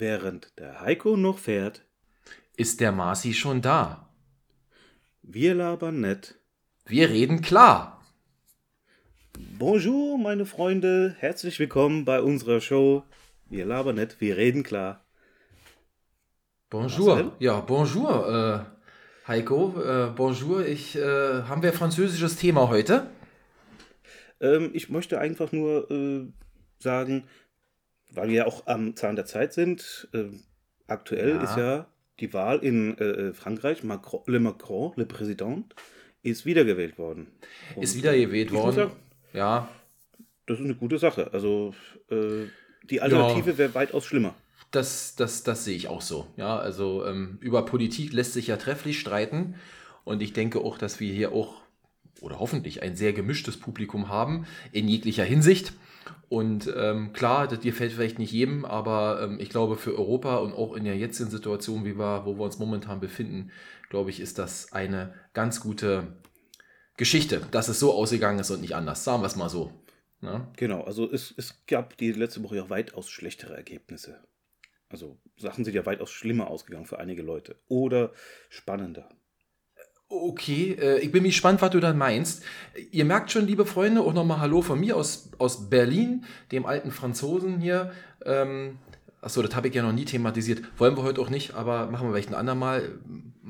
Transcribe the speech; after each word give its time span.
Während 0.00 0.58
der 0.58 0.80
Heiko 0.80 1.18
noch 1.18 1.36
fährt, 1.36 1.84
ist 2.56 2.80
der 2.80 2.90
Marci 2.90 3.34
schon 3.34 3.60
da. 3.60 4.08
Wir 5.20 5.54
labern 5.54 6.00
nett. 6.00 6.36
Wir 6.86 7.10
reden 7.10 7.42
klar. 7.42 8.02
Bonjour, 9.58 10.16
meine 10.16 10.46
Freunde. 10.46 11.14
Herzlich 11.18 11.58
willkommen 11.58 12.06
bei 12.06 12.22
unserer 12.22 12.62
Show. 12.62 13.02
Wir 13.50 13.66
labern 13.66 13.96
nett, 13.96 14.16
wir 14.20 14.38
reden 14.38 14.62
klar. 14.62 15.04
Bonjour. 16.70 17.16
Marcel? 17.16 17.32
Ja, 17.38 17.60
bonjour, 17.60 18.66
äh, 19.26 19.28
Heiko. 19.28 19.82
Äh, 19.82 20.12
bonjour. 20.16 20.64
Ich, 20.64 20.96
äh, 20.96 21.42
haben 21.42 21.62
wir 21.62 21.74
französisches 21.74 22.36
Thema 22.36 22.70
heute? 22.70 23.06
Ähm, 24.40 24.70
ich 24.72 24.88
möchte 24.88 25.18
einfach 25.18 25.52
nur 25.52 25.90
äh, 25.90 26.26
sagen, 26.78 27.24
weil 28.12 28.28
wir 28.28 28.36
ja 28.36 28.46
auch 28.46 28.66
am 28.66 28.96
Zahn 28.96 29.16
der 29.16 29.26
Zeit 29.26 29.52
sind, 29.52 30.08
äh, 30.12 30.24
aktuell 30.86 31.30
ja. 31.30 31.42
ist 31.42 31.56
ja 31.56 31.86
die 32.20 32.32
Wahl 32.32 32.58
in 32.58 32.98
äh, 32.98 33.04
äh, 33.04 33.32
Frankreich, 33.32 33.82
Macron, 33.82 34.22
Le 34.26 34.40
Macron, 34.40 34.92
Le 34.96 35.06
Président, 35.06 35.64
ist 36.22 36.44
wiedergewählt 36.44 36.98
worden. 36.98 37.28
Und 37.74 37.82
ist 37.82 37.96
wiedergewählt 37.96 38.52
worden. 38.52 38.76
Sagen, 38.76 38.92
ja. 39.32 39.68
Das 40.46 40.58
ist 40.58 40.64
eine 40.64 40.74
gute 40.74 40.98
Sache. 40.98 41.32
Also 41.32 41.74
äh, 42.10 42.46
die 42.90 43.00
Alternative 43.00 43.52
ja. 43.52 43.58
wäre 43.58 43.74
weitaus 43.74 44.04
schlimmer. 44.04 44.34
Das, 44.70 45.14
das, 45.16 45.42
das 45.42 45.64
sehe 45.64 45.76
ich 45.76 45.88
auch 45.88 46.02
so. 46.02 46.26
Ja, 46.36 46.58
also 46.58 47.06
ähm, 47.06 47.38
über 47.40 47.64
Politik 47.64 48.12
lässt 48.12 48.34
sich 48.34 48.48
ja 48.48 48.56
trefflich 48.56 49.00
streiten. 49.00 49.54
Und 50.04 50.22
ich 50.22 50.32
denke 50.32 50.60
auch, 50.60 50.78
dass 50.78 51.00
wir 51.00 51.12
hier 51.12 51.32
auch 51.32 51.60
oder 52.20 52.38
hoffentlich 52.38 52.82
ein 52.82 52.96
sehr 52.96 53.12
gemischtes 53.12 53.56
Publikum 53.56 54.08
haben 54.08 54.46
in 54.72 54.88
jeglicher 54.88 55.24
Hinsicht. 55.24 55.72
Und 56.28 56.72
ähm, 56.76 57.12
klar, 57.12 57.48
das 57.48 57.60
gefällt 57.60 57.92
vielleicht 57.92 58.18
nicht 58.18 58.32
jedem, 58.32 58.64
aber 58.64 59.20
ähm, 59.22 59.40
ich 59.40 59.48
glaube 59.48 59.76
für 59.76 59.98
Europa 59.98 60.36
und 60.36 60.52
auch 60.52 60.74
in 60.74 60.84
der 60.84 60.96
jetzigen 60.96 61.30
Situation, 61.30 61.84
wie 61.84 61.98
wir, 61.98 62.24
wo 62.24 62.36
wir 62.36 62.44
uns 62.44 62.58
momentan 62.58 63.00
befinden, 63.00 63.50
glaube 63.88 64.10
ich, 64.10 64.20
ist 64.20 64.38
das 64.38 64.72
eine 64.72 65.14
ganz 65.32 65.60
gute 65.60 66.06
Geschichte, 66.96 67.42
dass 67.50 67.68
es 67.68 67.80
so 67.80 67.92
ausgegangen 67.92 68.38
ist 68.38 68.50
und 68.50 68.60
nicht 68.60 68.76
anders. 68.76 69.04
Sagen 69.04 69.22
wir 69.22 69.26
es 69.26 69.36
mal 69.36 69.48
so. 69.48 69.72
Ja? 70.22 70.38
Ne? 70.38 70.48
Genau, 70.56 70.82
also 70.82 71.10
es, 71.10 71.34
es 71.36 71.64
gab 71.66 71.96
die 71.96 72.12
letzte 72.12 72.42
Woche 72.42 72.56
ja 72.56 72.70
weitaus 72.70 73.10
schlechtere 73.10 73.56
Ergebnisse. 73.56 74.20
Also 74.88 75.18
Sachen 75.36 75.64
sind 75.64 75.74
ja 75.74 75.86
weitaus 75.86 76.10
schlimmer 76.10 76.48
ausgegangen 76.48 76.86
für 76.86 76.98
einige 76.98 77.22
Leute. 77.22 77.56
Oder 77.68 78.12
spannender. 78.48 79.08
Okay, 80.12 80.72
äh, 80.72 80.98
ich 80.98 81.12
bin 81.12 81.22
gespannt, 81.22 81.62
was 81.62 81.70
du 81.70 81.78
dann 81.78 81.96
meinst. 81.96 82.42
Ihr 82.90 83.04
merkt 83.04 83.30
schon, 83.30 83.46
liebe 83.46 83.64
Freunde, 83.64 84.00
auch 84.00 84.12
nochmal 84.12 84.40
Hallo 84.40 84.60
von 84.60 84.80
mir 84.80 84.96
aus, 84.96 85.30
aus 85.38 85.70
Berlin, 85.70 86.24
dem 86.50 86.66
alten 86.66 86.90
Franzosen 86.90 87.60
hier. 87.60 87.92
Ähm, 88.26 88.78
achso, 89.22 89.40
das 89.40 89.54
habe 89.54 89.68
ich 89.68 89.74
ja 89.74 89.84
noch 89.84 89.92
nie 89.92 90.04
thematisiert. 90.04 90.62
Wollen 90.78 90.96
wir 90.96 91.04
heute 91.04 91.20
auch 91.20 91.30
nicht, 91.30 91.54
aber 91.54 91.86
machen 91.92 92.08
wir 92.08 92.12
vielleicht 92.12 92.30
ein 92.30 92.34
andermal. 92.34 92.98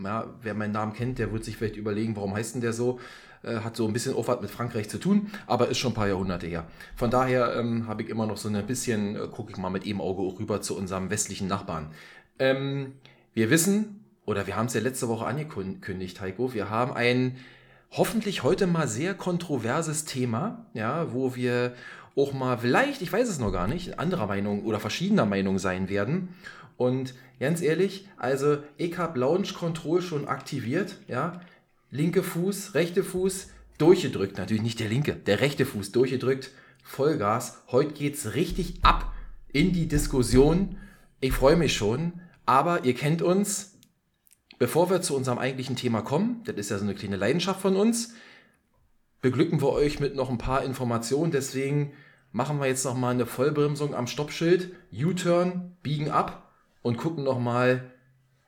Ja, 0.05 0.27
wer 0.42 0.53
meinen 0.53 0.72
Namen 0.72 0.92
kennt, 0.92 1.19
der 1.19 1.33
wird 1.33 1.44
sich 1.44 1.56
vielleicht 1.56 1.77
überlegen, 1.77 2.14
warum 2.14 2.34
heißt 2.34 2.56
denn 2.56 2.61
der 2.61 2.75
so? 2.75 3.00
Äh, 3.42 3.61
hat 3.61 3.75
so 3.75 3.86
ein 3.86 3.94
bisschen 3.94 4.14
auch 4.14 4.28
was 4.28 4.42
mit 4.42 4.50
Frankreich 4.50 4.91
zu 4.91 4.98
tun, 4.98 5.31
aber 5.47 5.69
ist 5.69 5.78
schon 5.78 5.92
ein 5.92 5.94
paar 5.94 6.08
Jahrhunderte 6.08 6.47
her. 6.47 6.66
Von 6.94 7.11
daher 7.11 7.56
ähm, 7.56 7.86
habe 7.86 8.03
ich 8.03 8.11
immer 8.11 8.27
noch 8.27 8.36
so 8.36 8.50
ein 8.50 8.66
bisschen, 8.66 9.16
äh, 9.16 9.28
gucke 9.28 9.50
ich 9.50 9.56
mal 9.56 9.70
mit 9.70 9.86
eben 9.86 10.03
Auge 10.03 10.20
auch 10.20 10.38
rüber 10.38 10.61
zu 10.61 10.77
unserem 10.77 11.08
westlichen 11.08 11.48
Nachbarn. 11.48 11.91
Ähm, 12.38 12.92
wir 13.33 13.48
wissen, 13.48 14.00
oder 14.31 14.47
wir 14.47 14.55
haben 14.55 14.67
es 14.67 14.75
ja 14.75 14.81
letzte 14.81 15.09
Woche 15.09 15.27
angekündigt, 15.27 16.20
Heiko, 16.20 16.55
wir 16.55 16.70
haben 16.70 16.92
ein 16.92 17.36
hoffentlich 17.91 18.45
heute 18.45 18.69
mal 18.69 18.87
sehr 18.87 19.12
kontroverses 19.14 20.05
Thema, 20.05 20.67
ja, 20.72 21.12
wo 21.12 21.34
wir 21.34 21.75
auch 22.14 22.33
mal 22.33 22.56
vielleicht, 22.59 23.03
ich 23.03 23.12
weiß 23.12 23.28
es 23.28 23.41
noch 23.41 23.50
gar 23.50 23.67
nicht, 23.67 23.98
anderer 23.98 24.28
Meinung 24.28 24.62
oder 24.64 24.78
verschiedener 24.78 25.27
Meinung 25.27 25.59
sein 25.59 25.89
werden. 25.89 26.28
Und 26.77 27.14
ganz 27.41 27.61
ehrlich, 27.61 28.09
also 28.19 28.59
ich 28.77 28.97
habe 28.98 29.19
Launch 29.19 29.53
Control 29.53 30.00
schon 30.00 30.28
aktiviert, 30.28 30.94
ja, 31.09 31.41
linke 31.91 32.22
Fuß, 32.22 32.75
rechte 32.75 33.03
Fuß, 33.03 33.48
durchgedrückt, 33.78 34.38
natürlich 34.38 34.62
nicht 34.62 34.78
der 34.78 34.88
linke, 34.88 35.15
der 35.15 35.41
rechte 35.41 35.66
Fuß 35.66 35.91
durchgedrückt, 35.91 36.53
Vollgas. 36.84 37.62
Heute 37.72 37.94
geht 37.94 38.15
es 38.15 38.37
richtig 38.37 38.77
ab 38.83 39.12
in 39.53 39.72
die 39.72 39.88
Diskussion. 39.88 40.77
Ich 41.21 41.33
freue 41.33 41.56
mich 41.56 41.75
schon, 41.75 42.12
aber 42.47 42.84
ihr 42.84 42.94
kennt 42.94 43.22
uns, 43.22 43.69
Bevor 44.60 44.91
wir 44.91 45.00
zu 45.00 45.16
unserem 45.16 45.38
eigentlichen 45.38 45.75
Thema 45.75 46.03
kommen, 46.03 46.43
das 46.44 46.54
ist 46.56 46.71
ja 46.71 46.76
so 46.76 46.84
eine 46.84 46.94
kleine 46.94 47.16
Leidenschaft 47.16 47.62
von 47.62 47.76
uns, 47.76 48.12
beglücken 49.22 49.62
wir 49.62 49.71
euch 49.71 50.00
mit 50.00 50.15
noch 50.15 50.28
ein 50.28 50.37
paar 50.37 50.62
Informationen. 50.65 51.32
Deswegen 51.32 51.94
machen 52.31 52.60
wir 52.60 52.66
jetzt 52.66 52.84
noch 52.84 52.94
mal 52.94 53.15
eine 53.15 53.25
Vollbremsung 53.25 53.94
am 53.94 54.06
Stoppschild, 54.06 54.71
U-Turn, 54.93 55.76
biegen 55.82 56.10
ab 56.10 56.53
und 56.82 56.98
gucken 56.98 57.25
noch 57.25 57.38
mal 57.38 57.91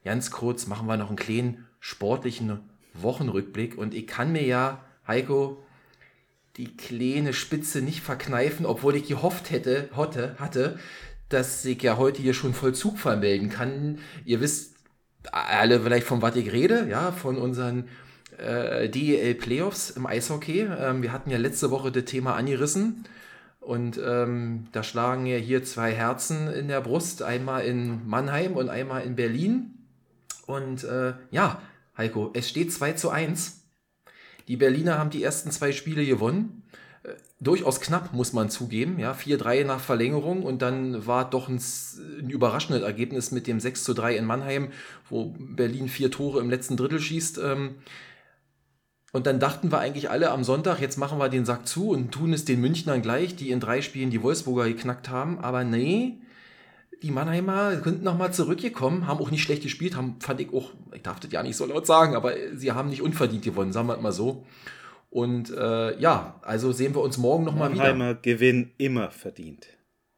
ganz 0.05 0.31
kurz, 0.31 0.67
machen 0.67 0.87
wir 0.87 0.99
noch 0.99 1.09
einen 1.09 1.17
kleinen 1.17 1.67
sportlichen 1.81 2.61
Wochenrückblick. 2.93 3.79
Und 3.79 3.95
ich 3.95 4.07
kann 4.07 4.33
mir 4.33 4.45
ja, 4.45 4.85
Heiko, 5.07 5.65
die 6.59 6.77
kleine 6.77 7.33
Spitze 7.33 7.81
nicht 7.81 8.03
verkneifen, 8.03 8.67
obwohl 8.67 8.97
ich 8.97 9.09
gehofft 9.09 9.51
hätte, 9.51 9.89
hatte, 9.97 10.37
hatte, 10.39 10.79
dass 11.31 11.65
ich 11.65 11.83
ja 11.83 11.97
heute 11.97 12.21
hier 12.21 12.35
schon 12.35 12.53
Vollzug 12.53 12.99
vermelden 12.99 13.49
kann. 13.49 13.99
Ihr 14.27 14.43
wisst, 14.43 14.72
alle 15.31 15.81
vielleicht 15.81 16.07
von 16.07 16.23
was 16.23 16.37
ich 16.37 16.53
rede, 16.53 16.87
ja, 16.89 17.13
von 17.13 17.37
unseren 17.39 17.89
äh, 18.39 18.89
DEL 18.89 19.35
Playoffs 19.35 19.91
im 19.91 20.07
Eishockey. 20.07 20.67
Ähm, 20.79 21.03
wir 21.03 21.13
hatten 21.13 21.31
ja 21.31 21.39
letzte 21.39 21.71
Woche 21.71 21.93
das 21.93 22.05
Thema 22.05 22.35
angerissen 22.35 23.05
und 23.61 24.01
ähm, 24.05 24.67
da 24.73 24.83
schlagen 24.83 25.27
ja 25.27 25.37
hier 25.37 25.63
zwei 25.65 25.93
Herzen 25.93 26.49
in 26.49 26.69
der 26.69 26.81
Brust, 26.81 27.23
einmal 27.23 27.65
in 27.65 28.07
Mannheim 28.09 28.55
und 28.55 28.69
einmal 28.69 29.03
in 29.03 29.15
Berlin. 29.15 29.79
Und 30.47 30.83
äh, 30.85 31.13
ja, 31.31 31.63
Heiko, 31.97 32.31
es 32.35 32.49
steht 32.49 32.73
2 32.73 32.93
zu 32.93 33.11
1. 33.11 33.61
Die 34.49 34.57
Berliner 34.57 34.99
haben 34.99 35.11
die 35.11 35.23
ersten 35.23 35.53
zwei 35.53 35.71
Spiele 35.71 36.05
gewonnen 36.05 36.63
durchaus 37.41 37.81
knapp, 37.81 38.13
muss 38.13 38.33
man 38.33 38.51
zugeben. 38.51 38.99
Ja, 38.99 39.13
4-3 39.13 39.65
nach 39.65 39.81
Verlängerung 39.81 40.43
und 40.43 40.63
dann 40.63 41.07
war 41.07 41.29
doch 41.29 41.49
ein, 41.49 41.61
ein, 42.21 42.31
überraschendes 42.31 42.83
Ergebnis 42.83 43.33
mit 43.33 43.47
dem 43.47 43.59
6-3 43.59 44.13
in 44.13 44.25
Mannheim, 44.25 44.69
wo 45.11 45.35
Berlin 45.39 45.89
vier 45.89 46.11
Tore 46.11 46.41
im 46.41 46.51
letzten 46.51 46.77
Drittel 46.77 47.01
schießt. 47.01 47.39
Ähm, 47.39 47.77
und 49.13 49.27
dann 49.27 49.41
dachten 49.41 49.73
wir 49.73 49.79
eigentlich 49.79 50.11
alle 50.11 50.31
am 50.31 50.45
Sonntag, 50.45 50.81
jetzt 50.81 50.97
machen 50.97 51.19
wir 51.19 51.29
den 51.29 51.45
Sack 51.45 51.67
zu 51.67 51.91
und 51.91 52.13
tun 52.13 52.33
es 52.33 52.45
den 52.45 52.61
Münchnern 52.61 53.03
gleich, 53.03 53.37
die 53.37 53.51
in 53.51 53.61
drei 53.61 53.83
Spielen 53.83 54.11
die 54.11 54.23
Wolfsburger 54.23 54.69
geknackt 54.69 55.11
haben. 55.11 55.39
Aber 55.41 55.65
nee, 55.65 56.19
die 57.03 57.11
Mannheimer 57.11 57.77
könnten 57.77 58.05
nochmal 58.05 58.33
zurückgekommen, 58.33 59.09
haben 59.09 59.21
auch 59.21 59.31
nicht 59.31 59.43
schlecht 59.43 59.65
gespielt, 59.65 59.97
haben, 59.97 60.17
fand 60.21 60.41
ich 60.41 60.53
auch, 60.53 60.71
ich 60.95 61.03
darf 61.03 61.19
das 61.19 61.33
ja 61.33 61.43
nicht 61.43 61.57
so 61.57 61.67
laut 61.67 61.87
sagen, 61.87 62.15
aber 62.15 62.33
sie 62.55 62.73
haben 62.73 62.89
nicht 62.89 63.03
unverdient 63.03 63.45
gewonnen, 63.45 63.73
sagen 63.73 63.89
wir 63.89 63.97
mal 63.97 64.13
so. 64.13 64.47
Und 65.13 65.51
äh, 65.51 66.01
ja, 66.01 66.37
also 66.41 66.73
sehen 66.73 66.95
wir 66.95 67.03
uns 67.03 67.19
morgen 67.19 67.45
nochmal 67.45 67.71
wieder. 67.75 67.83
Mannheimer 67.83 68.15
Gewinn 68.15 68.71
immer 68.79 69.11
verdient. 69.11 69.67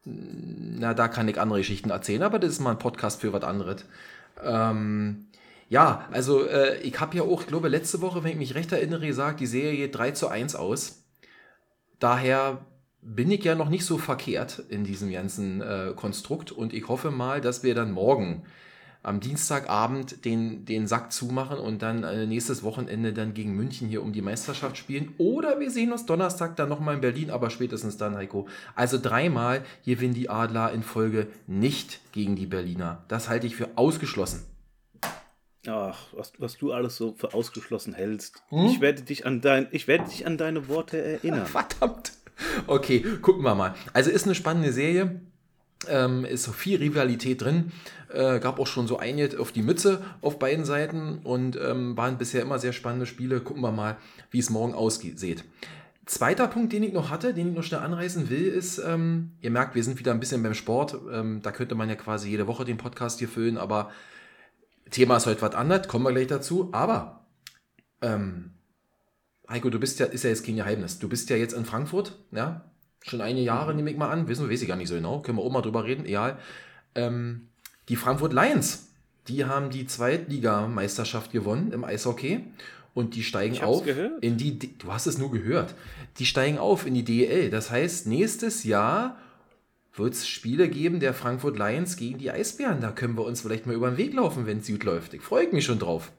Na, 0.05 0.95
da 0.95 1.09
kann 1.09 1.27
ich 1.27 1.41
andere 1.41 1.59
Geschichten 1.59 1.91
erzählen, 1.91 2.23
aber 2.23 2.39
das 2.39 2.53
ist 2.53 2.61
mal 2.61 2.71
ein 2.71 2.79
Podcast 2.79 3.21
für 3.21 3.33
was 3.33 3.43
anderes. 3.43 3.85
Ähm, 4.41 5.27
ja, 5.69 6.07
also 6.13 6.47
äh, 6.47 6.79
ich 6.83 7.01
habe 7.01 7.17
ja 7.17 7.25
auch, 7.25 7.41
ich 7.41 7.49
glaube, 7.49 7.69
letzte 7.69 8.03
Woche, 8.03 8.23
wenn 8.23 8.31
ich 8.31 8.37
mich 8.37 8.55
recht 8.55 8.71
erinnere, 8.71 9.05
gesagt, 9.05 9.41
die 9.41 9.47
Serie 9.47 9.77
geht 9.79 9.97
3 9.97 10.13
zu 10.13 10.29
1 10.29 10.55
aus. 10.55 11.03
Daher 11.99 12.65
bin 13.03 13.33
ich 13.33 13.43
ja 13.43 13.57
noch 13.57 13.71
nicht 13.71 13.85
so 13.85 13.99
verkehrt 13.99 14.63
in 14.69 14.85
diesem 14.85 15.11
ganzen 15.11 15.61
äh, 15.61 15.93
Konstrukt 15.97 16.53
und 16.53 16.73
ich 16.73 16.87
hoffe 16.87 17.11
mal, 17.11 17.41
dass 17.41 17.65
wir 17.65 17.75
dann 17.75 17.91
morgen 17.91 18.45
am 19.05 19.21
Dienstagabend 19.21 20.25
den, 20.25 20.65
den 20.65 20.87
Sack 20.87 21.13
zumachen 21.13 21.59
und 21.59 21.83
dann 21.83 22.03
äh, 22.05 22.27
nächstes 22.27 22.63
Wochenende 22.63 23.13
dann 23.13 23.35
gegen 23.35 23.55
München 23.55 23.87
hier 23.87 24.03
um 24.03 24.13
die 24.13 24.23
Meisterschaft 24.23 24.77
spielen. 24.77 25.15
Oder 25.19 25.61
wir 25.61 25.71
sehen 25.71 25.93
uns 25.93 26.07
Donnerstag 26.07 26.57
dann 26.57 26.71
nochmal 26.71 26.97
in 26.97 27.01
Berlin, 27.03 27.31
aber 27.31 27.51
spätestens 27.51 27.99
dann, 27.99 28.17
Heiko. 28.17 28.49
Also 28.75 28.99
dreimal 29.01 29.63
gewinnen 29.85 30.15
die 30.15 30.31
Adler 30.31 30.73
in 30.73 30.83
Folge 30.83 31.29
nicht 31.47 32.01
gegen 32.13 32.35
die 32.35 32.47
Berliner. 32.47 33.05
Das 33.09 33.29
halte 33.29 33.47
ich 33.47 33.57
für 33.57 33.69
ausgeschlossen. 33.77 34.47
Ach, 35.67 35.99
was, 36.13 36.33
was 36.39 36.57
du 36.57 36.73
alles 36.73 36.97
so 36.97 37.15
für 37.17 37.35
ausgeschlossen 37.35 37.95
hältst. 37.95 38.43
Hm? 38.49 38.67
Ich, 38.67 38.81
werde 38.81 39.03
dich 39.03 39.27
an 39.27 39.41
dein, 39.41 39.69
ich 39.71 39.87
werde 39.87 40.05
dich 40.05 40.27
an 40.27 40.39
deine 40.39 40.69
Worte 40.69 41.01
erinnern. 41.03 41.47
Verdammt. 41.47 42.13
Okay, 42.67 43.05
gucken 43.23 43.45
wir 43.45 43.55
mal. 43.55 43.75
Also 43.93 44.11
ist 44.11 44.25
eine 44.25 44.35
spannende 44.35 44.73
Serie. 44.73 45.21
Ähm, 45.89 46.25
ist 46.25 46.45
so 46.45 46.53
viel 46.53 46.79
Rivalität 46.79 47.43
drin. 47.43 47.73
Äh, 48.13 48.39
gab 48.41 48.59
auch 48.61 48.67
schon 48.67 48.87
so 48.87 48.99
einige 48.99 49.41
auf 49.41 49.53
die 49.53 49.63
Mütze 49.63 50.03
auf 50.21 50.39
beiden 50.39 50.65
Seiten 50.65 51.19
und 51.25 51.57
ähm, 51.57 51.97
waren 51.97 52.19
bisher 52.19 52.43
immer 52.43 52.59
sehr 52.59 52.73
spannende 52.73 53.07
Spiele. 53.07 53.41
Gucken 53.41 53.63
wir 53.63 53.73
mal, 53.73 53.97
wie 54.31 54.39
es 54.39 54.51
morgen 54.51 54.75
aussieht. 54.75 55.45
Zweiter 56.07 56.49
Punkt, 56.49 56.73
den 56.73 56.83
ich 56.83 56.93
noch 56.93 57.11
hatte, 57.11 57.33
den 57.33 57.49
ich 57.49 57.55
noch 57.55 57.63
schnell 57.63 57.81
anreißen 57.81 58.29
will, 58.29 58.47
ist, 58.47 58.79
ähm, 58.79 59.33
ihr 59.41 59.51
merkt, 59.51 59.75
wir 59.75 59.83
sind 59.83 59.99
wieder 59.99 60.13
ein 60.13 60.21
bisschen 60.21 60.43
beim 60.43 60.55
Sport. 60.55 60.97
Ähm, 61.11 61.41
da 61.43 61.51
könnte 61.51 61.75
man 61.75 61.89
ja 61.89 61.95
quasi 61.95 62.29
jede 62.29 62.47
Woche 62.47 62.65
den 62.65 62.77
Podcast 62.77 63.21
hier 63.21 63.29
füllen, 63.29 63.57
aber 63.57 63.91
Thema 64.91 65.17
ist 65.17 65.27
heute 65.27 65.41
was 65.41 65.55
anderes, 65.55 65.89
kommen 65.89 66.05
wir 66.05 66.13
gleich 66.13 66.27
dazu. 66.27 66.69
Aber, 66.73 67.27
ähm, 68.03 68.53
Heiko, 69.49 69.71
du 69.71 69.81
bist 69.81 69.99
ja, 69.99 70.07
ist 70.07 70.25
ja 70.25 70.31
jetzt 70.31 70.45
kein 70.45 70.57
Geheimnis. 70.57 70.99
Du 70.99 71.09
bist 71.09 71.31
ja 71.31 71.37
jetzt 71.37 71.55
in 71.55 71.65
Frankfurt, 71.65 72.19
ja? 72.31 72.71
Schon 73.07 73.21
einige 73.21 73.45
Jahre, 73.45 73.75
nehme 73.75 73.91
ich 73.91 73.97
mal 73.99 74.11
an. 74.11 74.29
Wissen 74.29 74.47
wir, 74.47 74.53
weiß 74.53 74.63
ich 74.63 74.69
gar 74.69 74.77
nicht 74.77 74.89
so 74.89 74.95
genau. 74.95 75.21
Können 75.21 75.37
wir 75.39 75.43
auch 75.45 75.53
mal 75.53 75.61
drüber 75.61 75.85
reden, 75.85 76.07
egal. 76.07 76.39
Ähm, 76.95 77.49
die 77.91 77.97
Frankfurt 77.97 78.33
Lions, 78.33 78.89
die 79.29 79.45
haben 79.45 79.69
die 79.71 79.87
Zweitligameisterschaft 79.87 81.31
gewonnen 81.31 81.73
im 81.73 81.85
Eishockey 81.85 82.41
und 82.95 83.15
die 83.15 83.23
steigen 83.23 83.61
auf 83.63 83.85
gehört. 83.85 84.23
in 84.23 84.37
die, 84.39 84.59
D- 84.59 84.71
du 84.79 84.93
hast 84.93 85.07
es 85.07 85.19
nur 85.19 85.31
gehört, 85.31 85.75
die 86.19 86.27
steigen 86.27 86.59
auf 86.59 86.87
in 86.87 86.95
die 86.95 87.05
DEL. 87.05 87.51
Das 87.51 87.71
heißt, 87.71 88.07
nächstes 88.07 88.65
Jahr 88.65 89.19
wird 89.95 90.15
es 90.15 90.27
Spiele 90.27 90.69
geben 90.69 90.99
der 91.01 91.13
Frankfurt 91.15 91.59
Lions 91.59 91.97
gegen 91.97 92.19
die 92.19 92.31
Eisbären. 92.31 92.81
Da 92.81 92.91
können 92.91 93.17
wir 93.19 93.25
uns 93.25 93.43
vielleicht 93.43 93.67
mal 93.67 93.75
über 93.75 93.91
den 93.91 93.97
Weg 93.99 94.15
laufen, 94.15 94.47
wenn 94.47 94.59
es 94.59 94.67
gut 94.67 94.85
läuft. 94.85 95.13
Ich 95.15 95.23
freue 95.23 95.49
mich 95.53 95.65
schon 95.65 95.79
drauf. 95.79 96.11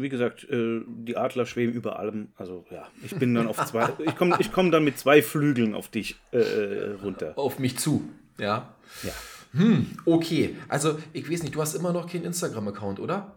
Wie 0.00 0.08
gesagt, 0.08 0.44
äh, 0.44 0.80
die 0.86 1.16
Adler 1.16 1.44
schweben 1.44 1.74
über 1.74 1.98
allem. 1.98 2.28
Also 2.36 2.64
ja, 2.70 2.86
ich 3.02 3.16
bin 3.16 3.34
dann 3.34 3.48
auf 3.48 3.64
zwei. 3.66 3.88
ich 3.98 4.14
komme 4.16 4.36
ich 4.38 4.52
komm 4.52 4.70
dann 4.70 4.84
mit 4.84 4.98
zwei 4.98 5.22
Flügeln 5.22 5.74
auf 5.74 5.88
dich 5.88 6.16
äh, 6.32 6.38
äh, 6.38 6.92
runter. 7.02 7.32
Auf 7.36 7.58
mich 7.58 7.78
zu, 7.78 8.08
ja. 8.38 8.74
Ja. 9.02 9.12
Okay, 10.04 10.56
also 10.68 10.98
ich 11.12 11.30
weiß 11.30 11.42
nicht, 11.42 11.54
du 11.54 11.60
hast 11.60 11.74
immer 11.74 11.92
noch 11.92 12.10
keinen 12.10 12.26
Instagram-Account, 12.26 13.00
oder? 13.00 13.34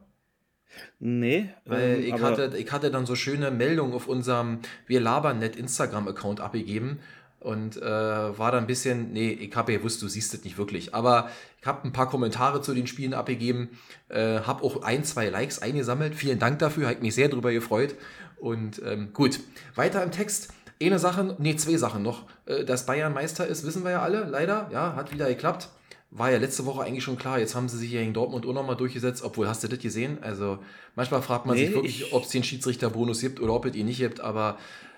Nee, 1.00 1.50
Weil 1.66 2.04
ähm, 2.04 2.04
ich, 2.04 2.22
hatte, 2.22 2.52
ich 2.58 2.72
hatte 2.72 2.92
dann 2.92 3.06
so 3.06 3.16
schöne 3.16 3.50
Meldungen 3.50 3.94
auf 3.94 4.08
unserem 4.08 4.60
Wir 4.88 5.02
labern 5.02 5.40
net 5.40 5.56
Instagram-Account 5.56 6.42
abgegeben 6.42 7.00
und 7.42 7.78
äh, 7.78 7.82
war 7.82 8.52
da 8.52 8.58
ein 8.58 8.68
bisschen, 8.68 9.12
nee, 9.14 9.32
ich 9.32 9.56
habe 9.56 9.72
ja 9.74 9.78
gewusst, 9.80 10.02
du 10.02 10.08
siehst 10.08 10.34
es 10.34 10.44
nicht 10.44 10.58
wirklich, 10.58 10.96
aber 10.96 11.30
ich 11.60 11.68
habe 11.68 11.88
ein 11.88 11.92
paar 11.92 12.10
Kommentare 12.10 12.62
zu 12.62 12.74
den 12.74 12.88
Spielen 12.88 13.14
abgegeben, 13.14 13.70
äh, 14.10 14.40
habe 14.42 14.64
auch 14.64 14.84
ein, 14.84 15.04
zwei 15.04 15.30
Likes 15.30 15.60
eingesammelt. 15.62 16.16
Vielen 16.16 16.40
Dank 16.40 16.60
dafür, 16.60 16.88
habe 16.88 17.02
mich 17.02 17.14
sehr 17.16 17.30
drüber 17.30 17.52
gefreut. 17.52 17.96
Und 18.40 18.82
ähm, 18.86 19.10
gut, 19.14 19.40
weiter 19.76 20.02
im 20.04 20.12
Text. 20.12 20.54
Eine 20.82 20.98
Sache, 20.98 21.36
nee, 21.38 21.56
zwei 21.58 21.78
Sachen 21.78 22.02
noch. 22.02 22.24
Äh, 22.48 22.64
dass 22.66 22.88
Bayern 22.88 23.14
Meister 23.14 23.46
ist, 23.46 23.64
wissen 23.66 23.84
wir 23.84 23.92
ja 23.92 24.02
alle, 24.02 24.24
leider. 24.24 24.70
Ja, 24.74 24.96
hat 24.96 25.14
wieder 25.14 25.28
geklappt. 25.28 25.70
War 26.10 26.32
ja 26.32 26.40
letzte 26.40 26.66
Woche 26.66 26.82
eigentlich 26.84 27.04
schon 27.04 27.18
klar. 27.20 27.38
Jetzt 27.40 27.54
haben 27.56 27.70
sie 27.70 27.78
sich 27.78 27.92
ja 27.92 28.02
in 28.02 28.14
Dortmund 28.14 28.46
auch 28.48 28.54
nochmal 28.54 28.76
durchgesetzt. 28.76 29.24
Obwohl, 29.24 29.48
hast 29.48 29.64
du 29.64 29.68
das 29.68 29.78
gesehen? 29.80 30.18
Also, 30.22 30.58
manchmal 30.96 31.22
fragt 31.22 31.46
man 31.46 31.56
sich 31.56 31.70
Nee, 31.70 31.76
wirklich, 31.76 32.02
ich- 32.02 32.14
ob 32.14 32.24
es 32.24 32.30
den 32.30 32.44
Schiedsrichterbonus 32.44 33.22
gibt 33.22 33.40
oder 33.40 33.54
ob 33.54 33.66
es 33.66 33.76
ihn 33.76 33.86
nicht 33.86 34.00
gibt. 34.00 34.20
Aber 34.22 34.58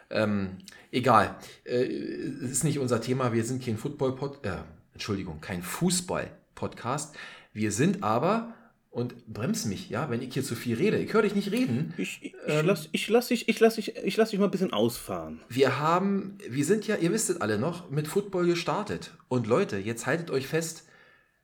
ähm, 0.09 0.51
egal. 0.93 1.35
Äh, 1.65 1.83
es 1.83 2.51
ist 2.51 2.63
nicht 2.63 2.79
unser 2.79 3.01
Thema. 3.01 3.33
Wir 3.33 3.43
sind 3.43 3.63
kein 3.63 3.77
Football-Pod, 3.77 4.45
äh, 4.45 4.57
Entschuldigung, 4.93 5.41
kein 5.41 5.61
Fußball-Podcast. 5.61 7.15
Wir 7.53 7.71
sind 7.71 8.03
aber, 8.03 8.53
und 8.93 9.25
bremst 9.27 9.65
mich, 9.65 9.89
ja, 9.89 10.09
wenn 10.11 10.21
ich 10.21 10.33
hier 10.33 10.43
zu 10.43 10.55
viel 10.55 10.75
rede. 10.75 10.97
Ich 10.99 11.13
höre 11.13 11.23
dich 11.23 11.35
nicht 11.35 11.51
reden. 11.51 11.93
ich, 11.97 12.19
ich, 12.21 12.35
ähm, 12.45 12.67
lass, 12.67 12.89
ich 12.91 13.09
lass 13.09 13.27
dich, 13.27 13.49
ich 13.49 13.59
lass 13.59 13.75
dich, 13.75 13.95
ich 13.97 14.17
lass 14.17 14.29
dich 14.29 14.39
mal 14.39 14.45
ein 14.45 14.51
bisschen 14.51 14.71
ausfahren. 14.71 15.41
Wir 15.49 15.79
haben, 15.79 16.37
wir 16.47 16.63
sind 16.63 16.85
ja, 16.85 16.95
ihr 16.95 17.11
wisst 17.11 17.31
es 17.31 17.41
alle 17.41 17.57
noch, 17.57 17.89
mit 17.89 18.07
Football 18.07 18.45
gestartet. 18.45 19.11
Und 19.29 19.47
Leute, 19.47 19.77
jetzt 19.77 20.05
haltet 20.05 20.29
euch 20.29 20.45
fest, 20.45 20.85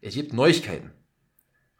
es 0.02 0.14
gibt 0.14 0.32
Neuigkeiten. 0.32 0.92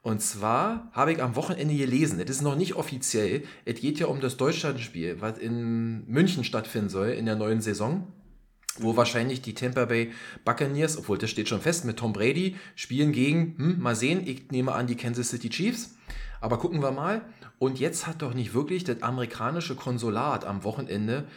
Und 0.02 0.22
zwar 0.22 0.90
habe 0.94 1.12
ich 1.12 1.22
am 1.22 1.36
Wochenende 1.36 1.76
gelesen, 1.76 2.20
es 2.22 2.30
ist 2.30 2.42
noch 2.42 2.56
nicht 2.56 2.76
offiziell, 2.76 3.44
es 3.66 3.82
geht 3.82 4.00
ja 4.00 4.08
um 4.08 4.22
das 4.22 4.38
Deutschlandspiel, 4.38 5.20
was 5.20 5.38
in 5.38 6.06
München 6.08 6.46
stattfinden 6.46 6.90
soll 6.90 7.10
in 7.10 7.26
der 7.26 7.36
neuen 7.36 7.60
Saison, 7.60 8.08
wo 8.78 8.96
wahrscheinlich 8.96 9.42
die 9.42 9.54
Tampa 9.54 9.86
Bay 9.86 10.12
Buccaneers, 10.46 10.98
obwohl 10.98 11.18
das 11.18 11.30
steht 11.30 11.50
schon 11.50 11.60
fest, 11.60 11.84
mit 11.84 11.98
Tom 11.98 12.14
Brady 12.14 12.56
spielen 12.76 13.12
gegen, 13.12 13.58
hm, 13.58 13.80
mal 13.82 13.96
sehen, 13.96 14.26
ich 14.26 14.52
nehme 14.52 14.72
an 14.72 14.88
die 14.88 14.96
Kansas 14.96 15.30
City 15.30 15.50
Chiefs, 15.50 15.96
aber 16.40 16.60
gucken 16.60 16.82
wir 16.82 16.92
mal. 16.92 17.22
Und 17.58 17.78
jetzt 17.78 18.08
hat 18.08 18.22
doch 18.22 18.34
nicht 18.34 18.54
wirklich 18.54 18.86
das 18.86 19.04
amerikanische 19.04 19.76
Konsulat 19.76 20.46
am 20.46 20.64
Wochenende 20.64 21.28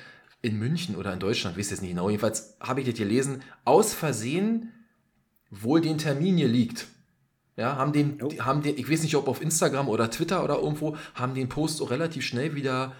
in 0.40 0.56
München 0.56 0.94
oder 0.94 1.12
in 1.12 1.18
Deutschland, 1.18 1.56
wisst 1.56 1.72
ihr 1.72 1.76
es 1.76 1.82
nicht 1.82 1.90
genau, 1.90 2.10
jedenfalls 2.10 2.56
habe 2.60 2.80
ich 2.80 2.86
das 2.86 2.96
gelesen, 2.96 3.42
aus 3.64 3.92
Versehen 3.92 4.72
wohl 5.50 5.80
den 5.80 5.98
Termin 5.98 6.36
hier 6.36 6.48
liegt. 6.48 6.86
Ja, 7.56 7.76
haben 7.76 7.92
den, 7.92 8.18
Oh. 8.22 8.30
haben 8.40 8.62
den, 8.62 8.78
ich 8.78 8.90
weiß 8.90 9.02
nicht, 9.02 9.14
ob 9.14 9.28
auf 9.28 9.42
Instagram 9.42 9.88
oder 9.88 10.10
Twitter 10.10 10.42
oder 10.42 10.56
irgendwo, 10.58 10.96
haben 11.14 11.34
den 11.34 11.48
Post 11.48 11.82
auch 11.82 11.90
relativ 11.90 12.24
schnell 12.24 12.54
wieder 12.54 12.92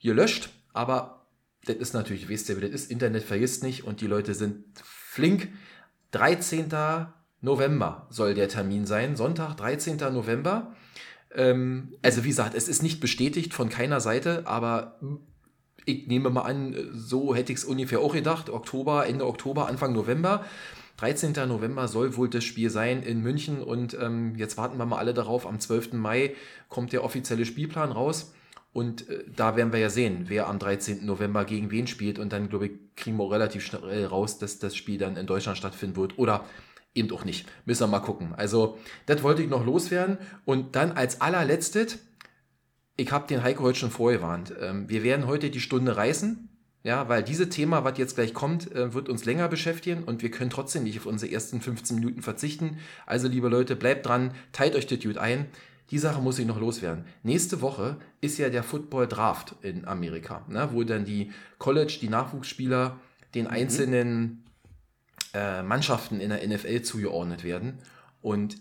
gelöscht. 0.00 0.50
Aber 0.72 1.26
das 1.64 1.76
ist 1.76 1.94
natürlich, 1.94 2.28
wisst 2.28 2.48
ihr, 2.48 2.56
wie 2.56 2.62
das 2.62 2.70
ist, 2.72 2.90
Internet 2.90 3.22
vergisst 3.22 3.62
nicht 3.62 3.84
und 3.84 4.00
die 4.00 4.06
Leute 4.06 4.34
sind 4.34 4.64
flink. 4.82 5.48
13. 6.10 6.66
November 7.40 8.06
soll 8.10 8.34
der 8.34 8.48
Termin 8.48 8.86
sein, 8.86 9.16
Sonntag, 9.16 9.56
13. 9.56 9.96
November. 10.12 10.74
Ähm, 11.34 11.94
also 12.02 12.24
wie 12.24 12.28
gesagt, 12.28 12.54
es 12.54 12.68
ist 12.68 12.82
nicht 12.82 13.00
bestätigt 13.00 13.54
von 13.54 13.68
keiner 13.68 14.00
Seite, 14.00 14.46
aber 14.46 14.98
ich 15.84 16.06
nehme 16.06 16.30
mal 16.30 16.42
an, 16.42 16.74
so 16.92 17.34
hätte 17.34 17.52
ich 17.52 17.58
es 17.58 17.64
ungefähr 17.64 18.00
auch 18.00 18.14
gedacht. 18.14 18.48
Oktober, 18.50 19.06
Ende 19.06 19.26
Oktober, 19.26 19.68
Anfang 19.68 19.92
November. 19.92 20.44
13. 21.04 21.34
November 21.48 21.86
soll 21.86 22.16
wohl 22.16 22.30
das 22.30 22.44
Spiel 22.44 22.70
sein 22.70 23.02
in 23.02 23.20
München 23.20 23.62
und 23.62 23.92
ähm, 24.00 24.36
jetzt 24.36 24.56
warten 24.56 24.78
wir 24.78 24.86
mal 24.86 24.96
alle 24.96 25.12
darauf. 25.12 25.46
Am 25.46 25.60
12. 25.60 25.92
Mai 25.92 26.34
kommt 26.70 26.94
der 26.94 27.04
offizielle 27.04 27.44
Spielplan 27.44 27.92
raus 27.92 28.32
und 28.72 29.10
äh, 29.10 29.22
da 29.36 29.54
werden 29.54 29.70
wir 29.70 29.80
ja 29.80 29.90
sehen, 29.90 30.24
wer 30.28 30.48
am 30.48 30.58
13. 30.58 31.04
November 31.04 31.44
gegen 31.44 31.70
wen 31.70 31.86
spielt 31.86 32.18
und 32.18 32.32
dann, 32.32 32.48
glaube 32.48 32.66
ich, 32.66 32.72
kriegen 32.96 33.18
wir 33.18 33.24
auch 33.24 33.32
relativ 33.32 33.66
schnell 33.66 34.06
raus, 34.06 34.38
dass 34.38 34.58
das 34.60 34.74
Spiel 34.76 34.96
dann 34.96 35.18
in 35.18 35.26
Deutschland 35.26 35.58
stattfinden 35.58 35.96
wird 35.96 36.18
oder 36.18 36.46
eben 36.94 37.10
auch 37.12 37.26
nicht. 37.26 37.46
Müssen 37.66 37.82
wir 37.82 37.88
mal 37.88 38.00
gucken. 38.00 38.34
Also, 38.34 38.78
das 39.04 39.22
wollte 39.22 39.42
ich 39.42 39.50
noch 39.50 39.66
loswerden 39.66 40.16
und 40.46 40.74
dann 40.74 40.92
als 40.92 41.20
allerletztes, 41.20 41.98
ich 42.96 43.12
habe 43.12 43.26
den 43.26 43.42
Heiko 43.42 43.62
heute 43.62 43.78
schon 43.78 43.90
vorgewarnt. 43.90 44.54
Ähm, 44.58 44.88
wir 44.88 45.02
werden 45.02 45.26
heute 45.26 45.50
die 45.50 45.60
Stunde 45.60 45.98
reißen. 45.98 46.48
Ja, 46.84 47.08
weil 47.08 47.22
dieses 47.22 47.48
Thema, 47.48 47.82
was 47.82 47.96
jetzt 47.96 48.14
gleich 48.14 48.34
kommt, 48.34 48.70
äh, 48.72 48.92
wird 48.92 49.08
uns 49.08 49.24
länger 49.24 49.48
beschäftigen 49.48 50.04
und 50.04 50.22
wir 50.22 50.30
können 50.30 50.50
trotzdem 50.50 50.84
nicht 50.84 50.98
auf 50.98 51.06
unsere 51.06 51.32
ersten 51.32 51.62
15 51.62 51.96
Minuten 51.96 52.20
verzichten. 52.20 52.76
Also, 53.06 53.26
liebe 53.26 53.48
Leute, 53.48 53.74
bleibt 53.74 54.04
dran, 54.06 54.32
teilt 54.52 54.76
euch 54.76 54.86
das 54.86 55.00
gut 55.00 55.16
ein. 55.16 55.46
Die 55.90 55.98
Sache 55.98 56.20
muss 56.20 56.38
ich 56.38 56.46
noch 56.46 56.60
loswerden. 56.60 57.06
Nächste 57.22 57.62
Woche 57.62 57.96
ist 58.20 58.36
ja 58.36 58.50
der 58.50 58.62
Football 58.62 59.08
Draft 59.08 59.54
in 59.62 59.86
Amerika, 59.86 60.44
ne, 60.48 60.68
wo 60.72 60.82
dann 60.84 61.06
die 61.06 61.32
College, 61.58 61.98
die 62.00 62.08
Nachwuchsspieler 62.10 63.00
den 63.34 63.46
einzelnen 63.46 64.44
äh, 65.32 65.62
Mannschaften 65.62 66.20
in 66.20 66.30
der 66.30 66.46
NFL 66.46 66.82
zugeordnet 66.82 67.44
werden. 67.44 67.78
Und 68.20 68.56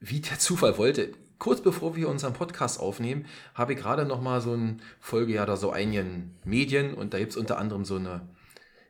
wie 0.00 0.20
der 0.20 0.38
Zufall 0.40 0.78
wollte, 0.78 1.12
kurz 1.38 1.60
bevor 1.60 1.96
wir 1.96 2.08
unseren 2.08 2.32
Podcast 2.32 2.80
aufnehmen, 2.80 3.26
habe 3.54 3.72
ich 3.72 3.78
gerade 3.78 4.04
noch 4.04 4.20
mal 4.20 4.40
so 4.40 4.52
eine 4.52 4.78
Folge 5.00 5.34
ja 5.34 5.46
da 5.46 5.56
so 5.56 5.70
einigen 5.70 6.36
Medien 6.44 6.94
und 6.94 7.14
da 7.14 7.18
gibt 7.18 7.32
es 7.32 7.36
unter 7.36 7.58
anderem 7.58 7.84
so 7.84 7.96
eine, 7.96 8.22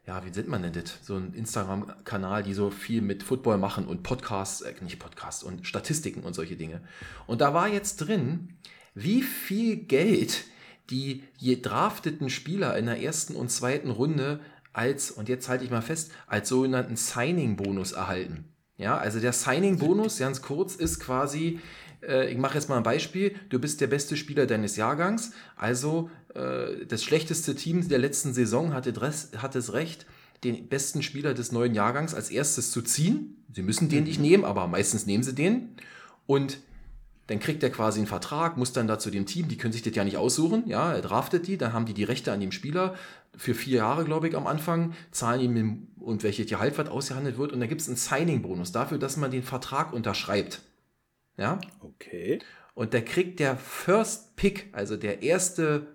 ja, 0.07 0.25
wie 0.25 0.31
nennt 0.31 0.49
man 0.49 0.63
denn 0.63 0.73
das? 0.73 0.99
So 1.03 1.17
ein 1.17 1.35
Instagram-Kanal, 1.35 2.43
die 2.43 2.55
so 2.55 2.71
viel 2.71 3.03
mit 3.03 3.23
Football 3.23 3.59
machen 3.59 3.87
und 3.87 4.03
Podcasts, 4.03 4.63
äh, 4.63 4.75
nicht 4.81 4.99
Podcasts 4.99 5.43
und 5.43 5.67
Statistiken 5.67 6.23
und 6.23 6.35
solche 6.35 6.57
Dinge. 6.57 6.81
Und 7.27 7.41
da 7.41 7.53
war 7.53 7.69
jetzt 7.69 7.99
drin, 7.99 8.57
wie 8.95 9.23
viel 9.23 9.77
Geld 9.77 10.45
die 10.91 11.25
gedrafteten 11.41 12.31
Spieler 12.31 12.77
in 12.79 12.87
der 12.87 13.03
ersten 13.03 13.35
und 13.37 13.51
zweiten 13.51 13.91
Runde 13.91 14.41
als, 14.73 15.11
und 15.11 15.29
jetzt 15.29 15.49
halte 15.49 15.65
ich 15.65 15.71
mal 15.71 15.83
fest, 15.83 16.13
als 16.27 16.49
sogenannten 16.49 16.97
Signing-Bonus 16.97 17.93
erhalten. 17.93 18.45
Ja, 18.77 18.97
also 18.97 19.19
der 19.19 19.33
Signing-Bonus, 19.33 20.19
ganz 20.19 20.41
kurz, 20.41 20.77
ist 20.77 21.01
quasi, 21.01 21.59
äh, 22.03 22.31
ich 22.31 22.39
mache 22.39 22.55
jetzt 22.55 22.69
mal 22.69 22.77
ein 22.77 22.83
Beispiel, 22.83 23.35
du 23.49 23.59
bist 23.59 23.81
der 23.81 23.87
beste 23.87 24.17
Spieler 24.17 24.47
deines 24.47 24.77
Jahrgangs, 24.77 25.33
also 25.57 26.11
äh, 26.35 26.87
das 26.87 27.03
schlechteste 27.03 27.55
Team 27.55 27.87
der 27.89 27.99
letzten 27.99 28.33
Saison 28.33 28.73
hatte, 28.73 28.93
Dress, 28.93 29.31
hat 29.39 29.55
das 29.55 29.73
Recht, 29.73 30.07
den 30.45 30.69
besten 30.69 31.03
Spieler 31.03 31.35
des 31.35 31.53
neuen 31.53 31.75
Jahrgangs 31.75 32.15
als 32.15 32.31
erstes 32.31 32.71
zu 32.71 32.83
ziehen. 32.83 33.45
Sie 33.53 33.63
müssen 33.63 33.89
den 33.89 34.05
nicht 34.05 34.21
nehmen, 34.21 34.45
aber 34.45 34.69
meistens 34.69 35.07
nehmen 35.07 35.25
sie 35.25 35.35
den. 35.35 35.71
Und 36.27 36.61
dann 37.27 37.41
kriegt 37.41 37.63
er 37.63 37.71
quasi 37.71 37.99
einen 37.99 38.07
Vertrag, 38.07 38.57
muss 38.57 38.73
dann 38.73 38.87
da 38.87 38.99
zu 38.99 39.11
dem 39.11 39.27
Team, 39.27 39.49
die 39.49 39.59
können 39.59 39.73
sich 39.73 39.83
das 39.83 39.95
ja 39.95 40.05
nicht 40.05 40.17
aussuchen, 40.17 40.65
ja, 40.67 40.93
er 40.93 41.03
draftet 41.03 41.47
die, 41.47 41.59
dann 41.59 41.75
haben 41.75 41.85
die 41.85 41.93
die 41.93 42.05
Rechte 42.05 42.33
an 42.33 42.41
dem 42.41 42.53
Spieler 42.53 42.95
für 43.37 43.55
vier 43.55 43.79
Jahre, 43.79 44.05
glaube 44.05 44.29
ich, 44.29 44.37
am 44.37 44.47
Anfang, 44.47 44.95
zahlen 45.11 45.41
ihm 45.41 45.89
und 46.01 46.23
welches 46.23 46.47
Gehalt 46.47 46.79
was 46.79 46.89
ausgehandelt 46.89 47.37
wird 47.37 47.53
und 47.53 47.61
dann 47.61 47.69
gibt 47.69 47.83
es 47.83 47.89
einen 47.89 47.99
Signing-Bonus 47.99 48.73
dafür, 48.73 48.99
dass 48.99 49.19
man 49.19 49.31
den 49.31 49.43
Vertrag 49.43 49.93
unterschreibt. 49.93 50.63
Ja, 51.39 51.61
Okay. 51.81 52.41
und 52.75 52.93
da 52.93 53.01
kriegt 53.01 53.41
der 53.41 53.57
First 53.57 54.37
Pick, 54.37 54.69
also 54.73 54.97
der 54.97 55.23
erste 55.23 55.87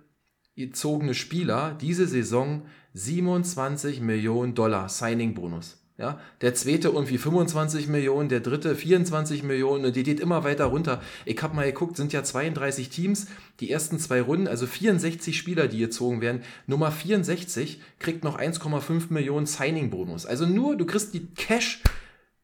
gezogene 0.55 1.13
Spieler, 1.13 1.77
diese 1.79 2.07
Saison 2.07 2.65
27 2.93 4.01
Millionen 4.01 4.55
Dollar 4.55 4.89
Signing-Bonus. 4.89 5.79
Ja, 5.95 6.19
der 6.41 6.55
zweite 6.55 6.87
irgendwie 6.87 7.19
25 7.19 7.87
Millionen, 7.87 8.27
der 8.27 8.39
dritte 8.39 8.75
24 8.75 9.43
Millionen 9.43 9.85
und 9.85 9.95
die 9.95 10.01
geht 10.01 10.19
immer 10.19 10.43
weiter 10.43 10.65
runter. 10.65 11.03
Ich 11.23 11.39
habe 11.43 11.55
mal 11.55 11.67
geguckt, 11.67 11.97
sind 11.97 12.11
ja 12.11 12.23
32 12.23 12.89
Teams, 12.89 13.27
die 13.59 13.69
ersten 13.69 13.99
zwei 13.99 14.19
Runden, 14.21 14.47
also 14.47 14.65
64 14.65 15.37
Spieler, 15.37 15.67
die 15.67 15.77
gezogen 15.77 16.19
werden. 16.19 16.41
Nummer 16.65 16.91
64 16.91 17.79
kriegt 17.99 18.23
noch 18.23 18.39
1,5 18.39 19.13
Millionen 19.13 19.45
Signing-Bonus. 19.45 20.25
Also 20.25 20.47
nur, 20.47 20.75
du 20.77 20.85
kriegst 20.87 21.13
die 21.13 21.27
Cash, 21.35 21.83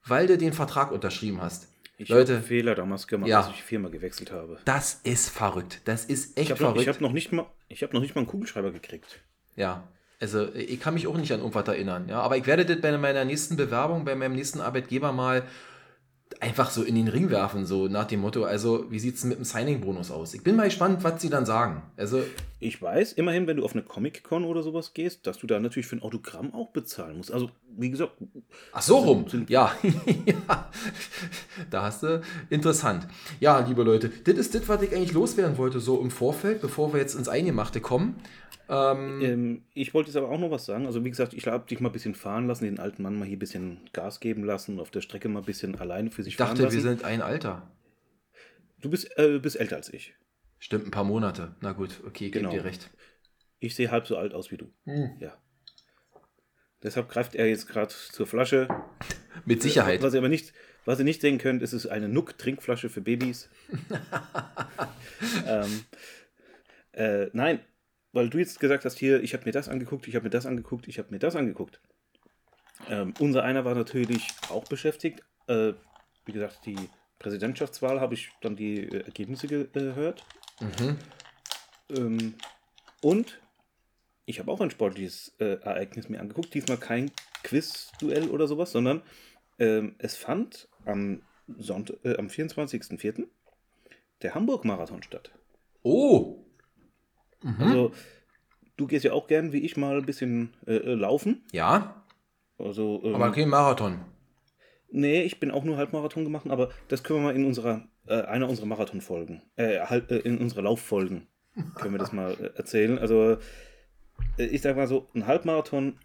weil 0.05 0.27
du 0.27 0.37
den 0.37 0.53
Vertrag 0.53 0.91
unterschrieben 0.91 1.41
hast. 1.41 1.68
Ich 2.01 2.07
Leute, 2.09 2.37
habe 2.37 2.43
Fehler 2.45 2.75
damals 2.75 3.07
gemacht, 3.07 3.27
Ja. 3.29 3.39
als 3.41 3.49
ich 3.49 3.57
die 3.57 3.61
Firma 3.61 3.89
gewechselt 3.89 4.31
habe. 4.31 4.57
das 4.65 5.01
ist 5.03 5.29
verrückt. 5.29 5.81
Das 5.85 6.05
ist 6.05 6.37
echt 6.37 6.45
Ich 6.45 6.51
habe 6.51 6.63
noch, 6.63 6.69
verrückt. 6.71 6.81
ich 6.83 6.87
hab 6.95 7.01
noch 7.01 7.11
nicht 7.11 7.31
mal, 7.33 7.45
ich 7.67 7.83
habe 7.83 7.93
noch 7.93 8.01
nicht 8.01 8.15
mal 8.15 8.21
einen 8.21 8.27
Kugelschreiber 8.27 8.71
gekriegt. 8.71 9.19
Ja, 9.57 9.83
also 10.21 10.47
ich 10.53 10.79
kann 10.79 10.93
mich 10.93 11.07
auch 11.07 11.17
nicht 11.17 11.31
an 11.33 11.39
irgendwas 11.39 11.67
erinnern. 11.67 12.07
Ja, 12.07 12.21
aber 12.21 12.37
ich 12.37 12.45
werde 12.47 12.65
das 12.65 12.79
bei 12.81 12.97
meiner 12.97 13.25
nächsten 13.25 13.57
Bewerbung, 13.57 14.05
bei 14.05 14.15
meinem 14.15 14.35
nächsten 14.35 14.61
Arbeitgeber 14.61 15.11
mal 15.11 15.43
einfach 16.39 16.69
so 16.69 16.83
in 16.83 16.95
den 16.95 17.07
Ring 17.07 17.29
werfen, 17.29 17.65
so 17.65 17.87
nach 17.87 18.05
dem 18.05 18.21
Motto, 18.21 18.43
also 18.43 18.85
wie 18.89 18.99
sieht 18.99 19.15
es 19.15 19.23
mit 19.23 19.37
dem 19.37 19.43
Signing-Bonus 19.43 20.11
aus? 20.11 20.33
Ich 20.33 20.43
bin 20.43 20.55
mal 20.55 20.65
gespannt, 20.65 21.03
was 21.03 21.21
sie 21.21 21.29
dann 21.29 21.45
sagen. 21.45 21.81
Also 21.97 22.21
ich 22.61 22.81
weiß, 22.81 23.13
immerhin, 23.13 23.47
wenn 23.47 23.57
du 23.57 23.63
auf 23.63 23.73
eine 23.73 23.83
Comic-Con 23.83 24.43
oder 24.43 24.63
sowas 24.63 24.93
gehst, 24.93 25.25
dass 25.25 25.37
du 25.37 25.47
da 25.47 25.59
natürlich 25.61 25.87
für 25.87 25.95
ein 25.95 26.01
Autogramm 26.01 26.53
auch 26.53 26.71
bezahlen 26.71 27.15
musst. 27.15 27.31
Also, 27.31 27.49
wie 27.77 27.89
gesagt. 27.89 28.11
Ach 28.73 28.81
so 28.81 28.97
rum. 28.97 29.25
Ja. 29.47 29.73
ja. 30.25 30.69
Da 31.69 31.83
hast 31.83 32.03
du. 32.03 32.21
Interessant. 32.49 33.07
Ja, 33.39 33.59
liebe 33.59 33.83
Leute, 33.83 34.09
das 34.09 34.35
ist 34.35 34.55
das, 34.55 34.67
was 34.67 34.81
ich 34.81 34.93
eigentlich 34.93 35.13
loswerden 35.13 35.57
wollte, 35.57 35.79
so 35.79 36.01
im 36.01 36.11
Vorfeld, 36.11 36.59
bevor 36.59 36.91
wir 36.91 36.99
jetzt 36.99 37.15
ins 37.15 37.29
Eingemachte 37.29 37.79
kommen. 37.79 38.15
Ähm, 38.69 39.21
ähm, 39.21 39.63
ich 39.73 39.95
wollte 39.95 40.09
jetzt 40.09 40.15
aber 40.15 40.29
auch 40.29 40.39
noch 40.39 40.51
was 40.51 40.65
sagen. 40.65 40.85
Also, 40.85 41.03
wie 41.03 41.09
gesagt, 41.09 41.33
ich 41.33 41.47
habe 41.47 41.67
dich 41.67 41.79
mal 41.79 41.89
ein 41.89 41.93
bisschen 41.93 42.13
fahren 42.13 42.47
lassen, 42.47 42.65
den 42.65 42.79
alten 42.79 43.01
Mann 43.01 43.17
mal 43.17 43.25
hier 43.25 43.37
ein 43.37 43.39
bisschen 43.39 43.89
Gas 43.93 44.19
geben 44.19 44.43
lassen, 44.43 44.79
auf 44.79 44.91
der 44.91 45.01
Strecke 45.01 45.27
mal 45.27 45.39
ein 45.39 45.45
bisschen 45.45 45.75
alleine 45.79 46.11
für 46.11 46.21
sich 46.21 46.33
ich 46.33 46.37
fahren 46.37 46.49
dachte, 46.49 46.63
lassen. 46.63 46.75
wir 46.75 46.81
sind 46.83 47.03
ein 47.03 47.21
Alter. 47.23 47.71
Du 48.79 48.89
bist, 48.91 49.09
äh, 49.17 49.39
bist 49.39 49.59
älter 49.59 49.75
als 49.75 49.91
ich. 49.91 50.13
Stimmt, 50.59 50.85
ein 50.85 50.91
paar 50.91 51.03
Monate. 51.03 51.55
Na 51.61 51.71
gut, 51.71 52.01
okay, 52.05 52.27
ich 52.27 52.31
genau. 52.31 52.51
dir 52.51 52.63
recht. 52.63 52.91
Ich 53.59 53.75
sehe 53.75 53.89
halb 53.89 54.05
so 54.05 54.17
alt 54.17 54.33
aus 54.33 54.51
wie 54.51 54.57
du. 54.57 54.71
Hm. 54.85 55.17
Ja. 55.19 55.35
Deshalb 56.83 57.09
greift 57.09 57.35
er 57.35 57.47
jetzt 57.47 57.67
gerade 57.67 57.93
zur 57.93 58.27
Flasche. 58.27 58.67
Mit 59.45 59.63
Sicherheit. 59.63 60.03
Was 60.03 60.13
ihr 60.13 60.19
aber 60.19 60.29
nicht, 60.29 60.53
was 60.85 60.99
ihr 60.99 61.05
nicht 61.05 61.21
sehen 61.21 61.39
könnt, 61.39 61.63
ist 61.63 61.73
es 61.73 61.87
eine 61.87 62.07
Nuck-Trinkflasche 62.07 62.89
für 62.89 63.01
Babys. 63.01 63.49
ähm, 65.47 65.83
äh, 66.91 67.27
nein, 67.33 67.61
weil 68.11 68.29
du 68.29 68.37
jetzt 68.37 68.59
gesagt 68.59 68.85
hast, 68.85 68.97
hier, 68.97 69.21
ich 69.23 69.33
habe 69.33 69.45
mir 69.45 69.51
das 69.51 69.69
angeguckt, 69.69 70.07
ich 70.07 70.15
habe 70.15 70.23
mir 70.23 70.29
das 70.29 70.45
angeguckt, 70.45 70.87
ich 70.87 70.97
habe 70.97 71.11
mir 71.11 71.19
das 71.19 71.35
angeguckt. 71.35 71.79
Ähm, 72.89 73.13
unser 73.19 73.43
einer 73.43 73.65
war 73.65 73.75
natürlich 73.75 74.27
auch 74.49 74.65
beschäftigt. 74.65 75.21
Äh, 75.47 75.73
wie 76.25 76.31
gesagt, 76.31 76.65
die 76.65 76.77
Präsidentschaftswahl 77.19 77.99
habe 77.99 78.13
ich 78.13 78.31
dann 78.41 78.55
die 78.55 78.83
äh, 78.83 79.03
Ergebnisse 79.03 79.47
gehört. 79.47 80.23
Mhm. 80.59 80.97
Ähm, 81.95 82.33
und 83.01 83.39
ich 84.25 84.39
habe 84.39 84.51
auch 84.51 84.61
ein 84.61 84.71
sportliches 84.71 85.35
äh, 85.39 85.59
Ereignis 85.61 86.09
mir 86.09 86.19
angeguckt. 86.19 86.53
Diesmal 86.53 86.77
kein 86.77 87.11
Quiz-Duell 87.43 88.29
oder 88.29 88.47
sowas, 88.47 88.71
sondern 88.71 89.01
ähm, 89.57 89.95
es 89.97 90.15
fand 90.15 90.67
am, 90.85 91.21
Sonnt 91.57 91.97
äh, 92.03 92.15
am 92.17 92.27
24.04. 92.27 93.27
der 94.21 94.35
Hamburg-Marathon 94.35 95.03
statt. 95.03 95.31
Oh! 95.83 96.45
Mhm. 97.41 97.55
Also, 97.59 97.91
du 98.77 98.87
gehst 98.87 99.05
ja 99.05 99.13
auch 99.13 99.27
gern 99.27 99.51
wie 99.51 99.59
ich 99.59 99.77
mal 99.77 99.97
ein 99.97 100.05
bisschen 100.05 100.53
äh, 100.65 100.75
äh 100.75 100.93
laufen. 100.93 101.43
Ja. 101.51 102.03
Also, 102.57 103.01
ähm, 103.03 103.15
Aber 103.15 103.31
kein 103.31 103.49
Marathon. 103.49 103.99
Nee, 104.91 105.21
ich 105.21 105.39
bin 105.39 105.51
auch 105.51 105.63
nur 105.63 105.77
Halbmarathon 105.77 106.23
gemacht, 106.23 106.49
aber 106.49 106.69
das 106.87 107.03
können 107.03 107.19
wir 107.19 107.25
mal 107.25 107.35
in 107.35 107.45
unserer, 107.45 107.87
äh, 108.07 108.21
einer 108.23 108.49
unserer 108.49 108.65
Marathonfolgen, 108.65 109.43
äh, 109.55 109.81
halt, 109.81 110.09
äh, 110.11 110.17
in 110.19 110.39
unserer 110.39 110.63
Lauffolgen, 110.63 111.27
können 111.75 111.93
wir 111.93 111.99
das 111.99 112.11
mal 112.11 112.33
äh, 112.33 112.57
erzählen. 112.57 112.97
Also, 112.97 113.37
äh, 114.37 114.45
ich 114.45 114.61
sag 114.61 114.75
mal 114.75 114.87
so, 114.87 115.07
ein 115.13 115.27
Halbmarathon 115.27 115.99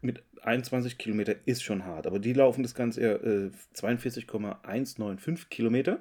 mit 0.00 0.24
21 0.42 0.98
Kilometer 0.98 1.34
ist 1.44 1.62
schon 1.62 1.84
hart, 1.84 2.06
aber 2.06 2.18
die 2.18 2.32
laufen 2.32 2.62
das 2.62 2.74
Ganze 2.74 3.00
eher 3.00 3.24
äh, 3.24 3.50
42,195 3.74 5.48
Kilometer. 5.48 6.00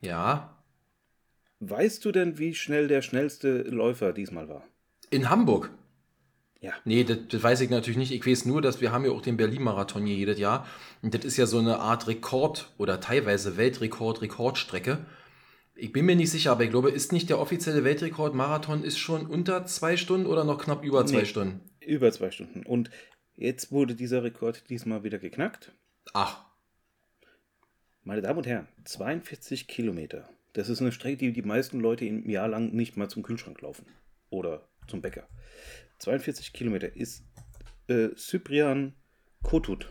Ja. 0.00 0.57
Weißt 1.60 2.04
du 2.04 2.12
denn, 2.12 2.38
wie 2.38 2.54
schnell 2.54 2.88
der 2.88 3.02
schnellste 3.02 3.62
Läufer 3.62 4.12
diesmal 4.12 4.48
war? 4.48 4.64
In 5.10 5.28
Hamburg? 5.28 5.70
Ja. 6.60 6.72
Nee, 6.84 7.04
das, 7.04 7.18
das, 7.28 7.42
weiß 7.42 7.60
ich 7.60 7.70
natürlich 7.70 7.96
nicht. 7.96 8.12
Ich 8.12 8.26
weiß 8.26 8.44
nur, 8.44 8.60
dass 8.62 8.80
wir 8.80 8.92
haben 8.92 9.04
ja 9.04 9.12
auch 9.12 9.22
den 9.22 9.36
Berlin-Marathon 9.36 10.06
hier 10.06 10.16
jedes 10.16 10.38
Jahr. 10.38 10.66
Und 11.02 11.14
das 11.14 11.24
ist 11.24 11.36
ja 11.36 11.46
so 11.46 11.58
eine 11.58 11.78
Art 11.78 12.08
Rekord 12.08 12.72
oder 12.78 13.00
teilweise 13.00 13.56
Weltrekord, 13.56 14.22
Rekordstrecke. 14.22 15.06
Ich 15.74 15.92
bin 15.92 16.06
mir 16.06 16.16
nicht 16.16 16.30
sicher, 16.30 16.50
aber 16.50 16.64
ich 16.64 16.70
glaube, 16.70 16.90
ist 16.90 17.12
nicht 17.12 17.30
der 17.30 17.38
offizielle 17.38 17.84
Weltrekord 17.84 18.34
Marathon 18.34 18.82
ist 18.82 18.98
schon 18.98 19.26
unter 19.26 19.64
zwei 19.66 19.96
Stunden 19.96 20.26
oder 20.26 20.42
noch 20.42 20.58
knapp 20.58 20.84
über 20.84 21.06
zwei 21.06 21.20
nee, 21.20 21.26
Stunden? 21.26 21.60
Über 21.80 22.10
zwei 22.10 22.32
Stunden. 22.32 22.64
Und 22.64 22.90
jetzt 23.36 23.70
wurde 23.70 23.94
dieser 23.94 24.24
Rekord 24.24 24.68
diesmal 24.70 25.04
wieder 25.04 25.18
geknackt. 25.18 25.72
Ach. 26.12 26.44
Meine 28.02 28.22
Damen 28.22 28.38
und 28.38 28.46
Herren, 28.46 28.66
42 28.84 29.68
Kilometer. 29.68 30.28
Das 30.52 30.68
ist 30.68 30.80
eine 30.80 30.92
Strecke, 30.92 31.18
die 31.18 31.32
die 31.32 31.42
meisten 31.42 31.80
Leute 31.80 32.04
im 32.04 32.28
Jahr 32.28 32.48
lang 32.48 32.72
nicht 32.72 32.96
mal 32.96 33.08
zum 33.08 33.22
Kühlschrank 33.22 33.60
laufen. 33.60 33.86
Oder 34.30 34.68
zum 34.86 35.02
Bäcker. 35.02 35.28
42 35.98 36.52
Kilometer 36.52 36.94
ist 36.94 37.24
äh, 37.88 38.08
Cyprian 38.16 38.94
Kotut. 39.42 39.90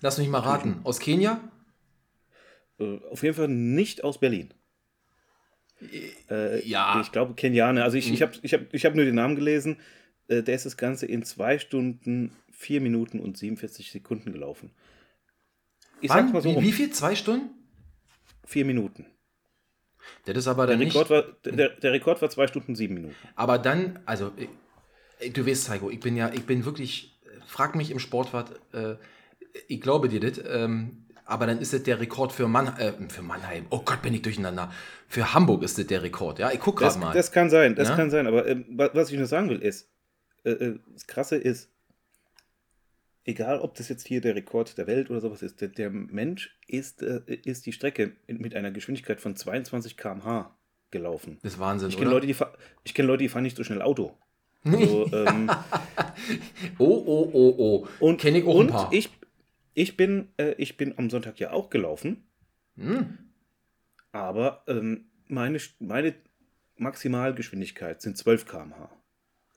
Lass 0.00 0.18
mich 0.18 0.28
mal 0.28 0.40
raten. 0.40 0.80
Aus 0.84 1.00
Kenia? 1.00 1.40
Äh, 2.78 2.98
auf 3.10 3.22
jeden 3.22 3.34
Fall 3.34 3.48
nicht 3.48 4.04
aus 4.04 4.18
Berlin. 4.18 4.54
Äh, 6.30 6.66
ja. 6.66 7.00
Ich 7.00 7.12
glaube 7.12 7.34
Kenianer. 7.34 7.84
Also 7.84 7.96
ich, 7.96 8.12
ich 8.12 8.22
habe 8.22 8.32
ich 8.42 8.54
hab, 8.54 8.72
ich 8.72 8.84
hab 8.84 8.94
nur 8.94 9.04
den 9.04 9.14
Namen 9.14 9.36
gelesen. 9.36 9.78
Äh, 10.28 10.42
der 10.42 10.54
ist 10.54 10.66
das 10.66 10.76
Ganze 10.76 11.06
in 11.06 11.22
2 11.22 11.58
Stunden, 11.58 12.32
4 12.52 12.80
Minuten 12.80 13.20
und 13.20 13.36
47 13.36 13.90
Sekunden 13.90 14.32
gelaufen. 14.32 14.72
Ich 16.00 16.10
Wann? 16.10 16.28
sag's 16.28 16.32
mal 16.32 16.42
so. 16.42 16.60
Wie, 16.60 16.66
wie 16.66 16.72
viel? 16.72 16.90
Zwei 16.90 17.14
Stunden? 17.14 17.50
4 18.46 18.64
Minuten. 18.64 19.06
Das 20.24 20.36
ist 20.36 20.48
aber 20.48 20.66
der 20.66 20.78
Rekord. 20.78 21.10
War, 21.10 21.24
der, 21.44 21.70
der 21.70 21.92
Rekord 21.92 22.20
war 22.20 22.28
2 22.30 22.46
Stunden, 22.48 22.74
7 22.74 22.94
Minuten. 22.94 23.14
Aber 23.34 23.58
dann, 23.58 23.98
also 24.06 24.32
Du 25.34 25.46
weißt, 25.46 25.68
Heiko, 25.68 25.90
ich 25.90 26.00
bin 26.00 26.16
ja, 26.16 26.30
ich 26.32 26.46
bin 26.46 26.64
wirklich, 26.64 27.18
frag 27.46 27.74
mich 27.74 27.90
im 27.90 27.98
Sportwart, 27.98 28.52
äh, 28.72 28.94
ich 29.66 29.80
glaube 29.80 30.08
dir 30.08 30.20
das, 30.20 30.40
ähm, 30.46 31.04
aber 31.24 31.46
dann 31.46 31.58
ist 31.58 31.72
das 31.72 31.82
der 31.82 31.98
Rekord 32.00 32.32
für, 32.32 32.46
Mann, 32.46 32.68
äh, 32.78 32.92
für 33.08 33.22
Mannheim. 33.22 33.66
Oh 33.70 33.80
Gott, 33.84 34.00
bin 34.00 34.14
ich 34.14 34.22
durcheinander. 34.22 34.72
Für 35.08 35.34
Hamburg 35.34 35.62
ist 35.62 35.76
das 35.76 35.86
der 35.86 36.02
Rekord. 36.02 36.38
Ja, 36.38 36.52
ich 36.52 36.60
gucke 36.60 36.84
gerade 36.84 36.98
mal. 36.98 37.12
Das 37.12 37.32
kann 37.32 37.50
sein, 37.50 37.74
das 37.74 37.88
ja? 37.88 37.96
kann 37.96 38.10
sein. 38.10 38.26
Aber 38.26 38.46
äh, 38.46 38.64
was 38.68 39.10
ich 39.10 39.18
nur 39.18 39.26
sagen 39.26 39.50
will 39.50 39.58
ist, 39.58 39.90
äh, 40.44 40.50
äh, 40.50 40.78
das 40.92 41.06
Krasse 41.06 41.36
ist, 41.36 41.70
egal 43.28 43.60
ob 43.60 43.74
das 43.74 43.88
jetzt 43.90 44.06
hier 44.06 44.20
der 44.22 44.34
Rekord 44.34 44.78
der 44.78 44.86
Welt 44.86 45.10
oder 45.10 45.20
sowas 45.20 45.42
ist, 45.42 45.60
der, 45.60 45.68
der 45.68 45.90
Mensch 45.90 46.58
ist, 46.66 47.02
äh, 47.02 47.20
ist 47.44 47.66
die 47.66 47.72
Strecke 47.72 48.16
mit 48.26 48.56
einer 48.56 48.70
Geschwindigkeit 48.70 49.20
von 49.20 49.36
22 49.36 49.98
km/h 49.98 50.56
gelaufen. 50.90 51.38
Das 51.42 51.52
ist 51.52 51.58
Wahnsinn, 51.58 51.90
ich 51.90 51.98
kenne 51.98 52.10
Leute, 52.10 52.26
die, 52.26 52.34
ich 52.84 52.94
kenne 52.94 53.06
Leute, 53.06 53.22
die 53.22 53.28
fahren 53.28 53.42
nicht 53.42 53.56
so 53.56 53.64
schnell 53.64 53.82
Auto. 53.82 54.16
Also, 54.64 55.10
ähm, 55.12 55.50
oh, 56.78 57.02
oh, 57.06 57.30
oh, 57.32 57.54
oh. 57.58 57.88
Und 58.00 58.18
kenne 58.18 58.38
ich 58.38 58.46
auch 58.46 58.54
und 58.54 58.68
ein 58.68 58.72
paar. 58.72 58.92
Ich, 58.92 59.10
ich, 59.74 59.96
bin, 59.96 60.28
äh, 60.38 60.54
ich 60.56 60.78
bin 60.78 60.96
am 60.96 61.10
Sonntag 61.10 61.38
ja 61.38 61.52
auch 61.52 61.68
gelaufen. 61.68 62.24
Hm. 62.76 63.18
Aber 64.10 64.64
ähm, 64.66 65.04
meine, 65.26 65.58
meine 65.78 66.14
Maximalgeschwindigkeit 66.76 68.00
sind 68.00 68.16
12 68.16 68.46
km/h. 68.46 68.90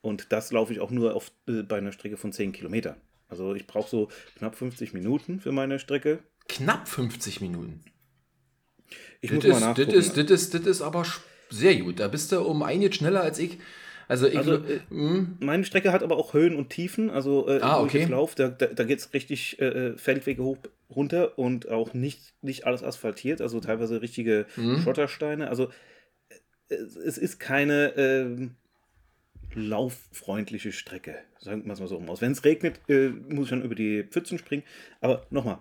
Und 0.02 0.30
das 0.30 0.52
laufe 0.52 0.72
ich 0.74 0.80
auch 0.80 0.90
nur 0.90 1.14
auf, 1.14 1.32
äh, 1.48 1.62
bei 1.62 1.78
einer 1.78 1.92
Strecke 1.92 2.18
von 2.18 2.32
10 2.32 2.52
Kilometern. 2.52 2.96
Also 3.32 3.54
ich 3.54 3.66
brauche 3.66 3.88
so 3.88 4.08
knapp 4.36 4.54
50 4.54 4.92
Minuten 4.92 5.40
für 5.40 5.52
meine 5.52 5.78
Strecke. 5.78 6.18
Knapp 6.50 6.86
50 6.86 7.40
Minuten? 7.40 7.82
Ich 9.22 9.30
das 9.30 9.36
muss 9.36 9.44
ist, 9.46 9.50
mal 9.52 9.60
nachgucken. 9.60 9.90
Das 9.90 10.06
ist, 10.06 10.16
das, 10.18 10.30
ist, 10.30 10.54
das 10.54 10.66
ist 10.66 10.82
aber 10.82 11.06
sehr 11.48 11.76
gut. 11.76 11.98
Da 11.98 12.08
bist 12.08 12.30
du 12.30 12.42
um 12.42 12.62
einiges 12.62 12.96
schneller 12.96 13.22
als 13.22 13.38
ich. 13.38 13.58
Also, 14.06 14.26
ich, 14.26 14.36
also 14.36 14.56
äh, 14.56 14.80
hm? 14.90 15.38
meine 15.40 15.64
Strecke 15.64 15.92
hat 15.92 16.02
aber 16.02 16.18
auch 16.18 16.34
Höhen 16.34 16.56
und 16.56 16.68
Tiefen. 16.68 17.08
Also 17.08 17.48
äh, 17.48 17.60
ah, 17.62 17.80
okay. 17.80 18.04
Lauf, 18.04 18.34
da, 18.34 18.48
da, 18.48 18.66
da 18.66 18.84
geht 18.84 18.98
es 18.98 19.14
richtig 19.14 19.58
äh, 19.62 19.68
äh, 19.92 19.96
Feldwege 19.96 20.42
hoch 20.42 20.58
runter 20.90 21.38
und 21.38 21.70
auch 21.70 21.94
nicht, 21.94 22.34
nicht 22.42 22.66
alles 22.66 22.82
asphaltiert, 22.82 23.40
also 23.40 23.60
teilweise 23.60 24.02
richtige 24.02 24.44
mhm. 24.56 24.82
Schottersteine. 24.82 25.48
Also 25.48 25.70
äh, 26.68 26.74
es 26.74 27.16
ist 27.16 27.40
keine 27.40 27.96
äh, 27.96 28.48
lauffreundliche 29.54 30.72
Strecke, 30.72 31.16
sagen 31.38 31.64
wir 31.64 31.72
es 31.72 31.80
mal 31.80 31.88
so 31.88 32.00
aus. 32.00 32.20
Wenn 32.20 32.32
es 32.32 32.44
regnet, 32.44 32.80
äh, 32.88 33.08
muss 33.08 33.46
ich 33.46 33.50
dann 33.50 33.62
über 33.62 33.74
die 33.74 34.04
Pfützen 34.04 34.38
springen. 34.38 34.62
Aber 35.00 35.26
nochmal, 35.30 35.58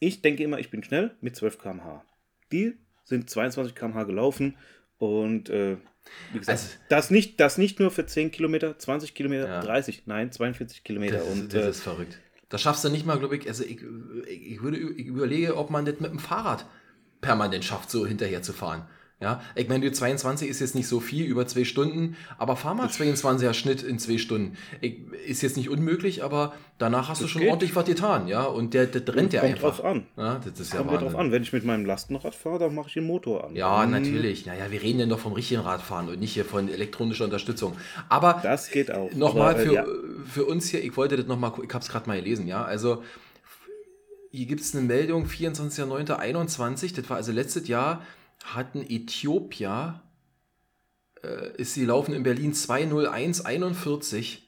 ich 0.00 0.22
denke 0.22 0.42
immer, 0.42 0.58
ich 0.58 0.70
bin 0.70 0.82
schnell 0.82 1.12
mit 1.20 1.36
12 1.36 1.58
km/h. 1.58 2.04
Die 2.52 2.74
sind 3.04 3.28
22 3.30 3.74
km/h 3.74 4.04
gelaufen 4.04 4.56
und 4.98 5.50
äh, 5.50 5.76
wie 6.32 6.38
gesagt, 6.38 6.58
also, 6.58 6.68
das, 6.88 7.10
nicht, 7.10 7.40
das 7.40 7.58
nicht 7.58 7.80
nur 7.80 7.90
für 7.90 8.06
10 8.06 8.30
Kilometer, 8.30 8.78
20 8.78 9.14
Kilometer, 9.14 9.48
ja. 9.48 9.60
30, 9.60 10.02
nein, 10.06 10.32
42 10.32 10.84
Kilometer. 10.84 11.18
Das, 11.18 11.28
und, 11.28 11.54
das 11.54 11.64
äh, 11.64 11.70
ist 11.70 11.80
verrückt. 11.80 12.18
Das 12.48 12.62
schaffst 12.62 12.84
du 12.84 12.90
nicht 12.90 13.06
mal, 13.06 13.18
glaube 13.18 13.36
ich. 13.36 13.48
Also 13.48 13.64
ich, 13.64 13.80
ich, 14.28 14.62
würde, 14.62 14.78
ich 14.78 15.06
überlege, 15.06 15.56
ob 15.56 15.70
man 15.70 15.84
das 15.84 15.98
mit 16.00 16.10
dem 16.10 16.18
Fahrrad 16.18 16.66
permanent 17.20 17.64
schafft, 17.64 17.90
so 17.90 18.06
hinterher 18.06 18.42
zu 18.42 18.52
fahren. 18.52 18.86
Ja, 19.20 19.40
ich 19.54 19.68
meine, 19.68 19.84
die 19.84 19.92
22 19.92 20.48
ist 20.48 20.60
jetzt 20.60 20.74
nicht 20.74 20.88
so 20.88 20.98
viel, 20.98 21.24
über 21.24 21.46
zwei 21.46 21.64
Stunden, 21.64 22.16
aber 22.36 22.56
fahr 22.56 22.74
mal 22.74 22.88
22er 22.88 23.54
Schnitt 23.54 23.82
in 23.82 23.98
zwei 23.98 24.18
Stunden. 24.18 24.56
Ich, 24.80 24.98
ist 25.26 25.40
jetzt 25.40 25.56
nicht 25.56 25.70
unmöglich, 25.70 26.24
aber 26.24 26.52
danach 26.78 27.08
hast 27.08 27.20
das 27.20 27.28
du 27.28 27.32
schon 27.32 27.42
geht. 27.42 27.50
ordentlich 27.50 27.76
was 27.76 27.86
getan, 27.86 28.26
ja, 28.26 28.44
und 28.44 28.74
der, 28.74 28.86
der 28.86 29.14
rennt 29.14 29.32
ja 29.32 29.40
kommt 29.40 29.54
einfach. 29.54 29.76
drauf 29.76 29.84
an. 29.84 30.06
Ja, 30.16 30.40
das 30.44 30.58
ist 30.58 30.76
kommt 30.76 30.90
ja 30.90 30.98
drauf 30.98 31.14
an. 31.14 31.30
Wenn 31.30 31.42
ich 31.42 31.52
mit 31.52 31.64
meinem 31.64 31.86
Lastenrad 31.86 32.34
fahre, 32.34 32.58
dann 32.58 32.74
mache 32.74 32.88
ich 32.88 32.94
den 32.94 33.06
Motor 33.06 33.44
an. 33.44 33.56
Ja, 33.56 33.80
dann 33.82 33.92
natürlich. 33.92 34.46
Naja, 34.46 34.70
wir 34.70 34.82
reden 34.82 35.00
ja 35.00 35.06
noch 35.06 35.20
vom 35.20 35.32
richtigen 35.32 35.60
Radfahren 35.60 36.08
und 36.08 36.18
nicht 36.18 36.34
hier 36.34 36.44
von 36.44 36.68
elektronischer 36.68 37.24
Unterstützung. 37.24 37.76
Aber 38.08 38.40
das 38.42 38.70
geht 38.70 38.90
auch. 38.92 39.12
Nochmal 39.12 39.56
für, 39.56 39.70
äh, 39.70 39.74
ja. 39.74 39.86
für 40.26 40.44
uns 40.44 40.68
hier, 40.68 40.84
ich 40.84 40.96
wollte 40.96 41.16
das 41.16 41.26
nochmal, 41.26 41.52
ich 41.62 41.72
habe 41.72 41.82
es 41.82 41.88
gerade 41.88 42.08
mal 42.08 42.18
gelesen, 42.18 42.48
ja, 42.48 42.64
also 42.64 43.02
hier 44.32 44.46
gibt 44.46 44.62
es 44.62 44.74
eine 44.74 44.84
Meldung, 44.84 45.26
24.09.21, 45.26 46.96
das 46.96 47.08
war 47.08 47.16
also 47.16 47.30
letztes 47.30 47.68
Jahr, 47.68 48.02
hatten 48.44 48.82
Äthiopier, 48.82 50.02
äh, 51.22 51.56
ist 51.56 51.74
sie 51.74 51.84
laufen 51.84 52.14
in 52.14 52.22
Berlin 52.22 52.52
20141 52.54 54.42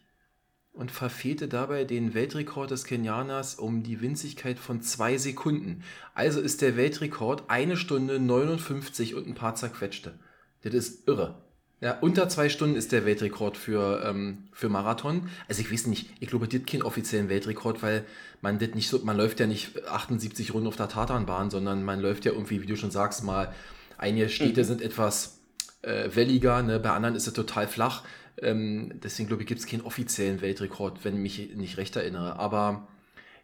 und 0.73 0.91
verfehlte 0.91 1.49
dabei 1.49 1.85
den 1.85 2.13
Weltrekord 2.13 2.71
des 2.71 2.85
Kenianers 2.85 3.55
um 3.55 3.83
die 3.83 4.03
Winzigkeit 4.03 4.59
von 4.59 4.83
zwei 4.83 5.17
Sekunden. 5.17 5.83
Also 6.15 6.41
ist 6.41 6.61
der 6.61 6.77
Weltrekord 6.77 7.45
eine 7.49 7.79
Stunde 7.79 8.21
59 8.21 9.15
und 9.15 9.27
ein 9.27 9.35
paar 9.35 9.55
zerquetschte. 9.55 10.19
Das 10.63 10.75
ist 10.75 11.09
irre. 11.09 11.43
Ja, 11.81 11.99
unter 12.01 12.29
zwei 12.29 12.49
Stunden 12.49 12.77
ist 12.77 12.93
der 12.93 13.05
Weltrekord 13.05 13.57
für, 13.57 14.03
ähm, 14.05 14.49
für 14.53 14.69
Marathon. 14.69 15.29
Also 15.49 15.61
ich 15.61 15.71
weiß 15.71 15.87
nicht, 15.87 16.11
ich 16.21 16.29
glaube, 16.29 16.49
das 16.49 16.65
keinen 16.65 16.83
offiziellen 16.83 17.29
Weltrekord, 17.29 17.83
weil 17.83 18.05
man 18.41 18.59
das 18.59 18.71
nicht 18.71 18.89
so, 18.89 18.99
man 19.05 19.17
läuft 19.17 19.41
ja 19.41 19.47
nicht 19.47 19.87
78 19.87 20.55
Runden 20.55 20.69
auf 20.69 20.77
der 20.77 20.89
Tatanbahn, 20.89 21.51
sondern 21.51 21.85
man 21.85 22.01
läuft 22.01 22.25
ja 22.25 22.33
irgendwie, 22.33 22.63
wie 22.63 22.67
du 22.67 22.77
schon 22.77 22.91
sagst, 22.91 23.25
mal, 23.25 23.55
einige 23.99 24.29
Städte 24.29 24.63
mhm. 24.63 24.67
sind 24.67 24.83
etwas 24.83 25.41
äh, 25.83 26.11
welliger, 26.15 26.63
ne? 26.63 26.79
bei 26.79 26.91
anderen 26.91 27.15
ist 27.15 27.27
es 27.27 27.33
total 27.33 27.69
flach. 27.69 28.03
Ähm, 28.39 28.93
deswegen 29.03 29.29
glaube 29.29 29.43
ich, 29.43 29.49
gibt 29.49 29.61
es 29.61 29.67
keinen 29.67 29.83
offiziellen 29.83 30.41
Weltrekord, 30.41 31.05
wenn 31.05 31.15
ich 31.15 31.21
mich 31.21 31.57
nicht 31.57 31.79
recht 31.79 31.97
erinnere. 31.97 32.39
Aber 32.39 32.87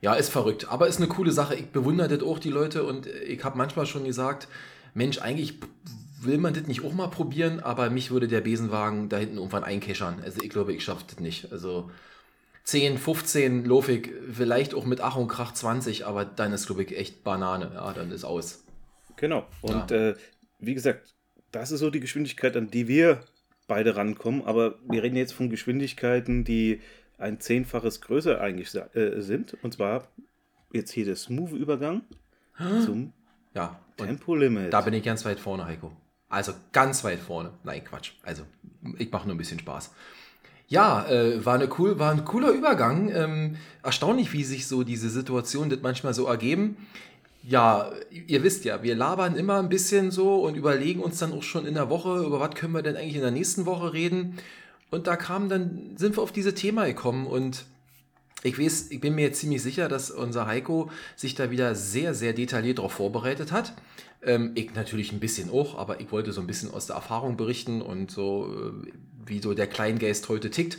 ja, 0.01 0.15
ist 0.15 0.31
verrückt. 0.31 0.69
Aber 0.69 0.89
ist 0.89 0.99
eine 0.99 1.09
coole 1.09 1.33
Sache. 1.33 1.55
Ich 1.55 1.69
bewundere 1.69 2.09
das 2.09 2.27
auch, 2.27 2.39
die 2.39 2.51
Leute. 2.51 2.85
Und 2.85 3.07
ich 3.07 3.43
habe 3.45 3.57
manchmal 3.57 3.87
schon 3.87 4.05
gesagt, 4.05 4.49
Mensch, 4.95 5.19
eigentlich 5.19 5.55
will 6.21 6.39
man 6.39 6.55
das 6.55 6.67
nicht 6.67 6.85
auch 6.85 6.93
mal 6.93 7.09
probieren, 7.09 7.61
aber 7.61 7.91
mich 7.91 8.11
würde 8.11 8.29
der 8.29 8.43
Besenwagen 8.43 9.09
da 9.09 9.17
hinten 9.17 9.37
irgendwann 9.37 9.65
einkeschern. 9.65 10.21
Also 10.23 10.43
ich 10.43 10.51
glaube, 10.51 10.73
ich 10.73 10.85
schaffe 10.85 11.05
das 11.09 11.21
nicht. 11.21 11.51
Also 11.53 11.91
10, 12.65 12.99
15 12.99 13.65
Lofig, 13.65 14.13
vielleicht 14.33 14.75
auch 14.75 14.85
mit 14.85 15.01
Ach 15.01 15.17
und 15.17 15.29
Krach 15.29 15.53
20, 15.53 16.07
aber 16.07 16.25
dann 16.25 16.53
ist, 16.53 16.67
glaube 16.67 16.85
ich, 16.85 16.97
echt 16.97 17.25
Banane. 17.25 17.73
Ja, 17.75 17.93
dann 17.93 18.11
ist 18.13 18.25
aus. 18.25 18.65
Genau. 19.17 19.47
Und 19.63 19.91
ja. 19.91 20.11
äh, 20.11 20.15
wie 20.63 20.75
gesagt, 20.75 21.15
das 21.51 21.71
ist 21.71 21.81
so 21.81 21.91
die 21.91 22.01
Geschwindigkeit, 22.01 22.57
an 22.57 22.71
die 22.71 22.89
wir 22.89 23.21
beide 23.67 23.97
rankommen, 23.97 24.43
aber 24.43 24.77
wir 24.89 25.03
reden 25.03 25.17
jetzt 25.17 25.33
von 25.35 25.51
Geschwindigkeiten, 25.51 26.45
die 26.45 26.81
ein 27.19 27.41
Zehnfaches 27.41 28.01
größer 28.01 28.41
eigentlich 28.41 28.75
äh, 28.95 29.21
sind. 29.21 29.57
Und 29.63 29.75
zwar 29.75 30.09
jetzt 30.73 30.93
hier 30.93 31.05
der 31.05 31.17
Smooth-Übergang 31.17 32.03
zum 32.85 33.13
ja, 33.55 33.79
Tempolimit. 33.97 34.73
Da 34.73 34.81
bin 34.81 34.95
ich 34.95 35.03
ganz 35.03 35.25
weit 35.25 35.41
vorne, 35.41 35.67
Heiko. 35.67 35.93
Also 36.29 36.53
ganz 36.73 37.05
weit 37.05 37.19
vorne. 37.19 37.53
Nein, 37.65 37.85
Quatsch. 37.85 38.13
Also 38.23 38.43
ich 38.99 39.11
mache 39.11 39.27
nur 39.27 39.35
ein 39.35 39.39
bisschen 39.39 39.59
Spaß. 39.59 39.93
Ja, 40.69 41.07
äh, 41.07 41.45
war, 41.45 41.57
eine 41.57 41.69
cool, 41.79 41.99
war 41.99 42.11
ein 42.11 42.25
cooler 42.25 42.51
Übergang. 42.51 43.11
Ähm, 43.15 43.57
erstaunlich, 43.83 44.33
wie 44.33 44.43
sich 44.43 44.67
so 44.67 44.85
diese 44.85 45.11
Situationen 45.11 45.69
das 45.69 45.81
manchmal 45.83 46.15
so 46.15 46.27
ergeben. 46.27 46.77
Ja, 47.45 47.91
ihr 48.11 48.45
wisst 48.45 48.65
ja, 48.65 48.83
wir 48.83 48.95
labern 48.95 49.37
immer 49.37 49.59
ein 49.59 49.69
bisschen 49.69 50.11
so 50.13 50.45
und 50.45 50.57
überlegen 50.57 51.01
uns 51.01 51.19
dann 51.19 51.33
auch 51.33 51.43
schon 51.43 51.67
in 51.67 51.75
der 51.75 51.91
Woche, 51.91 52.25
über 52.25 52.39
was 52.39 52.55
können 52.55 52.73
wir 52.73 52.83
denn 52.83 52.97
eigentlich 52.97 53.17
in 53.17 53.23
der 53.23 53.33
nächsten 53.33 53.67
Woche 53.67 53.93
reden. 53.93 54.39
Und 54.91 55.07
da 55.07 55.17
kam 55.17 55.49
dann, 55.49 55.97
sind 55.97 56.17
wir 56.17 56.23
auf 56.23 56.33
diese 56.33 56.55
Thema 56.55 56.87
gekommen 56.87 57.27
und 57.27 57.65
ich 58.45 58.59
weiß, 58.59 58.91
ich 58.91 59.01
bin 59.01 59.15
mir 59.15 59.23
jetzt 59.23 59.41
ziemlich 59.41 59.63
sicher, 59.63 59.89
dass 59.89 60.11
unser 60.11 60.47
Heiko 60.47 60.91
sich 61.17 61.35
da 61.35 61.51
wieder 61.51 61.75
sehr, 61.75 62.15
sehr 62.15 62.33
detailliert 62.33 62.79
darauf 62.79 62.93
vorbereitet 62.93 63.53
hat. 63.53 63.75
Ähm, 64.23 64.53
ich 64.55 64.75
natürlich 64.75 65.13
ein 65.13 65.21
bisschen 65.21 65.51
auch, 65.51 65.79
aber 65.79 66.01
ich 66.01 66.11
wollte 66.13 66.33
so 66.33 66.41
ein 66.41 66.47
bisschen 66.47 66.71
aus 66.73 66.87
der 66.87 66.97
Erfahrung 66.97 67.37
berichten 67.37 67.83
und 67.83 68.11
so, 68.11 68.73
äh, 68.87 68.93
wie 69.27 69.41
so 69.41 69.55
der 69.55 69.67
Kleingeist 69.67 70.29
heute 70.29 70.51
tickt. 70.51 70.79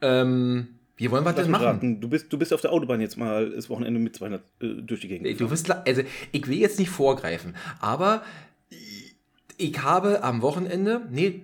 Ähm, 0.00 0.68
wie 1.00 1.10
wollen 1.10 1.24
wir 1.24 1.32
das 1.32 1.48
machen? 1.48 1.64
Raten. 1.64 2.00
Du 2.00 2.08
bist, 2.08 2.30
du 2.30 2.38
bist 2.38 2.52
auf 2.52 2.60
der 2.60 2.72
Autobahn 2.72 3.00
jetzt 3.00 3.16
mal 3.16 3.50
das 3.50 3.70
Wochenende 3.70 3.98
mit 3.98 4.14
200 4.14 4.42
äh, 4.60 4.66
durch 4.82 5.00
die 5.00 5.08
Gegend. 5.08 5.40
Du 5.40 5.50
wirst, 5.50 5.70
also 5.70 6.02
ich 6.30 6.46
will 6.46 6.58
jetzt 6.58 6.78
nicht 6.78 6.90
vorgreifen, 6.90 7.56
aber 7.80 8.22
ich 9.56 9.82
habe 9.82 10.22
am 10.22 10.42
Wochenende, 10.42 11.02
nee, 11.10 11.42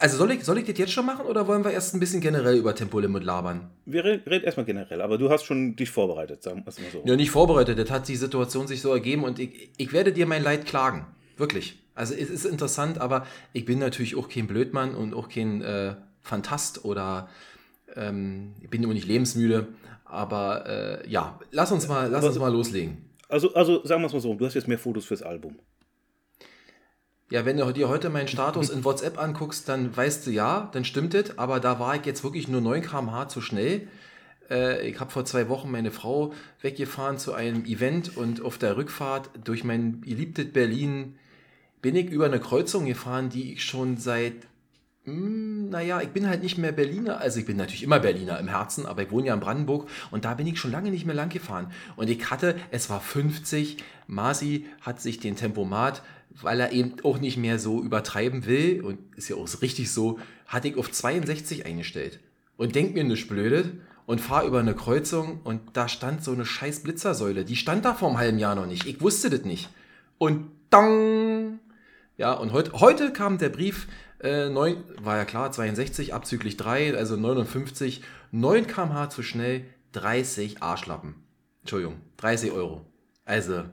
also 0.00 0.16
soll 0.16 0.32
ich, 0.32 0.44
soll 0.44 0.58
ich 0.58 0.64
das 0.64 0.78
jetzt 0.78 0.92
schon 0.92 1.06
machen 1.06 1.26
oder 1.26 1.46
wollen 1.46 1.64
wir 1.64 1.72
erst 1.72 1.94
ein 1.94 2.00
bisschen 2.00 2.20
generell 2.20 2.56
über 2.56 2.74
Tempolimit 2.74 3.24
labern? 3.24 3.70
Wir 3.84 4.04
reden 4.04 4.44
erstmal 4.44 4.66
generell, 4.66 5.00
aber 5.00 5.16
du 5.16 5.30
hast 5.30 5.44
schon 5.44 5.76
dich 5.76 5.90
vorbereitet, 5.90 6.42
sagen 6.42 6.64
wir 6.64 6.64
mal 6.64 6.90
so. 6.92 7.02
Ja, 7.04 7.16
nicht 7.16 7.30
vorbereitet, 7.30 7.78
das 7.78 7.90
hat 7.90 8.08
die 8.08 8.16
Situation 8.16 8.66
sich 8.66 8.80
so 8.80 8.92
ergeben 8.92 9.24
und 9.24 9.38
ich, 9.38 9.70
ich 9.76 9.92
werde 9.92 10.12
dir 10.12 10.26
mein 10.26 10.42
Leid 10.42 10.66
klagen. 10.66 11.06
Wirklich. 11.36 11.80
Also 11.94 12.14
es 12.14 12.30
ist 12.30 12.44
interessant, 12.44 13.00
aber 13.00 13.26
ich 13.52 13.64
bin 13.64 13.80
natürlich 13.80 14.16
auch 14.16 14.28
kein 14.28 14.46
Blödmann 14.46 14.94
und 14.94 15.14
auch 15.14 15.28
kein 15.28 15.62
äh, 15.62 15.94
Fantast 16.20 16.84
oder 16.84 17.28
ähm, 17.96 18.54
ich 18.60 18.70
bin 18.70 18.82
immer 18.82 18.94
nicht 18.94 19.06
lebensmüde. 19.06 19.68
Aber 20.04 20.66
äh, 20.66 21.08
ja, 21.10 21.38
lass 21.50 21.70
uns 21.70 21.86
mal, 21.86 22.08
lass 22.10 22.24
uns 22.24 22.38
mal 22.38 22.52
loslegen. 22.52 23.04
Also, 23.28 23.52
also 23.54 23.84
sagen 23.84 24.00
wir 24.02 24.06
es 24.06 24.12
mal 24.12 24.20
so, 24.20 24.34
du 24.34 24.46
hast 24.46 24.54
jetzt 24.54 24.68
mehr 24.68 24.78
Fotos 24.78 25.04
fürs 25.04 25.22
Album. 25.22 25.58
Ja, 27.30 27.44
wenn 27.44 27.58
du 27.58 27.70
dir 27.72 27.90
heute 27.90 28.08
meinen 28.08 28.28
Status 28.28 28.70
in 28.70 28.84
WhatsApp 28.84 29.18
anguckst, 29.18 29.68
dann 29.68 29.94
weißt 29.94 30.26
du 30.26 30.30
ja, 30.30 30.70
dann 30.72 30.86
stimmt 30.86 31.12
es, 31.12 31.36
aber 31.36 31.60
da 31.60 31.78
war 31.78 31.94
ich 31.94 32.06
jetzt 32.06 32.24
wirklich 32.24 32.48
nur 32.48 32.62
9 32.62 32.80
km/h 32.80 33.28
zu 33.28 33.42
schnell. 33.42 33.86
Äh, 34.50 34.88
ich 34.88 34.98
habe 34.98 35.10
vor 35.10 35.26
zwei 35.26 35.50
Wochen 35.50 35.70
meine 35.70 35.90
Frau 35.90 36.32
weggefahren 36.62 37.18
zu 37.18 37.34
einem 37.34 37.66
Event 37.66 38.16
und 38.16 38.40
auf 38.40 38.56
der 38.56 38.78
Rückfahrt 38.78 39.30
durch 39.44 39.62
mein 39.62 40.00
geliebtes 40.00 40.52
Berlin 40.52 41.16
bin 41.82 41.96
ich 41.96 42.10
über 42.10 42.24
eine 42.24 42.40
Kreuzung 42.40 42.86
gefahren, 42.86 43.28
die 43.28 43.52
ich 43.52 43.62
schon 43.62 43.98
seit, 43.98 44.34
hm, 45.08 45.70
naja, 45.70 46.00
ich 46.00 46.08
bin 46.08 46.28
halt 46.28 46.42
nicht 46.42 46.58
mehr 46.58 46.72
Berliner, 46.72 47.20
also 47.20 47.40
ich 47.40 47.46
bin 47.46 47.56
natürlich 47.56 47.82
immer 47.82 48.00
Berliner 48.00 48.38
im 48.38 48.48
Herzen, 48.48 48.86
aber 48.86 49.02
ich 49.02 49.10
wohne 49.10 49.26
ja 49.26 49.34
in 49.34 49.40
Brandenburg 49.40 49.88
und 50.10 50.24
da 50.24 50.34
bin 50.34 50.46
ich 50.46 50.58
schon 50.58 50.72
lange 50.72 50.90
nicht 50.90 51.06
mehr 51.06 51.14
lang 51.14 51.28
gefahren. 51.28 51.72
Und 51.96 52.08
ich 52.08 52.30
hatte, 52.30 52.56
es 52.70 52.88
war 52.90 53.00
50, 53.00 53.78
Masi 54.06 54.66
hat 54.80 55.00
sich 55.00 55.20
den 55.20 55.36
Tempomat 55.36 56.02
weil 56.42 56.60
er 56.60 56.72
eben 56.72 56.94
auch 57.02 57.18
nicht 57.18 57.36
mehr 57.36 57.58
so 57.58 57.82
übertreiben 57.82 58.46
will, 58.46 58.82
und 58.82 58.98
ist 59.16 59.28
ja 59.28 59.36
auch 59.36 59.48
richtig 59.62 59.90
so, 59.90 60.18
hatte 60.46 60.68
ich 60.68 60.76
auf 60.76 60.90
62 60.90 61.66
eingestellt. 61.66 62.20
Und 62.56 62.74
denk 62.74 62.94
mir 62.94 63.04
nichts 63.04 63.28
Blödes 63.28 63.66
und 64.06 64.20
fahr 64.20 64.44
über 64.44 64.60
eine 64.60 64.74
Kreuzung 64.74 65.40
und 65.44 65.60
da 65.74 65.88
stand 65.88 66.24
so 66.24 66.32
eine 66.32 66.44
scheiß 66.44 66.82
Blitzersäule. 66.82 67.44
Die 67.44 67.56
stand 67.56 67.84
da 67.84 67.94
vor 67.94 68.08
einem 68.08 68.18
halben 68.18 68.38
Jahr 68.38 68.54
noch 68.54 68.66
nicht. 68.66 68.86
Ich 68.86 69.00
wusste 69.00 69.30
das 69.30 69.42
nicht. 69.42 69.68
Und 70.18 70.50
dong! 70.70 71.60
Ja, 72.16 72.32
und 72.32 72.52
heut, 72.52 72.72
heute 72.72 73.12
kam 73.12 73.38
der 73.38 73.50
Brief, 73.50 73.86
äh, 74.20 74.48
9, 74.48 74.76
war 75.02 75.16
ja 75.16 75.24
klar, 75.24 75.52
62 75.52 76.14
abzüglich 76.14 76.56
3, 76.56 76.96
also 76.96 77.16
59, 77.16 78.02
9 78.32 78.66
kmh 78.66 79.10
zu 79.10 79.22
schnell, 79.22 79.64
30 79.92 80.62
Arschlappen. 80.62 81.14
Entschuldigung, 81.62 82.00
30 82.18 82.52
Euro. 82.52 82.84
Also, 83.24 83.64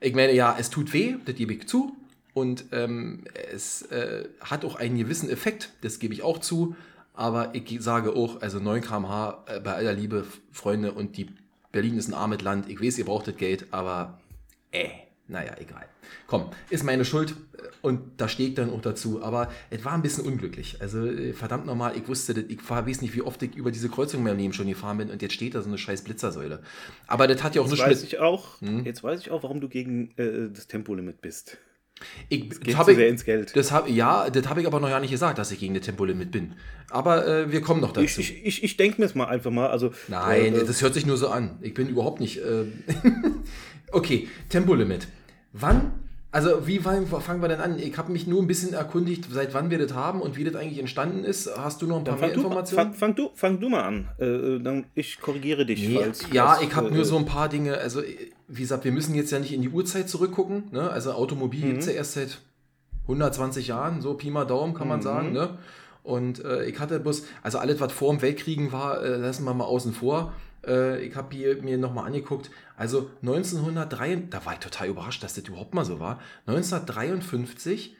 ich 0.00 0.14
meine, 0.14 0.32
ja, 0.32 0.56
es 0.58 0.70
tut 0.70 0.92
weh, 0.92 1.16
das 1.24 1.34
gebe 1.34 1.54
ich 1.54 1.66
zu. 1.66 1.96
Und 2.32 2.66
ähm, 2.72 3.24
es 3.52 3.82
äh, 3.82 4.28
hat 4.40 4.64
auch 4.64 4.74
einen 4.74 4.98
gewissen 4.98 5.30
Effekt, 5.30 5.70
das 5.82 5.98
gebe 5.98 6.14
ich 6.14 6.22
auch 6.22 6.38
zu. 6.38 6.74
Aber 7.12 7.54
ich 7.54 7.80
sage 7.80 8.14
auch, 8.14 8.42
also 8.42 8.58
9 8.58 8.82
km/h 8.82 9.44
äh, 9.46 9.60
bei 9.60 9.74
aller 9.74 9.92
Liebe, 9.92 10.26
Freunde, 10.50 10.92
und 10.92 11.16
die 11.16 11.28
Berlin 11.70 11.96
ist 11.96 12.08
ein 12.08 12.14
armes 12.14 12.42
Land. 12.42 12.68
Ich 12.68 12.80
weiß, 12.80 12.98
ihr 12.98 13.04
braucht 13.04 13.28
das 13.28 13.36
Geld, 13.36 13.66
aber 13.72 14.18
äh, 14.72 14.88
naja, 15.26 15.52
egal. 15.58 15.86
Komm, 16.26 16.50
ist 16.68 16.84
meine 16.84 17.04
Schuld 17.04 17.34
und 17.80 18.00
da 18.18 18.28
stehe 18.28 18.50
ich 18.50 18.54
dann 18.54 18.70
auch 18.70 18.82
dazu. 18.82 19.22
Aber 19.22 19.50
es 19.70 19.84
war 19.84 19.92
ein 19.92 20.02
bisschen 20.02 20.24
unglücklich. 20.26 20.76
Also 20.80 21.06
äh, 21.06 21.32
verdammt 21.32 21.66
nochmal, 21.66 21.96
ich 21.96 22.06
wusste, 22.06 22.44
ich 22.46 22.58
weiß 22.68 23.00
nicht, 23.00 23.14
wie 23.14 23.22
oft 23.22 23.42
ich 23.42 23.54
über 23.56 23.70
diese 23.70 23.88
Kreuzung 23.88 24.20
in 24.20 24.24
meinem 24.24 24.38
Leben 24.38 24.52
schon 24.52 24.66
gefahren 24.66 24.98
bin 24.98 25.10
und 25.10 25.22
jetzt 25.22 25.34
steht 25.34 25.54
da 25.54 25.62
so 25.62 25.68
eine 25.68 25.78
scheiß 25.78 26.02
Blitzersäule. 26.02 26.60
Aber 27.06 27.26
das 27.26 27.42
hat 27.42 27.54
ja 27.54 27.62
auch 27.62 27.68
jetzt 27.68 27.78
weiß 27.78 28.02
ich 28.02 28.18
auch, 28.18 28.60
hm? 28.60 28.84
Jetzt 28.84 29.02
weiß 29.02 29.20
ich 29.20 29.30
auch, 29.30 29.42
warum 29.42 29.60
du 29.60 29.68
gegen 29.68 30.10
äh, 30.16 30.50
das 30.52 30.66
Tempolimit 30.66 31.22
bist. 31.22 31.56
Ich, 32.28 32.48
das 32.48 32.60
geht 32.60 32.78
das 32.78 32.86
sehr 32.86 33.08
ins 33.08 33.24
Geld. 33.24 33.54
Das 33.56 33.70
hab, 33.70 33.88
ja, 33.88 34.28
das 34.28 34.48
habe 34.48 34.60
ich 34.60 34.66
aber 34.66 34.80
noch 34.80 34.88
gar 34.88 35.00
nicht 35.00 35.12
gesagt, 35.12 35.38
dass 35.38 35.52
ich 35.52 35.60
gegen 35.60 35.74
das 35.74 35.84
Tempolimit 35.84 36.32
bin. 36.32 36.54
Aber 36.90 37.26
äh, 37.26 37.52
wir 37.52 37.60
kommen 37.60 37.80
noch 37.80 37.92
dazu. 37.92 38.20
Ich, 38.20 38.30
ich, 38.30 38.46
ich, 38.46 38.64
ich 38.64 38.76
denke 38.76 39.00
mir 39.00 39.06
es 39.06 39.14
mal 39.14 39.26
einfach 39.26 39.52
mal. 39.52 39.68
Also, 39.68 39.92
Nein, 40.08 40.54
äh, 40.54 40.64
das 40.64 40.82
hört 40.82 40.94
sich 40.94 41.06
nur 41.06 41.16
so 41.16 41.28
an. 41.28 41.58
Ich 41.62 41.72
bin 41.72 41.88
überhaupt 41.88 42.20
nicht. 42.20 42.40
Äh 43.88 43.92
okay, 43.92 44.28
Tempolimit. 44.48 45.08
Wann 45.52 45.92
also 46.34 46.66
wie 46.66 46.80
fangen 46.80 47.08
wir 47.42 47.46
denn 47.48 47.60
an? 47.60 47.78
Ich 47.78 47.96
habe 47.96 48.10
mich 48.10 48.26
nur 48.26 48.42
ein 48.42 48.48
bisschen 48.48 48.72
erkundigt, 48.72 49.26
seit 49.30 49.54
wann 49.54 49.70
wir 49.70 49.78
das 49.78 49.94
haben 49.94 50.20
und 50.20 50.36
wie 50.36 50.42
das 50.42 50.56
eigentlich 50.56 50.80
entstanden 50.80 51.22
ist. 51.22 51.48
Hast 51.56 51.80
du 51.80 51.86
noch 51.86 51.98
ein 51.98 52.02
paar 52.02 52.18
mehr 52.18 52.32
Informationen? 52.32 52.86
Fang, 52.86 52.94
fang, 52.94 53.14
du, 53.14 53.30
fang 53.34 53.60
du 53.60 53.68
mal 53.68 53.82
an. 53.84 54.08
Äh, 54.18 54.58
dann 54.58 54.86
ich 54.96 55.20
korrigiere 55.20 55.64
dich. 55.64 55.88
Nee, 55.88 55.94
falls, 55.94 56.26
ja, 56.32 56.46
falls, 56.48 56.62
ich 56.62 56.74
habe 56.74 56.88
äh, 56.88 56.90
nur 56.90 57.04
so 57.04 57.18
ein 57.18 57.24
paar 57.24 57.48
Dinge. 57.48 57.78
Also 57.78 58.02
wie 58.48 58.60
gesagt, 58.60 58.82
wir 58.82 58.90
müssen 58.90 59.14
jetzt 59.14 59.30
ja 59.30 59.38
nicht 59.38 59.52
in 59.52 59.62
die 59.62 59.68
Uhrzeit 59.68 60.08
zurückgucken. 60.08 60.64
Ne? 60.72 60.90
Also 60.90 61.12
Automobil 61.12 61.66
mhm. 61.66 61.68
gibt 61.68 61.80
es 61.82 61.86
ja 61.86 61.92
erst 61.92 62.14
seit 62.14 62.40
120 63.02 63.68
Jahren, 63.68 64.02
so 64.02 64.14
Pi 64.14 64.32
mal 64.32 64.44
Daumen 64.44 64.74
kann 64.74 64.88
man 64.88 64.98
mhm. 64.98 65.04
sagen. 65.04 65.32
Ne? 65.32 65.50
Und 66.02 66.44
äh, 66.44 66.64
ich 66.64 66.80
hatte 66.80 66.98
bloß, 66.98 67.26
also 67.44 67.58
alles, 67.58 67.78
was 67.78 67.92
vor 67.92 68.12
dem 68.12 68.22
Weltkriegen 68.22 68.72
war, 68.72 69.04
äh, 69.04 69.18
lassen 69.18 69.44
wir 69.44 69.54
mal 69.54 69.66
außen 69.66 69.92
vor. 69.92 70.32
Äh, 70.66 71.04
ich 71.04 71.14
habe 71.16 71.34
hier 71.34 71.62
mir 71.62 71.78
nochmal 71.78 72.06
angeguckt. 72.06 72.50
Also 72.76 73.10
1903, 73.22 74.24
da 74.30 74.44
war 74.44 74.54
ich 74.54 74.58
total 74.58 74.88
überrascht, 74.88 75.22
dass 75.22 75.34
das 75.34 75.46
überhaupt 75.46 75.74
mal 75.74 75.84
so 75.84 76.00
war. 76.00 76.20
1953 76.46 77.96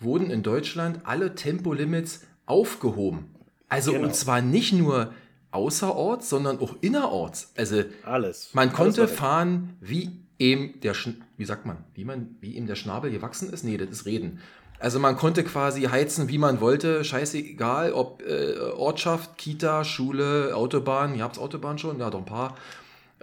wurden 0.00 0.30
in 0.30 0.42
Deutschland 0.42 1.00
alle 1.04 1.34
Tempolimits 1.34 2.26
aufgehoben. 2.46 3.34
Also 3.68 3.92
genau. 3.92 4.06
und 4.06 4.14
zwar 4.14 4.40
nicht 4.40 4.72
nur 4.72 5.12
außerorts, 5.50 6.28
sondern 6.28 6.58
auch 6.58 6.76
innerorts. 6.80 7.52
Also 7.56 7.84
Alles. 8.04 8.50
man 8.52 8.68
Alles 8.68 8.76
konnte 8.76 9.02
weg. 9.02 9.10
fahren, 9.10 9.76
wie 9.80 10.10
eben 10.38 10.80
der, 10.80 10.94
Schn 10.94 11.22
wie 11.36 11.44
sagt 11.44 11.64
man, 11.64 11.78
wie 11.94 12.04
man, 12.04 12.36
wie 12.40 12.56
ihm 12.56 12.66
der 12.66 12.74
Schnabel 12.74 13.10
gewachsen 13.10 13.52
ist? 13.52 13.64
Nee, 13.64 13.76
das 13.76 13.88
ist 13.90 14.06
Reden. 14.06 14.40
Also 14.84 14.98
man 14.98 15.16
konnte 15.16 15.44
quasi 15.44 15.80
heizen, 15.84 16.28
wie 16.28 16.36
man 16.36 16.60
wollte, 16.60 17.04
scheißegal, 17.04 17.94
ob 17.94 18.22
äh, 18.22 18.58
Ortschaft, 18.76 19.38
Kita, 19.38 19.82
Schule, 19.82 20.54
Autobahn, 20.54 21.14
ihr 21.14 21.24
habt 21.24 21.38
Autobahn 21.38 21.78
schon, 21.78 21.98
ja, 21.98 22.10
doch 22.10 22.18
ein 22.18 22.26
paar. 22.26 22.54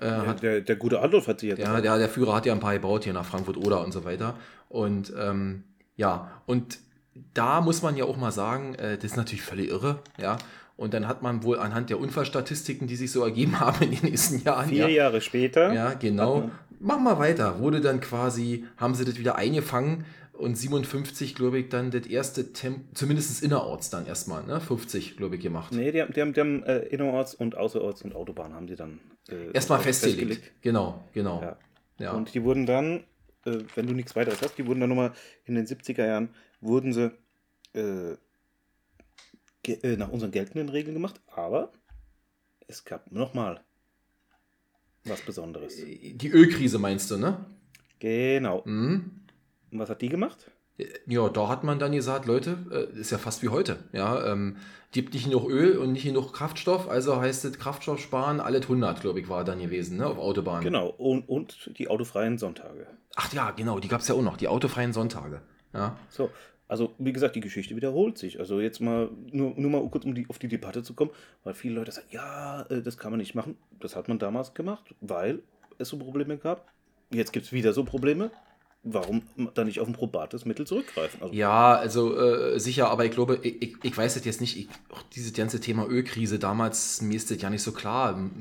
Äh, 0.02 0.08
Ja, 0.08 0.26
hat, 0.26 0.42
der, 0.42 0.62
der 0.62 0.76
gute 0.76 1.00
Adolf 1.00 1.28
hat 1.28 1.40
sich 1.40 1.50
jetzt. 1.50 1.60
ja, 1.60 1.80
der, 1.80 2.00
der 2.00 2.10
Führer 2.10 2.34
hat 2.34 2.48
ja 2.48 2.54
ein 2.54 2.60
paar 2.60 2.74
gebaut 2.74 3.04
hier 3.04 3.14
nach 3.14 3.26
Frankfurt 3.26 3.58
oder 3.58 3.86
und 3.86 3.92
so 3.92 4.04
weiter. 4.06 4.34
Und 4.70 5.14
ähm, 5.16 5.64
ja, 5.98 6.32
und 6.48 6.80
da 7.36 7.62
muss 7.62 7.84
man 7.84 7.96
ja 7.96 8.06
auch 8.06 8.18
mal 8.18 8.32
sagen, 8.32 8.74
äh, 8.74 8.96
das 8.96 9.12
ist 9.12 9.18
natürlich 9.18 9.44
völlig 9.44 9.70
irre, 9.70 10.00
ja. 10.20 10.40
Und 10.78 10.96
dann 10.96 11.08
hat 11.08 11.22
man 11.22 11.44
wohl 11.44 11.60
anhand 11.60 11.92
der 11.92 12.00
Unfallstatistiken, 12.00 12.88
die 12.88 12.96
sich 12.96 13.12
so 13.12 13.24
ergeben 13.24 13.60
haben 13.60 13.84
in 13.84 13.92
den 13.92 14.06
nächsten 14.10 14.42
Jahren, 14.42 14.70
Vier 14.70 14.90
ja, 14.90 15.04
Jahre 15.04 15.22
später. 15.22 15.72
ja, 15.74 15.94
genau. 15.94 16.50
Mach 16.80 16.98
mal 16.98 17.20
weiter. 17.20 17.60
Wurde 17.60 17.82
dann 17.82 18.02
quasi, 18.02 18.66
haben 18.78 18.96
sie 18.96 19.06
das 19.06 19.20
wieder 19.20 19.36
eingefangen 19.36 20.06
und 20.42 20.56
57, 20.56 21.36
glaube 21.36 21.60
ich, 21.60 21.70
dann 21.70 21.92
das 21.92 22.06
erste 22.08 22.54
Tempo, 22.54 22.82
zumindest 22.94 23.44
innerorts 23.44 23.90
dann 23.90 24.06
erstmal, 24.06 24.44
ne? 24.44 24.60
50, 24.60 25.18
glaube 25.18 25.36
ich, 25.36 25.42
gemacht. 25.42 25.72
Nee, 25.72 25.92
die 25.92 26.02
haben, 26.02 26.14
die 26.14 26.22
haben, 26.22 26.34
die 26.34 26.40
haben 26.40 26.64
äh, 26.64 26.80
Innerorts 26.80 27.36
und 27.36 27.56
Außerorts 27.56 28.02
und 28.02 28.16
Autobahn 28.16 28.54
haben 28.54 28.68
die 28.68 28.76
dann 28.76 29.00
äh, 29.30 29.52
erstmal 29.54 29.80
auch 29.80 29.84
festgelegt. 29.84 30.52
Genau, 30.62 31.04
genau. 31.14 31.42
Ja. 31.42 31.58
Ja. 32.00 32.12
Und 32.14 32.34
die 32.34 32.44
wurden 32.44 32.66
dann, 32.66 33.04
äh, 33.46 33.60
wenn 33.76 33.88
du 33.88 33.94
nichts 33.94 34.16
weiteres 34.16 34.42
hast, 34.42 34.58
die 34.58 34.66
wurden 34.66 34.80
dann 34.80 34.90
nochmal 34.90 35.14
in 35.46 35.56
den 35.56 35.68
70er 35.68 36.06
Jahren, 36.06 36.30
wurden 36.60 36.94
sie 36.94 37.12
äh, 37.74 38.16
äh, 39.68 39.98
nach 39.98 40.10
unseren 40.10 40.32
geltenden 40.32 40.70
Regeln 40.70 40.96
gemacht, 40.96 41.22
aber 41.28 41.72
es 42.68 42.84
gab 42.84 43.12
nochmal 43.12 43.62
was 45.04 45.22
Besonderes. 45.22 45.76
Die 45.76 46.30
Ölkrise 46.30 46.80
meinst 46.80 47.12
du, 47.12 47.18
ne? 47.18 47.46
Genau. 48.00 48.64
Mhm. 48.66 49.21
Und 49.72 49.80
was 49.80 49.90
hat 49.90 50.02
die 50.02 50.10
gemacht? 50.10 50.52
Ja, 51.06 51.30
da 51.30 51.48
hat 51.48 51.64
man 51.64 51.80
dann 51.80 51.92
gesagt, 51.92 52.26
Leute, 52.26 52.58
äh, 52.72 53.00
ist 53.00 53.12
ja 53.12 53.18
fast 53.18 53.44
wie 53.44 53.50
heute. 53.50 53.78
Ja, 53.94 54.32
ähm, 54.32 54.58
gibt 54.92 55.14
nicht 55.14 55.26
genug 55.26 55.50
Öl 55.50 55.78
und 55.78 55.94
nicht 55.94 56.06
genug 56.06 56.34
Kraftstoff, 56.34 56.90
also 56.90 57.22
heißt 57.22 57.46
es 57.46 57.60
Kraftstoff 57.60 58.00
sparen, 58.00 58.40
alles 58.40 58.64
100, 58.64 59.02
glaube 59.02 59.20
ich, 59.20 59.30
war 59.30 59.44
dann 59.44 59.60
gewesen, 59.60 59.98
ne, 59.98 60.08
auf 60.08 60.18
Autobahn. 60.18 60.64
Genau. 60.64 60.88
Und, 60.90 61.28
und 61.30 61.78
die 61.78 61.88
autofreien 61.88 62.38
Sonntage. 62.38 62.88
Ach 63.16 63.32
ja, 63.34 63.52
genau, 63.52 63.80
die 63.80 63.88
gab 63.88 64.02
es 64.02 64.08
ja 64.08 64.16
auch 64.16 64.22
noch, 64.22 64.38
die 64.38 64.48
autofreien 64.48 64.92
Sonntage. 64.92 65.42
Ja. 65.74 65.98
So, 66.10 66.30
also 66.68 66.94
wie 66.98 67.14
gesagt, 67.14 67.36
die 67.36 67.42
Geschichte 67.42 67.76
wiederholt 67.76 68.18
sich. 68.18 68.40
Also 68.40 68.60
jetzt 68.60 68.80
mal, 68.80 69.10
nur, 69.32 69.54
nur 69.58 69.72
mal 69.72 69.90
kurz, 69.90 70.06
um 70.06 70.16
die, 70.16 70.26
auf 70.30 70.40
die 70.40 70.48
Debatte 70.48 70.84
zu 70.84 70.94
kommen, 70.94 71.12
weil 71.44 71.54
viele 71.54 71.76
Leute 71.76 71.92
sagen, 71.92 72.08
ja, 72.12 72.62
äh, 72.70 72.82
das 72.82 72.98
kann 72.98 73.12
man 73.12 73.20
nicht 73.20 73.36
machen. 73.36 73.58
Das 73.80 73.96
hat 73.96 74.08
man 74.08 74.20
damals 74.20 74.54
gemacht, 74.54 74.96
weil 75.02 75.44
es 75.78 75.90
so 75.90 75.98
Probleme 75.98 76.38
gab. 76.38 76.68
Jetzt 77.14 77.34
gibt 77.34 77.46
es 77.46 77.52
wieder 77.52 77.74
so 77.74 77.84
Probleme. 77.84 78.32
Warum 78.84 79.22
dann 79.54 79.68
nicht 79.68 79.80
auf 79.80 79.88
ein 79.88 79.94
probates 79.94 80.46
Mittel 80.46 80.66
zurückgreifen? 80.66 81.22
Also, 81.22 81.36
Ja, 81.36 81.76
also 81.76 82.18
äh, 82.18 82.60
sicher, 82.60 82.90
aber 82.90 83.06
ich 83.06 83.12
glaube, 83.12 83.40
ich, 83.44 83.62
ich, 83.62 83.76
ich 83.84 83.96
weiß 83.96 84.16
das 84.16 84.26
jetzt 84.26 84.42
nicht, 84.42 84.58
ich, 84.58 84.70
auch 84.90 85.04
dieses 85.14 85.34
ganze 85.34 85.60
Thema 85.60 85.88
Ölkrise, 85.88 86.40
damals, 86.40 87.00
mir 87.02 87.16
ist 87.16 87.30
das 87.30 87.40
ja 87.42 87.52
nicht 87.52 87.62
so 87.62 87.74
klar, 87.74 88.32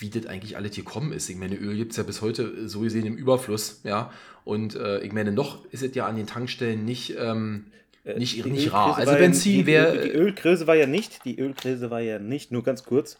wie 0.00 0.10
das 0.10 0.26
eigentlich 0.26 0.56
alles 0.56 0.74
gekommen 0.74 1.12
ist. 1.12 1.28
Ich 1.28 1.36
meine, 1.36 1.54
Öl 1.54 1.76
gibt 1.76 1.92
es 1.92 1.98
ja 1.98 2.02
bis 2.02 2.20
heute 2.20 2.42
äh, 2.42 2.68
so 2.68 2.80
gesehen 2.80 3.06
im 3.06 3.16
Überfluss, 3.16 3.80
ja. 3.84 4.10
Und 4.44 4.74
äh, 4.74 5.00
ich 5.02 5.12
meine, 5.12 5.30
noch 5.30 5.64
ist 5.66 5.84
es 5.84 5.94
ja 5.94 6.06
an 6.06 6.16
den 6.16 6.26
Tankstellen 6.26 6.84
nicht, 6.84 7.14
ähm, 7.16 7.66
nicht, 8.04 8.44
die 8.44 8.50
nicht 8.50 8.66
Ölkrise 8.66 8.72
rar. 8.72 8.96
Also 8.96 9.14
Benzin 9.14 9.52
die, 9.52 9.66
wäre. 9.66 10.02
Die 10.02 10.10
Ölkrise 10.10 10.66
war 10.66 10.74
ja 10.74 10.86
nicht, 10.86 11.24
die 11.24 11.38
Ölkrise 11.38 11.90
war 11.90 12.00
ja 12.00 12.18
nicht, 12.18 12.50
nur 12.50 12.64
ganz 12.64 12.84
kurz, 12.84 13.18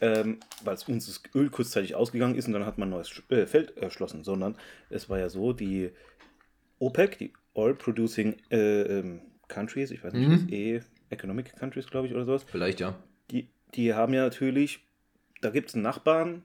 ähm, 0.00 0.38
weil 0.64 0.74
es 0.74 0.84
uns 0.88 1.06
das 1.06 1.22
Öl 1.34 1.50
kurzzeitig 1.50 1.94
ausgegangen 1.94 2.34
ist 2.34 2.46
und 2.46 2.52
dann 2.52 2.66
hat 2.66 2.78
man 2.78 2.88
ein 2.88 2.90
neues 2.90 3.10
äh, 3.30 3.46
Feld 3.46 3.76
erschlossen, 3.76 4.24
sondern 4.24 4.56
es 4.90 5.08
war 5.08 5.18
ja 5.18 5.28
so, 5.28 5.52
die 5.52 5.90
OPEC, 6.78 7.18
die 7.18 7.32
Oil 7.54 7.74
Producing 7.74 8.36
äh, 8.50 8.82
ähm, 8.82 9.20
Countries, 9.48 9.90
ich 9.90 10.02
weiß 10.02 10.12
nicht, 10.14 10.28
Mhm. 10.28 10.48
eh, 10.52 10.80
Economic 11.10 11.54
Countries, 11.56 11.86
glaube 11.86 12.08
ich, 12.08 12.14
oder 12.14 12.24
sowas, 12.24 12.44
Vielleicht, 12.50 12.80
ja. 12.80 12.96
die, 13.30 13.48
die 13.74 13.94
haben 13.94 14.12
ja 14.14 14.22
natürlich, 14.24 14.80
da 15.40 15.50
gibt 15.50 15.68
es 15.68 15.74
einen 15.74 15.84
Nachbarn, 15.84 16.42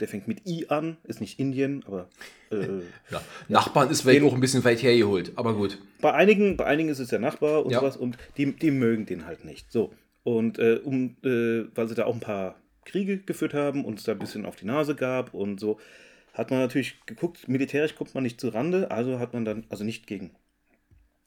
der 0.00 0.08
fängt 0.08 0.26
mit 0.28 0.46
I 0.46 0.66
an, 0.68 0.96
ist 1.04 1.20
nicht 1.20 1.38
Indien, 1.38 1.84
aber 1.86 2.08
äh, 2.50 2.56
ja. 3.10 3.22
Nachbarn 3.48 3.90
ist 3.90 4.02
vielleicht 4.02 4.22
auch 4.24 4.34
ein 4.34 4.40
bisschen 4.40 4.64
weit 4.64 4.82
hergeholt, 4.82 5.32
aber 5.36 5.54
gut. 5.54 5.78
bei 6.00 6.12
einigen, 6.12 6.56
bei 6.56 6.64
einigen 6.66 6.88
ist 6.90 6.98
es 6.98 7.08
der 7.08 7.18
Nachbar 7.20 7.64
und 7.64 7.70
Ja. 7.72 7.80
sowas 7.80 7.96
und 7.96 8.18
die, 8.36 8.52
die 8.52 8.70
mögen 8.70 9.06
den 9.06 9.24
halt 9.26 9.44
nicht. 9.44 9.70
So. 9.72 9.92
Und 10.24 10.58
äh, 10.58 10.80
um, 10.82 11.16
äh, 11.24 11.64
weil 11.74 11.88
sie 11.88 11.94
da 11.94 12.04
auch 12.06 12.14
ein 12.14 12.20
paar 12.20 12.56
Kriege 12.84 13.18
geführt 13.18 13.54
haben 13.54 13.84
und 13.84 13.98
es 13.98 14.04
da 14.04 14.12
ein 14.12 14.18
bisschen 14.18 14.44
auf 14.46 14.56
die 14.56 14.66
Nase 14.66 14.94
gab 14.94 15.34
und 15.34 15.60
so, 15.60 15.78
hat 16.32 16.50
man 16.50 16.60
natürlich 16.60 17.04
geguckt, 17.06 17.48
militärisch 17.48 17.94
kommt 17.94 18.14
man 18.14 18.22
nicht 18.22 18.40
zu 18.40 18.48
Rande, 18.48 18.90
also 18.90 19.18
hat 19.18 19.34
man 19.34 19.44
dann, 19.44 19.66
also 19.68 19.84
nicht 19.84 20.06
gegen 20.06 20.30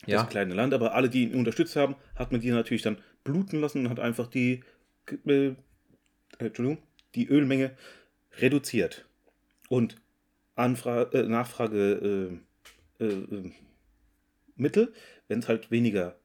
Ja. 0.06 0.22
das 0.22 0.30
kleine 0.30 0.54
Land, 0.54 0.74
aber 0.74 0.94
alle, 0.96 1.10
die 1.10 1.24
ihn 1.24 1.36
unterstützt 1.36 1.76
haben, 1.76 1.96
hat 2.16 2.32
man 2.32 2.42
die 2.42 2.52
natürlich 2.52 2.82
dann 2.82 2.98
bluten 3.24 3.60
lassen 3.62 3.86
und 3.86 3.90
hat 3.90 4.00
einfach 4.00 4.28
die, 4.28 4.64
äh, 5.26 5.52
Entschuldigung, 6.40 6.84
die 7.16 7.28
Ölmenge 7.28 7.72
reduziert. 8.38 9.06
Und 9.70 9.96
Anfra 10.56 11.04
äh, 11.14 11.24
Nachfrage 11.24 12.40
äh, 13.00 13.04
äh, 13.04 13.08
äh, 13.08 13.52
Mittel, 14.56 14.94
wenn 15.28 15.40
es 15.40 15.48
halt 15.48 15.72
weniger 15.72 16.16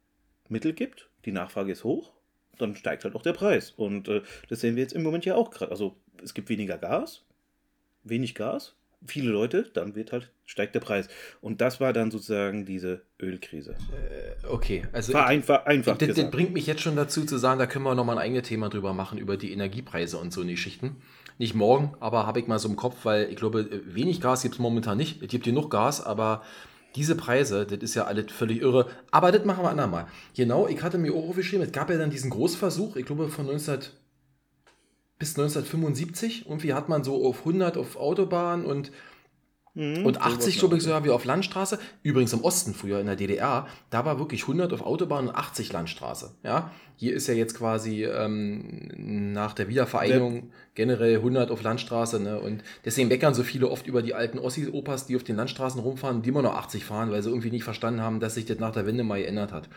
Mittel 0.49 0.73
gibt, 0.73 1.11
die 1.25 1.33
Nachfrage 1.33 1.73
ist 1.73 1.85
hoch, 1.85 2.13
dann 2.61 2.77
steigt 2.77 3.05
halt 3.05 3.15
auch 3.15 3.23
der 3.23 3.33
Preis. 3.33 3.71
Und 3.71 4.09
äh, 4.09 4.23
das 4.49 4.61
sehen 4.61 4.77
wir 4.77 4.83
jetzt 4.83 4.93
im 4.93 5.03
Moment 5.03 5.25
ja 5.25 5.35
auch 5.35 5.51
gerade. 5.51 5.71
Also 5.71 5.97
es 6.23 6.35
gibt 6.35 6.49
weniger 6.49 6.79
Gas, 6.79 7.25
wenig 8.05 8.35
Gas, 8.35 8.75
viele 9.07 9.31
Leute, 9.31 9.71
dann 9.73 9.95
wird 9.95 10.13
halt, 10.13 10.31
steigt 10.45 10.75
der 10.75 10.81
Preis. 10.81 11.09
Und 11.41 11.61
das 11.61 11.81
war 11.81 11.93
dann 11.93 12.11
sozusagen 12.11 12.67
diese 12.67 13.03
Ölkrise. 13.21 13.75
Okay, 14.49 14.85
also. 14.93 15.13
War 15.13 15.27
einfach, 15.27 15.65
einfach 15.67 15.97
Das, 15.97 16.15
das 16.15 16.31
bringt 16.31 16.53
mich 16.53 16.67
jetzt 16.67 16.83
schon 16.83 16.97
dazu 16.97 17.25
zu 17.25 17.39
sagen, 17.39 17.59
da 17.59 17.67
können 17.67 17.85
wir 17.85 17.95
nochmal 17.95 18.19
ein 18.19 18.25
eigenes 18.25 18.49
Thema 18.49 18.69
drüber 18.69 18.93
machen, 18.93 19.19
über 19.19 19.37
die 19.37 19.53
Energiepreise 19.53 20.19
und 20.19 20.33
so 20.33 20.43
eine 20.43 20.53
Geschichten. 20.53 20.97
Nicht 21.39 21.55
morgen, 21.55 21.95
aber 22.01 22.27
habe 22.27 22.39
ich 22.41 22.47
mal 22.47 22.59
so 22.59 22.69
im 22.69 22.77
Kopf, 22.77 23.05
weil 23.05 23.31
ich 23.31 23.37
glaube, 23.37 23.69
wenig 23.87 24.21
Gas 24.21 24.43
gibt 24.43 24.57
es 24.57 24.59
momentan 24.59 24.99
nicht. 24.99 25.23
Es 25.23 25.29
gibt 25.29 25.45
genug 25.45 25.71
Gas, 25.71 26.05
aber 26.05 26.43
diese 26.97 27.15
Preise, 27.15 27.67
das 27.67 27.79
ist 27.79 27.95
ja 27.95 28.05
alles 28.05 28.33
völlig 28.33 28.63
irre. 28.63 28.87
Aber 29.11 29.33
das 29.33 29.45
machen 29.45 29.65
wir 29.65 29.71
andermal. 29.71 30.07
Genau, 30.35 30.67
ich 30.67 30.83
hatte 30.83 30.99
mir 30.99 31.13
auch 31.15 31.29
aufgeschrieben, 31.29 31.65
es 31.65 31.73
gab 31.73 31.91
ja 31.91 31.99
dann 31.99 32.11
diesen 32.11 32.31
Großversuch, 32.31 32.97
ich 32.97 33.07
glaube 33.07 33.29
von 33.29 33.47
19 33.47 33.79
bis 35.19 35.39
1975. 35.39 36.47
Irgendwie 36.47 36.75
hat 36.75 36.89
man 36.89 37.05
so 37.05 37.25
auf 37.25 37.41
100 37.41 37.77
auf 37.77 37.97
Autobahn 37.97 38.65
und 38.65 38.91
Mhm, 39.81 40.05
und 40.05 40.17
sowas 40.17 40.35
80, 40.35 40.57
noch. 40.57 40.61
glaube 40.61 40.77
ich, 40.77 40.83
sogar 40.83 41.05
wie 41.05 41.11
auf 41.11 41.25
Landstraße. 41.25 41.79
Übrigens 42.03 42.35
im 42.35 42.43
Osten 42.43 42.75
früher 42.75 43.01
in 43.01 43.07
der 43.07 43.17
DDR, 43.17 43.67
da 43.89 44.05
war 44.05 44.19
wirklich 44.19 44.43
100 44.43 44.75
auf 44.75 44.83
Autobahn 44.83 45.29
und 45.29 45.35
80 45.35 45.73
Landstraße. 45.73 46.35
Ja, 46.43 46.71
hier 46.97 47.15
ist 47.15 47.27
ja 47.29 47.35
jetzt 47.35 47.57
quasi 47.57 48.05
ähm, 48.05 49.33
nach 49.33 49.55
der 49.55 49.69
Wiedervereinigung 49.69 50.51
generell 50.75 51.17
100 51.17 51.51
auf 51.51 51.63
Landstraße. 51.63 52.21
Ne? 52.21 52.39
Und 52.39 52.63
deswegen 52.85 53.09
meckern 53.09 53.33
so 53.33 53.43
viele 53.43 53.71
oft 53.71 53.87
über 53.87 54.03
die 54.03 54.13
alten 54.13 54.39
Ossi-Opas, 54.39 55.07
die 55.07 55.17
auf 55.17 55.25
den 55.25 55.37
Landstraßen 55.37 55.81
rumfahren, 55.81 56.21
die 56.21 56.29
immer 56.29 56.43
noch 56.43 56.55
80 56.55 56.85
fahren, 56.85 57.11
weil 57.11 57.23
sie 57.23 57.31
irgendwie 57.31 57.51
nicht 57.51 57.65
verstanden 57.65 58.03
haben, 58.03 58.21
dass 58.21 58.35
sich 58.35 58.45
das 58.45 58.59
nach 58.59 58.73
der 58.73 58.85
Wende 58.85 59.03
mal 59.03 59.19
geändert 59.19 59.51
hat. 59.51 59.71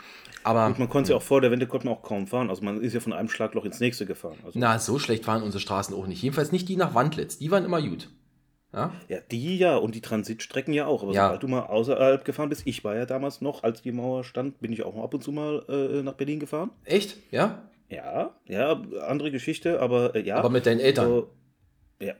Aber 0.43 0.65
Und 0.65 0.79
man 0.79 0.89
konnte 0.89 1.11
ja 1.11 1.15
auch 1.15 1.21
vor 1.21 1.39
der 1.39 1.49
Wende 1.49 1.65
konnte 1.65 1.87
man 1.87 1.95
auch 1.95 2.03
kaum 2.03 2.27
fahren. 2.27 2.49
Also 2.49 2.61
man 2.61 2.81
ist 2.81 2.91
ja 2.91 2.99
von 2.99 3.13
einem 3.13 3.29
Schlagloch 3.29 3.63
ins 3.63 3.79
nächste 3.79 4.05
gefahren. 4.05 4.35
Also, 4.43 4.59
na, 4.59 4.77
so 4.79 4.99
schlecht 4.99 5.25
waren 5.25 5.43
unsere 5.43 5.61
Straßen 5.61 5.95
auch 5.95 6.07
nicht. 6.07 6.21
Jedenfalls 6.21 6.51
nicht 6.51 6.67
die 6.67 6.75
nach 6.75 6.93
Wandlitz. 6.93 7.37
Die 7.37 7.51
waren 7.51 7.63
immer 7.63 7.81
gut. 7.81 8.09
Ja? 8.73 8.91
ja, 9.07 9.19
die 9.31 9.57
ja 9.57 9.75
und 9.77 9.93
die 9.95 10.01
Transitstrecken 10.01 10.73
ja 10.73 10.87
auch. 10.87 11.03
Aber 11.03 11.13
Ja. 11.13 11.25
sobald 11.27 11.43
du 11.43 11.47
mal 11.47 11.61
außerhalb 11.61 12.25
gefahren 12.25 12.49
bist, 12.49 12.63
ich 12.65 12.83
war 12.83 12.95
ja 12.95 13.05
damals 13.05 13.39
noch, 13.41 13.63
als 13.63 13.81
die 13.83 13.91
Mauer 13.91 14.23
stand, 14.23 14.59
bin 14.61 14.73
ich 14.73 14.83
auch 14.83 15.01
ab 15.03 15.13
und 15.13 15.23
zu 15.23 15.31
mal 15.31 15.63
äh, 15.69 16.01
nach 16.01 16.13
Berlin 16.13 16.39
gefahren. 16.39 16.71
Echt? 16.85 17.17
Ja? 17.31 17.61
Ja, 17.89 18.31
ja, 18.47 18.81
andere 19.07 19.29
Geschichte, 19.29 19.79
aber 19.79 20.15
äh, 20.15 20.21
ja. 20.23 20.37
Aber 20.37 20.49
mit 20.49 20.65
deinen 20.65 20.79
Eltern. 20.79 21.07
So, 21.07 21.29
ja, 21.99 22.13
äh, 22.13 22.15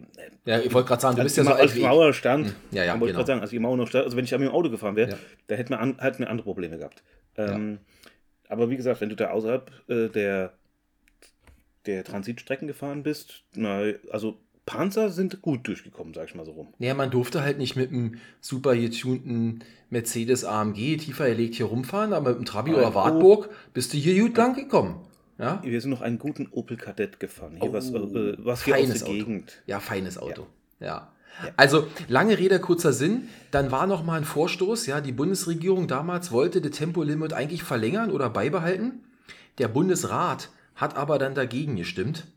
Ja, 0.45 0.59
ich 0.59 0.71
wollte 0.73 0.89
gerade 0.89 1.01
sagen, 1.01 1.15
du 1.15 1.21
als 1.23 1.33
bist 1.35 1.37
ja 1.37 1.43
die 1.43 1.49
so 1.49 1.55
als 1.55 1.73
die. 1.73 1.81
Mauer 1.81 2.13
stand, 2.13 2.47
Hm, 2.47 2.55
ja, 2.71 2.83
ja, 2.83 2.91
wollte 2.93 3.05
ich 3.05 3.07
genau. 3.07 3.17
gerade 3.17 3.27
sagen, 3.27 3.41
als 3.41 3.49
die 3.49 3.59
Mauer 3.59 3.77
noch 3.77 3.87
stand, 3.87 4.05
also 4.05 4.15
wenn 4.15 4.23
ich 4.25 4.31
mit 4.31 4.41
dem 4.41 4.49
Auto 4.51 4.69
gefahren 4.69 4.95
wäre, 4.95 5.09
Ja. 5.11 5.17
da 5.47 5.55
hätten 5.55 5.71
wir, 5.71 5.79
an, 5.79 5.97
hätten 5.99 6.19
wir 6.19 6.29
andere 6.29 6.43
Probleme 6.45 6.77
gehabt. 6.77 7.01
Ähm, 7.37 7.79
Aber 8.49 8.69
wie 8.69 8.77
gesagt, 8.77 9.01
wenn 9.01 9.09
du 9.09 9.15
da 9.15 9.31
außerhalb 9.31 9.71
äh, 9.89 10.09
der, 10.09 10.53
der 11.87 12.03
Transitstrecken 12.03 12.67
gefahren 12.67 13.01
bist, 13.01 13.43
na, 13.55 13.81
also 14.11 14.37
Panzer 14.65 15.09
sind 15.09 15.41
gut 15.41 15.67
durchgekommen, 15.67 16.13
sag 16.13 16.29
ich 16.29 16.35
mal 16.35 16.45
so 16.45 16.51
rum. 16.53 16.67
Naja, 16.79 16.93
man 16.93 17.11
durfte 17.11 17.41
halt 17.41 17.57
nicht 17.57 17.75
mit 17.75 17.91
einem 17.91 18.15
super 18.39 18.75
getunten 18.75 19.59
Mercedes 19.89 20.45
AMG 20.45 20.97
tiefer 20.97 21.27
gelegt 21.27 21.55
hier 21.55 21.65
rumfahren, 21.65 22.13
aber 22.13 22.29
mit 22.31 22.39
dem 22.39 22.45
Trabi 22.45 22.73
oder 22.73 22.95
Wartburg 22.95 23.49
bist 23.73 23.93
du 23.93 23.97
hier 23.97 24.21
gut 24.21 24.37
lang 24.37 24.55
gekommen. 24.55 24.95
Ja, 25.37 25.61
Wir 25.63 25.81
sind 25.81 25.89
noch 25.91 26.01
einen 26.01 26.19
guten 26.19 26.47
Opel 26.51 26.77
Kadett 26.77 27.19
gefahren. 27.19 27.57
Hier 27.59 27.73
was, 27.73 27.91
Oh, 27.93 27.97
äh, 28.15 28.37
was 28.39 28.63
hier 28.63 28.75
aus 28.75 28.81
feines 28.81 28.99
der 28.99 29.07
Auto. 29.09 29.17
Gegend. 29.17 29.61
ja 29.65 29.79
feines 29.79 30.17
Auto. 30.17 30.47
Ja. 30.79 31.11
Also, 31.57 31.87
lange 32.07 32.37
Rede, 32.37 32.59
kurzer 32.59 32.93
Sinn. 32.93 33.27
Dann 33.49 33.71
war 33.71 33.87
noch 33.87 34.03
mal 34.03 34.17
ein 34.17 34.23
Vorstoß. 34.25 34.85
Ja, 34.85 35.01
die 35.01 35.11
Bundesregierung 35.11 35.87
damals 35.87 36.31
wollte 36.31 36.61
das 36.61 36.77
Tempolimit 36.77 37.33
eigentlich 37.33 37.63
verlängern 37.63 38.11
oder 38.11 38.29
beibehalten. 38.29 39.01
Der 39.57 39.67
Bundesrat 39.67 40.49
hat 40.75 40.95
aber 40.95 41.17
dann 41.17 41.33
dagegen 41.33 41.75
gestimmt. 41.75 42.27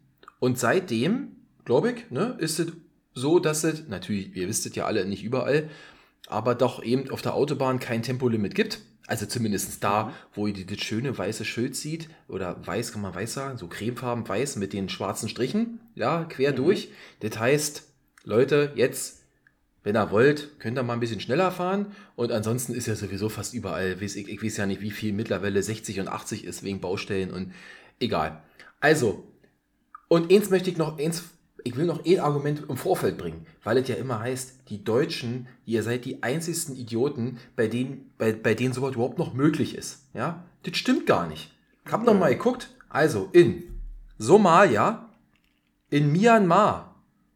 Und 0.40 0.58
seitdem, 0.58 1.35
glaube 1.66 1.92
ich, 1.92 2.10
ne, 2.10 2.36
ist 2.38 2.58
es 2.58 2.72
so, 3.12 3.38
dass 3.38 3.64
es, 3.64 3.88
natürlich, 3.88 4.34
ihr 4.34 4.48
wisst 4.48 4.64
es 4.64 4.74
ja 4.74 4.86
alle 4.86 5.04
nicht 5.04 5.22
überall, 5.22 5.68
aber 6.28 6.54
doch 6.54 6.82
eben 6.82 7.10
auf 7.10 7.20
der 7.20 7.34
Autobahn 7.34 7.78
kein 7.78 8.02
Tempolimit 8.02 8.54
gibt. 8.54 8.80
Also 9.06 9.26
zumindest 9.26 9.84
da, 9.84 10.04
mhm. 10.04 10.12
wo 10.34 10.46
ihr 10.46 10.66
das 10.66 10.78
schöne 10.78 11.16
weiße 11.16 11.44
Schild 11.44 11.76
sieht, 11.76 12.08
oder 12.28 12.66
weiß 12.66 12.92
kann 12.92 13.02
man 13.02 13.14
weiß 13.14 13.34
sagen, 13.34 13.58
so 13.58 13.68
cremefarben 13.68 14.28
weiß 14.28 14.56
mit 14.56 14.72
den 14.72 14.88
schwarzen 14.88 15.28
Strichen, 15.28 15.80
ja, 15.94 16.24
quer 16.24 16.52
mhm. 16.52 16.56
durch. 16.56 16.90
Das 17.20 17.38
heißt, 17.38 17.84
Leute, 18.24 18.72
jetzt, 18.74 19.22
wenn 19.84 19.96
ihr 19.96 20.10
wollt, 20.10 20.58
könnt 20.58 20.78
ihr 20.78 20.82
mal 20.82 20.94
ein 20.94 21.00
bisschen 21.00 21.20
schneller 21.20 21.52
fahren. 21.52 21.92
Und 22.16 22.32
ansonsten 22.32 22.74
ist 22.74 22.86
ja 22.86 22.96
sowieso 22.96 23.28
fast 23.28 23.54
überall, 23.54 23.96
ich, 24.00 24.16
ich 24.16 24.42
weiß 24.42 24.56
ja 24.56 24.66
nicht, 24.66 24.80
wie 24.80 24.90
viel 24.90 25.12
mittlerweile 25.12 25.62
60 25.62 26.00
und 26.00 26.08
80 26.08 26.44
ist 26.44 26.64
wegen 26.64 26.80
Baustellen 26.80 27.30
und 27.30 27.52
egal. 28.00 28.42
Also, 28.80 29.24
und 30.08 30.32
eins 30.32 30.50
möchte 30.50 30.70
ich 30.70 30.76
noch, 30.76 30.98
eins 30.98 31.24
ich 31.66 31.76
will 31.76 31.84
noch 31.84 32.04
ein 32.06 32.20
Argument 32.20 32.62
im 32.68 32.76
Vorfeld 32.76 33.18
bringen, 33.18 33.44
weil 33.64 33.78
es 33.78 33.88
ja 33.88 33.96
immer 33.96 34.20
heißt, 34.20 34.68
die 34.68 34.84
Deutschen, 34.84 35.48
ihr 35.64 35.82
seid 35.82 36.04
die 36.04 36.22
einzigsten 36.22 36.76
Idioten, 36.76 37.38
bei 37.56 37.66
denen, 37.66 38.12
bei, 38.18 38.32
bei 38.32 38.54
denen 38.54 38.72
sowas 38.72 38.94
überhaupt 38.94 39.18
noch 39.18 39.34
möglich 39.34 39.74
ist. 39.74 40.06
Ja, 40.14 40.44
das 40.62 40.76
stimmt 40.76 41.06
gar 41.06 41.26
nicht. 41.26 41.50
Ich 41.84 41.92
habe 41.92 42.06
noch 42.06 42.14
mal 42.14 42.32
geguckt, 42.32 42.70
also 42.88 43.28
in 43.32 43.64
Somalia, 44.16 45.10
in 45.90 46.12
Myanmar 46.12 46.94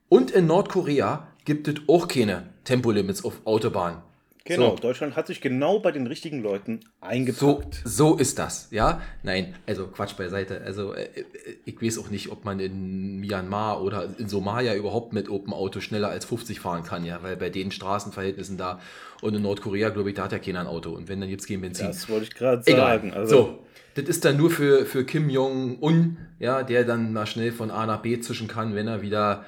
und 0.08 0.30
in 0.30 0.46
Nordkorea 0.46 1.26
gibt 1.44 1.66
es 1.66 1.80
auch 1.88 2.06
keine 2.06 2.54
Tempolimits 2.62 3.24
auf 3.24 3.44
Autobahnen. 3.44 3.98
Genau, 4.44 4.70
so. 4.70 4.76
Deutschland 4.76 5.16
hat 5.16 5.26
sich 5.26 5.40
genau 5.42 5.80
bei 5.80 5.92
den 5.92 6.06
richtigen 6.06 6.42
Leuten 6.42 6.80
eingepackt. 7.00 7.82
So, 7.84 8.12
so 8.12 8.16
ist 8.16 8.38
das, 8.38 8.68
ja? 8.70 9.02
Nein, 9.22 9.54
also 9.66 9.86
Quatsch 9.86 10.16
beiseite. 10.16 10.62
Also 10.62 10.94
äh, 10.94 11.02
äh, 11.02 11.24
ich 11.66 11.80
weiß 11.80 11.98
auch 11.98 12.08
nicht, 12.08 12.30
ob 12.30 12.44
man 12.44 12.58
in 12.58 13.18
Myanmar 13.20 13.82
oder 13.82 14.08
in 14.18 14.28
Somalia 14.28 14.74
überhaupt 14.74 15.12
mit 15.12 15.28
Open 15.28 15.52
Auto 15.52 15.80
schneller 15.80 16.08
als 16.08 16.24
50 16.24 16.58
fahren 16.58 16.84
kann, 16.84 17.04
ja, 17.04 17.22
weil 17.22 17.36
bei 17.36 17.50
den 17.50 17.70
Straßenverhältnissen 17.70 18.56
da 18.56 18.80
und 19.20 19.34
in 19.34 19.42
Nordkorea, 19.42 19.90
glaube 19.90 20.08
ich, 20.08 20.16
da 20.16 20.24
hat 20.24 20.32
ja 20.32 20.38
keiner 20.38 20.60
ein 20.60 20.66
Auto. 20.66 20.90
Und 20.90 21.08
wenn, 21.08 21.20
dann 21.20 21.28
gibt 21.28 21.42
es 21.42 21.46
kein 21.46 21.60
Benzin. 21.60 21.88
Das 21.88 22.08
wollte 22.08 22.24
ich 22.24 22.34
gerade 22.34 22.62
sagen. 22.62 23.12
Also. 23.12 23.36
So, 23.36 23.58
das 23.94 24.04
ist 24.04 24.24
dann 24.24 24.38
nur 24.38 24.50
für, 24.50 24.86
für 24.86 25.04
Kim 25.04 25.28
Jong-un, 25.28 26.16
ja, 26.38 26.62
der 26.62 26.84
dann 26.84 27.12
mal 27.12 27.26
schnell 27.26 27.52
von 27.52 27.70
A 27.70 27.84
nach 27.84 28.00
B 28.00 28.18
zwischen 28.20 28.48
kann, 28.48 28.74
wenn 28.74 28.88
er 28.88 29.02
wieder. 29.02 29.44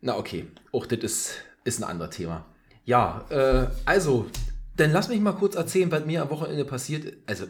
Na 0.00 0.16
okay, 0.16 0.46
auch 0.72 0.86
das 0.86 0.98
ist, 1.00 1.34
ist 1.64 1.80
ein 1.80 1.84
anderes 1.84 2.16
Thema. 2.16 2.44
Ja, 2.88 3.26
äh, 3.28 3.66
also, 3.84 4.24
dann 4.76 4.92
lass 4.92 5.10
mich 5.10 5.20
mal 5.20 5.32
kurz 5.32 5.56
erzählen, 5.56 5.92
was 5.92 6.06
mir 6.06 6.22
am 6.22 6.30
Wochenende 6.30 6.64
passiert 6.64 7.04
ist. 7.04 7.16
Also, 7.26 7.44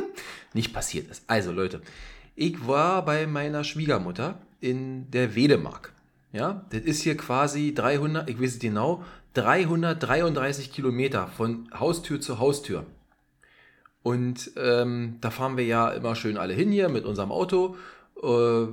nicht 0.52 0.74
passiert 0.74 1.10
ist. 1.10 1.24
Also, 1.28 1.50
Leute, 1.50 1.80
ich 2.36 2.66
war 2.66 3.02
bei 3.02 3.26
meiner 3.26 3.64
Schwiegermutter 3.64 4.38
in 4.60 5.10
der 5.10 5.34
Wedemark. 5.34 5.94
Ja, 6.30 6.66
das 6.68 6.82
ist 6.82 7.00
hier 7.00 7.16
quasi 7.16 7.72
300, 7.72 8.28
ich 8.28 8.38
weiß 8.38 8.52
es 8.52 8.58
genau, 8.58 9.02
333 9.32 10.70
Kilometer 10.70 11.26
von 11.26 11.70
Haustür 11.72 12.20
zu 12.20 12.38
Haustür. 12.38 12.84
Und 14.02 14.50
ähm, 14.58 15.16
da 15.22 15.30
fahren 15.30 15.56
wir 15.56 15.64
ja 15.64 15.88
immer 15.88 16.14
schön 16.16 16.36
alle 16.36 16.52
hin 16.52 16.70
hier 16.70 16.90
mit 16.90 17.06
unserem 17.06 17.32
Auto. 17.32 17.76
Äh, 18.22 18.66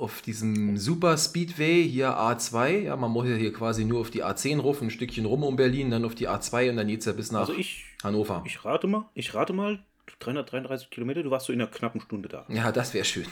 auf 0.00 0.22
diesem 0.22 0.76
Super 0.76 1.16
Speedway, 1.16 1.86
hier 1.88 2.18
A2, 2.18 2.84
ja, 2.84 2.96
man 2.96 3.10
muss 3.10 3.28
ja 3.28 3.34
hier 3.34 3.52
quasi 3.52 3.84
nur 3.84 4.00
auf 4.00 4.10
die 4.10 4.24
A10 4.24 4.58
ruf, 4.58 4.80
ein 4.82 4.90
Stückchen 4.90 5.24
rum 5.24 5.42
um 5.42 5.56
Berlin, 5.56 5.90
dann 5.90 6.04
auf 6.04 6.14
die 6.14 6.28
A2 6.28 6.70
und 6.70 6.76
dann 6.76 6.88
geht 6.88 7.00
es 7.00 7.06
ja 7.06 7.12
bis 7.12 7.32
nach 7.32 7.40
also 7.40 7.54
ich, 7.54 7.84
Hannover. 8.02 8.42
Ich 8.46 8.64
rate 8.64 8.86
mal, 8.86 9.06
ich 9.14 9.34
rate 9.34 9.52
mal, 9.52 9.80
333 10.20 10.90
Kilometer, 10.90 11.22
du 11.22 11.30
warst 11.30 11.46
so 11.46 11.52
in 11.52 11.60
einer 11.60 11.70
knappen 11.70 12.00
Stunde 12.00 12.28
da. 12.28 12.44
Ja, 12.48 12.72
das 12.72 12.94
wäre 12.94 13.04
schön. 13.04 13.26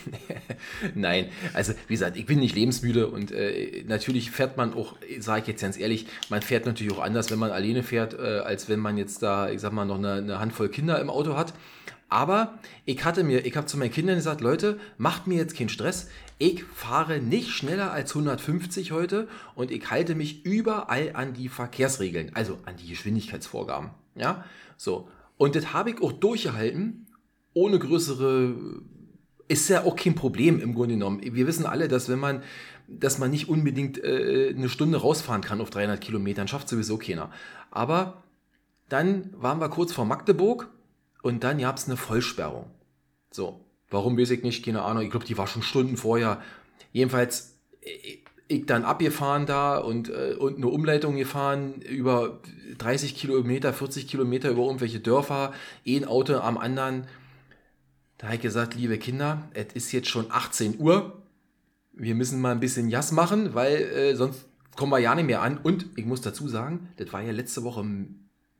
Nein, 0.94 1.30
also 1.52 1.72
wie 1.88 1.94
gesagt, 1.94 2.16
ich 2.16 2.26
bin 2.26 2.38
nicht 2.38 2.54
lebensmüde 2.54 3.08
und 3.08 3.32
äh, 3.32 3.84
natürlich 3.86 4.30
fährt 4.30 4.56
man 4.56 4.74
auch, 4.74 4.94
sage 5.18 5.42
ich 5.42 5.48
jetzt 5.48 5.62
ganz 5.62 5.78
ehrlich, 5.78 6.06
man 6.28 6.42
fährt 6.42 6.66
natürlich 6.66 6.92
auch 6.92 7.02
anders, 7.02 7.30
wenn 7.30 7.38
man 7.38 7.50
alleine 7.50 7.82
fährt, 7.82 8.14
äh, 8.14 8.40
als 8.40 8.68
wenn 8.68 8.80
man 8.80 8.98
jetzt 8.98 9.22
da, 9.22 9.50
ich 9.50 9.60
sag 9.60 9.72
mal, 9.72 9.84
noch 9.84 9.98
eine, 9.98 10.14
eine 10.14 10.38
Handvoll 10.38 10.68
Kinder 10.68 11.00
im 11.00 11.10
Auto 11.10 11.36
hat. 11.36 11.54
Aber 12.08 12.58
ich 12.84 13.04
hatte 13.04 13.24
mir, 13.24 13.44
ich 13.44 13.56
habe 13.56 13.66
zu 13.66 13.76
meinen 13.78 13.90
Kindern 13.90 14.16
gesagt, 14.16 14.40
Leute, 14.40 14.78
macht 14.96 15.26
mir 15.26 15.38
jetzt 15.38 15.56
keinen 15.56 15.68
Stress. 15.68 16.08
Ich 16.38 16.64
fahre 16.64 17.20
nicht 17.20 17.50
schneller 17.50 17.92
als 17.92 18.10
150 18.14 18.92
heute 18.92 19.26
und 19.54 19.70
ich 19.70 19.90
halte 19.90 20.14
mich 20.14 20.44
überall 20.44 21.12
an 21.14 21.32
die 21.32 21.48
Verkehrsregeln, 21.48 22.32
also 22.34 22.58
an 22.66 22.76
die 22.76 22.88
Geschwindigkeitsvorgaben. 22.88 23.90
Ja, 24.14 24.44
so. 24.76 25.08
Und 25.38 25.54
das 25.56 25.72
habe 25.72 25.90
ich 25.90 26.02
auch 26.02 26.12
durchgehalten, 26.12 27.06
ohne 27.54 27.78
größere, 27.78 28.54
ist 29.48 29.68
ja 29.68 29.84
auch 29.84 29.96
kein 29.96 30.14
Problem 30.14 30.60
im 30.60 30.74
Grunde 30.74 30.94
genommen. 30.94 31.20
Wir 31.22 31.46
wissen 31.46 31.64
alle, 31.64 31.88
dass 31.88 32.10
wenn 32.10 32.18
man, 32.18 32.42
dass 32.86 33.18
man 33.18 33.30
nicht 33.30 33.48
unbedingt 33.48 34.02
äh, 34.02 34.52
eine 34.54 34.68
Stunde 34.68 34.98
rausfahren 34.98 35.40
kann 35.40 35.62
auf 35.62 35.70
300 35.70 36.00
Kilometern, 36.00 36.48
schafft 36.48 36.68
sowieso 36.68 36.98
keiner. 36.98 37.30
Aber 37.70 38.22
dann 38.90 39.30
waren 39.36 39.58
wir 39.58 39.70
kurz 39.70 39.92
vor 39.92 40.04
Magdeburg 40.04 40.68
und 41.22 41.44
dann 41.44 41.58
gab 41.58 41.78
es 41.78 41.86
eine 41.86 41.96
Vollsperrung. 41.96 42.70
So, 43.30 43.65
warum 43.90 44.18
weiß 44.18 44.30
ich 44.30 44.42
nicht, 44.42 44.64
keine 44.64 44.82
Ahnung. 44.82 45.02
Ich 45.02 45.10
glaube, 45.10 45.26
die 45.26 45.38
war 45.38 45.46
schon 45.46 45.62
Stunden 45.62 45.96
vorher. 45.96 46.40
Jedenfalls, 46.92 47.56
ich 48.48 48.66
dann 48.66 48.84
abgefahren 48.84 49.46
da 49.46 49.78
und, 49.78 50.08
äh, 50.08 50.34
und 50.38 50.56
eine 50.56 50.68
Umleitung 50.68 51.16
gefahren 51.16 51.80
über 51.82 52.40
30 52.78 53.16
Kilometer, 53.16 53.72
40 53.72 54.06
Kilometer 54.06 54.50
über 54.50 54.64
irgendwelche 54.64 55.00
Dörfer, 55.00 55.52
ein 55.86 56.04
Auto 56.04 56.36
am 56.36 56.58
anderen. 56.58 57.06
Da 58.18 58.28
habe 58.28 58.36
ich 58.36 58.42
gesagt, 58.42 58.74
liebe 58.74 58.98
Kinder, 58.98 59.48
es 59.52 59.74
ist 59.74 59.92
jetzt 59.92 60.08
schon 60.08 60.26
18 60.30 60.78
Uhr. 60.78 61.22
Wir 61.92 62.14
müssen 62.14 62.40
mal 62.40 62.52
ein 62.52 62.60
bisschen 62.60 62.88
Jas 62.88 63.12
machen, 63.12 63.54
weil 63.54 63.76
äh, 63.76 64.14
sonst 64.14 64.46
kommen 64.76 64.92
wir 64.92 64.98
ja 64.98 65.14
nicht 65.14 65.26
mehr 65.26 65.42
an. 65.42 65.58
Und 65.58 65.86
ich 65.96 66.06
muss 66.06 66.20
dazu 66.20 66.48
sagen, 66.48 66.88
das 66.96 67.12
war 67.12 67.22
ja 67.22 67.32
letzte 67.32 67.64
Woche 67.64 67.84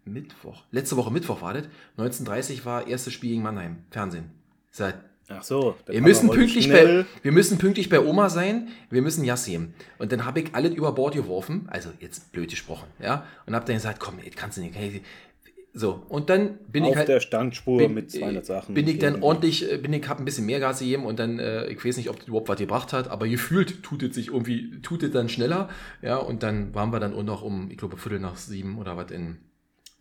Mittwoch. 0.04 0.64
Letzte 0.70 0.96
Woche 0.96 1.12
Mittwoch 1.12 1.42
war 1.42 1.54
das. 1.54 1.64
1930 1.96 2.64
war 2.64 2.86
erstes 2.86 3.12
Spiel 3.12 3.30
gegen 3.30 3.42
Mannheim. 3.42 3.78
Fernsehen. 3.90 4.30
Seit 4.70 4.96
Ach 5.28 5.42
so. 5.42 5.76
Wir 5.86 6.00
müssen, 6.02 6.30
pünktlich 6.30 6.68
bei, 6.68 7.04
wir 7.22 7.32
müssen 7.32 7.58
pünktlich 7.58 7.88
bei 7.88 8.00
Oma 8.00 8.28
sein, 8.28 8.68
wir 8.90 9.02
müssen 9.02 9.22
nehmen. 9.22 9.74
Und 9.98 10.12
dann 10.12 10.24
habe 10.24 10.40
ich 10.40 10.54
alles 10.54 10.74
über 10.74 10.92
Bord 10.92 11.14
geworfen, 11.14 11.66
also 11.68 11.90
jetzt 12.00 12.32
blöd 12.32 12.50
gesprochen, 12.50 12.86
ja, 13.02 13.26
und 13.46 13.54
habe 13.54 13.64
dann 13.64 13.76
gesagt, 13.76 13.98
komm, 13.98 14.18
jetzt 14.24 14.36
kannst 14.36 14.58
du 14.58 14.62
nicht. 14.62 14.74
So, 15.78 16.02
und 16.08 16.30
dann 16.30 16.56
bin 16.68 16.84
Auf 16.84 16.90
ich 16.92 16.96
halt. 16.96 17.08
der 17.08 17.20
Standspur 17.20 17.76
bin, 17.76 17.92
mit 17.92 18.10
200 18.10 18.46
Sachen. 18.46 18.74
Bin 18.74 18.88
ich 18.88 18.98
dann 18.98 19.22
ordentlich, 19.22 19.70
äh, 19.70 19.76
bin 19.76 19.92
ich, 19.92 20.08
habe 20.08 20.22
ein 20.22 20.24
bisschen 20.24 20.46
mehr 20.46 20.58
Gas 20.58 20.78
gegeben 20.78 21.04
und 21.04 21.18
dann, 21.18 21.38
äh, 21.38 21.66
ich 21.66 21.84
weiß 21.84 21.98
nicht, 21.98 22.08
ob 22.08 22.16
das 22.18 22.28
überhaupt 22.28 22.48
was 22.48 22.58
gebracht 22.58 22.94
hat, 22.94 23.08
aber 23.08 23.28
gefühlt 23.28 23.82
tut 23.82 24.02
es 24.02 24.14
sich 24.14 24.28
irgendwie, 24.28 24.80
tut 24.80 25.02
es 25.02 25.10
dann 25.10 25.28
schneller, 25.28 25.68
ja, 26.00 26.16
und 26.16 26.42
dann 26.42 26.74
waren 26.74 26.92
wir 26.92 27.00
dann 27.00 27.12
auch 27.12 27.22
noch 27.22 27.42
um, 27.42 27.70
ich 27.70 27.76
glaube, 27.76 27.98
Viertel 27.98 28.20
nach 28.20 28.36
sieben 28.36 28.78
oder 28.78 28.96
was 28.96 29.10
in, 29.10 29.36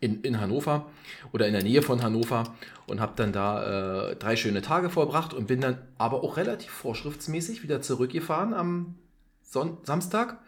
in, 0.00 0.20
in 0.22 0.40
Hannover 0.40 0.90
oder 1.32 1.46
in 1.46 1.52
der 1.52 1.62
Nähe 1.62 1.82
von 1.82 2.02
Hannover 2.02 2.54
und 2.86 3.00
habe 3.00 3.12
dann 3.16 3.32
da 3.32 4.10
äh, 4.10 4.16
drei 4.16 4.36
schöne 4.36 4.62
Tage 4.62 4.90
verbracht 4.90 5.32
und 5.32 5.46
bin 5.46 5.60
dann 5.60 5.78
aber 5.98 6.22
auch 6.22 6.36
relativ 6.36 6.70
vorschriftsmäßig 6.70 7.62
wieder 7.62 7.80
zurückgefahren 7.80 8.52
am 8.52 8.96
Son 9.42 9.78
Samstag. 9.84 10.38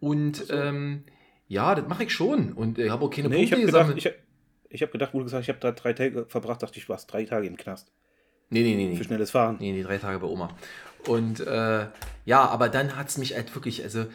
Und 0.00 0.36
so. 0.36 0.54
ähm, 0.54 1.04
ja, 1.48 1.74
das 1.74 1.86
mache 1.88 2.04
ich 2.04 2.12
schon. 2.12 2.52
Und 2.52 2.78
ich 2.78 2.90
habe 2.90 3.04
auch 3.04 3.10
keine 3.10 3.28
nee, 3.28 3.38
Punkte 3.38 3.56
ich 3.56 3.66
gesammelt. 3.66 3.96
Gedacht, 3.96 4.16
ich, 4.68 4.74
ich 4.74 4.82
habe 4.82 4.92
gedacht, 4.92 5.12
wo 5.12 5.18
du 5.18 5.24
gesagt 5.24 5.42
ich 5.42 5.48
habe 5.48 5.60
da 5.60 5.72
drei 5.72 5.92
Tage 5.92 6.26
verbracht, 6.26 6.62
dachte 6.62 6.78
ich, 6.78 6.86
du 6.86 6.90
warst 6.90 7.12
drei 7.12 7.24
Tage 7.24 7.46
im 7.46 7.56
Knast. 7.56 7.90
Nee, 8.50 8.62
nee, 8.62 8.74
nee. 8.74 8.96
Für 8.96 9.04
schnelles 9.04 9.30
Fahren. 9.30 9.56
Nee, 9.60 9.72
nee, 9.72 9.82
drei 9.82 9.98
Tage 9.98 10.20
bei 10.20 10.26
Oma. 10.26 10.56
Und 11.06 11.40
äh, 11.40 11.86
ja, 12.24 12.46
aber 12.46 12.68
dann 12.68 12.96
hat 12.96 13.08
es 13.08 13.18
mich 13.18 13.34
halt 13.34 13.54
wirklich, 13.54 13.82
also 13.82 14.06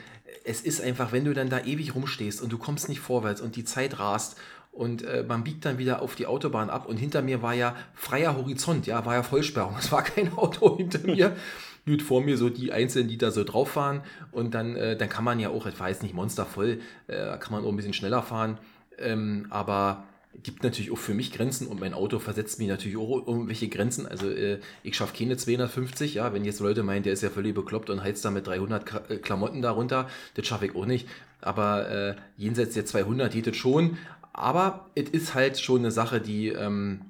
es 0.44 0.62
ist 0.62 0.82
einfach, 0.82 1.12
wenn 1.12 1.26
du 1.26 1.34
dann 1.34 1.50
da 1.50 1.60
ewig 1.60 1.96
rumstehst 1.96 2.42
und 2.42 2.52
du 2.52 2.58
kommst 2.58 2.90
nicht 2.90 3.00
vorwärts 3.00 3.42
und 3.42 3.56
die 3.56 3.64
Zeit 3.64 4.00
rast 4.00 4.38
und 4.74 5.04
äh, 5.04 5.24
man 5.26 5.44
biegt 5.44 5.66
dann 5.66 5.78
wieder 5.78 6.02
auf 6.02 6.16
die 6.16 6.26
Autobahn 6.26 6.70
ab 6.70 6.88
und 6.88 6.98
hinter 6.98 7.22
mir 7.22 7.42
war 7.42 7.54
ja 7.54 7.76
freier 7.94 8.36
Horizont, 8.36 8.88
ja, 8.88 9.06
war 9.06 9.14
ja 9.14 9.24
Vollsperrung. 9.24 9.76
Es 9.80 9.92
war 9.92 10.04
kein 10.04 10.34
Auto 10.34 10.78
hinter 10.78 11.00
mir. 11.00 11.36
Gut, 11.86 12.02
vor 12.02 12.22
mir 12.22 12.38
so 12.38 12.50
die 12.50 12.72
Einzelnen, 12.72 13.10
die 13.10 13.18
da 13.18 13.30
so 13.30 13.44
drauf 13.44 13.72
fahren 13.72 14.02
und 14.32 14.54
dann, 14.54 14.76
äh, 14.76 14.98
dann 14.98 15.10
kann 15.10 15.26
man 15.26 15.40
ja 15.40 15.50
auch, 15.50 15.66
ich 15.66 15.78
weiß 15.80 16.02
nicht, 16.02 16.14
monstervoll, 16.14 16.80
äh, 17.08 17.38
kann 17.38 17.52
man 17.52 17.66
auch 17.66 17.70
ein 17.70 17.76
bisschen 17.76 17.94
schneller 17.94 18.24
fahren, 18.24 18.58
ähm, 18.98 19.48
aber 19.50 20.06
gibt 20.42 20.64
natürlich 20.64 20.92
auch 20.92 20.98
für 20.98 21.14
mich 21.14 21.32
Grenzen 21.32 21.68
und 21.68 21.80
mein 21.80 21.94
Auto 21.94 22.18
versetzt 22.18 22.58
mich 22.58 22.68
natürlich 22.68 22.98
auch 22.98 23.28
irgendwelche 23.28 23.68
Grenzen. 23.68 24.08
Also 24.08 24.30
äh, 24.30 24.60
ich 24.82 24.96
schaffe 24.96 25.16
keine 25.16 25.38
250, 25.38 26.16
ja, 26.16 26.34
wenn 26.34 26.46
jetzt 26.46 26.60
Leute 26.62 26.82
meinen, 26.84 27.04
der 27.04 27.14
ist 27.14 27.22
ja 27.22 27.30
völlig 27.30 27.54
bekloppt 27.54 27.90
und 27.90 28.02
heizt 28.02 28.26
da 28.26 28.32
mit 28.32 28.48
300 28.48 29.12
äh, 29.12 29.18
Klamotten 29.18 29.62
darunter, 29.62 30.10
das 30.36 30.48
schaffe 30.48 30.66
ich 30.66 30.76
auch 30.76 30.86
nicht. 30.86 31.08
Aber 31.42 31.90
äh, 31.90 32.16
jenseits 32.38 32.74
der 32.74 32.86
200 32.86 33.32
geht 33.34 33.46
das 33.46 33.58
schon, 33.58 33.98
aber 34.34 34.90
es 34.96 35.10
ist 35.10 35.34
halt 35.36 35.60
schon 35.60 35.80
eine 35.80 35.92
Sache, 35.92 36.20
die 36.20 36.50
ähm, 36.50 37.02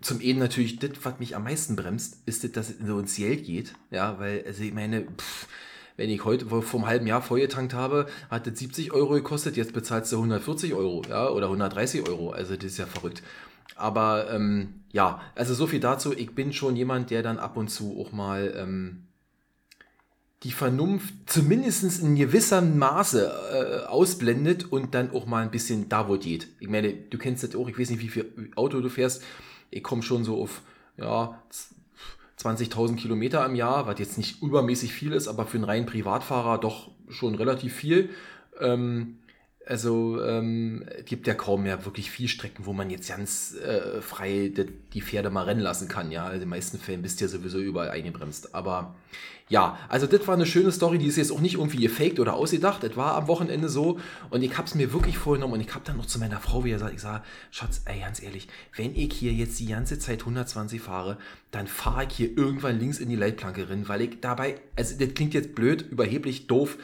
zum 0.00 0.20
einen 0.20 0.38
natürlich, 0.38 0.78
das, 0.78 0.90
was 1.02 1.18
mich 1.18 1.34
am 1.34 1.44
meisten 1.44 1.74
bremst, 1.74 2.18
ist 2.26 2.44
das, 2.44 2.52
dass 2.52 2.70
es 2.70 2.76
so 2.86 2.98
ins 2.98 3.16
Geld 3.16 3.44
geht. 3.44 3.74
Ja, 3.90 4.18
weil, 4.18 4.44
also 4.46 4.62
ich 4.62 4.72
meine, 4.72 5.02
pff, 5.02 5.48
wenn 5.96 6.10
ich 6.10 6.24
heute 6.24 6.46
vor 6.46 6.62
einem 6.74 6.86
halben 6.86 7.06
Jahr 7.08 7.22
vollgetankt 7.22 7.74
habe, 7.74 8.06
hat 8.30 8.46
das 8.46 8.58
70 8.58 8.92
Euro 8.92 9.14
gekostet, 9.14 9.56
jetzt 9.56 9.72
bezahlst 9.72 10.12
du 10.12 10.16
140 10.16 10.74
Euro, 10.74 11.02
ja, 11.08 11.28
oder 11.28 11.46
130 11.46 12.08
Euro. 12.08 12.30
Also 12.30 12.54
das 12.54 12.66
ist 12.66 12.78
ja 12.78 12.86
verrückt. 12.86 13.22
Aber 13.74 14.30
ähm, 14.30 14.84
ja, 14.92 15.20
also 15.34 15.54
so 15.54 15.66
viel 15.66 15.80
dazu. 15.80 16.12
Ich 16.16 16.34
bin 16.34 16.52
schon 16.52 16.76
jemand, 16.76 17.10
der 17.10 17.22
dann 17.22 17.38
ab 17.38 17.56
und 17.56 17.68
zu 17.68 17.98
auch 18.00 18.12
mal 18.12 18.54
ähm, 18.56 19.07
die 20.44 20.52
Vernunft 20.52 21.14
zumindest 21.26 22.00
in 22.00 22.14
gewissem 22.14 22.78
Maße 22.78 23.32
äh, 23.52 23.86
ausblendet 23.86 24.70
und 24.70 24.94
dann 24.94 25.10
auch 25.10 25.26
mal 25.26 25.42
ein 25.42 25.50
bisschen 25.50 25.88
da 25.88 26.08
wo 26.08 26.16
geht. 26.16 26.48
Ich 26.60 26.68
meine, 26.68 26.92
du 26.92 27.18
kennst 27.18 27.42
das 27.42 27.56
auch, 27.56 27.68
ich 27.68 27.78
weiß 27.78 27.90
nicht, 27.90 28.00
wie 28.00 28.08
viel 28.08 28.52
Auto 28.54 28.80
du 28.80 28.88
fährst. 28.88 29.24
Ich 29.70 29.82
komme 29.82 30.02
schon 30.02 30.24
so 30.24 30.40
auf 30.40 30.62
ja, 30.96 31.42
20.000 32.38 32.96
Kilometer 32.96 33.44
im 33.44 33.56
Jahr, 33.56 33.86
was 33.86 33.98
jetzt 33.98 34.16
nicht 34.16 34.40
übermäßig 34.40 34.92
viel 34.92 35.12
ist, 35.12 35.26
aber 35.26 35.44
für 35.44 35.56
einen 35.56 35.64
reinen 35.64 35.86
Privatfahrer 35.86 36.58
doch 36.58 36.90
schon 37.08 37.34
relativ 37.34 37.74
viel. 37.74 38.10
Ähm, 38.60 39.18
also 39.68 40.24
ähm, 40.24 40.84
gibt 41.04 41.26
ja 41.26 41.34
kaum 41.34 41.64
mehr 41.64 41.84
wirklich 41.84 42.10
viel 42.10 42.26
Strecken, 42.26 42.64
wo 42.64 42.72
man 42.72 42.88
jetzt 42.88 43.08
ganz 43.08 43.54
äh, 43.54 44.00
frei 44.00 44.50
die, 44.54 44.66
die, 44.94 45.02
Pferde 45.02 45.28
mal 45.28 45.44
rennen 45.44 45.60
lassen 45.60 45.88
kann. 45.88 46.10
Ja, 46.10 46.30
in 46.30 46.40
den 46.40 46.48
meisten 46.48 46.78
Fällen 46.78 47.02
bist 47.02 47.20
du 47.20 47.26
ja 47.26 47.28
sowieso 47.28 47.58
überall 47.58 47.90
eingebremst. 47.90 48.54
Aber 48.54 48.94
ja, 49.50 49.78
also 49.88 50.06
das 50.06 50.26
war 50.26 50.34
eine 50.34 50.46
schöne 50.46 50.72
Story, 50.72 50.98
die 50.98 51.06
ist 51.06 51.16
jetzt 51.16 51.32
auch 51.32 51.40
nicht 51.40 51.54
irgendwie 51.54 51.82
gefaked 51.82 52.18
oder 52.18 52.34
ausgedacht. 52.34 52.82
Das 52.82 52.96
war 52.96 53.14
am 53.14 53.28
Wochenende 53.28 53.68
so 53.68 53.98
und 54.30 54.42
ich 54.42 54.56
habe 54.56 54.66
es 54.66 54.74
mir 54.74 54.92
wirklich 54.92 55.18
vorgenommen 55.18 55.54
und 55.54 55.60
ich 55.60 55.74
habe 55.74 55.84
dann 55.84 55.98
noch 55.98 56.06
zu 56.06 56.18
meiner 56.18 56.40
Frau 56.40 56.64
wieder 56.64 56.76
gesagt, 56.76 56.94
ich 56.94 57.00
sage, 57.00 57.24
Schatz, 57.50 57.82
ey, 57.84 58.00
ganz 58.00 58.22
ehrlich, 58.22 58.48
wenn 58.74 58.94
ich 58.94 59.12
hier 59.12 59.32
jetzt 59.32 59.60
die 59.60 59.66
ganze 59.66 59.98
Zeit 59.98 60.20
120 60.20 60.80
fahre, 60.80 61.18
dann 61.50 61.66
fahre 61.66 62.04
ich 62.04 62.14
hier 62.14 62.36
irgendwann 62.36 62.78
links 62.78 62.98
in 62.98 63.08
die 63.08 63.16
Leitplanke 63.16 63.68
rein, 63.68 63.88
weil 63.88 64.02
ich 64.02 64.20
dabei, 64.20 64.56
also 64.76 64.94
das 64.98 65.14
klingt 65.14 65.34
jetzt 65.34 65.54
blöd, 65.54 65.82
überheblich, 65.90 66.46
doof, 66.46 66.78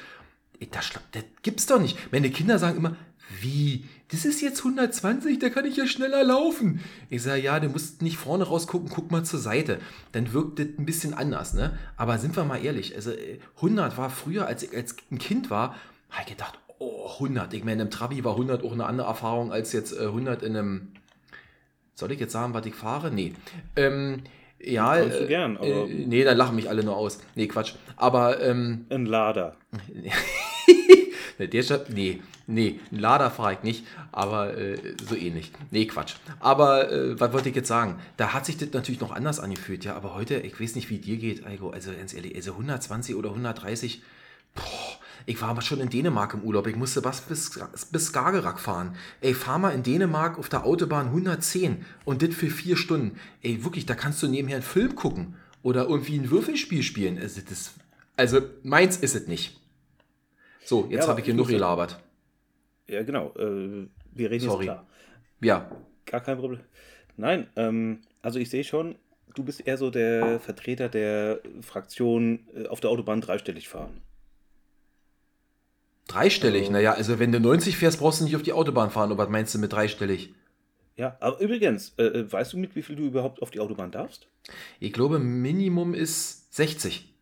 das, 0.71 0.91
das 1.13 1.25
gibt's 1.43 1.67
doch 1.67 1.81
nicht. 1.81 2.13
Meine 2.13 2.31
Kinder 2.31 2.59
sagen 2.59 2.79
immer, 2.79 2.97
wie? 3.41 3.85
Das 4.09 4.25
ist 4.25 4.43
jetzt 4.43 4.59
120, 4.59 5.39
da 5.39 5.49
kann 5.49 5.65
ich 5.65 5.77
ja 5.77 5.87
schneller 5.87 6.23
laufen. 6.25 6.81
Ich 7.11 7.23
sage, 7.23 7.43
ja, 7.43 7.59
du 7.59 7.69
musst 7.69 8.03
nicht 8.03 8.17
vorne 8.17 8.45
rausgucken, 8.45 8.91
guck 8.91 9.11
mal 9.11 9.25
zur 9.25 9.41
Seite. 9.41 9.81
Dann 10.13 10.33
wirkt 10.33 10.59
das 10.59 10.67
ein 10.79 10.85
bisschen 10.85 11.15
anders, 11.15 11.55
ne? 11.55 11.77
Aber 11.97 12.19
sind 12.19 12.37
wir 12.37 12.45
mal 12.45 12.63
ehrlich, 12.63 12.95
also 12.95 13.13
100 13.57 13.95
äh, 13.95 13.97
war 13.97 14.11
früher, 14.11 14.47
als 14.47 14.63
ich 14.63 14.77
als 14.77 14.97
ein 15.11 15.19
Kind 15.19 15.51
war, 15.51 15.75
habe 16.11 16.23
ich 16.23 16.37
gedacht, 16.37 16.59
oh, 16.79 17.09
100. 17.15 17.55
Ich 17.55 17.65
meine, 17.65 17.83
im 17.83 17.91
Trabi 17.91 18.23
war 18.25 18.33
100 18.33 18.63
auch 18.63 18.73
eine 18.73 18.87
andere 18.87 19.09
Erfahrung 19.09 19.53
als 19.53 19.73
jetzt 19.73 19.99
100 19.99 20.43
äh, 20.43 20.47
in 20.47 20.57
einem, 20.57 20.93
soll 21.95 22.13
ich 22.13 22.21
jetzt 22.21 22.33
sagen, 22.33 22.55
was 22.55 22.67
ich 22.67 22.75
fahre? 22.75 23.11
Nee. 23.11 23.33
Ähm, 23.75 24.23
ja, 24.67 24.97
Kannst 24.97 25.21
du 25.21 25.27
gern, 25.27 25.57
aber. 25.57 25.67
Äh, 25.67 25.87
nee, 25.87 26.25
dann 26.25 26.37
lachen 26.37 26.57
mich 26.57 26.69
alle 26.69 26.85
nur 26.85 26.97
aus. 26.97 27.21
Nee, 27.35 27.47
Quatsch. 27.47 27.75
Aber. 27.97 28.41
Ähm, 28.41 28.87
ein 28.91 29.07
Lader. 29.07 29.57
Der 31.39 31.63
Stadt, 31.65 31.91
nee, 31.91 32.23
nee, 32.47 32.79
ein 32.93 32.99
Lader 33.01 33.29
fahre 33.31 33.55
ich 33.55 33.63
nicht, 33.65 33.85
aber 34.13 34.57
äh, 34.57 34.77
so 35.05 35.17
ähnlich. 35.17 35.51
Nee, 35.73 35.87
Quatsch. 35.87 36.15
Aber 36.39 36.93
äh, 36.93 37.19
was 37.19 37.33
wollte 37.33 37.49
ich 37.49 37.57
jetzt 37.57 37.67
sagen? 37.67 37.99
Da 38.17 38.33
hat 38.33 38.47
sich 38.47 38.57
das 38.57 38.73
natürlich 38.73 39.01
noch 39.01 39.11
anders 39.11 39.41
angefühlt, 39.41 39.85
ja, 39.85 39.97
aber 39.97 40.15
heute, 40.15 40.37
ich 40.37 40.61
weiß 40.61 40.77
nicht, 40.77 40.91
wie 40.91 40.99
dir 40.99 41.17
geht, 41.17 41.45
Algo, 41.45 41.71
also 41.71 41.91
ganz 41.91 42.15
ehrlich, 42.15 42.37
also 42.37 42.53
120 42.53 43.17
oder 43.17 43.31
130, 43.31 44.03
boah, 44.55 44.63
ich 45.27 45.41
war 45.41 45.49
aber 45.49 45.63
schon 45.63 45.81
in 45.81 45.89
Dänemark 45.89 46.35
im 46.35 46.43
Urlaub. 46.43 46.67
Ich 46.67 46.77
musste 46.77 47.03
was 47.05 47.23
bis, 47.23 47.59
bis 47.91 48.07
Skagerrak 48.07 48.61
fahren. 48.61 48.97
Ey, 49.21 49.35
fahr 49.35 49.59
mal 49.59 49.71
in 49.71 49.83
Dänemark 49.83 50.39
auf 50.39 50.49
der 50.49 50.65
Autobahn 50.65 51.07
110 51.07 51.85
und 52.05 52.23
das 52.23 52.35
für 52.35 52.51
vier 52.51 52.77
Stunden. 52.77 53.19
Ey, 53.43 53.65
wirklich, 53.65 53.87
da 53.87 53.95
kannst 53.95 54.23
du 54.23 54.29
nebenher 54.29 54.57
einen 54.57 54.65
Film 54.65 54.95
gucken 54.95 55.37
oder 55.63 55.87
irgendwie 55.89 56.19
ein 56.19 56.31
Würfelspiel 56.31 56.83
spielen. 56.83 57.19
Also, 57.19 57.41
das, 57.49 57.75
also 58.17 58.41
meins 58.63 58.99
ist 58.99 59.15
es 59.15 59.27
nicht. 59.27 59.59
So, 60.65 60.89
jetzt 60.91 61.05
ja, 61.05 61.09
habe 61.09 61.21
ich 61.21 61.27
genug 61.27 61.49
gelabert. 61.49 62.01
Ja, 62.87 63.03
genau. 63.03 63.33
Äh, 63.37 63.89
wir 64.13 64.31
reden 64.31 64.45
Sorry. 64.45 64.67
jetzt 64.67 64.75
klar. 64.75 64.87
Ja. 65.41 65.71
Gar 66.07 66.21
kein 66.21 66.39
Problem. 66.39 66.61
Nein, 67.17 67.49
ähm, 67.57 68.01
also 68.23 68.39
ich 68.39 68.51
sehe 68.51 68.65
schon, 68.65 68.97
du 69.35 69.45
bist 69.45 69.67
eher 69.67 69.79
so 69.79 69.91
der 69.91 70.39
Vertreter 70.41 70.89
der 70.89 71.41
Fraktion 71.61 72.41
äh, 72.55 72.67
auf 72.67 72.81
der 72.81 72.91
Autobahn 72.91 73.21
dreistellig 73.21 73.69
fahren. 73.69 74.01
Dreistellig? 76.07 76.63
Also, 76.63 76.73
naja, 76.73 76.93
also 76.93 77.19
wenn 77.19 77.33
du 77.33 77.41
90 77.41 77.77
fährst, 77.77 77.99
brauchst 77.99 78.21
du 78.21 78.25
nicht 78.25 78.37
auf 78.37 78.43
die 78.43 78.53
Autobahn 78.53 78.91
fahren. 78.91 79.13
Und 79.13 79.19
was 79.19 79.29
meinst 79.29 79.55
du 79.55 79.59
mit 79.59 79.73
dreistellig? 79.73 80.35
Ja, 80.97 81.17
aber 81.21 81.41
übrigens, 81.41 81.95
äh, 81.99 82.05
äh, 82.05 82.33
weißt 82.33 82.53
du, 82.53 82.59
mit 82.59 82.77
wie 82.77 82.83
viel 82.83 82.97
du 82.97 83.05
überhaupt 83.05 83.43
auf 83.43 83.51
die 83.51 83.61
Autobahn 83.61 83.91
darfst? 83.91 84.29
Ich 84.79 84.93
glaube, 84.93 85.19
Minimum 85.19 85.95
ist 85.95 86.55
60. 86.55 87.13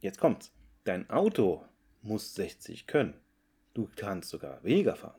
Jetzt 0.00 0.18
kommt's. 0.18 0.52
Dein 0.84 1.08
Auto 1.08 1.64
muss 2.02 2.34
60 2.34 2.86
können. 2.86 3.14
Du 3.72 3.88
kannst 3.96 4.30
sogar 4.30 4.62
weniger 4.64 4.96
fahren. 4.96 5.14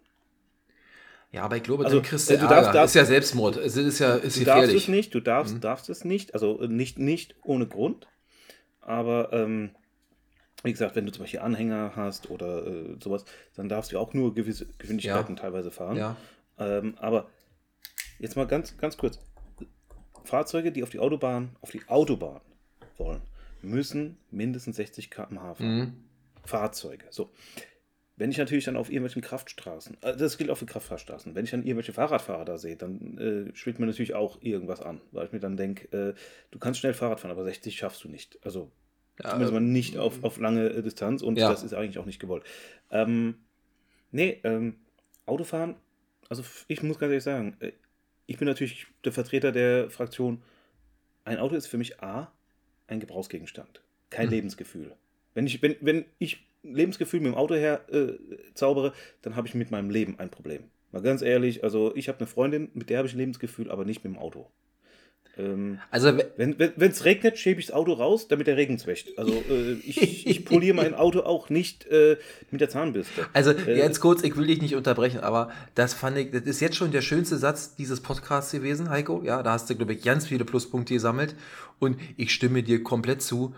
Ja, 1.32 1.44
aber 1.44 1.56
ich 1.56 1.64
glaube, 1.64 1.86
also, 1.86 1.98
dann 1.98 2.06
kriegst 2.06 2.30
du, 2.30 2.34
äh, 2.34 2.38
du 2.38 2.48
darfst, 2.48 2.76
darfst, 2.76 2.96
ist 2.96 3.00
ja 3.00 3.06
Selbstmord. 3.06 3.56
Es 3.56 3.78
ist 3.78 4.00
ja 4.00 4.16
ist 4.16 4.36
du 4.36 4.40
gefährlich. 4.42 4.72
darfst 4.72 4.84
es 4.84 4.88
nicht, 4.90 5.16
du 5.16 5.20
darfst, 5.22 5.56
mhm. 5.56 5.62
darfst 5.62 5.90
es 5.90 6.04
nicht, 6.04 6.34
also 6.34 6.58
nicht, 6.68 7.00
nicht 7.00 7.36
ohne 7.44 7.68
Grund. 7.68 8.08
Aber 8.82 9.32
ähm, 9.32 9.72
wie 10.64 10.72
gesagt, 10.72 10.96
wenn 10.96 11.06
du 11.06 11.12
zum 11.12 11.24
Beispiel 11.24 11.40
Anhänger 11.40 11.94
hast 11.96 12.30
oder 12.30 12.66
äh, 12.66 12.96
sowas, 13.02 13.26
dann 13.56 13.70
darfst 13.70 13.92
du 13.92 14.00
auch 14.00 14.14
nur 14.14 14.34
gewisse 14.34 14.68
Geschwindigkeiten 14.78 15.36
ja. 15.36 15.42
teilweise 15.42 15.72
fahren. 15.72 15.98
Ja. 15.98 16.18
Ähm, 16.58 16.96
aber 17.00 17.30
jetzt 18.20 18.36
mal 18.36 18.48
ganz, 18.48 18.78
ganz 18.78 18.98
kurz. 18.98 19.20
Fahrzeuge, 20.24 20.72
die 20.72 20.84
auf 20.84 20.92
die 20.92 21.00
Autobahn, 21.00 21.56
auf 21.62 21.72
die 21.72 21.82
Autobahn 21.88 22.42
wollen, 22.98 23.22
müssen 23.62 24.18
mindestens 24.30 24.76
60 24.76 25.10
km/h 25.10 25.56
fahren. 25.56 25.78
Mhm. 25.78 25.94
Fahrzeuge. 26.46 27.06
So. 27.10 27.32
Wenn 28.18 28.30
ich 28.30 28.38
natürlich 28.38 28.66
dann 28.66 28.78
auf 28.78 28.90
irgendwelchen 28.90 29.24
Kraftstraßen, 29.24 29.98
äh, 30.02 30.16
das 30.16 30.38
gilt 30.38 30.52
auch 30.52 30.58
für 30.58 30.68
Kraftfahrstraßen, 30.68 31.34
wenn 31.34 31.46
ich 31.46 31.52
dann 31.52 31.64
irgendwelche 31.64 31.94
Fahrradfahrer 31.94 32.46
da 32.46 32.58
sehe, 32.60 32.76
dann 32.76 33.18
äh, 33.18 33.56
schwingt 33.56 33.80
mir 33.80 33.88
natürlich 33.88 34.14
auch 34.14 34.38
irgendwas 34.42 34.82
an, 34.82 35.02
weil 35.12 35.26
ich 35.26 35.32
mir 35.32 35.40
dann 35.40 35.58
denke, 35.58 35.92
äh, 35.92 36.14
du 36.52 36.60
kannst 36.60 36.80
schnell 36.80 36.94
Fahrrad 36.94 37.20
fahren, 37.20 37.32
aber 37.32 37.44
60 37.44 37.76
schaffst 37.76 38.04
du 38.04 38.10
nicht. 38.10 38.38
Also 38.46 38.72
ja, 39.24 39.30
zumindest 39.30 39.54
mal 39.54 39.60
nicht 39.60 39.98
auf, 39.98 40.18
ähm, 40.18 40.24
auf 40.24 40.38
lange 40.38 40.70
äh, 40.70 40.82
Distanz 40.82 41.22
und 41.22 41.38
ja. 41.38 41.50
das 41.50 41.64
ist 41.64 41.74
eigentlich 41.74 41.98
auch 41.98 42.06
nicht 42.06 42.20
gewollt. 42.20 42.44
Ähm, 42.90 43.36
nee, 44.12 44.40
ähm, 44.44 44.76
Autofahren, 45.26 45.76
also 46.30 46.44
ich 46.68 46.84
muss 46.84 47.00
ganz 47.00 47.12
ehrlich 47.12 47.24
sagen, 47.24 47.58
äh, 47.60 47.72
ich 48.26 48.38
bin 48.38 48.48
natürlich 48.48 48.88
der 49.04 49.12
Vertreter 49.12 49.52
der 49.52 49.90
Fraktion, 49.90 50.42
ein 51.26 51.38
Auto 51.38 51.56
ist 51.56 51.68
für 51.68 51.78
mich 51.78 52.02
A, 52.02 52.32
ein 52.88 53.00
Gebrauchsgegenstand, 53.00 53.82
kein 54.10 54.28
hm. 54.28 54.34
Lebensgefühl. 54.34 54.96
Wenn 55.34 55.46
ich, 55.46 55.62
wenn, 55.62 55.76
wenn 55.82 56.06
ich 56.20 56.46
Lebensgefühl 56.64 57.22
mit 57.22 57.32
dem 57.32 57.36
Auto 57.36 57.56
her 57.56 57.82
äh, 57.92 58.14
zaubere, 58.54 58.94
dann 59.22 59.36
habe 59.36 59.48
ich 59.48 59.56
mit 59.56 59.72
meinem 59.72 59.90
Leben 59.90 60.20
ein 60.20 60.30
Problem. 60.30 60.64
Mal 60.92 61.02
ganz 61.02 61.22
ehrlich, 61.22 61.64
also 61.64 61.96
ich 61.96 62.10
habe 62.10 62.20
eine 62.20 62.28
Freundin, 62.28 62.70
mit 62.74 62.90
der 62.90 62.98
habe 63.00 63.08
ich 63.08 63.14
ein 63.14 63.20
Lebensgefühl, 63.20 63.72
aber 63.72 63.86
nicht 63.86 64.04
mit 64.04 64.14
dem 64.14 64.20
Auto. 64.20 64.50
Ähm, 65.38 65.80
also 65.90 66.18
wenn 66.38 66.56
es 66.60 66.74
wenn, 66.76 66.92
regnet, 66.92 67.38
schiebe 67.38 67.60
ich 67.60 67.68
das 67.68 67.76
Auto 67.76 67.94
raus, 67.94 68.28
damit 68.28 68.48
der 68.48 68.58
Regen 68.58 68.80
wäscht. 68.86 69.10
Also 69.18 69.32
äh, 69.32 69.74
ich, 69.84 70.28
ich 70.28 70.46
poliere 70.46 70.76
mein 70.76 70.94
Auto 70.94 71.22
auch 71.22 71.50
nicht 71.50 71.88
äh, 71.88 72.18
mit 72.52 72.62
der 72.62 72.70
Zahnbürste. 72.70 73.28
Also 73.34 73.52
äh, 73.52 73.78
jetzt 73.78 74.00
kurz, 74.00 74.24
ich 74.24 74.36
will 74.38 74.48
dich 74.48 74.62
nicht 74.62 74.76
unterbrechen, 74.76 75.20
aber 75.20 75.52
das 75.76 75.94
fand 75.94 76.18
ich, 76.18 76.32
das 76.32 76.44
ist 76.44 76.60
jetzt 76.60 76.76
schon 76.76 76.92
der 76.92 77.02
schönste 77.02 77.38
Satz 77.38 77.76
dieses 77.76 78.02
Podcasts 78.02 78.52
gewesen, 78.52 78.90
Heiko. 78.90 79.22
Ja, 79.24 79.44
da 79.44 79.54
hast 79.54 79.70
du, 79.70 79.76
glaube 79.76 79.94
ich, 79.94 80.04
ganz 80.04 80.28
viele 80.28 80.46
Pluspunkte 80.46 80.94
gesammelt 80.94 81.36
und 81.80 81.98
ich 82.18 82.32
stimme 82.32 82.64
dir 82.64 82.84
komplett 82.84 83.22
zu 83.22 83.56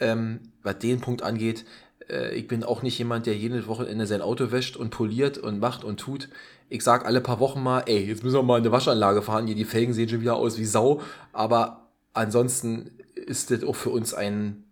ähm, 0.00 0.40
was 0.62 0.78
den 0.78 1.00
Punkt 1.00 1.22
angeht, 1.22 1.64
äh, 2.08 2.34
ich 2.34 2.48
bin 2.48 2.64
auch 2.64 2.82
nicht 2.82 2.98
jemand, 2.98 3.26
der 3.26 3.36
jedes 3.36 3.66
Wochenende 3.66 4.06
sein 4.06 4.22
Auto 4.22 4.50
wäscht 4.50 4.76
und 4.76 4.90
poliert 4.90 5.38
und 5.38 5.60
macht 5.60 5.84
und 5.84 6.00
tut. 6.00 6.28
Ich 6.70 6.82
sag 6.82 7.04
alle 7.04 7.20
paar 7.20 7.40
Wochen 7.40 7.62
mal, 7.62 7.82
ey, 7.86 8.06
jetzt 8.06 8.22
müssen 8.22 8.36
wir 8.36 8.42
mal 8.42 8.58
in 8.58 8.64
eine 8.64 8.72
Waschanlage 8.72 9.22
fahren, 9.22 9.46
hier 9.46 9.56
die 9.56 9.64
Felgen 9.64 9.92
sehen 9.92 10.08
schon 10.08 10.20
wieder 10.20 10.36
aus 10.36 10.58
wie 10.58 10.64
Sau. 10.64 11.02
Aber 11.32 11.88
ansonsten 12.14 12.92
ist 13.14 13.50
das 13.50 13.62
auch 13.64 13.76
für 13.76 13.90
uns 13.90 14.14
ein 14.14 14.64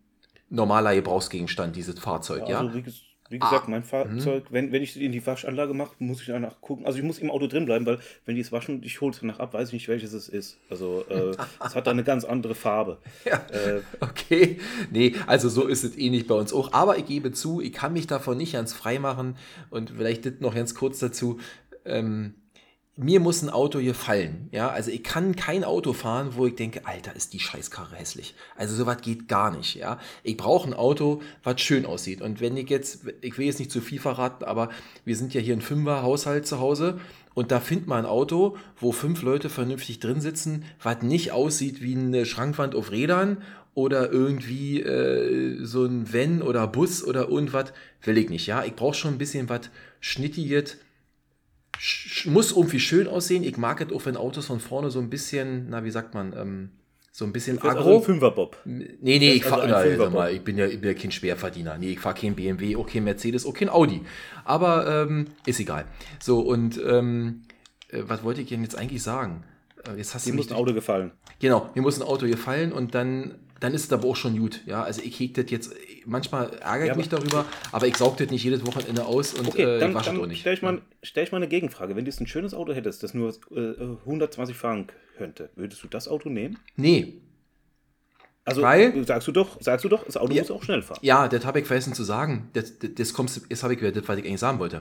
normaler 0.49 0.95
Gebrauchsgegenstand, 0.95 1.77
dieses 1.77 1.99
Fahrzeug, 1.99 2.49
ja. 2.49 2.61
Also, 2.61 2.79
ja? 2.79 2.85
Wie 3.31 3.39
gesagt, 3.39 3.65
ah. 3.67 3.71
mein 3.71 3.83
Fahrzeug, 3.83 4.45
mhm. 4.45 4.55
wenn, 4.55 4.73
wenn 4.73 4.83
ich 4.83 4.99
in 4.99 5.13
die 5.13 5.27
Waschanlage 5.27 5.75
mache, 5.75 5.93
muss 5.99 6.21
ich 6.21 6.29
danach 6.29 6.63
gucken. 6.63 6.87
Also 6.87 6.99
ich 6.99 7.05
muss 7.05 7.19
im 7.19 7.31
Auto 7.31 7.47
drin 7.47 7.67
bleiben, 7.67 7.85
weil 7.85 7.99
wenn 8.25 8.37
die 8.37 8.41
es 8.41 8.53
waschen 8.53 8.77
und 8.77 8.87
ich 8.87 9.03
hole 9.03 9.13
es 9.13 9.21
danach 9.21 9.39
ab, 9.39 9.53
weiß 9.53 9.69
ich 9.69 9.75
nicht, 9.75 9.89
welches 9.89 10.15
es 10.15 10.31
ist. 10.31 10.57
Also 10.71 11.05
äh, 11.11 11.35
es 11.65 11.75
hat 11.75 11.87
da 11.87 11.91
eine 11.91 12.05
ganz 12.05 12.25
andere 12.25 12.55
Farbe. 12.55 12.99
Ja. 13.25 13.45
Äh, 13.51 13.83
okay. 14.01 14.59
Nee, 14.91 15.15
also 15.27 15.51
so 15.51 15.67
ist 15.67 15.85
es 15.85 15.99
eh 15.99 16.09
nicht 16.09 16.27
bei 16.29 16.35
uns 16.35 16.53
auch. 16.53 16.73
Aber 16.73 16.97
ich 16.97 17.05
gebe 17.05 17.33
zu, 17.33 17.61
ich 17.61 17.73
kann 17.73 17.93
mich 17.93 18.07
davon 18.07 18.39
nicht 18.39 18.55
ganz 18.55 18.73
frei 18.73 18.99
machen. 18.99 19.37
Und 19.69 19.91
vielleicht 19.91 20.41
noch 20.41 20.55
ganz 20.55 20.75
kurz 20.75 20.99
dazu. 20.99 21.39
Ähm, 21.89 22.35
mir 23.01 23.21
muss 23.21 23.43
ein 23.43 23.49
Auto 23.49 23.79
gefallen. 23.79 24.49
Ja, 24.51 24.71
also 24.71 24.91
ich 24.91 25.05
kann 25.05 25.37
kein 25.37 25.63
Auto 25.63 25.93
fahren, 25.93 26.31
wo 26.33 26.47
ich 26.47 26.57
denke, 26.57 26.85
Alter, 26.85 27.15
ist 27.15 27.33
die 27.33 27.39
Scheißkarre 27.39 27.95
hässlich. 27.95 28.35
Also 28.57 28.75
sowas 28.75 29.01
geht 29.03 29.29
gar 29.29 29.57
nicht. 29.57 29.77
Ja, 29.77 30.01
ich 30.25 30.37
brauche 30.37 30.69
ein 30.69 30.75
Auto, 30.75 31.23
was 31.45 31.61
schön 31.61 31.87
aussieht. 31.87 32.21
Und 32.21 32.41
wenn 32.41 32.57
ich 32.57 32.69
jetzt, 32.69 33.07
ich 33.21 33.39
will 33.39 33.47
jetzt 33.47 33.61
nicht 33.61 33.71
zu 33.71 33.81
viel 33.81 34.01
verraten, 34.01 34.43
aber 34.43 34.71
wir 35.05 35.15
sind 35.15 35.33
ja 35.33 35.41
hier 35.41 35.55
ein 35.55 35.61
Fünfer-Haushalt 35.61 36.45
zu 36.45 36.59
Hause. 36.59 36.99
Und 37.35 37.53
da 37.53 37.61
findet 37.61 37.87
man 37.87 38.01
ein 38.01 38.11
Auto, 38.11 38.57
wo 38.81 38.91
fünf 38.91 39.23
Leute 39.23 39.49
vernünftig 39.49 40.01
drin 40.01 40.21
sitzen, 40.21 40.65
was 40.83 41.03
nicht 41.03 41.31
aussieht 41.31 41.81
wie 41.81 41.95
eine 41.95 42.27
Schrankwand 42.27 42.75
auf 42.75 42.91
Rädern 42.91 43.45
oder 43.75 44.11
irgendwie 44.11 44.81
äh, 44.83 45.65
so 45.65 45.85
ein 45.85 46.13
Wenn 46.13 46.43
oder 46.43 46.67
Bus 46.67 47.05
oder 47.05 47.29
irgendwas, 47.29 47.73
will 48.03 48.19
ich 48.19 48.29
nicht. 48.29 48.49
Ja, 48.49 48.65
ich 48.65 48.75
brauche 48.75 48.95
schon 48.95 49.15
ein 49.15 49.19
bisschen 49.19 49.49
was 49.49 49.71
Schnittiges 50.01 50.79
muss 52.27 52.53
irgendwie 52.53 52.81
schön 52.81 53.07
aussehen. 53.07 53.45
Ich 53.45 53.57
mag 53.57 53.81
es 53.81 53.93
auch, 53.93 54.05
wenn 54.07 54.17
Autos 54.17 54.47
von 54.47 54.61
vorne 54.61 54.91
so 54.91 54.99
ein 54.99 55.11
bisschen, 55.11 55.69
na, 55.71 55.85
wie 55.85 55.91
sagt 55.91 56.15
man, 56.15 56.33
ähm, 56.37 56.71
so 57.13 57.25
ein 57.25 57.33
bisschen 57.33 57.59
Agro. 57.59 57.79
Also 57.79 57.97
ein 57.97 58.03
Fünferbob. 58.03 58.57
Nee, 58.65 58.97
nee, 59.01 59.33
ich, 59.33 59.45
fahr, 59.45 59.63
also 59.63 60.05
na, 60.05 60.11
mal, 60.11 60.33
ich, 60.33 60.43
bin 60.43 60.57
ja, 60.57 60.67
ich 60.67 60.81
bin 60.81 60.91
ja 60.91 60.95
kein 60.95 61.11
Schwerverdiener. 61.11 61.77
Nee, 61.77 61.91
ich 61.91 62.01
fahre 62.01 62.15
kein 62.15 62.37
BMW, 62.37 62.77
auch 62.77 62.87
kein 62.87 63.05
Mercedes, 63.05 63.45
auch 63.45 63.55
kein 63.55 63.69
Audi. 63.69 64.03
Aber 64.45 65.07
ähm, 65.09 65.27
ist 65.45 65.59
egal. 65.59 65.87
So, 66.21 66.41
und 66.41 66.81
ähm, 66.87 67.43
äh, 67.89 68.03
was 68.07 68.23
wollte 68.23 68.41
ich 68.41 68.49
denn 68.49 68.63
jetzt 68.63 68.79
eigentlich 68.79 69.03
sagen? 69.03 69.43
Äh, 69.89 69.97
jetzt 69.97 70.15
hast 70.15 70.27
mir 70.27 70.35
muss 70.35 70.51
ein 70.51 70.57
Auto 70.57 70.73
gefallen. 70.75 71.11
Genau, 71.41 71.71
mir 71.75 71.83
muss 71.83 72.01
ein 72.01 72.07
Auto 72.07 72.27
gefallen 72.27 72.73
und 72.73 72.95
dann, 72.95 73.35
dann 73.61 73.75
ist 73.75 73.87
es 73.87 73.93
aber 73.93 74.07
auch 74.07 74.17
schon 74.17 74.39
gut. 74.39 74.61
Ja, 74.67 74.83
also 74.83 75.03
ich 75.03 75.19
hege 75.19 75.43
das 75.43 75.51
jetzt, 75.51 75.75
manchmal 76.09 76.51
ärgere 76.61 76.85
ich 76.85 76.89
ja, 76.89 76.97
mich 76.97 77.09
darüber, 77.09 77.45
aber 77.71 77.87
ich 77.87 77.97
sauge 77.97 78.25
das 78.25 78.31
nicht 78.33 78.43
jedes 78.43 78.67
Wochenende 78.67 79.05
aus 79.05 79.35
und 79.35 79.49
okay, 79.49 79.63
äh, 79.63 79.79
dann, 79.79 79.95
wasche 79.95 80.11
das 80.11 80.19
auch 80.19 80.27
nicht. 80.27 80.41
Stell 80.41 80.55
ich, 80.55 80.63
mal, 80.63 80.81
stell 81.03 81.25
ich 81.25 81.33
mal 81.33 81.37
eine 81.39 81.49
Gegenfrage. 81.49 81.95
Wenn 81.95 82.05
du 82.05 82.11
jetzt 82.11 82.21
ein 82.21 82.27
schönes 82.27 82.55
Auto 82.55 82.73
hättest, 82.73 83.03
das 83.03 83.15
nur 83.15 83.35
äh, 83.55 83.75
120 84.07 84.57
fahren 84.57 84.89
könnte, 85.17 85.51
würdest 85.55 85.83
du 85.83 85.89
das 85.89 86.09
Auto 86.09 86.29
nehmen? 86.29 86.59
Nee, 86.77 87.21
also 88.49 88.63
Weil, 88.63 89.05
sagst 89.05 89.29
du 89.29 89.33
doch, 89.33 89.61
sagst 89.61 89.85
du 89.85 89.91
doch, 89.91 90.07
das 90.07 90.17
Auto 90.17 90.33
ja, 90.33 90.41
muss 90.41 90.51
auch 90.51 90.63
schnell 90.63 90.81
fahren. 90.81 91.01
Ja, 91.03 91.29
das 91.29 91.45
habe 91.45 91.61
ich 91.61 91.67
vergessen 91.67 91.93
zu 91.93 92.03
sagen. 92.03 92.49
Das, 92.55 92.79
das, 92.79 92.91
das 92.95 93.13
kommst, 93.13 93.43
jetzt 93.51 93.63
habe 93.63 93.75
ich 93.75 93.81
das, 93.81 94.09
was 94.09 94.19
ich 94.19 94.25
eigentlich 94.25 94.41
sagen 94.41 94.59
wollte. 94.59 94.81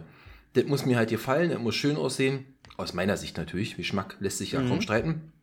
Das 0.54 0.64
muss 0.68 0.86
mir 0.86 0.96
halt 0.96 1.10
gefallen, 1.10 1.50
das 1.50 1.60
muss 1.60 1.76
schön 1.76 1.98
aussehen. 1.98 2.46
Aus 2.78 2.94
meiner 2.94 3.18
Sicht 3.18 3.36
natürlich. 3.38 3.76
Geschmack 3.76 4.16
lässt 4.22 4.38
sich 4.38 4.54
ja 4.54 4.62
mhm. 4.62 4.70
kaum 4.70 4.82
streiten. 4.82 5.34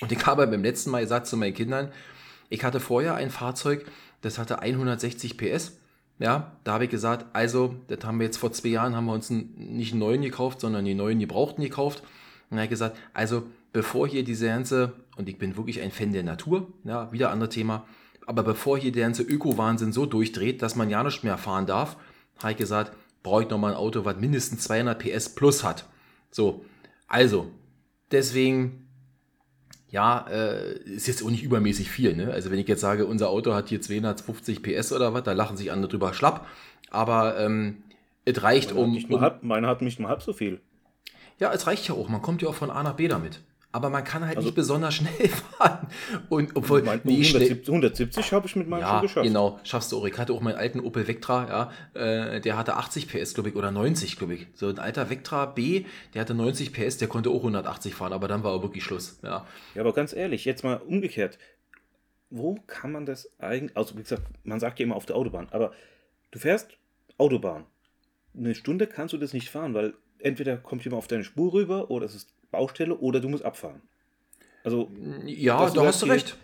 Und 0.00 0.12
ich 0.12 0.24
habe 0.24 0.46
beim 0.46 0.62
letzten 0.62 0.90
Mal 0.90 1.02
gesagt 1.02 1.26
zu 1.26 1.36
meinen 1.36 1.54
Kindern, 1.54 1.90
ich 2.48 2.62
hatte 2.62 2.78
vorher 2.78 3.16
ein 3.16 3.30
Fahrzeug, 3.30 3.84
das 4.24 4.38
hatte 4.38 4.60
160 4.60 5.36
PS. 5.36 5.78
Ja, 6.18 6.52
da 6.62 6.74
habe 6.74 6.84
ich 6.84 6.90
gesagt, 6.90 7.26
also, 7.32 7.74
das 7.88 8.04
haben 8.04 8.18
wir 8.20 8.26
jetzt 8.26 8.36
vor 8.36 8.52
zwei 8.52 8.68
Jahren, 8.68 8.94
haben 8.94 9.06
wir 9.06 9.12
uns 9.12 9.30
nicht 9.30 9.92
einen 9.92 10.00
neuen 10.00 10.22
gekauft, 10.22 10.60
sondern 10.60 10.84
die 10.84 10.94
neuen 10.94 11.18
gebrauchten 11.18 11.62
gekauft. 11.62 12.02
Und 12.50 12.56
habe 12.56 12.64
ich 12.64 12.70
gesagt, 12.70 12.96
also, 13.12 13.42
bevor 13.72 14.06
hier 14.06 14.22
diese 14.22 14.46
ganze, 14.46 14.92
und 15.16 15.28
ich 15.28 15.38
bin 15.38 15.56
wirklich 15.56 15.80
ein 15.80 15.90
Fan 15.90 16.12
der 16.12 16.22
Natur, 16.22 16.68
ja, 16.84 17.10
wieder 17.12 17.30
anderes 17.30 17.54
Thema, 17.54 17.84
aber 18.26 18.42
bevor 18.44 18.78
hier 18.78 18.92
der 18.92 19.02
ganze 19.02 19.24
Öko-Wahnsinn 19.24 19.92
so 19.92 20.06
durchdreht, 20.06 20.62
dass 20.62 20.76
man 20.76 20.88
ja 20.88 21.02
nicht 21.02 21.24
mehr 21.24 21.36
fahren 21.36 21.66
darf, 21.66 21.96
habe 22.38 22.52
ich 22.52 22.58
gesagt, 22.58 22.92
brauche 23.22 23.42
ich 23.42 23.50
nochmal 23.50 23.72
ein 23.72 23.76
Auto, 23.76 24.04
was 24.04 24.16
mindestens 24.16 24.62
200 24.64 24.98
PS 24.98 25.30
plus 25.30 25.64
hat. 25.64 25.86
So, 26.30 26.64
also, 27.08 27.50
deswegen, 28.12 28.83
ja, 29.94 30.26
äh, 30.28 30.76
ist 30.80 31.06
jetzt 31.06 31.22
auch 31.22 31.30
nicht 31.30 31.44
übermäßig 31.44 31.88
viel. 31.88 32.16
Ne? 32.16 32.32
Also 32.32 32.50
wenn 32.50 32.58
ich 32.58 32.66
jetzt 32.66 32.80
sage, 32.80 33.06
unser 33.06 33.30
Auto 33.30 33.54
hat 33.54 33.68
hier 33.68 33.80
250 33.80 34.60
PS 34.60 34.92
oder 34.92 35.14
was, 35.14 35.22
da 35.22 35.34
lachen 35.34 35.56
sich 35.56 35.70
andere 35.70 35.88
drüber 35.88 36.12
schlapp. 36.12 36.48
Aber 36.90 37.38
ähm, 37.38 37.76
es 38.24 38.42
reicht 38.42 38.74
meine 38.74 38.80
um... 38.80 38.96
Hat 38.96 39.10
um 39.10 39.20
halb, 39.20 39.42
meine 39.44 39.68
hat 39.68 39.82
nicht 39.82 40.00
nur 40.00 40.08
halb 40.08 40.20
so 40.20 40.32
viel. 40.32 40.60
Ja, 41.38 41.52
es 41.52 41.68
reicht 41.68 41.86
ja 41.86 41.94
auch. 41.94 42.08
Man 42.08 42.22
kommt 42.22 42.42
ja 42.42 42.48
auch 42.48 42.56
von 42.56 42.72
A 42.72 42.82
nach 42.82 42.94
B 42.94 43.06
damit 43.06 43.40
aber 43.74 43.90
man 43.90 44.04
kann 44.04 44.24
halt 44.24 44.36
also, 44.36 44.46
nicht 44.46 44.54
besonders 44.54 44.94
schnell 44.94 45.28
fahren. 45.58 45.88
Und 46.28 46.54
obwohl 46.54 46.82
mein, 46.82 47.00
nee, 47.02 47.14
170, 47.14 47.66
170 47.66 48.32
habe 48.32 48.46
ich 48.46 48.54
mit 48.54 48.68
meinem 48.68 48.82
ja, 48.82 49.00
geschafft. 49.00 49.26
Genau, 49.26 49.58
schaffst 49.64 49.90
du 49.90 49.98
auch. 49.98 50.06
Ich 50.06 50.16
hatte 50.16 50.32
auch 50.32 50.40
meinen 50.40 50.54
alten 50.54 50.78
Opel 50.78 51.08
Vectra, 51.08 51.72
ja, 51.94 52.00
äh, 52.00 52.40
der 52.40 52.56
hatte 52.56 52.76
80 52.76 53.08
PS, 53.08 53.34
glaube 53.34 53.48
ich, 53.48 53.56
oder 53.56 53.72
90, 53.72 54.16
glaube 54.16 54.34
ich. 54.34 54.46
So 54.54 54.68
ein 54.68 54.78
alter 54.78 55.10
Vectra 55.10 55.46
B, 55.46 55.86
der 56.14 56.20
hatte 56.20 56.34
90 56.34 56.72
PS, 56.72 56.98
der 56.98 57.08
konnte 57.08 57.30
auch 57.30 57.38
180 57.38 57.96
fahren, 57.96 58.12
aber 58.12 58.28
dann 58.28 58.44
war 58.44 58.52
auch 58.52 58.62
wirklich 58.62 58.84
Schluss. 58.84 59.18
Ja, 59.24 59.44
ja 59.74 59.80
aber 59.80 59.92
ganz 59.92 60.12
ehrlich, 60.12 60.44
jetzt 60.44 60.62
mal 60.62 60.76
umgekehrt. 60.76 61.40
Wo 62.30 62.54
kann 62.68 62.92
man 62.92 63.06
das 63.06 63.28
eigentlich, 63.40 63.76
also 63.76 63.98
wie 63.98 64.02
gesagt, 64.02 64.22
man 64.44 64.60
sagt 64.60 64.78
ja 64.78 64.84
immer 64.84 64.94
auf 64.94 65.06
der 65.06 65.16
Autobahn, 65.16 65.48
aber 65.50 65.72
du 66.30 66.38
fährst 66.38 66.78
Autobahn. 67.18 67.64
Eine 68.38 68.54
Stunde 68.54 68.86
kannst 68.86 69.14
du 69.14 69.18
das 69.18 69.32
nicht 69.32 69.50
fahren, 69.50 69.74
weil 69.74 69.94
entweder 70.20 70.58
kommt 70.58 70.84
jemand 70.84 70.98
auf 70.98 71.08
deine 71.08 71.24
Spur 71.24 71.52
rüber 71.52 71.90
oder 71.90 72.06
es 72.06 72.14
ist 72.14 72.34
Baustelle 72.54 72.96
oder 72.96 73.20
du 73.20 73.28
musst 73.28 73.44
abfahren. 73.44 73.82
Also, 74.62 74.90
ja, 75.26 75.68
da 75.70 75.84
hast 75.84 76.02
du 76.02 76.06
recht. 76.06 76.36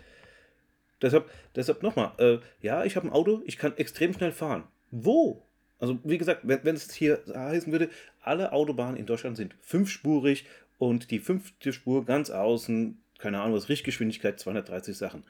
Deshalb, 1.01 1.29
deshalb 1.55 1.81
nochmal, 1.81 2.11
äh, 2.19 2.37
ja, 2.61 2.83
ich 2.83 2.95
habe 2.95 3.07
ein 3.07 3.13
Auto, 3.13 3.41
ich 3.45 3.57
kann 3.57 3.75
extrem 3.77 4.13
schnell 4.13 4.31
fahren. 4.31 4.65
Wo? 4.91 5.41
Also, 5.79 5.97
wie 6.03 6.19
gesagt, 6.19 6.41
wenn, 6.43 6.63
wenn 6.63 6.75
es 6.75 6.93
hier 6.93 7.23
heißen 7.33 7.71
würde, 7.71 7.89
alle 8.21 8.51
Autobahnen 8.51 8.97
in 8.97 9.07
Deutschland 9.07 9.37
sind 9.37 9.55
fünfspurig 9.61 10.45
und 10.77 11.09
die 11.09 11.19
fünfte 11.19 11.73
Spur 11.73 12.05
ganz 12.05 12.29
außen, 12.29 13.01
keine 13.17 13.41
Ahnung, 13.41 13.55
was 13.55 13.69
Richtgeschwindigkeit 13.69 14.39
230 14.39 14.95
Sachen. 14.95 15.23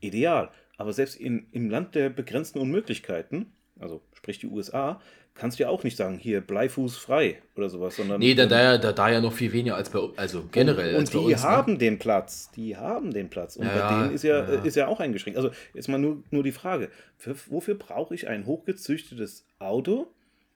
Ideal. 0.00 0.50
Aber 0.78 0.94
selbst 0.94 1.16
in, 1.16 1.46
im 1.52 1.68
Land 1.68 1.94
der 1.94 2.08
begrenzten 2.08 2.58
Unmöglichkeiten, 2.58 3.52
also 3.78 4.00
sprich 4.14 4.38
die 4.38 4.46
USA, 4.46 5.00
kannst 5.34 5.58
du 5.58 5.64
ja 5.64 5.68
auch 5.68 5.84
nicht 5.84 5.96
sagen, 5.96 6.18
hier 6.18 6.40
Bleifuß 6.40 6.96
frei 6.96 7.40
oder 7.56 7.68
sowas, 7.68 7.96
sondern. 7.96 8.20
Nee, 8.20 8.34
da, 8.34 8.46
da, 8.46 8.78
da, 8.78 8.92
da 8.92 9.10
ja 9.10 9.20
noch 9.20 9.32
viel 9.32 9.52
weniger 9.52 9.76
als 9.76 9.90
bei 9.90 10.00
also 10.16 10.44
generell. 10.50 10.94
Und, 10.94 11.00
und 11.00 11.12
die 11.12 11.32
uns, 11.32 11.42
ne? 11.42 11.48
haben 11.48 11.72
ne? 11.72 11.78
den 11.78 11.98
Platz. 11.98 12.50
Die 12.54 12.76
haben 12.76 13.12
den 13.12 13.30
Platz. 13.30 13.56
Und 13.56 13.66
ja, 13.66 13.72
bei 13.72 13.94
denen 13.94 14.14
ist 14.14 14.24
ja, 14.24 14.38
ja, 14.38 14.62
ist 14.62 14.76
ja 14.76 14.86
auch 14.86 15.00
eingeschränkt. 15.00 15.36
Also 15.36 15.50
jetzt 15.74 15.88
mal 15.88 15.98
nur, 15.98 16.22
nur 16.30 16.42
die 16.42 16.52
Frage: 16.52 16.90
für, 17.16 17.34
Wofür 17.48 17.74
brauche 17.74 18.14
ich 18.14 18.28
ein 18.28 18.46
hochgezüchtetes 18.46 19.46
Auto? 19.58 20.08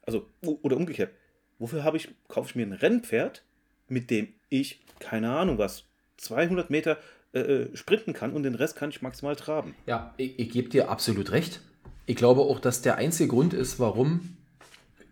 Also, 0.04 0.26
oder 0.42 0.76
umgekehrt, 0.76 1.10
wofür 1.58 1.82
habe 1.82 1.96
ich, 1.96 2.08
kaufe 2.28 2.50
ich 2.50 2.54
mir 2.54 2.64
ein 2.64 2.72
Rennpferd, 2.72 3.42
mit 3.88 4.10
dem 4.10 4.28
ich, 4.48 4.80
keine 5.00 5.30
Ahnung 5.30 5.58
was, 5.58 5.84
200 6.18 6.70
Meter 6.70 6.98
äh, 7.32 7.40
äh, 7.40 7.76
sprinten 7.76 8.12
kann 8.12 8.32
und 8.32 8.44
den 8.44 8.54
Rest 8.54 8.76
kann 8.76 8.90
ich 8.90 9.02
maximal 9.02 9.34
traben? 9.36 9.74
Ja, 9.86 10.14
ich, 10.16 10.38
ich 10.38 10.50
gebe 10.50 10.68
dir 10.68 10.88
absolut 10.88 11.32
recht. 11.32 11.60
Ich 12.06 12.14
glaube 12.16 12.42
auch, 12.42 12.60
dass 12.60 12.82
der 12.82 12.96
einzige 12.96 13.28
Grund 13.28 13.52
ist, 13.52 13.80
warum 13.80 14.35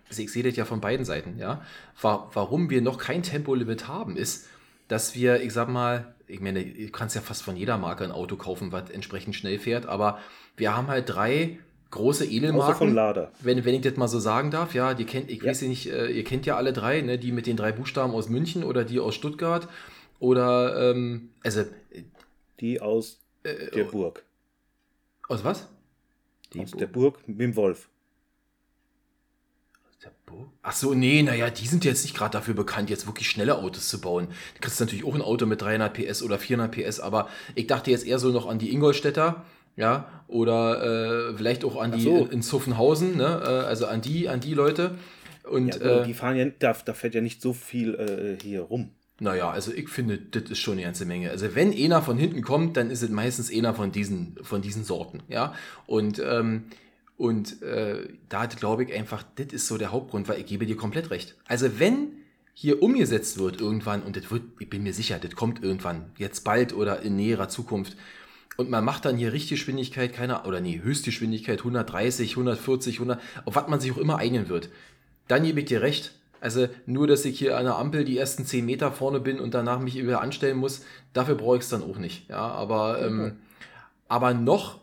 also 0.09 0.23
ich 0.23 0.33
sehe 0.33 0.43
das 0.43 0.57
ja 0.57 0.65
von 0.65 0.81
beiden 0.81 1.05
Seiten, 1.05 1.39
ja. 1.39 1.63
Warum 2.01 2.71
wir 2.71 2.83
noch 2.83 2.99
kein 2.99 3.23
Tempolimit 3.23 3.89
haben, 3.89 4.17
ist, 4.17 4.49
dass 4.89 5.15
wir, 5.15 5.43
ich 5.43 5.53
sag 5.53 5.69
mal, 5.69 6.15
ich 6.27 6.41
meine, 6.41 6.65
du 6.65 6.91
kannst 6.91 7.15
ja 7.15 7.21
fast 7.21 7.43
von 7.43 7.57
jeder 7.57 7.79
Marke 7.79 8.05
ein 8.05 8.13
Auto 8.13 8.37
kaufen, 8.37 8.73
was 8.73 8.91
entsprechend 8.91 9.35
schnell 9.35 9.59
fährt, 9.59 9.87
aber 9.87 10.19
wir 10.57 10.77
haben 10.77 10.89
halt 10.89 11.09
drei 11.09 11.59
große 11.91 12.27
Edelmarken. 12.27 12.97
Wenn, 13.41 13.65
wenn 13.65 13.75
ich 13.75 13.83
das 13.83 13.97
mal 13.97 14.09
so 14.09 14.19
sagen 14.19 14.51
darf, 14.51 14.75
ja, 14.75 14.95
die 14.95 15.05
kennt, 15.05 15.31
ich 15.31 15.43
ja. 15.43 15.51
weiß 15.51 15.63
nicht, 15.63 15.91
äh, 15.91 16.09
ihr 16.09 16.25
kennt 16.25 16.45
ja 16.45 16.57
alle 16.57 16.73
drei, 16.73 17.01
ne, 17.01 17.19
die 17.19 17.33
mit 17.33 17.47
den 17.47 17.57
drei 17.57 17.73
Buchstaben 17.73 18.13
aus 18.13 18.29
München 18.29 18.65
oder 18.65 18.85
die 18.85 18.99
aus 18.99 19.15
Stuttgart 19.15 19.69
oder, 20.19 20.91
ähm, 20.91 21.31
also. 21.43 21.65
Die 22.61 22.81
aus 22.81 23.21
äh, 23.43 23.71
der 23.71 23.85
Burg. 23.85 24.25
Aus 25.29 25.45
was? 25.45 25.69
Die 26.53 26.61
aus 26.61 26.71
Burg. 26.73 26.79
der 26.79 26.87
Burg 26.87 27.29
mit 27.29 27.41
dem 27.41 27.57
Wolf. 27.57 27.89
Ach 30.63 30.73
so, 30.73 30.95
nee, 30.95 31.23
naja, 31.23 31.51
die 31.51 31.67
sind 31.67 31.85
jetzt 31.85 32.05
nicht 32.05 32.17
gerade 32.17 32.33
dafür 32.33 32.55
bekannt, 32.55 32.91
jetzt 32.91 33.07
wirklich 33.07 33.29
schnelle 33.29 33.59
Autos 33.59 33.89
zu 33.89 34.01
bauen. 34.01 34.29
Du 34.55 34.61
kriegst 34.61 34.81
natürlich 34.81 35.05
auch 35.05 35.15
ein 35.15 35.23
Auto 35.23 35.47
mit 35.47 35.61
300 35.61 35.93
PS 35.93 36.23
oder 36.23 36.39
400 36.39 36.71
PS, 36.71 37.01
aber 37.01 37.29
ich 37.55 37.67
dachte 37.67 37.91
jetzt 37.91 38.07
eher 38.07 38.19
so 38.19 38.31
noch 38.31 38.47
an 38.47 38.59
die 38.59 38.73
Ingolstädter, 38.73 39.45
ja, 39.77 40.09
oder 40.29 41.31
äh, 41.31 41.37
vielleicht 41.37 41.65
auch 41.65 41.77
an 41.77 41.93
die 41.93 42.03
so. 42.03 42.27
in 42.27 42.43
Zuffenhausen, 42.43 43.17
ne, 43.17 43.43
äh, 43.43 43.47
also 43.67 43.87
an 43.87 44.01
die, 44.01 44.29
an 44.29 44.41
die 44.41 44.55
Leute. 44.55 44.97
Und, 45.49 45.77
ja, 45.77 46.01
äh, 46.01 46.05
die 46.05 46.15
fahren 46.15 46.37
ja, 46.37 46.47
da, 46.59 46.73
da 46.73 46.95
fährt 46.95 47.15
ja 47.15 47.21
nicht 47.21 47.43
so 47.43 47.53
viel 47.53 47.95
äh, 47.95 48.43
hier 48.43 48.63
rum. 48.63 48.91
Naja, 49.21 49.51
also 49.51 49.73
ich 49.73 49.89
finde, 49.89 50.19
das 50.19 50.51
ist 50.51 50.59
schon 50.59 50.75
eine 50.75 50.83
ganze 50.83 51.07
Menge. 51.07 51.31
Also 51.31 51.55
wenn 51.55 51.73
einer 51.73 52.03
von 52.03 52.19
hinten 52.19 52.43
kommt, 52.43 52.77
dann 52.77 52.91
ist 52.91 53.03
es 53.03 53.11
meistens 53.11 53.53
einer 53.53 53.75
von 53.75 53.93
diesen, 53.93 54.37
von 54.43 54.61
diesen 54.61 54.83
Sorten, 54.83 55.23
ja. 55.29 55.55
Und 55.87 56.21
ähm, 56.25 56.65
und 57.17 57.63
äh, 57.63 58.09
da 58.29 58.47
glaube 58.47 58.85
ich 58.85 58.93
einfach, 58.93 59.25
das 59.37 59.47
ist 59.53 59.67
so 59.67 59.79
der 59.79 59.93
Hauptgrund, 59.93 60.29
weil 60.29 60.41
ich 60.41 60.47
gebe 60.47 60.67
dir 60.67 60.77
komplett 60.77 61.11
recht. 61.11 61.37
Also 61.47 61.79
wenn 61.79 62.09
hier 62.55 62.83
umgesetzt 62.83 63.39
wird 63.39 63.61
irgendwann, 63.61 64.03
und 64.03 64.17
das 64.17 64.31
wird, 64.31 64.43
ich 64.59 64.71
bin 64.71 64.83
mir 64.83 64.93
sicher, 64.93 65.19
das 65.19 65.35
kommt 65.35 65.63
irgendwann, 65.63 66.11
jetzt 66.19 66.45
bald 66.45 66.73
oder 66.73 67.03
in 67.03 67.17
näherer 67.17 67.49
Zukunft, 67.49 67.97
und 68.57 68.71
man 68.71 68.85
macht 68.85 69.05
dann 69.05 69.17
hier 69.17 69.33
Richtgeschwindigkeit, 69.33 70.13
keine, 70.13 70.45
oder 70.45 70.61
nee, 70.61 70.81
Höchstgeschwindigkeit 70.81 71.59
130, 71.59 72.33
140, 72.33 72.97
100, 72.97 73.21
auf 73.45 73.57
was 73.57 73.69
man 73.69 73.81
sich 73.81 73.91
auch 73.93 73.99
immer 73.99 74.19
einigen 74.19 74.49
wird, 74.49 74.69
dann 75.27 75.43
gebe 75.43 75.61
ich 75.61 75.67
dir 75.67 75.83
recht. 75.83 76.13
Also 76.41 76.69
nur, 76.87 77.07
dass 77.07 77.25
ich 77.25 77.39
hier 77.39 77.57
an 77.57 77.65
der 77.65 77.77
Ampel 77.77 78.05
die 78.05 78.19
ersten 78.19 78.45
10 78.45 78.65
Meter 78.65 78.93
vorne 78.93 79.19
bin 79.19 79.41
und 79.41 79.55
danach 79.55 79.81
mich 79.81 79.97
wieder 79.97 80.21
anstellen 80.21 80.59
muss, 80.59 80.85
dafür 81.15 81.35
brauche 81.35 81.57
ich 81.57 81.63
es 81.63 81.71
dann 81.71 81.83
auch 81.83 81.97
nicht. 81.97 82.29
Ja, 82.29 82.47
aber, 82.47 83.03
ähm, 83.03 83.39
aber 84.09 84.35
noch 84.35 84.79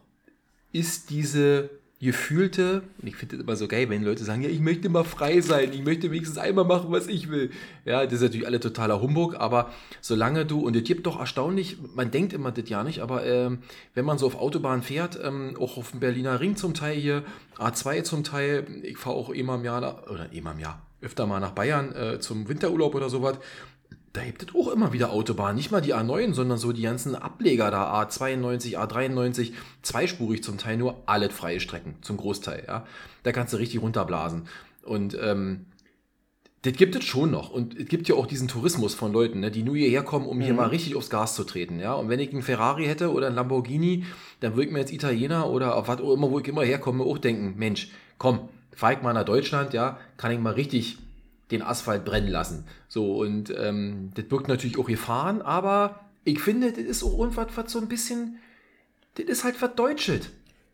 ist 0.73 1.11
diese 1.11 1.69
gefühlte, 2.01 2.81
ich 3.03 3.15
finde 3.15 3.37
das 3.37 3.43
immer 3.43 3.55
so 3.55 3.67
geil, 3.67 3.89
wenn 3.89 4.03
Leute 4.03 4.23
sagen, 4.23 4.41
ja, 4.41 4.49
ich 4.49 4.59
möchte 4.59 4.89
mal 4.89 5.03
frei 5.03 5.39
sein, 5.41 5.71
ich 5.71 5.83
möchte 5.83 6.09
wenigstens 6.09 6.39
einmal 6.39 6.65
machen, 6.65 6.87
was 6.89 7.07
ich 7.07 7.29
will. 7.29 7.51
Ja, 7.85 8.03
das 8.03 8.13
ist 8.13 8.21
natürlich 8.21 8.47
alle 8.47 8.59
totaler 8.59 9.01
Humbug, 9.01 9.35
aber 9.35 9.71
solange 10.01 10.45
du, 10.45 10.61
und 10.61 10.75
es 10.75 10.83
gibt 10.83 11.05
doch 11.05 11.19
erstaunlich, 11.19 11.77
man 11.93 12.09
denkt 12.09 12.33
immer 12.33 12.51
das 12.51 12.67
ja 12.67 12.83
nicht, 12.83 13.01
aber 13.01 13.23
ähm, 13.25 13.59
wenn 13.93 14.03
man 14.03 14.17
so 14.17 14.25
auf 14.25 14.35
Autobahn 14.35 14.81
fährt, 14.81 15.19
ähm, 15.23 15.55
auch 15.59 15.77
auf 15.77 15.91
dem 15.91 15.99
Berliner 15.99 16.39
Ring 16.39 16.55
zum 16.55 16.73
Teil 16.73 16.95
hier, 16.95 17.23
A2 17.59 18.01
zum 18.01 18.23
Teil, 18.23 18.65
ich 18.81 18.97
fahre 18.97 19.15
auch 19.15 19.29
immer 19.29 19.55
im 19.55 19.63
Jahr, 19.63 20.09
oder 20.09 20.33
immer 20.33 20.53
im 20.53 20.59
Jahr, 20.59 20.81
öfter 21.01 21.27
mal 21.27 21.39
nach 21.39 21.51
Bayern 21.51 21.93
äh, 21.93 22.19
zum 22.19 22.49
Winterurlaub 22.49 22.95
oder 22.95 23.09
sowas, 23.09 23.37
da 24.13 24.23
gibt 24.23 24.43
es 24.43 24.55
auch 24.55 24.67
immer 24.69 24.91
wieder 24.91 25.11
Autobahnen. 25.11 25.55
Nicht 25.55 25.71
mal 25.71 25.81
die 25.81 25.95
A9, 25.95 26.33
sondern 26.33 26.57
so 26.57 26.73
die 26.73 26.81
ganzen 26.81 27.15
Ableger 27.15 27.71
da, 27.71 28.01
A92, 28.01 28.77
A93, 28.77 29.53
zweispurig 29.81 30.43
zum 30.43 30.57
Teil 30.57 30.77
nur, 30.77 31.03
alle 31.05 31.29
freie 31.29 31.59
Strecken, 31.59 31.95
zum 32.01 32.17
Großteil, 32.17 32.65
ja. 32.67 32.85
Da 33.23 33.31
kannst 33.31 33.53
du 33.53 33.57
richtig 33.57 33.81
runterblasen. 33.81 34.47
Und 34.83 35.17
ähm, 35.21 35.67
Das 36.63 36.73
gibt 36.73 36.95
es 36.95 37.03
schon 37.05 37.31
noch. 37.31 37.49
Und 37.49 37.75
es 37.77 37.87
gibt 37.87 38.07
ja 38.07 38.15
auch 38.15 38.27
diesen 38.27 38.47
Tourismus 38.47 38.93
von 38.93 39.13
Leuten, 39.13 39.39
ne, 39.39 39.49
die 39.49 39.63
nur 39.63 39.75
hierher 39.75 40.03
kommen, 40.03 40.27
um 40.27 40.37
mhm. 40.37 40.41
hier 40.41 40.53
mal 40.53 40.67
richtig 40.67 40.95
aufs 40.95 41.09
Gas 41.09 41.35
zu 41.35 41.43
treten. 41.43 41.79
Ja? 41.79 41.93
Und 41.93 42.09
wenn 42.09 42.19
ich 42.19 42.31
einen 42.31 42.43
Ferrari 42.43 42.85
hätte 42.85 43.11
oder 43.11 43.27
einen 43.27 43.35
Lamborghini, 43.35 44.05
dann 44.41 44.53
würde 44.53 44.67
ich 44.67 44.71
mir 44.71 44.79
jetzt 44.79 44.93
Italiener 44.93 45.49
oder 45.49 45.75
auf 45.75 45.87
was 45.87 46.01
auch 46.01 46.13
immer, 46.13 46.29
wo 46.29 46.39
ich 46.39 46.47
immer 46.47 46.63
herkomme, 46.63 47.03
auch 47.03 47.17
denken, 47.17 47.55
Mensch, 47.57 47.91
komm, 48.17 48.49
fahr 48.75 48.93
ich 48.93 49.01
mal 49.01 49.13
nach 49.13 49.25
Deutschland, 49.25 49.73
ja, 49.73 49.97
kann 50.17 50.31
ich 50.31 50.39
mal 50.39 50.53
richtig 50.53 50.99
den 51.51 51.61
Asphalt 51.61 52.05
brennen 52.05 52.29
lassen. 52.29 52.65
So, 52.87 53.17
und 53.17 53.53
ähm, 53.57 54.11
das 54.15 54.25
birgt 54.25 54.47
natürlich 54.47 54.77
auch 54.77 54.87
Gefahren, 54.87 55.41
aber 55.41 55.99
ich 56.23 56.39
finde, 56.39 56.71
das 56.71 56.83
ist 56.83 57.03
auch 57.03 57.17
irgendwas, 57.17 57.47
was 57.55 57.71
so 57.71 57.79
ein 57.79 57.87
bisschen, 57.87 58.37
das 59.15 59.25
ist 59.25 59.43
halt 59.43 59.55
verdeutscht. 59.55 60.29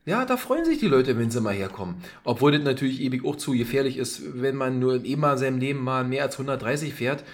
Ja, 0.06 0.24
da 0.24 0.38
freuen 0.38 0.64
sich 0.64 0.80
die 0.80 0.88
Leute, 0.88 1.18
wenn 1.18 1.32
sie 1.32 1.42
mal 1.42 1.54
herkommen. 1.54 1.96
Obwohl 2.24 2.54
das 2.54 2.62
natürlich 2.62 3.02
ewig 3.02 3.26
auch 3.26 3.36
zu 3.36 3.52
gefährlich 3.52 3.98
ist, 3.98 4.42
wenn 4.42 4.56
man 4.56 4.80
nur 4.80 5.04
immer 5.04 5.34
in 5.34 5.38
seinem 5.38 5.60
Leben 5.60 5.84
mal 5.84 6.06
mehr 6.06 6.24
als 6.24 6.36
130 6.36 6.94
fährt, 6.94 7.26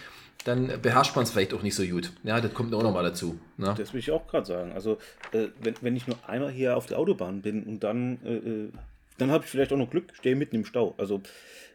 dann 0.43 0.81
beherrscht 0.81 1.15
man 1.15 1.23
es 1.23 1.31
vielleicht 1.31 1.53
auch 1.53 1.61
nicht 1.61 1.75
so 1.75 1.83
gut. 1.83 2.11
Ja, 2.23 2.41
das 2.41 2.53
kommt 2.53 2.73
auch 2.73 2.83
nochmal 2.83 3.03
dazu. 3.03 3.39
Ne? 3.57 3.73
Das 3.77 3.93
will 3.93 3.99
ich 3.99 4.11
auch 4.11 4.27
gerade 4.27 4.45
sagen. 4.45 4.71
Also, 4.73 4.97
äh, 5.31 5.49
wenn, 5.61 5.75
wenn 5.81 5.95
ich 5.95 6.07
nur 6.07 6.17
einmal 6.27 6.51
hier 6.51 6.75
auf 6.75 6.85
der 6.85 6.99
Autobahn 6.99 7.41
bin 7.41 7.63
und 7.63 7.83
dann, 7.83 8.17
äh, 8.25 8.35
äh 8.35 8.69
dann 9.23 9.31
habe 9.31 9.43
ich 9.43 9.49
vielleicht 9.49 9.73
auch 9.73 9.77
noch 9.77 9.89
Glück, 9.89 10.13
stehe 10.13 10.35
mitten 10.35 10.55
im 10.55 10.65
Stau. 10.65 10.93
Also, 10.97 11.21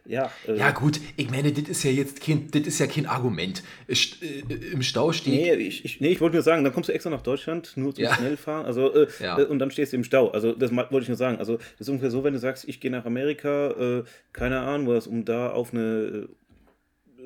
ja. 0.05 0.31
Äh, 0.47 0.57
ja, 0.57 0.71
gut, 0.71 0.99
ich 1.17 1.29
meine, 1.29 1.51
das 1.51 1.69
ist 1.69 1.83
ja 1.83 1.91
jetzt 1.91 2.21
kein, 2.21 2.49
das 2.51 2.63
ist 2.63 2.79
ja 2.79 2.87
kein 2.87 3.05
Argument. 3.05 3.63
St 3.93 4.23
äh, 4.23 4.39
Im 4.71 4.81
Stau 4.81 5.11
steht. 5.11 5.33
Nee, 5.33 5.53
ich, 5.53 5.85
ich, 5.85 6.01
nee, 6.01 6.09
ich 6.09 6.21
wollte 6.21 6.35
nur 6.35 6.43
sagen, 6.43 6.63
dann 6.63 6.73
kommst 6.73 6.89
du 6.89 6.93
extra 6.93 7.09
nach 7.09 7.21
Deutschland, 7.21 7.73
nur 7.75 7.93
zum 7.93 8.03
ja. 8.03 8.15
Schnellfahren. 8.15 8.65
Also, 8.65 8.93
äh, 8.93 9.07
ja. 9.19 9.37
Äh, 9.37 9.45
und 9.45 9.59
dann 9.59 9.71
stehst 9.71 9.93
du 9.93 9.97
im 9.97 10.03
Stau. 10.03 10.29
Also, 10.29 10.53
das 10.53 10.71
wollte 10.75 11.01
ich 11.01 11.07
nur 11.09 11.17
sagen. 11.17 11.37
Also, 11.37 11.57
das 11.57 11.81
ist 11.81 11.89
ungefähr 11.89 12.11
so, 12.11 12.23
wenn 12.23 12.33
du 12.33 12.39
sagst, 12.39 12.67
ich 12.67 12.79
gehe 12.79 12.91
nach 12.91 13.05
Amerika, 13.05 13.69
äh, 13.71 14.03
keine 14.33 14.61
Ahnung 14.61 14.87
was, 14.87 15.07
um 15.07 15.25
da 15.25 15.51
auf 15.51 15.73
eine 15.73 16.27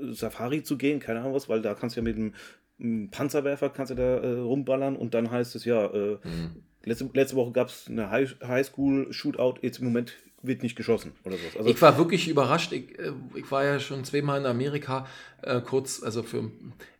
äh, 0.01 0.11
Safari 0.11 0.63
zu 0.63 0.77
gehen, 0.77 0.99
keine 0.99 1.21
Ahnung 1.21 1.33
was, 1.33 1.47
weil 1.47 1.61
da 1.61 1.75
kannst 1.75 1.95
du 1.95 2.01
ja 2.01 2.03
mit 2.03 2.17
einem 2.17 3.11
Panzerwerfer 3.11 3.69
kannst 3.69 3.91
du 3.91 3.95
da 3.95 4.17
rumballern 4.17 4.95
und 4.97 5.13
dann 5.13 5.29
heißt 5.29 5.55
es 5.55 5.63
ja, 5.63 5.87
mhm. 5.87 6.63
Letzte, 6.83 7.09
letzte 7.13 7.35
Woche 7.35 7.51
gab 7.51 7.69
es 7.69 7.87
eine 7.87 8.09
Highschool-Shootout, 8.09 9.55
jetzt 9.61 9.79
im 9.79 9.85
Moment 9.85 10.13
wird 10.41 10.61
nicht 10.61 10.75
geschossen 10.75 11.13
oder 11.23 11.37
so. 11.37 11.57
Also 11.57 11.69
ich 11.69 11.81
war 11.81 11.97
wirklich 11.97 12.27
überrascht. 12.27 12.73
Ich, 12.73 12.99
äh, 12.99 13.13
ich 13.35 13.49
war 13.49 13.63
ja 13.63 13.79
schon 13.79 14.03
zweimal 14.03 14.39
in 14.39 14.45
Amerika 14.45 15.07
äh, 15.41 15.61
kurz, 15.61 16.03
also 16.03 16.21
für. 16.21 16.51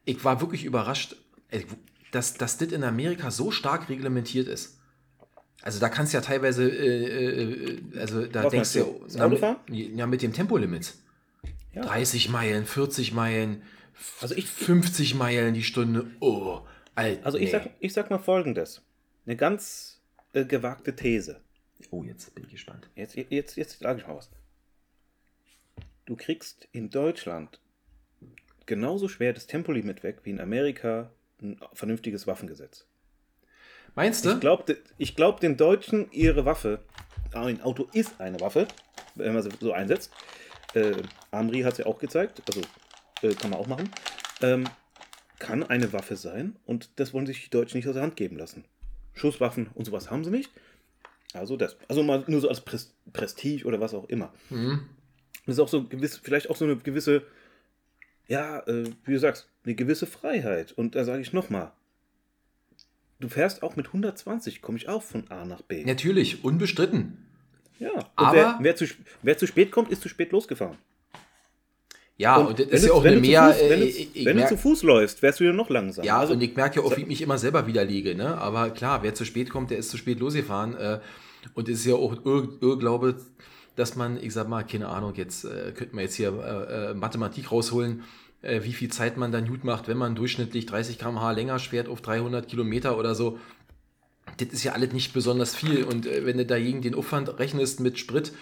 Ich 0.05 0.23
war 0.23 0.41
wirklich 0.41 0.63
überrascht, 0.63 1.17
äh, 1.51 1.61
dass, 2.11 2.35
dass 2.35 2.57
das 2.57 2.71
in 2.71 2.83
Amerika 2.83 3.31
so 3.31 3.51
stark 3.51 3.89
reglementiert 3.89 4.47
ist. 4.47 4.79
Also 5.61 5.79
da 5.79 5.89
kannst 5.89 6.13
du 6.13 6.17
ja 6.17 6.21
teilweise, 6.21 6.69
äh, 6.69 7.43
äh 7.43 7.99
also 7.99 8.25
da 8.25 8.45
Was 8.45 8.51
denkst 8.51 8.73
du, 8.73 9.05
ja, 9.09 9.27
mit, 9.27 9.41
ja, 9.69 10.07
mit 10.07 10.21
dem 10.21 10.33
Tempolimit. 10.33 10.93
Ja. 11.73 11.81
30 11.83 12.29
Meilen, 12.29 12.65
40 12.65 13.13
Meilen, 13.13 13.63
also 14.21 14.35
ich, 14.35 14.45
50 14.45 15.15
Meilen 15.15 15.53
die 15.53 15.63
Stunde. 15.63 16.05
Oh, 16.19 16.61
Alter. 16.95 17.25
Also 17.25 17.37
ich, 17.37 17.45
nee. 17.45 17.51
sag, 17.51 17.69
ich 17.79 17.93
sag 17.93 18.09
mal 18.09 18.19
folgendes. 18.19 18.81
Eine 19.25 19.35
ganz 19.35 20.01
äh, 20.33 20.45
gewagte 20.45 20.95
These. 20.95 21.41
Oh, 21.91 22.03
jetzt 22.03 22.33
bin 22.35 22.45
ich 22.45 22.51
gespannt. 22.51 22.89
Jetzt, 22.95 23.15
jetzt, 23.15 23.55
jetzt 23.55 23.79
sage 23.79 24.01
ich 24.01 24.07
mal 24.07 24.15
was. 24.15 24.29
Du 26.05 26.15
kriegst 26.15 26.67
in 26.71 26.89
Deutschland 26.89 27.59
genauso 28.65 29.07
schwer 29.07 29.33
das 29.33 29.47
Tempolimit 29.47 30.03
weg 30.03 30.19
wie 30.23 30.31
in 30.31 30.39
Amerika 30.39 31.11
ein 31.41 31.59
vernünftiges 31.73 32.27
Waffengesetz. 32.27 32.85
Meinst 33.95 34.25
du? 34.25 34.33
Ich 34.33 34.39
glaube 34.39 34.77
ich 34.97 35.15
glaub, 35.15 35.39
den 35.39 35.57
Deutschen 35.57 36.11
ihre 36.11 36.45
Waffe, 36.45 36.83
ein 37.33 37.61
Auto 37.61 37.87
ist 37.93 38.19
eine 38.19 38.39
Waffe, 38.39 38.67
wenn 39.15 39.33
man 39.33 39.43
sie 39.43 39.49
so 39.59 39.71
einsetzt. 39.71 40.11
Äh, 40.73 40.95
Amri 41.31 41.61
hat 41.61 41.73
es 41.73 41.79
ja 41.79 41.85
auch 41.85 41.99
gezeigt, 41.99 42.41
also 42.47 42.61
äh, 43.21 43.35
kann 43.35 43.51
man 43.51 43.59
auch 43.59 43.67
machen. 43.67 43.89
Ähm, 44.41 44.67
kann 45.39 45.63
eine 45.63 45.93
Waffe 45.93 46.15
sein 46.15 46.55
und 46.65 46.99
das 46.99 47.13
wollen 47.13 47.25
sich 47.25 47.43
die 47.43 47.49
Deutschen 47.49 47.77
nicht 47.77 47.87
aus 47.87 47.93
der 47.93 48.03
Hand 48.03 48.15
geben 48.15 48.37
lassen. 48.37 48.65
Schusswaffen 49.13 49.67
und 49.73 49.85
sowas 49.85 50.09
haben 50.09 50.23
sie 50.23 50.31
nicht. 50.31 50.51
Also 51.33 51.57
das. 51.57 51.77
Also 51.87 52.03
mal 52.03 52.23
nur 52.27 52.41
so 52.41 52.49
als 52.49 52.61
Prestige 52.61 53.65
oder 53.65 53.79
was 53.79 53.93
auch 53.93 54.07
immer. 54.09 54.33
Mhm. 54.49 54.87
Das 55.45 55.55
ist 55.55 55.59
auch 55.59 55.67
so 55.67 55.83
gewiss, 55.83 56.17
vielleicht 56.17 56.49
auch 56.49 56.55
so 56.55 56.65
eine 56.65 56.77
gewisse, 56.77 57.23
ja, 58.27 58.59
äh, 58.67 58.85
wie 59.05 59.13
du 59.13 59.19
sagst, 59.19 59.49
eine 59.65 59.75
gewisse 59.75 60.05
Freiheit. 60.05 60.71
Und 60.71 60.95
da 60.95 61.03
sage 61.03 61.21
ich 61.21 61.33
nochmal, 61.33 61.71
du 63.19 63.29
fährst 63.29 63.63
auch 63.63 63.75
mit 63.75 63.87
120, 63.87 64.61
komme 64.61 64.77
ich 64.77 64.87
auch 64.87 65.03
von 65.03 65.29
A 65.29 65.45
nach 65.45 65.61
B. 65.61 65.83
Natürlich, 65.83 66.43
unbestritten. 66.43 67.17
Ja, 67.79 67.91
aber 68.15 68.33
wer, 68.33 68.57
wer, 68.61 68.75
zu, 68.75 68.85
wer 69.23 69.37
zu 69.37 69.47
spät 69.47 69.71
kommt, 69.71 69.89
ist 69.89 70.01
zu 70.01 70.09
spät 70.09 70.31
losgefahren. 70.31 70.77
Ja, 72.17 72.37
und, 72.37 72.47
und 72.47 72.59
das 72.59 72.67
ist 72.67 72.85
ja 72.85 72.93
auch 72.93 73.03
eine 73.03 73.19
mehr. 73.19 73.53
Fuß, 73.53 73.69
wenn, 73.69 73.79
du, 73.79 74.25
wenn 74.25 74.37
du, 74.37 74.47
zu 74.47 74.57
Fuß 74.57 74.83
läufst, 74.83 75.21
wärst 75.21 75.39
du 75.39 75.45
ja 75.45 75.53
noch 75.53 75.69
langsamer. 75.69 76.05
Ja, 76.05 76.19
also, 76.19 76.33
und 76.33 76.43
ich 76.43 76.55
merke 76.55 76.79
ja 76.79 76.85
auch, 76.85 76.95
wie 76.95 77.01
ich 77.01 77.07
mich 77.07 77.21
immer 77.21 77.37
selber 77.37 77.65
widerlege. 77.65 78.15
Ne? 78.15 78.37
Aber 78.37 78.69
klar, 78.69 79.01
wer 79.01 79.15
zu 79.15 79.25
spät 79.25 79.49
kommt, 79.49 79.71
der 79.71 79.79
ist 79.79 79.89
zu 79.89 79.97
spät 79.97 80.19
losgefahren. 80.19 80.75
Äh, 80.75 80.99
und 81.55 81.69
es 81.69 81.79
ist 81.79 81.85
ja 81.85 81.95
auch 81.95 82.15
Irrglaube, 82.23 83.15
dass 83.75 83.95
man, 83.95 84.21
ich 84.21 84.33
sag 84.33 84.47
mal, 84.47 84.63
keine 84.63 84.89
Ahnung, 84.89 85.13
jetzt 85.15 85.45
äh, 85.45 85.71
könnte 85.75 85.95
man 85.95 86.03
jetzt 86.03 86.15
hier 86.15 86.29
äh, 86.29 86.91
äh, 86.91 86.93
Mathematik 86.93 87.51
rausholen, 87.51 88.03
äh, 88.43 88.61
wie 88.63 88.73
viel 88.73 88.89
Zeit 88.89 89.17
man 89.17 89.31
dann 89.31 89.47
gut 89.47 89.63
macht, 89.63 89.87
wenn 89.87 89.97
man 89.97 90.15
durchschnittlich 90.15 90.67
30 90.67 90.99
km/h 90.99 91.31
länger 91.31 91.57
schwert 91.57 91.87
auf 91.87 92.01
300 92.01 92.47
Kilometer 92.47 92.97
oder 92.97 93.15
so. 93.15 93.39
Das 94.37 94.49
ist 94.49 94.63
ja 94.63 94.73
alles 94.73 94.93
nicht 94.93 95.13
besonders 95.13 95.55
viel. 95.55 95.83
Und 95.83 96.05
äh, 96.05 96.25
wenn 96.25 96.37
du 96.37 96.45
dagegen 96.45 96.81
den 96.81 96.93
Aufwand 96.93 97.39
rechnest 97.39 97.79
mit 97.79 97.97
Sprit 97.97 98.33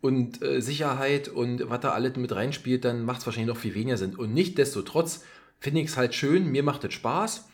und 0.00 0.42
äh, 0.42 0.60
Sicherheit 0.60 1.28
und 1.28 1.68
was 1.68 1.80
da 1.80 1.92
alles 1.92 2.16
mit 2.16 2.34
reinspielt, 2.34 2.84
dann 2.84 3.04
macht 3.04 3.20
es 3.20 3.26
wahrscheinlich 3.26 3.54
noch 3.54 3.60
viel 3.60 3.74
weniger 3.74 3.96
Sinn. 3.96 4.14
Und 4.14 4.34
nicht-destotrotz 4.34 5.24
finde 5.58 5.80
ich 5.80 5.88
es 5.88 5.96
halt 5.96 6.14
schön, 6.14 6.46
mir 6.46 6.62
macht 6.62 6.84
es 6.84 6.94
Spaß. 6.94 7.48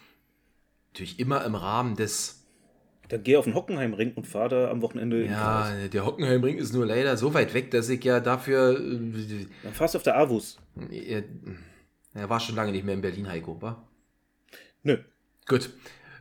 Natürlich 0.93 1.18
immer 1.18 1.45
im 1.45 1.55
Rahmen 1.55 1.97
des 1.97 2.43
dann 3.12 3.22
geh 3.24 3.36
auf 3.36 3.45
den 3.45 3.55
Hockenheimring 3.55 4.14
und 4.14 4.26
fahr 4.26 4.49
da 4.49 4.70
am 4.70 4.80
Wochenende. 4.80 5.26
Ja, 5.26 5.70
der 5.93 6.07
Hockenheimring 6.07 6.57
ist 6.57 6.72
nur 6.72 6.86
leider 6.86 7.18
so 7.18 7.34
weit 7.34 7.53
weg, 7.53 7.70
dass 7.70 7.90
ich 7.90 8.03
ja 8.03 8.20
dafür. 8.20 8.80
Äh, 8.80 9.47
dann 9.62 9.74
fahrst 9.74 9.93
du 9.93 9.99
auf 9.99 10.03
der 10.03 10.16
Avus. 10.16 10.57
Er, 10.90 11.22
er, 12.14 12.30
war 12.30 12.40
schon 12.40 12.57
lange 12.57 12.72
nicht 12.72 12.86
mehr 12.86 12.95
in 12.95 13.03
Berlin, 13.03 13.28
Heiko, 13.28 13.61
wa? 13.61 13.86
Nö. 14.82 14.97
Gut. 15.47 15.68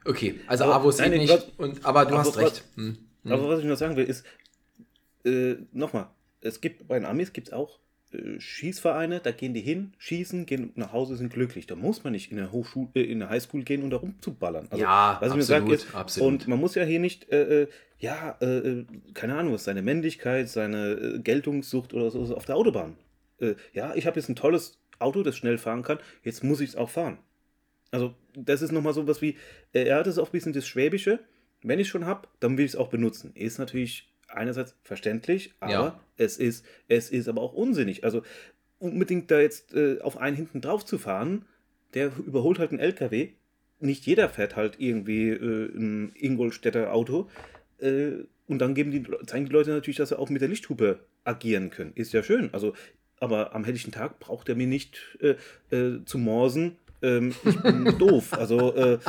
Okay, 0.04 0.42
also 0.48 0.66
aber, 0.66 0.76
Avus 0.76 0.98
nein, 0.98 1.12
geht 1.12 1.22
nicht, 1.22 1.34
was, 1.34 1.46
und, 1.58 1.86
aber 1.86 2.06
du 2.06 2.18
hast 2.18 2.36
recht. 2.38 2.66
Hm. 2.76 2.98
Hm. 3.24 3.32
Aber 3.32 3.48
was 3.48 3.62
ich 3.62 3.66
noch 3.66 3.78
sagen 3.78 3.96
will, 3.96 4.04
ist, 4.04 4.26
äh, 5.26 5.58
nochmal, 5.72 6.08
es 6.42 6.62
gibt 6.62 6.88
bei 6.88 6.98
den 6.98 7.06
Amis 7.06 7.34
gibt 7.34 7.48
es 7.48 7.54
auch 7.54 7.80
äh, 8.14 8.40
Schießvereine, 8.40 9.22
da 9.22 9.32
gehen 9.32 9.54
die 9.54 9.62
hin, 9.62 9.94
schießen, 9.98 10.46
gehen 10.46 10.72
nach 10.76 10.92
Hause, 10.92 11.16
sind 11.16 11.32
glücklich. 11.32 11.68
Da 11.68 11.76
muss 11.76 12.04
man 12.04 12.14
nicht 12.14 12.32
in 12.32 12.40
eine 12.40 12.52
Hochschule, 12.52 12.90
äh, 12.96 13.04
in 13.04 13.22
eine 13.22 13.30
Highschool 13.30 13.64
gehen 13.64 13.84
und 13.84 13.92
da 13.92 13.98
rumzuballern. 13.98 14.68
Also, 14.70 14.84
ja, 14.84 15.18
was 15.22 15.32
absolut, 15.32 15.70
ich 15.70 15.76
ist, 15.76 15.96
absolut. 15.96 16.28
Und 16.28 16.48
man 16.48 16.60
muss 16.60 16.76
ja 16.76 16.84
hier 16.84 17.00
nicht, 17.00 17.32
äh, 17.32 17.64
äh 17.64 17.68
ja, 18.00 18.36
äh, 18.42 18.84
keine 19.14 19.36
Ahnung, 19.36 19.54
was 19.54 19.64
seine 19.64 19.84
Männlichkeit, 19.84 20.50
seine 20.50 21.22
Geltungssucht 21.24 21.94
oder 21.94 22.10
so 22.10 22.36
auf 22.36 22.46
der 22.46 22.56
Autobahn. 22.56 22.98
ja, 23.74 23.94
ich 23.94 24.08
habe 24.08 24.20
jetzt 24.20 24.28
ein 24.28 24.36
tolles 24.36 24.80
Auto, 24.98 25.22
das 25.22 25.38
schnell 25.38 25.60
fahren 25.60 25.84
kann, 25.84 26.00
jetzt 26.24 26.44
muss 26.44 26.62
ich 26.62 26.70
es 26.70 26.76
auch 26.76 26.90
fahren. 26.90 27.20
Also, 27.92 28.16
das 28.34 28.64
ist 28.64 28.72
nochmal 28.72 28.94
so 28.94 29.08
was 29.08 29.22
wie, 29.22 29.38
er 29.74 29.98
hat 29.98 30.08
es 30.08 30.18
auch 30.18 30.30
ein 30.30 30.32
bisschen 30.32 30.52
das 30.52 30.68
Schwäbische. 30.68 31.20
Wenn 31.62 31.78
ich 31.78 31.88
es 31.88 31.92
schon 31.92 32.08
habe, 32.08 32.28
dann 32.40 32.58
will 32.58 32.66
ich 32.66 32.72
es 32.72 32.76
auch 32.76 32.90
benutzen. 32.90 33.36
Ist 33.36 33.60
natürlich 33.60 34.11
einerseits 34.34 34.76
verständlich, 34.84 35.54
aber 35.60 35.72
ja. 35.72 36.00
es, 36.18 36.38
ist, 36.38 36.66
es 36.88 37.10
ist 37.10 37.28
aber 37.28 37.42
auch 37.42 37.54
unsinnig. 37.54 38.04
Also 38.04 38.24
unbedingt 38.80 39.30
da 39.32 39.40
jetzt 39.40 39.74
äh, 39.74 40.00
auf 40.02 40.18
einen 40.18 40.36
hinten 40.36 40.62
drauf 40.62 40.86
zu 40.86 40.98
fahren, 40.98 41.46
der 41.94 42.12
überholt 42.26 42.60
halt 42.60 42.72
einen 42.72 42.80
LKW. 42.80 43.30
Nicht 43.80 44.06
jeder 44.06 44.30
fährt 44.30 44.56
halt 44.56 44.76
irgendwie 44.80 45.30
äh, 45.30 45.76
ein 45.76 46.12
Ingolstädter 46.16 46.94
Auto. 46.94 47.30
Äh, 47.80 48.24
und 48.48 48.60
dann 48.60 48.74
geben 48.74 48.92
die, 48.92 49.04
zeigen 49.26 49.46
die 49.46 49.52
Leute 49.52 49.72
natürlich, 49.72 49.98
dass 49.98 50.10
sie 50.10 50.20
auch 50.20 50.30
mit 50.30 50.42
der 50.42 50.50
Lichthupe 50.50 51.00
agieren 51.24 51.70
können. 51.70 51.94
Ist 51.96 52.14
ja 52.14 52.24
schön. 52.24 52.50
Also, 52.54 52.74
aber 53.20 53.54
am 53.56 53.64
helllichen 53.64 53.92
Tag 53.92 54.20
braucht 54.20 54.50
er 54.50 54.56
mir 54.56 54.68
nicht 54.68 55.18
äh, 55.22 55.36
äh, 55.76 56.04
zu 56.06 56.18
morsen, 56.18 56.78
ähm, 57.02 57.34
ich 57.44 57.60
bin 57.62 57.86
doof. 58.00 58.34
Also 58.34 58.74
äh, 58.76 59.00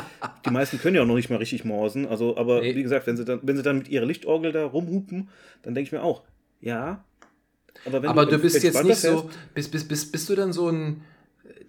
die 0.46 0.50
meisten 0.50 0.78
können 0.78 0.96
ja 0.96 1.02
auch 1.02 1.06
noch 1.06 1.14
nicht 1.14 1.30
mal 1.30 1.36
richtig 1.36 1.64
morsen. 1.64 2.06
Also, 2.06 2.36
aber 2.36 2.60
nee. 2.60 2.74
wie 2.74 2.82
gesagt, 2.82 3.06
wenn 3.06 3.16
sie 3.16 3.24
dann, 3.24 3.40
wenn 3.42 3.56
sie 3.56 3.62
dann 3.62 3.78
mit 3.78 3.88
ihrer 3.88 4.06
Lichtorgel 4.06 4.52
da 4.52 4.64
rumhupen, 4.64 5.28
dann 5.62 5.74
denke 5.74 5.88
ich 5.88 5.92
mir 5.92 6.02
auch, 6.02 6.22
ja. 6.60 7.04
Aber, 7.84 8.06
aber 8.08 8.26
du, 8.26 8.32
du 8.32 8.38
bist 8.38 8.62
jetzt 8.62 8.84
nicht 8.84 8.98
so, 8.98 9.30
bist, 9.54 9.72
bist, 9.72 9.88
bist, 9.88 10.12
bist 10.12 10.28
du 10.28 10.34
dann 10.34 10.52
so 10.52 10.68
ein, 10.68 11.02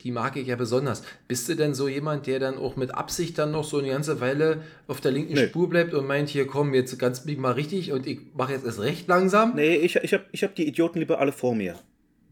die 0.01 0.11
mag 0.11 0.35
ich 0.35 0.47
ja 0.47 0.55
besonders. 0.55 1.03
Bist 1.27 1.47
du 1.49 1.55
denn 1.55 1.73
so 1.73 1.87
jemand, 1.87 2.27
der 2.27 2.39
dann 2.39 2.57
auch 2.57 2.75
mit 2.75 2.93
Absicht 2.93 3.37
dann 3.37 3.51
noch 3.51 3.63
so 3.63 3.79
eine 3.79 3.89
ganze 3.89 4.19
Weile 4.19 4.61
auf 4.87 5.01
der 5.01 5.11
linken 5.11 5.33
nee. 5.33 5.47
Spur 5.47 5.69
bleibt 5.69 5.93
und 5.93 6.05
meint, 6.05 6.29
hier 6.29 6.45
komm, 6.45 6.73
jetzt 6.73 6.97
ganz 6.99 7.25
mal 7.25 7.53
richtig 7.53 7.91
und 7.91 8.05
ich 8.05 8.19
mache 8.35 8.53
jetzt 8.53 8.65
erst 8.65 8.81
recht 8.81 9.07
langsam? 9.07 9.55
Nee, 9.55 9.75
ich, 9.75 9.95
ich 9.95 10.13
habe 10.13 10.25
ich 10.31 10.43
hab 10.43 10.55
die 10.55 10.67
Idioten 10.67 10.99
lieber 10.99 11.19
alle 11.19 11.31
vor 11.31 11.55
mir. 11.55 11.79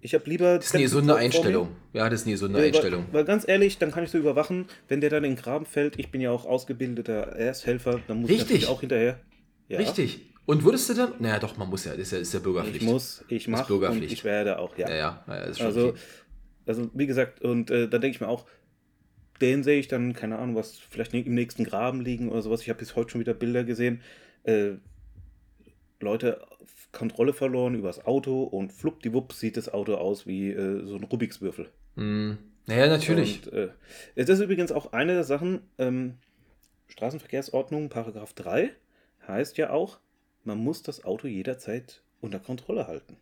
Ich 0.02 0.16
habe 0.16 0.30
lieber. 0.30 0.58
Das 0.58 0.68
ist 0.68 0.74
eine 0.74 0.84
gesunde 0.84 1.16
Einstellung. 1.16 1.70
Ja, 1.94 2.10
das 2.10 2.22
ist 2.22 2.26
eine 2.26 2.34
gesunde 2.34 2.60
ja, 2.60 2.66
Einstellung. 2.66 3.06
Weil, 3.08 3.20
weil, 3.20 3.26
ganz 3.26 3.48
ehrlich, 3.48 3.78
dann 3.78 3.92
kann 3.92 4.04
ich 4.04 4.10
so 4.10 4.18
überwachen, 4.18 4.66
wenn 4.88 5.00
der 5.00 5.10
dann 5.10 5.24
in 5.24 5.36
den 5.36 5.42
Graben 5.42 5.66
fällt. 5.66 6.00
Ich 6.00 6.12
bin 6.12 6.22
ja 6.22 6.32
auch 6.32 6.46
ausgebildeter 6.46 7.36
Ersthelfer, 7.36 8.00
dann 8.08 8.22
muss 8.22 8.30
Richtig. 8.30 8.64
ich 8.64 8.68
auch 8.68 8.82
hinterher. 8.82 9.20
Ja. 9.68 9.78
Richtig. 9.78 10.32
Und 10.46 10.64
würdest 10.64 10.90
du 10.90 10.96
dann? 10.96 11.14
Naja, 11.20 11.40
doch, 11.40 11.56
man 11.56 11.70
muss 11.70 11.86
ja, 11.86 11.92
das 11.92 12.02
ist 12.02 12.12
ja, 12.12 12.18
ist 12.18 12.34
ja 12.34 12.40
Bürgerpflicht. 12.40 12.82
Ich 12.82 12.88
muss, 12.88 13.24
ich 13.28 13.48
mache 13.48 13.74
und 13.74 14.04
ich 14.04 14.24
werde 14.24 14.60
auch, 14.60 14.76
ja. 14.78 14.90
Ja, 14.90 14.96
ja, 14.96 15.24
ja 15.28 15.36
ist 15.44 15.60
schon 15.60 15.68
Also, 15.68 15.88
okay. 15.90 16.00
Also, 16.66 16.90
wie 16.94 17.08
gesagt, 17.08 17.42
und 17.42 17.70
äh, 17.72 17.88
da 17.88 17.98
denke 18.00 18.16
ich 18.16 18.22
mir 18.22 18.28
auch, 18.28 18.46
den 19.40 19.64
sehe 19.64 19.80
ich 19.80 19.88
dann, 19.88 20.14
keine 20.14 20.38
Ahnung, 20.38 20.56
was 20.56 20.78
vielleicht 20.78 21.14
im 21.14 21.34
nächsten 21.34 21.64
Graben 21.64 22.02
liegen 22.02 22.30
oder 22.30 22.42
sowas. 22.42 22.62
Ich 22.62 22.70
habe 22.70 22.80
bis 22.80 22.96
heute 22.96 23.12
schon 23.12 23.22
wieder 23.22 23.34
Bilder 23.34 23.64
gesehen. 23.64 24.02
Äh, 24.44 24.74
Leute 26.00 26.42
Kontrolle 26.92 27.34
verloren 27.34 27.76
übers 27.76 28.06
Auto 28.06 28.44
und 28.44 28.74
fluppdiwupp 28.74 29.34
sieht 29.34 29.58
das 29.58 29.74
Auto 29.74 29.96
aus 29.96 30.28
wie 30.28 30.52
äh, 30.52 30.86
so 30.86 30.96
ein 30.96 31.04
Rubikswürfel. 31.04 31.70
Mm. 31.96 32.34
Naja, 32.68 32.88
natürlich. 32.88 33.48
Und, 33.48 33.54
äh, 33.54 33.70
das 34.16 34.40
ist 34.40 34.42
übrigens 34.42 34.72
auch 34.72 34.94
eine 34.94 35.14
der 35.14 35.24
Sachen, 35.24 35.62
ähm, 35.78 36.16
Straßenverkehrsordnung, 36.88 37.90
Paragraph 37.90 38.34
3, 38.34 38.72
heißt 39.28 39.58
ja 39.58 39.72
auch, 39.72 40.00
man 40.44 40.58
muss 40.58 40.84
das 40.84 41.04
Auto 41.04 41.28
jederzeit 41.28 42.02
unter 42.20 42.40
Kontrolle 42.40 42.88
halten. 42.88 43.18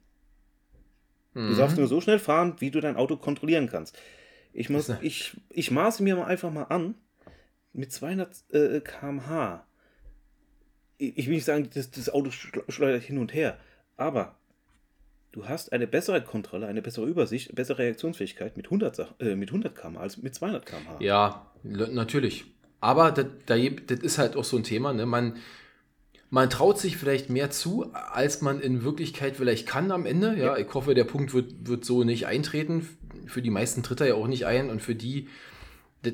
Mhm. 1.33 1.49
Du 1.49 1.55
darfst 1.55 1.77
nur 1.77 1.87
so 1.87 2.01
schnell 2.01 2.19
fahren, 2.19 2.55
wie 2.59 2.71
du 2.71 2.79
dein 2.81 2.95
Auto 2.95 3.17
kontrollieren 3.17 3.69
kannst. 3.69 3.97
Ich, 4.53 4.69
muss, 4.69 4.89
ich, 5.01 5.37
ich 5.49 5.71
maße 5.71 6.03
mir 6.03 6.15
mal 6.15 6.25
einfach 6.25 6.51
mal 6.51 6.63
an, 6.63 6.95
mit 7.73 7.91
200 7.91 8.43
äh, 8.51 8.81
km/h. 8.81 9.65
Ich 11.01 11.27
will 11.27 11.35
nicht 11.35 11.45
sagen, 11.45 11.69
das, 11.73 11.89
das 11.91 12.09
Auto 12.09 12.29
schleudert 12.29 13.03
hin 13.03 13.17
und 13.17 13.33
her, 13.33 13.57
aber 13.97 14.35
du 15.31 15.47
hast 15.47 15.71
eine 15.71 15.87
bessere 15.87 16.21
Kontrolle, 16.21 16.67
eine 16.67 16.81
bessere 16.81 17.07
Übersicht, 17.07 17.55
bessere 17.55 17.79
Reaktionsfähigkeit 17.79 18.57
mit 18.57 18.67
100, 18.67 19.15
äh, 19.19 19.35
mit 19.35 19.49
100 19.49 19.75
km 19.75 19.97
als 19.97 20.17
mit 20.17 20.35
200 20.35 20.65
km/h. 20.65 20.97
Ja, 20.99 21.51
natürlich. 21.63 22.45
Aber 22.81 23.11
das, 23.11 23.25
das 23.45 23.99
ist 23.99 24.17
halt 24.17 24.35
auch 24.35 24.43
so 24.43 24.57
ein 24.57 24.63
Thema. 24.63 24.93
Ne? 24.93 25.05
Man, 25.05 25.37
man 26.29 26.49
traut 26.49 26.79
sich 26.79 26.97
vielleicht 26.97 27.29
mehr 27.29 27.49
zu, 27.49 27.91
als 27.93 28.41
man 28.41 28.61
in 28.61 28.83
Wirklichkeit 28.83 29.35
vielleicht 29.35 29.67
kann 29.67 29.91
am 29.91 30.05
Ende. 30.05 30.35
Ja, 30.37 30.45
ja. 30.45 30.57
ich 30.57 30.73
hoffe, 30.73 30.93
der 30.93 31.03
Punkt 31.03 31.33
wird, 31.33 31.67
wird 31.67 31.85
so 31.85 32.03
nicht 32.03 32.27
eintreten. 32.27 32.87
Für 33.25 33.41
die 33.41 33.49
meisten 33.49 33.83
tritt 33.83 34.01
er 34.01 34.07
ja 34.07 34.13
auch 34.15 34.27
nicht 34.27 34.45
ein 34.45 34.69
und 34.69 34.81
für 34.81 34.95
die 34.95 35.27
das, 36.01 36.13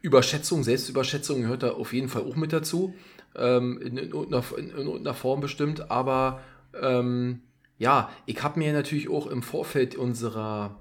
Überschätzung, 0.00 0.64
Selbstüberschätzung 0.64 1.42
gehört 1.42 1.62
da 1.62 1.72
auf 1.72 1.92
jeden 1.92 2.08
Fall 2.08 2.22
auch 2.22 2.36
mit 2.36 2.52
dazu. 2.52 2.94
Ähm, 3.36 3.80
in, 3.80 3.96
in, 3.96 4.10
irgendeiner, 4.10 4.44
in, 4.56 4.70
in, 4.70 4.76
irgendeiner, 4.76 5.14
Form 5.14 5.40
bestimmt. 5.40 5.90
Aber 5.90 6.40
ähm, 6.80 7.40
ja, 7.78 8.10
ich 8.26 8.42
habe 8.42 8.58
mir 8.58 8.72
natürlich 8.72 9.08
auch 9.08 9.26
im 9.26 9.42
Vorfeld 9.42 9.94
unserer 9.94 10.80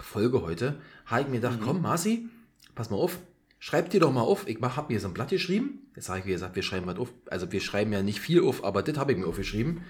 Folge 0.00 0.42
heute, 0.42 0.76
habe 1.06 1.22
ich 1.22 1.28
mir 1.28 1.36
gedacht, 1.36 1.60
mhm. 1.60 1.64
komm, 1.64 1.82
Marci, 1.82 2.28
pass 2.74 2.90
mal 2.90 2.96
auf, 2.96 3.18
Schreibt 3.60 3.92
dir 3.92 4.00
doch 4.00 4.12
mal 4.12 4.22
auf. 4.22 4.46
Ich 4.46 4.60
habe 4.60 4.92
mir 4.92 5.00
so 5.00 5.08
ein 5.08 5.14
Blatt 5.14 5.30
geschrieben. 5.30 5.80
Jetzt 5.96 6.08
habe 6.08 6.20
ich, 6.20 6.24
gesagt, 6.24 6.54
wir 6.54 6.62
schreiben 6.62 6.86
was 6.86 6.98
auf. 6.98 7.12
Also 7.26 7.50
wir 7.50 7.60
schreiben 7.60 7.92
ja 7.92 8.02
nicht 8.02 8.20
viel 8.20 8.42
auf, 8.42 8.64
aber 8.64 8.82
das 8.82 8.96
habe 8.98 9.12
ich 9.12 9.18
mir 9.18 9.26
aufgeschrieben. 9.26 9.82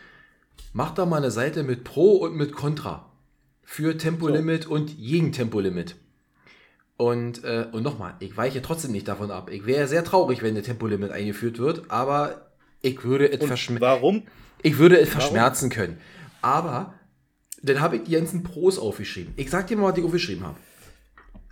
Mach 0.73 0.93
da 0.95 1.05
mal 1.05 1.19
eine 1.19 1.31
Seite 1.31 1.63
mit 1.63 1.85
Pro 1.85 2.13
und 2.17 2.35
mit 2.35 2.53
Contra. 2.53 3.13
Für 3.63 3.99
Tempolimit 3.99 4.65
so. 4.65 4.71
und 4.71 4.97
gegen 4.97 5.33
Tempolimit. 5.33 5.97
Und, 6.99 7.45
äh, 7.45 7.69
und 7.71 7.85
nochmal, 7.85 8.17
ich 8.19 8.37
weiche 8.37 8.61
trotzdem 8.61 8.91
nicht 8.91 9.07
davon 9.07 9.31
ab. 9.31 9.51
Ich 9.53 9.67
wäre 9.67 9.87
sehr 9.87 10.03
traurig, 10.03 10.43
wenn 10.43 10.57
ein 10.57 10.65
Tempolimit 10.65 11.13
eingeführt 11.13 11.61
wird, 11.61 11.89
aber 11.93 12.51
ich 12.83 13.05
würde 13.05 13.31
es 13.31 13.45
verschmerzen. 13.45 13.81
Warum? 13.81 14.23
Ich 14.63 14.79
würde 14.79 14.99
es 14.99 15.09
verschmerzen 15.09 15.71
können. 15.71 15.99
Aber 16.43 16.95
dann 17.63 17.81
habe 17.81 17.97
ich 17.97 18.03
die 18.03 18.11
ganzen 18.11 18.43
Pros 18.43 18.81
aufgeschrieben. 18.81 19.33
Ich 19.37 19.49
sag 19.49 19.69
dir 19.69 19.77
mal, 19.77 19.93
was 19.93 19.99
ich 19.99 20.05
aufgeschrieben 20.05 20.45
habe. 20.45 20.57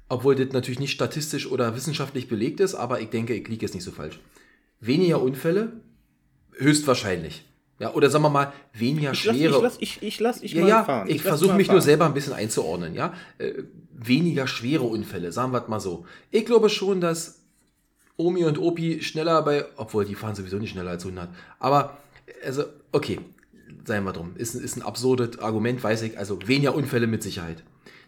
Obwohl 0.09 0.34
das 0.34 0.53
natürlich 0.53 0.80
nicht 0.80 0.90
statistisch 0.90 1.49
oder 1.49 1.76
wissenschaftlich 1.76 2.26
belegt 2.26 2.59
ist, 2.59 2.74
aber 2.74 3.01
ich 3.01 3.11
denke, 3.11 3.32
ich 3.34 3.47
liege 3.47 3.64
jetzt 3.64 3.74
nicht 3.74 3.84
so 3.84 3.92
falsch. 3.92 4.18
Weniger 4.80 5.22
Unfälle? 5.22 5.74
Höchstwahrscheinlich. 6.55 7.44
Ja, 7.78 7.92
oder 7.92 8.11
sagen 8.11 8.24
wir 8.24 8.30
mal, 8.30 8.53
weniger 8.72 9.12
ich 9.12 9.20
schwere. 9.20 9.57
ich 9.57 9.62
lass, 9.62 9.76
ich, 9.78 10.03
ich 10.03 10.18
lass 10.18 10.40
dich 10.40 10.55
ja, 10.55 10.62
mal 10.62 10.68
ja, 10.68 10.84
fahren. 10.84 11.09
Ich, 11.09 11.16
ich 11.16 11.22
versuche 11.22 11.55
mich 11.55 11.66
fahren. 11.66 11.76
nur 11.76 11.82
selber 11.82 12.07
ein 12.07 12.14
bisschen 12.14 12.32
einzuordnen, 12.32 12.94
ja. 12.94 13.14
Weniger 13.99 14.47
schwere 14.47 14.84
Unfälle, 14.84 15.32
sagen 15.32 15.53
wir 15.53 15.64
mal 15.68 15.80
so. 15.80 16.05
Ich 16.30 16.44
glaube 16.44 16.68
schon, 16.68 17.01
dass 17.01 17.40
Omi 18.16 18.44
und 18.44 18.59
Opi 18.59 19.03
schneller 19.03 19.42
bei, 19.42 19.64
obwohl 19.76 20.05
die 20.05 20.14
fahren 20.14 20.34
sowieso 20.34 20.59
nicht 20.59 20.70
schneller 20.70 20.90
als 20.90 21.05
100. 21.05 21.28
Aber, 21.59 21.97
also, 22.44 22.64
okay, 22.92 23.20
seien 23.84 24.05
wir 24.05 24.12
drum. 24.12 24.32
Ist, 24.36 24.55
ist 24.55 24.76
ein 24.76 24.82
absurdes 24.82 25.38
Argument, 25.38 25.82
weiß 25.82 26.03
ich. 26.03 26.18
Also 26.18 26.38
weniger 26.47 26.74
Unfälle 26.74 27.07
mit 27.07 27.22
Sicherheit. 27.22 27.62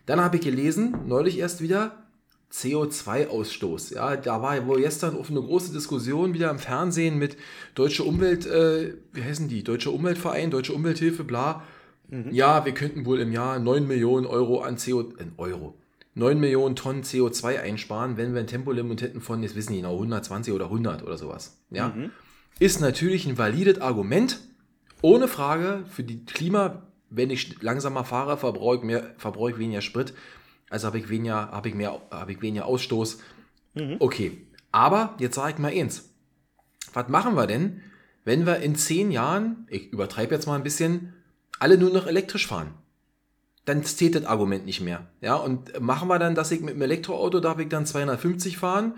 Dann 0.07 0.20
habe 0.20 0.36
ich 0.36 0.43
gelesen, 0.43 0.95
neulich 1.07 1.39
erst 1.39 1.61
wieder, 1.61 2.09
CO2-Ausstoß. 2.53 3.95
Ja, 3.95 4.16
da 4.16 4.41
war 4.41 4.66
wohl 4.66 4.80
gestern 4.80 5.16
auf 5.16 5.30
eine 5.30 5.41
große 5.41 5.72
Diskussion 5.72 6.32
wieder 6.32 6.51
im 6.51 6.59
Fernsehen 6.59 7.18
mit 7.18 7.36
Deutsche 7.74 8.05
Umwelt, 8.05 8.47
äh, 8.47 8.95
wie 9.12 9.22
heißen 9.22 9.49
die? 9.49 9.62
Deutsche 9.62 9.91
Umweltverein, 9.91 10.51
Deutsche 10.51 10.72
Umwelthilfe, 10.72 11.24
bla. 11.24 11.62
Mhm. 12.09 12.30
Ja, 12.30 12.64
wir 12.64 12.72
könnten 12.72 13.04
wohl 13.04 13.20
im 13.20 13.32
Jahr 13.32 13.59
9 13.59 13.86
Millionen 13.86 14.26
Euro 14.26 14.61
an 14.61 14.76
CO, 14.76 15.00
äh, 15.00 15.26
Euro, 15.36 15.74
9 16.14 16.38
Millionen 16.38 16.74
Tonnen 16.74 17.02
CO2 17.02 17.61
einsparen, 17.61 18.16
wenn 18.16 18.34
wir 18.34 18.40
ein 18.40 18.46
Tempolimit 18.46 19.02
hätten 19.02 19.20
von, 19.20 19.42
jetzt 19.42 19.54
wissen 19.56 19.72
die 19.72 19.80
genau, 19.80 19.94
120 19.94 20.52
oder 20.52 20.66
100 20.66 21.02
oder 21.02 21.18
sowas. 21.18 21.59
Ja, 21.70 21.88
mhm. 21.88 22.11
ist 22.59 22.80
natürlich 22.80 23.26
ein 23.26 23.38
valides 23.38 23.80
Argument, 23.80 24.40
ohne 25.02 25.28
Frage 25.28 25.84
für 25.88 26.02
die 26.02 26.24
Klima, 26.24 26.82
wenn 27.11 27.30
ich 27.30 27.62
langsamer 27.62 28.04
fahre, 28.04 28.36
verbrauche 28.36 28.76
ich, 28.76 28.82
mehr, 28.82 29.14
verbrauche 29.16 29.52
ich 29.52 29.59
weniger 29.59 29.80
Sprit. 29.80 30.12
Also 30.70 30.86
habe 30.86 30.98
ich 30.98 31.09
weniger, 31.09 31.50
habe 31.50 31.68
ich 31.68 31.74
mehr, 31.74 32.00
habe 32.11 32.32
ich 32.32 32.42
weniger 32.42 32.66
Ausstoß. 32.66 33.18
Mhm. 33.74 33.96
Okay. 34.00 34.38
Aber 34.72 35.14
jetzt 35.18 35.36
sage 35.36 35.52
ich 35.52 35.59
mal 35.59 35.72
eins. 35.72 36.11
Was 36.92 37.09
machen 37.09 37.34
wir 37.34 37.46
denn, 37.46 37.80
wenn 38.24 38.44
wir 38.44 38.56
in 38.56 38.74
zehn 38.74 39.11
Jahren, 39.11 39.66
ich 39.70 39.92
übertreibe 39.92 40.34
jetzt 40.34 40.46
mal 40.46 40.56
ein 40.56 40.62
bisschen, 40.62 41.14
alle 41.59 41.78
nur 41.78 41.90
noch 41.90 42.06
elektrisch 42.06 42.46
fahren? 42.46 42.74
Dann 43.64 43.84
zählt 43.84 44.14
das 44.14 44.24
Argument 44.24 44.64
nicht 44.64 44.80
mehr. 44.80 45.06
Ja, 45.20 45.36
und 45.36 45.80
machen 45.80 46.09
wir 46.09 46.18
dann, 46.18 46.34
dass 46.34 46.50
ich 46.50 46.61
mit 46.61 46.74
dem 46.74 46.82
Elektroauto 46.82 47.40
darf 47.40 47.59
ich 47.59 47.68
dann 47.68 47.86
250 47.86 48.56
fahren 48.56 48.94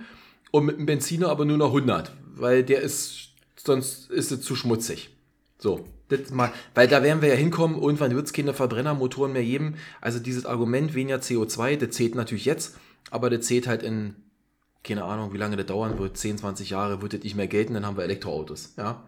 und 0.51 0.65
mit 0.65 0.79
dem 0.79 0.87
Benziner 0.87 1.29
aber 1.29 1.45
nur 1.45 1.57
noch 1.57 1.75
100, 1.75 2.13
weil 2.35 2.63
der 2.63 2.81
ist, 2.81 3.31
sonst 3.57 4.11
ist 4.11 4.31
es 4.31 4.43
zu 4.43 4.55
schmutzig. 4.55 5.11
So, 5.59 5.85
das 6.09 6.31
mal, 6.31 6.53
weil 6.75 6.89
da 6.89 7.03
werden 7.03 7.23
wir 7.23 7.29
ja 7.29 7.35
hinkommen, 7.35 7.81
irgendwann 7.81 8.15
wird 8.15 8.27
es 8.27 8.33
keine 8.33 8.55
Verbrennermotoren 8.55 9.33
mehr 9.33 9.45
geben. 9.45 9.77
Also 10.01 10.19
dieses 10.19 10.47
Argument 10.47 10.95
weniger 10.95 11.19
CO2, 11.19 11.77
das 11.77 11.91
zählt 11.91 12.15
natürlich 12.15 12.45
jetzt, 12.45 12.77
aber 13.11 13.31
das 13.31 13.47
zählt 13.47 13.67
halt 13.67 13.83
in, 13.83 14.17
keine 14.83 15.05
Ahnung, 15.05 15.33
wie 15.33 15.39
lange 15.39 15.57
das 15.57 15.67
dauern 15.67 15.99
wird, 15.99 16.17
10, 16.17 16.39
20 16.39 16.71
Jahre 16.71 17.03
wird 17.03 17.13
das 17.13 17.23
nicht 17.23 17.37
mehr 17.37 17.47
gelten, 17.47 17.75
dann 17.75 17.87
haben 17.87 17.97
wir 17.97 18.05
Elektroautos. 18.05 18.75
Ja, 18.77 19.05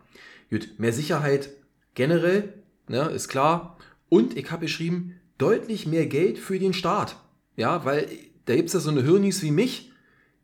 gut, 0.51 0.79
mehr 0.79 0.93
Sicherheit 0.93 1.51
generell, 1.95 2.62
ne, 2.89 3.11
ist 3.11 3.29
klar. 3.29 3.79
Und 4.09 4.37
ich 4.37 4.51
habe 4.51 4.67
geschrieben, 4.67 5.15
deutlich 5.39 5.87
mehr 5.87 6.07
Geld 6.07 6.39
für 6.39 6.59
den 6.59 6.75
Staat. 6.75 7.17
Ja, 7.57 7.85
weil 7.85 8.09
da 8.45 8.57
gibt 8.57 8.69
es 8.69 8.75
ja 8.75 8.81
so 8.81 8.91
eine 8.91 9.03
Hirnis 9.03 9.43
wie 9.43 9.51
mich, 9.51 9.93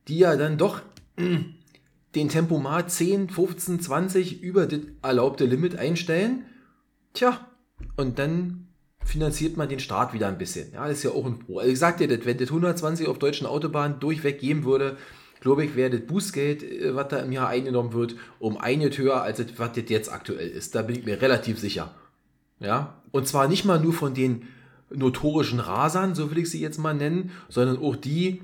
die 0.09 0.19
ja 0.19 0.37
dann 0.37 0.59
doch 0.59 0.81
mh, 1.17 1.45
den 2.15 2.29
Tempomat 2.29 2.91
10, 2.91 3.31
15, 3.31 3.81
20 3.81 4.43
über 4.43 4.67
das 4.67 4.81
erlaubte 5.03 5.45
Limit 5.45 5.77
einstellen. 5.77 6.45
Tja, 7.13 7.47
und 7.97 8.19
dann 8.19 8.69
finanziert 9.05 9.57
man 9.57 9.69
den 9.69 9.81
Staat 9.81 10.13
wieder 10.13 10.29
ein 10.29 10.39
bisschen. 10.39 10.73
Ja, 10.73 10.87
das 10.87 10.99
ist 10.99 11.05
ja 11.05 11.11
auch 11.11 11.25
ein 11.25 11.39
Pro. 11.39 11.59
Also 11.59 11.73
ich 11.73 11.79
sag 11.79 11.99
dir, 11.99 12.09
das, 12.09 12.27
wenn 12.27 12.39
das 12.39 12.49
120 12.49 13.09
auf 13.09 13.19
deutschen 13.19 13.47
Autobahnen 13.47 14.01
durchweg 14.01 14.39
geben 14.39 14.65
würde, 14.65 14.97
glaube 15.41 15.65
ich, 15.65 15.77
wäre 15.77 15.91
das 15.91 16.07
Bußgeld, 16.07 16.63
äh, 16.63 16.95
was 16.95 17.09
da 17.09 17.21
im 17.21 17.33
Jahr 17.33 17.49
eingenommen 17.49 17.93
wird, 17.93 18.17
um 18.39 18.59
einiges 18.59 18.99
höher, 18.99 19.23
als 19.23 19.39
das, 19.39 19.47
was 19.57 19.73
das 19.73 19.85
jetzt 19.89 20.13
aktuell 20.13 20.49
ist. 20.49 20.75
Da 20.75 20.83
bin 20.83 20.97
ich 20.97 21.05
mir 21.05 21.21
relativ 21.23 21.59
sicher. 21.59 21.95
Ja, 22.61 22.95
und 23.13 23.27
zwar 23.27 23.49
nicht 23.49 23.65
mal 23.65 23.81
nur 23.81 23.93
von 23.93 24.15
den 24.15 24.49
notorischen 24.91 25.61
Rasern, 25.61 26.15
so 26.15 26.31
will 26.31 26.39
ich 26.39 26.51
sie 26.51 26.61
jetzt 26.61 26.79
mal 26.79 26.95
nennen, 26.95 27.31
sondern 27.49 27.79
auch 27.79 27.95
die, 27.95 28.43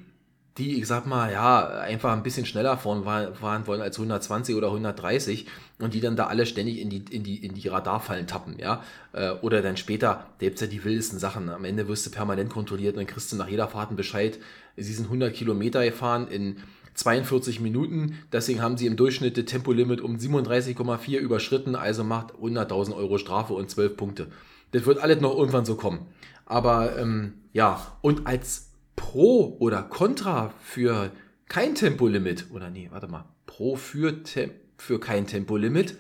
die, 0.59 0.79
ich 0.79 0.87
sag 0.87 1.07
mal, 1.07 1.33
ja, 1.33 1.67
einfach 1.81 2.13
ein 2.13 2.23
bisschen 2.23 2.47
schneller 2.47 2.77
fahren, 2.79 3.03
fahren 3.35 3.67
wollen 3.67 3.81
als 3.81 3.97
120 3.97 4.55
oder 4.55 4.69
130 4.69 5.47
und 5.81 5.95
die 5.95 6.01
dann 6.01 6.17
da 6.17 6.27
alle 6.27 6.47
ständig 6.47 6.81
in 6.81 6.91
die, 6.91 7.05
in 7.11 7.25
die, 7.25 7.45
in 7.45 7.55
die 7.55 7.67
Radarfallen 7.67 8.27
tappen, 8.27 8.57
ja. 8.59 8.83
Äh, 9.13 9.33
oder 9.43 9.63
dann 9.63 9.77
später, 9.77 10.27
da 10.39 10.47
gibt's 10.47 10.61
ja 10.61 10.69
die 10.69 10.85
wildesten 10.85 11.19
Sachen. 11.19 11.49
Am 11.49 11.65
Ende 11.65 11.89
wirst 11.89 12.07
du 12.07 12.11
permanent 12.11 12.51
kontrolliert 12.51 12.95
und 12.95 13.01
dann 13.01 13.13
kriegst 13.13 13.33
du 13.33 13.37
nach 13.37 13.49
jeder 13.49 13.69
Fahrt 13.69 13.89
einen 13.89 13.97
Bescheid, 13.97 14.39
sie 14.77 14.93
sind 14.93 15.07
100 15.07 15.35
Kilometer 15.35 15.85
gefahren 15.85 16.29
in 16.29 16.59
42 16.95 17.61
Minuten, 17.61 18.19
deswegen 18.33 18.63
haben 18.63 18.77
sie 18.77 18.87
im 18.87 18.97
Durchschnitt 18.97 19.37
das 19.37 19.47
Tempolimit 19.47 20.01
um 20.01 20.17
37,4 20.17 21.19
überschritten, 21.19 21.75
also 21.75 22.05
macht 22.05 22.35
100.000 22.35 22.95
Euro 22.95 23.19
Strafe 23.19 23.55
und 23.55 23.71
12 23.71 23.97
Punkte. 23.97 24.29
Das 24.71 24.87
wird 24.87 24.99
alles 24.99 25.21
noch 25.21 25.37
irgendwann 25.37 25.65
so 25.65 25.77
kommen. 25.77 26.07
Aber 26.47 26.99
ähm, 26.99 27.35
ja, 27.53 27.97
und 28.01 28.27
als 28.27 28.71
Pro 28.97 29.57
oder 29.59 29.83
Contra 29.83 30.53
für 30.61 31.11
kein 31.49 31.75
Tempolimit, 31.75 32.47
oder 32.53 32.71
nee, 32.71 32.89
warte 32.91 33.09
mal, 33.09 33.25
Pro 33.47 33.77
für, 33.77 34.23
Tem 34.23 34.51
für 34.77 34.99
kein 34.99 35.27
Tempolimit, 35.27 35.97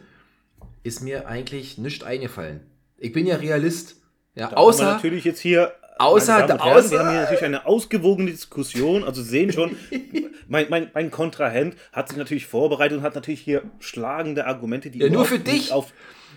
ist 0.83 1.03
mir 1.03 1.29
eigentlich 1.29 1.79
nicht 1.79 2.05
eingefallen. 2.05 2.61
Ich 2.99 3.13
bin 3.13 3.27
ja 3.27 3.37
Realist. 3.37 3.97
Ja, 4.35 4.49
da 4.49 4.57
außer. 4.57 4.85
natürlich 4.85 5.25
jetzt 5.25 5.41
hier. 5.41 5.73
Außer, 5.99 6.39
Herren, 6.39 6.61
außer 6.61 6.91
wir 6.91 6.99
haben 6.99 7.11
hier 7.11 7.21
natürlich 7.21 7.45
eine 7.45 7.67
ausgewogene 7.67 8.31
Diskussion. 8.31 9.05
Also 9.05 9.23
sehen 9.23 9.53
schon, 9.53 9.77
mein, 10.49 10.67
mein, 10.69 10.91
mein 10.93 11.11
Kontrahent 11.11 11.77
hat 11.93 12.09
sich 12.09 12.19
natürlich 12.19 12.47
vorbereitet 12.47 12.99
und 12.99 13.05
hat 13.05 13.15
natürlich 13.15 13.41
hier 13.41 13.63
schlagende 13.79 14.47
Argumente, 14.47 14.91
die 14.91 14.99
ja, 14.99 15.09
nur 15.09 15.25
für 15.25 15.39
dich. 15.39 15.73
auf 15.73 15.93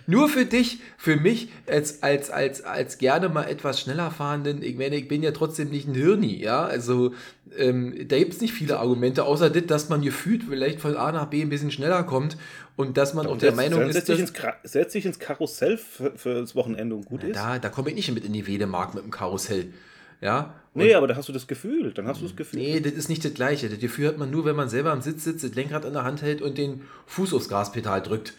nur 0.09 0.29
für 0.29 0.45
dich, 0.45 0.79
für 0.97 1.17
mich 1.17 1.49
als, 1.69 2.01
als, 2.01 2.29
als, 2.29 2.63
als 2.63 2.97
gerne 2.97 3.27
mal 3.27 3.43
etwas 3.43 3.81
schneller 3.81 4.09
fahrenden, 4.09 4.63
ich 4.63 4.77
meine, 4.77 4.95
ich 4.95 5.09
bin 5.09 5.21
ja 5.21 5.31
trotzdem 5.31 5.69
nicht 5.69 5.85
ein 5.85 5.95
Hirni, 5.95 6.41
ja, 6.41 6.63
also 6.63 7.13
ähm, 7.57 7.93
da 8.07 8.17
gibt 8.17 8.33
es 8.33 8.39
nicht 8.39 8.53
viele 8.53 8.79
Argumente, 8.79 9.25
außer 9.25 9.49
das, 9.49 9.65
dass 9.65 9.89
man 9.89 10.01
gefühlt 10.01 10.43
vielleicht 10.47 10.79
von 10.79 10.95
A 10.95 11.11
nach 11.11 11.25
B 11.25 11.41
ein 11.41 11.49
bisschen 11.49 11.71
schneller 11.71 12.03
kommt 12.03 12.37
und 12.77 12.95
dass 12.95 13.13
man 13.13 13.27
auch 13.27 13.37
der 13.37 13.53
Meinung 13.53 13.81
ist, 13.81 13.95
setz 13.95 14.05
dich, 14.05 14.19
ins, 14.19 14.33
setz 14.63 14.93
dich 14.93 15.05
ins 15.05 15.19
Karussell 15.19 15.77
für, 15.77 16.15
für, 16.15 16.35
das 16.35 16.55
Wochenende 16.55 16.95
und 16.95 17.05
gut 17.05 17.21
na, 17.23 17.29
ist. 17.29 17.35
Da, 17.35 17.59
da 17.59 17.69
komme 17.69 17.89
ich 17.89 17.95
nicht 17.95 18.11
mit 18.13 18.23
in 18.23 18.31
die 18.31 18.47
Wedemark 18.47 18.93
mit 18.93 19.03
dem 19.03 19.11
Karussell. 19.11 19.73
Ja, 20.21 20.55
nee, 20.73 20.93
aber 20.93 21.07
da 21.07 21.15
hast 21.15 21.27
du 21.27 21.33
das 21.33 21.47
Gefühl. 21.47 21.91
Dann 21.91 22.07
hast 22.07 22.21
du 22.21 22.25
das 22.25 22.35
Gefühl. 22.35 22.59
Nee, 22.59 22.79
das 22.79 22.93
ist 22.93 23.09
nicht 23.09 23.25
das 23.25 23.33
Gleiche. 23.33 23.69
Das 23.69 23.79
Gefühl 23.79 24.07
hat 24.07 24.17
man 24.17 24.31
nur, 24.31 24.45
wenn 24.45 24.55
man 24.55 24.69
selber 24.69 24.91
am 24.91 25.01
Sitz 25.01 25.23
sitzt, 25.23 25.43
das 25.43 25.53
Lenkrad 25.55 25.85
in 25.85 25.93
der 25.93 26.03
Hand 26.03 26.21
hält 26.21 26.41
und 26.41 26.57
den 26.57 26.81
Fuß 27.07 27.33
aufs 27.33 27.49
Gaspedal 27.49 28.01
drückt. 28.01 28.33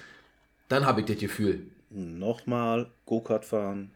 Dann 0.68 0.86
habe 0.86 1.01
ich 1.01 1.07
das 1.07 1.18
Gefühl. 1.18 1.66
Nochmal 1.91 2.86
Go-Kart 3.07 3.45
fahren. 3.45 3.91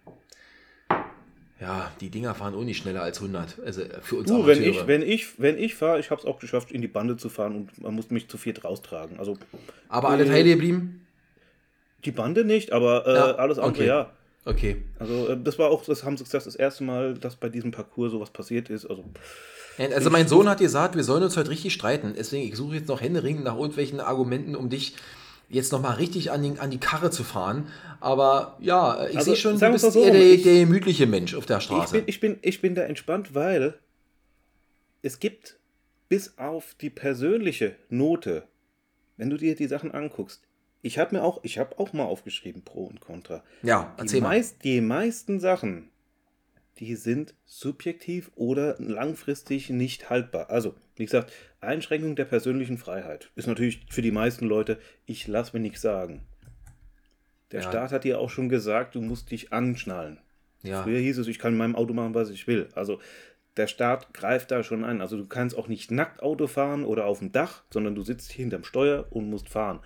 Ja, 1.63 1.93
die 2.01 2.11
Dinger 2.11 2.35
fahren 2.35 2.57
auch 2.57 2.65
nicht 2.65 2.79
schneller 2.79 3.03
als 3.03 3.19
100. 3.19 3.61
Also 3.65 3.83
für 4.03 4.17
uns 4.17 4.31
uh, 4.33 4.47
wenn 4.47 4.61
ich, 4.65 4.85
wenn 4.89 5.01
ich, 5.01 5.41
wenn 5.41 5.57
ich 5.57 5.77
fahre, 5.77 6.01
ich 6.01 6.11
habe 6.11 6.21
es 6.21 6.27
auch 6.27 6.41
geschafft, 6.41 6.73
in 6.73 6.83
die 6.83 6.89
Bande 6.89 7.17
zu 7.17 7.29
fahren 7.29 7.55
und 7.55 7.81
man 7.81 7.95
muss 7.95 8.11
mich 8.11 8.27
zu 8.29 8.37
viert 8.37 8.65
raustragen. 8.65 9.21
Also, 9.21 9.39
aber 9.89 10.09
alle 10.09 10.25
äh, 10.25 10.29
Teile 10.29 10.51
geblieben? 10.51 11.07
Die 12.05 12.11
Bande 12.11 12.45
nicht, 12.45 12.73
aber 12.73 13.07
äh, 13.07 13.15
ja, 13.15 13.25
alles 13.37 13.61
andere 13.61 13.85
okay. 13.85 13.87
ja. 13.87 14.11
Okay. 14.45 14.83
Also 14.99 15.29
äh, 15.29 15.39
das 15.41 15.57
war 15.61 15.71
auch, 15.71 15.85
das 15.85 16.03
haben 16.03 16.17
sie 16.17 16.25
gesagt, 16.25 16.47
das 16.47 16.57
erste 16.57 16.83
Mal, 16.83 17.15
dass 17.15 17.37
bei 17.37 17.49
diesem 17.49 17.71
Parcours 17.71 18.11
sowas 18.11 18.31
passiert 18.31 18.69
ist. 18.69 18.85
Also, 18.87 19.05
also 19.79 20.11
mein 20.11 20.27
Sohn 20.27 20.49
hat 20.49 20.59
gesagt, 20.59 20.97
wir 20.97 21.05
sollen 21.05 21.23
uns 21.23 21.37
heute 21.37 21.51
richtig 21.51 21.75
streiten. 21.75 22.15
Deswegen, 22.17 22.49
ich 22.49 22.57
suche 22.57 22.75
jetzt 22.75 22.89
noch 22.89 23.01
händeringend 23.01 23.45
nach 23.45 23.55
irgendwelchen 23.55 24.01
Argumenten, 24.01 24.57
um 24.57 24.69
dich 24.69 24.97
jetzt 25.53 25.71
nochmal 25.71 25.97
richtig 25.97 26.31
an, 26.31 26.43
den, 26.43 26.59
an 26.59 26.71
die 26.71 26.79
Karre 26.79 27.11
zu 27.11 27.23
fahren. 27.23 27.69
Aber 28.01 28.57
ja, 28.59 29.07
ich 29.07 29.19
also, 29.19 29.31
sehe 29.31 29.37
schon, 29.37 29.59
du 29.59 29.71
bist 29.71 29.93
so, 29.93 30.03
eher 30.03 30.11
der, 30.11 30.33
ich, 30.33 30.43
der 30.43 30.61
gemütliche 30.61 31.07
Mensch 31.07 31.35
auf 31.35 31.47
der 31.47 31.61
Straße. 31.61 31.99
Ich 31.99 32.21
bin, 32.21 32.33
ich, 32.33 32.41
bin, 32.41 32.51
ich 32.51 32.61
bin 32.61 32.75
da 32.75 32.83
entspannt, 32.83 33.35
weil 33.35 33.75
es 35.03 35.21
gibt 35.21 35.59
bis 36.09 36.39
auf 36.39 36.75
die 36.81 36.91
persönliche 36.91 37.77
Note, 37.89 38.45
wenn 39.17 39.31
du 39.31 39.37
dir 39.37 39.55
die 39.55 39.67
Sachen 39.67 39.93
anguckst, 39.93 40.43
ich 40.81 40.99
habe 40.99 41.17
mir 41.17 41.23
auch, 41.23 41.41
ich 41.45 41.59
habe 41.59 41.79
auch 41.79 41.93
mal 41.93 42.05
aufgeschrieben 42.05 42.63
Pro 42.63 42.85
und 42.87 43.01
Contra. 43.01 43.45
Ja, 43.63 43.95
erzähl 43.97 44.21
die, 44.21 44.23
meist, 44.23 44.65
die 44.65 44.81
meisten 44.81 45.39
Sachen, 45.39 45.91
die 46.79 46.97
sind 46.97 47.35
subjektiv 47.45 48.31
oder 48.35 48.77
langfristig 48.79 49.71
nicht 49.71 50.11
haltbar. 50.11 50.51
Also, 50.51 50.75
wie 50.97 51.05
gesagt, 51.05 51.33
Einschränkung 51.61 52.17
der 52.17 52.25
persönlichen 52.25 52.79
Freiheit 52.79 53.31
ist 53.37 53.47
natürlich 53.47 53.87
für 53.91 54.03
die 54.03 54.11
meisten 54.11 54.47
Leute, 54.47 54.79
ich 55.07 55.29
lass 55.29 55.53
mir 55.53 55.61
nichts 55.61 55.83
sagen. 55.83 56.23
Der 57.53 57.61
ja. 57.61 57.69
Staat 57.69 57.93
hat 57.93 58.05
dir 58.05 58.19
auch 58.19 58.31
schon 58.31 58.49
gesagt, 58.49 58.95
du 58.95 59.03
musst 59.03 59.31
dich 59.31 59.53
anschnallen. 59.53 60.19
Ja. 60.63 60.83
Früher 60.83 60.99
hieß 60.99 61.19
es, 61.19 61.27
ich 61.27 61.39
kann 61.39 61.53
in 61.53 61.59
meinem 61.59 61.77
Auto 61.77 61.93
machen, 61.93 62.15
was 62.15 62.31
ich 62.31 62.47
will. 62.47 62.69
Also 62.75 63.01
der 63.57 63.67
Staat 63.67 64.15
greift 64.15 64.51
da 64.51 64.63
schon 64.63 64.85
ein. 64.85 65.01
Also 65.01 65.17
du 65.17 65.27
kannst 65.27 65.57
auch 65.57 65.69
nicht 65.69 65.91
nackt 65.91 66.23
Auto 66.23 66.47
fahren 66.47 66.85
oder 66.85 67.07
auf 67.07 67.19
dem 67.19 67.33
Dach, 67.33 67.63
sondern 67.71 67.95
du 67.95 68.03
sitzt 68.03 68.33
hinterm 68.33 68.65
Steuer 68.65 69.07
und 69.11 69.29
musst 69.29 69.49
fahren. 69.49 69.81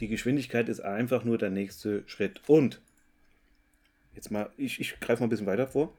Die 0.00 0.08
Geschwindigkeit 0.08 0.68
ist 0.68 0.80
einfach 0.80 1.24
nur 1.24 1.38
der 1.38 1.50
nächste 1.50 2.02
Schritt. 2.06 2.40
Und, 2.46 2.80
jetzt 4.14 4.30
mal, 4.30 4.50
ich, 4.56 4.80
ich 4.80 4.98
greife 5.00 5.22
mal 5.22 5.26
ein 5.26 5.30
bisschen 5.30 5.46
weiter 5.46 5.66
vor. 5.66 5.92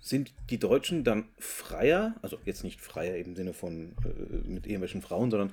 Sind 0.00 0.32
die 0.48 0.58
Deutschen 0.58 1.04
dann 1.04 1.28
freier, 1.38 2.14
also 2.22 2.38
jetzt 2.44 2.64
nicht 2.64 2.80
freier 2.80 3.16
im 3.16 3.36
Sinne 3.36 3.52
von 3.52 3.92
äh, 4.04 4.48
mit 4.48 4.66
irgendwelchen 4.66 5.02
Frauen, 5.02 5.30
sondern 5.30 5.50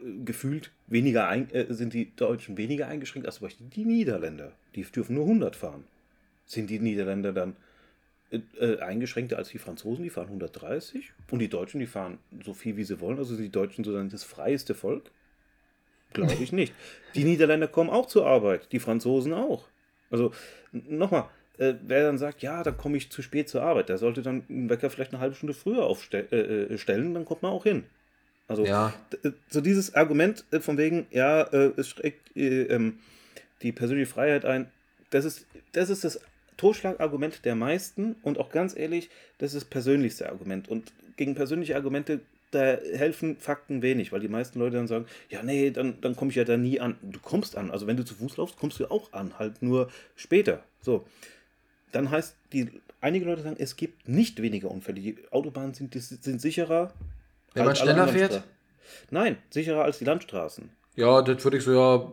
äh, 0.00 0.24
gefühlt 0.24 0.70
weniger 0.86 1.28
ein, 1.28 1.50
äh, 1.50 1.72
sind 1.74 1.92
die 1.92 2.14
Deutschen 2.14 2.56
weniger 2.56 2.86
eingeschränkt 2.86 3.26
als 3.26 3.36
zum 3.36 3.46
Beispiel 3.46 3.66
die 3.68 3.84
Niederländer. 3.84 4.52
Die 4.74 4.84
dürfen 4.84 5.14
nur 5.14 5.24
100 5.24 5.56
fahren. 5.56 5.84
Sind 6.46 6.70
die 6.70 6.78
Niederländer 6.78 7.32
dann 7.32 7.56
äh, 8.32 8.40
äh, 8.58 8.80
eingeschränkter 8.80 9.36
als 9.36 9.50
die 9.50 9.58
Franzosen, 9.58 10.04
die 10.04 10.10
fahren 10.10 10.28
130 10.28 11.12
und 11.30 11.38
die 11.38 11.48
Deutschen, 11.48 11.80
die 11.80 11.86
fahren 11.86 12.18
so 12.44 12.54
viel 12.54 12.76
wie 12.76 12.84
sie 12.84 13.00
wollen. 13.00 13.18
Also 13.18 13.36
die 13.36 13.50
Deutschen 13.50 13.84
sozusagen 13.84 14.08
das 14.08 14.24
freieste 14.24 14.74
Volk. 14.74 15.10
Glaube 16.12 16.34
ich 16.34 16.52
nicht. 16.52 16.74
Die 17.14 17.24
Niederländer 17.24 17.68
kommen 17.68 17.90
auch 17.90 18.06
zur 18.06 18.26
Arbeit, 18.26 18.72
die 18.72 18.78
Franzosen 18.78 19.32
auch. 19.32 19.68
Also 20.10 20.32
nochmal, 20.72 21.28
äh, 21.58 21.74
wer 21.82 22.04
dann 22.04 22.18
sagt, 22.18 22.42
ja, 22.42 22.62
dann 22.62 22.76
komme 22.76 22.96
ich 22.96 23.10
zu 23.10 23.22
spät 23.22 23.48
zur 23.48 23.62
Arbeit, 23.62 23.88
der 23.88 23.98
sollte 23.98 24.22
dann 24.22 24.44
den 24.48 24.70
Wecker 24.70 24.90
vielleicht 24.90 25.12
eine 25.12 25.20
halbe 25.20 25.34
Stunde 25.34 25.54
früher 25.54 25.84
aufstellen, 25.84 26.28
äh, 26.32 26.74
äh, 26.74 26.78
dann 26.86 27.24
kommt 27.24 27.42
man 27.42 27.52
auch 27.52 27.64
hin. 27.64 27.84
Also 28.48 28.64
ja. 28.64 28.92
Äh, 29.22 29.30
so 29.48 29.60
dieses 29.60 29.94
Argument 29.94 30.44
äh, 30.50 30.60
von 30.60 30.78
wegen, 30.78 31.06
ja, 31.10 31.42
es 31.42 31.88
schreckt 31.88 32.30
ähm, 32.36 32.98
die 33.62 33.72
persönliche 33.72 34.10
Freiheit 34.10 34.44
ein, 34.44 34.70
das 35.10 35.24
ist, 35.24 35.46
das 35.72 35.90
ist 35.90 36.04
das 36.04 36.20
Totschlagargument 36.56 37.44
der 37.44 37.54
meisten 37.54 38.16
und 38.22 38.38
auch 38.38 38.50
ganz 38.50 38.76
ehrlich, 38.76 39.10
das 39.38 39.54
ist 39.54 39.62
das 39.62 39.70
persönlichste 39.70 40.28
Argument. 40.28 40.68
Und 40.68 40.92
gegen 41.16 41.34
persönliche 41.34 41.76
Argumente 41.76 42.20
da 42.52 42.76
helfen 42.76 43.38
Fakten 43.38 43.82
wenig, 43.82 44.12
weil 44.12 44.20
die 44.20 44.28
meisten 44.28 44.58
Leute 44.58 44.76
dann 44.76 44.86
sagen, 44.86 45.06
ja, 45.30 45.42
nee, 45.42 45.70
dann, 45.70 46.00
dann 46.00 46.14
komme 46.14 46.30
ich 46.30 46.36
ja 46.36 46.44
da 46.44 46.56
nie 46.56 46.80
an. 46.80 46.96
Du 47.02 47.18
kommst 47.18 47.56
an. 47.56 47.70
Also 47.70 47.86
wenn 47.86 47.96
du 47.96 48.04
zu 48.04 48.14
Fuß 48.14 48.36
laufst, 48.36 48.58
kommst 48.58 48.78
du 48.78 48.90
auch 48.90 49.12
an, 49.12 49.38
halt 49.38 49.62
nur 49.62 49.90
später. 50.14 50.62
So. 50.80 51.06
Dann 51.92 52.10
heißt, 52.10 52.36
die, 52.52 52.70
einige 53.00 53.26
Leute 53.26 53.42
sagen, 53.42 53.56
es 53.58 53.76
gibt 53.76 54.08
nicht 54.08 54.42
weniger 54.42 54.70
Unfälle. 54.70 55.00
Die 55.00 55.16
Autobahnen 55.30 55.74
sind, 55.74 55.94
sind 55.94 56.40
sicherer. 56.40 56.92
Wenn 57.54 57.66
man 57.66 57.76
schneller 57.76 58.08
fährt? 58.08 58.42
Nein, 59.10 59.36
sicherer 59.50 59.84
als 59.84 59.98
die 59.98 60.04
Landstraßen. 60.04 60.70
Ja, 60.96 61.22
das 61.22 61.42
würde 61.44 61.58
ich 61.58 61.64
so 61.64 61.72
ja. 61.72 62.12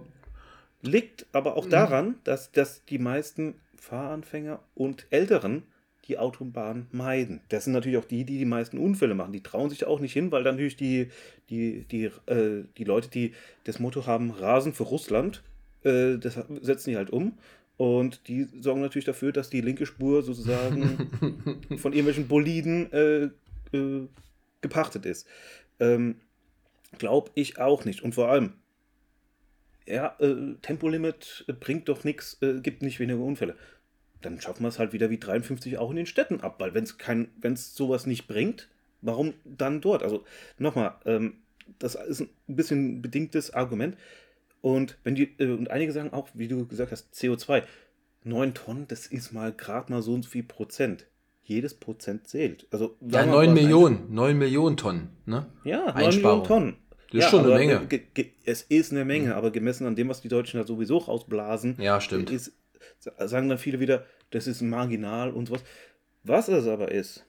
Liegt 0.82 1.26
aber 1.34 1.58
auch 1.58 1.66
daran, 1.66 2.16
dass, 2.24 2.52
dass 2.54 2.86
die 2.86 3.00
meisten 3.00 3.56
Fahranfänger 3.76 4.60
und 4.76 5.08
Älteren 5.10 5.64
die 6.08 6.18
Autobahn 6.18 6.88
meiden. 6.92 7.42
Das 7.50 7.66
sind 7.66 7.74
natürlich 7.74 7.98
auch 7.98 8.06
die, 8.06 8.24
die 8.24 8.38
die 8.38 8.46
meisten 8.46 8.78
Unfälle 8.78 9.14
machen. 9.14 9.34
Die 9.34 9.44
trauen 9.44 9.70
sich 9.70 9.86
auch 9.86 10.00
nicht 10.00 10.14
hin, 10.14 10.32
weil 10.32 10.44
dann 10.44 10.56
natürlich 10.56 10.78
die, 10.78 11.10
die, 11.50 11.86
die, 11.92 12.06
äh, 12.26 12.64
die 12.78 12.84
Leute, 12.84 13.10
die 13.10 13.34
das 13.66 13.80
Motto 13.80 14.06
haben, 14.06 14.32
Rasen 14.32 14.74
für 14.74 14.84
Russland, 14.84 15.44
äh, 15.84 16.18
das 16.18 16.40
setzen 16.62 16.92
die 16.92 16.98
halt 16.98 17.12
um. 17.12 17.38
Und 17.80 18.28
die 18.28 18.44
sorgen 18.60 18.82
natürlich 18.82 19.06
dafür, 19.06 19.32
dass 19.32 19.50
die 19.50 19.62
linke 19.62 19.86
Spur 19.86 20.22
sozusagen 20.22 21.10
von 21.78 21.94
irgendwelchen 21.94 22.28
Boliden 22.28 22.92
äh, 22.92 23.30
äh 23.76 24.08
gepachtet 24.62 25.06
ist. 25.06 25.26
Ähm, 25.80 26.16
Glaube 26.98 27.32
ich 27.36 27.60
auch 27.60 27.86
nicht. 27.86 28.04
Und 28.04 28.14
vor 28.14 28.30
allem, 28.30 28.54
ja, 29.88 30.18
äh, 30.20 30.56
Tempolimit 30.62 31.46
bringt 31.62 31.88
doch 31.88 32.04
nichts, 32.04 32.38
äh, 32.42 32.60
gibt 32.60 32.82
nicht 32.82 33.00
weniger 33.00 33.20
Unfälle 33.20 33.56
dann 34.22 34.42
schaffen 34.42 34.64
wir 34.64 34.70
es 34.70 34.80
halt 34.80 34.94
wieder 34.94 35.10
wie 35.10 35.18
53 35.18 35.78
auch 35.78 35.90
in 35.92 35.98
den 35.98 36.06
Städten 36.06 36.42
ab, 36.42 36.56
weil 36.60 36.74
wenn 36.74 36.84
es 36.84 36.98
kein, 36.98 37.30
wenn 37.40 37.54
es 37.54 37.76
sowas 37.76 38.06
nicht 38.06 38.28
bringt, 38.28 38.70
warum 39.02 39.34
dann 39.46 39.82
dort? 39.82 40.04
Also 40.04 40.26
nochmal, 40.58 40.96
ähm, 41.06 41.36
das 41.78 41.96
ist 41.96 42.22
ein 42.22 42.30
bisschen 42.48 43.02
bedingtes 43.02 43.54
Argument. 43.54 43.96
Und 44.62 44.98
wenn 45.04 45.16
die, 45.16 45.36
äh, 45.40 45.52
und 45.52 45.72
einige 45.72 45.92
sagen 45.92 46.12
auch, 46.12 46.30
wie 46.34 46.48
du 46.48 46.66
gesagt 46.68 46.92
hast, 46.92 47.14
CO2, 47.14 47.64
9 48.24 48.54
Tonnen, 48.54 48.88
das 48.88 49.08
ist 49.08 49.32
mal 49.32 49.54
gerade 49.54 49.92
mal 49.92 50.02
so 50.02 50.14
und 50.14 50.24
so 50.24 50.30
viel 50.30 50.44
Prozent. 50.44 51.06
Jedes 51.44 51.74
Prozent 51.74 52.28
zählt. 52.28 52.68
Also, 52.72 52.96
ja, 53.02 53.26
9 53.26 53.54
Millionen, 53.54 54.14
9 54.14 54.38
Millionen 54.38 54.78
Tonnen, 54.78 55.10
ne? 55.26 55.48
Ja, 55.64 55.94
9 55.94 56.16
Millionen 56.16 56.44
Tonnen. 56.44 56.78
Das 57.12 57.18
ist 57.18 57.24
ja, 57.24 57.30
schon 57.30 57.46
eine 57.46 57.56
Menge. 57.56 57.88
Es 58.46 58.62
ist 58.62 58.92
eine 58.92 59.04
Menge, 59.04 59.28
mhm. 59.28 59.34
aber 59.34 59.50
gemessen 59.52 59.88
an 59.88 59.96
dem, 59.96 60.10
was 60.10 60.22
die 60.22 60.28
Deutschen 60.28 60.60
da 60.60 60.68
sowieso 60.68 60.98
rausblasen, 60.98 61.78
ja, 61.80 62.00
stimmt. 62.00 62.30
ist, 62.30 62.54
sagen 63.00 63.50
dann 63.50 63.58
viele 63.58 63.80
wieder, 63.80 64.06
das 64.30 64.46
ist 64.46 64.62
marginal 64.62 65.32
und 65.32 65.48
sowas. 65.48 65.64
Was 66.24 66.50
es 66.50 66.68
aber 66.68 66.92
ist, 66.92 67.26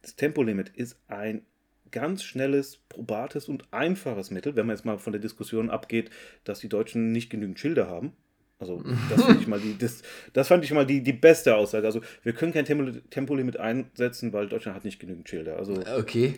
das 0.00 0.16
Tempolimit 0.16 0.70
ist 0.70 0.96
ein 1.08 1.44
ganz 1.92 2.22
schnelles, 2.22 2.78
probates 2.88 3.48
und 3.48 3.64
einfaches 3.72 4.30
Mittel, 4.30 4.56
wenn 4.56 4.66
man 4.66 4.76
jetzt 4.76 4.84
mal 4.84 4.98
von 4.98 5.12
der 5.12 5.20
Diskussion 5.20 5.70
abgeht, 5.70 6.10
dass 6.44 6.60
die 6.60 6.68
Deutschen 6.68 7.12
nicht 7.12 7.30
genügend 7.30 7.58
Schilder 7.58 7.88
haben. 7.88 8.12
Also 8.58 8.82
das 9.08 9.22
fand 9.22 9.40
ich 9.40 9.46
mal 9.46 9.58
die, 9.58 9.78
das, 9.78 10.02
das 10.34 10.48
fand 10.48 10.64
ich 10.64 10.72
mal 10.72 10.84
die, 10.84 11.02
die 11.02 11.14
beste 11.14 11.56
Aussage. 11.56 11.86
Also 11.86 12.02
wir 12.22 12.34
können 12.34 12.52
kein 12.52 12.66
Tempo, 12.66 12.90
Tempolimit 13.08 13.56
einsetzen, 13.56 14.34
weil 14.34 14.48
Deutschland 14.48 14.76
hat 14.76 14.84
nicht 14.84 14.98
genügend 14.98 15.28
Schilder. 15.28 15.56
Also 15.56 15.82
okay. 15.98 16.34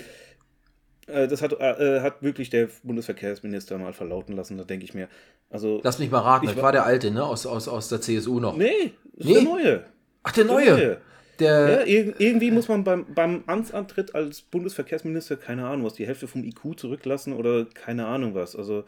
Äh, 1.06 1.26
das 1.26 1.42
hat, 1.42 1.52
äh, 1.60 2.00
hat 2.00 2.22
wirklich 2.22 2.48
der 2.50 2.68
Bundesverkehrsminister 2.84 3.76
mal 3.78 3.92
verlauten 3.92 4.36
lassen, 4.36 4.56
da 4.56 4.64
denke 4.64 4.84
ich 4.84 4.94
mir. 4.94 5.08
Also, 5.50 5.80
Lass 5.82 5.98
mich 5.98 6.10
mal 6.10 6.20
raten, 6.20 6.46
das 6.46 6.56
war, 6.56 6.64
war 6.64 6.72
der 6.72 6.86
alte, 6.86 7.10
ne? 7.10 7.24
Aus, 7.24 7.44
aus, 7.44 7.68
aus 7.68 7.88
der 7.88 8.00
CSU 8.00 8.40
noch. 8.40 8.56
Nee, 8.56 8.92
nee? 9.16 9.34
der 9.34 9.42
neue. 9.42 9.84
Ach, 10.22 10.32
der 10.32 10.44
neue. 10.44 10.64
Der 10.64 10.76
neue. 10.76 11.00
Der 11.38 11.86
ja, 11.88 12.12
irgendwie 12.18 12.50
muss 12.50 12.68
man 12.68 12.84
beim, 12.84 13.06
beim 13.14 13.44
Amtsantritt 13.46 14.14
als 14.14 14.42
Bundesverkehrsminister, 14.42 15.36
keine 15.36 15.66
Ahnung 15.66 15.86
was, 15.86 15.94
die 15.94 16.06
Hälfte 16.06 16.28
vom 16.28 16.44
IQ 16.44 16.78
zurücklassen 16.78 17.32
oder 17.32 17.64
keine 17.64 18.06
Ahnung 18.06 18.34
was. 18.34 18.54
Also, 18.54 18.84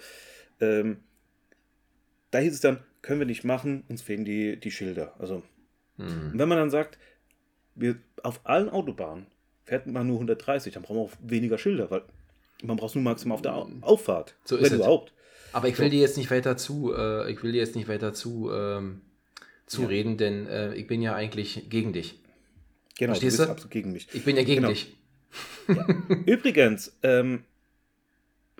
ähm, 0.60 0.98
da 2.30 2.38
hieß 2.38 2.52
es 2.52 2.60
dann, 2.60 2.80
können 3.02 3.20
wir 3.20 3.26
nicht 3.26 3.44
machen, 3.44 3.84
uns 3.88 4.02
fehlen 4.02 4.24
die, 4.24 4.58
die 4.58 4.70
Schilder. 4.70 5.14
Also, 5.18 5.42
hm. 5.96 6.32
wenn 6.34 6.48
man 6.48 6.58
dann 6.58 6.70
sagt, 6.70 6.98
wir 7.74 7.96
auf 8.22 8.40
allen 8.44 8.68
Autobahnen 8.68 9.26
fährt 9.64 9.86
man 9.86 10.06
nur 10.06 10.16
130, 10.16 10.74
dann 10.74 10.82
brauchen 10.82 10.96
wir 10.96 11.02
auch 11.02 11.12
weniger 11.20 11.58
Schilder, 11.58 11.90
weil 11.90 12.02
man 12.62 12.76
braucht 12.76 12.90
es 12.90 12.94
nur 12.94 13.04
maximal 13.04 13.36
auf 13.36 13.42
der 13.42 13.66
Auffahrt. 13.82 14.34
So 14.44 14.56
ist 14.56 14.64
wenn 14.64 14.72
es. 14.72 14.78
überhaupt. 14.78 15.12
Aber 15.52 15.68
ich 15.68 15.78
will 15.78 15.86
so. 15.86 15.90
dir 15.92 16.00
jetzt 16.00 16.16
nicht 16.16 16.30
weiter 16.30 16.56
zu, 16.56 16.92
äh, 16.96 17.30
ich 17.30 17.42
will 17.42 17.52
dir 17.52 17.58
jetzt 17.58 17.76
nicht 17.76 17.88
weiter 17.88 18.12
zu, 18.12 18.50
ähm, 18.52 19.02
zu 19.66 19.82
ja. 19.82 19.88
reden, 19.88 20.16
denn 20.16 20.46
äh, 20.46 20.74
ich 20.74 20.86
bin 20.86 21.00
ja 21.00 21.14
eigentlich 21.14 21.68
gegen 21.70 21.92
dich. 21.92 22.18
Genau, 22.96 23.12
Verstehst 23.12 23.38
du 23.38 23.42
bist 23.42 23.48
du? 23.48 23.52
absolut 23.52 23.70
gegen 23.72 23.92
mich. 23.92 24.08
Ich 24.12 24.24
bin 24.24 24.36
ja 24.36 24.44
gegen 24.44 24.62
genau. 24.62 24.68
dich. 24.68 24.96
Ja. 25.68 25.86
Übrigens, 26.26 26.96
ähm, 27.02 27.44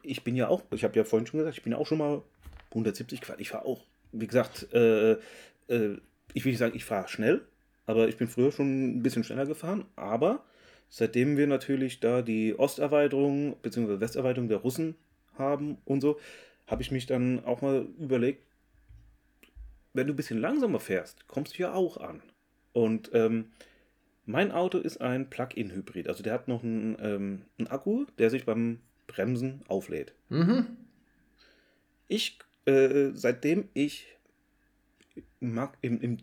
ich 0.03 0.23
bin 0.25 0.37
ja 0.37 0.49
auch, 0.49 0.63
ich 0.73 0.85
habe 0.85 0.97
ja 0.97 1.05
vorhin 1.05 1.27
schon 1.27 1.39
gesagt, 1.39 1.57
ich 1.57 1.63
bin 1.63 1.73
ja 1.73 1.79
auch 1.79 1.87
schon 1.87 1.99
mal 1.99 2.23
170 2.71 3.21
gefahren. 3.21 3.41
Ich 3.41 3.51
fahre 3.51 3.65
auch, 3.65 3.83
wie 4.13 4.27
gesagt, 4.27 4.73
äh, 4.73 5.13
äh, 5.13 5.99
ich 6.33 6.45
will 6.45 6.53
nicht 6.53 6.59
sagen, 6.59 6.77
ich 6.77 6.85
fahre 6.85 7.09
schnell, 7.09 7.43
aber 7.87 8.09
ich 8.09 8.17
bin 8.17 8.29
früher 8.29 8.53
schon 8.53 8.99
ein 8.99 9.03
bisschen 9.03 9.25
schneller 9.25 9.47
gefahren. 9.47 9.85
Aber 9.97 10.45
seitdem 10.89 11.37
wir 11.37 11.47
natürlich 11.47 12.01
da 12.01 12.23
die 12.23 12.55
Osterweiterung 12.55 13.57
bzw. 13.63 14.01
Westerweiterung 14.01 14.49
der 14.49 14.59
Russen 14.59 14.97
haben 15.39 15.79
und 15.85 16.01
so, 16.01 16.19
habe 16.67 16.83
ich 16.83 16.91
mich 16.91 17.07
dann 17.07 17.45
auch 17.45 17.63
mal 17.63 17.87
überlegt, 17.99 18.43
wenn 19.93 20.07
du 20.07 20.13
ein 20.13 20.17
bisschen 20.17 20.41
langsamer 20.41 20.81
fährst, 20.81 21.27
kommst 21.29 21.59
du 21.59 21.63
ja 21.63 21.73
auch 21.73 21.99
an. 21.99 22.23
Und 22.73 23.11
ähm, 23.15 23.47
mein 24.27 24.53
Auto 24.53 24.79
ist 24.79 25.01
ein 25.01 25.29
Plug-in-Hybrid. 25.29 26.09
Also 26.09 26.23
der 26.23 26.33
hat 26.33 26.49
noch 26.49 26.63
einen, 26.63 26.97
ähm, 27.01 27.43
einen, 27.59 27.69
Akku, 27.69 28.07
der 28.19 28.31
sich 28.31 28.45
beim 28.45 28.81
Bremsen 29.07 29.63
auflädt. 29.69 30.15
Mhm. 30.29 30.77
Ich, 32.09 32.39
äh, 32.67 33.11
seitdem 33.15 33.69
ich 33.75 34.07
im, 35.41 35.69
im, 35.83 36.01
im 36.01 36.17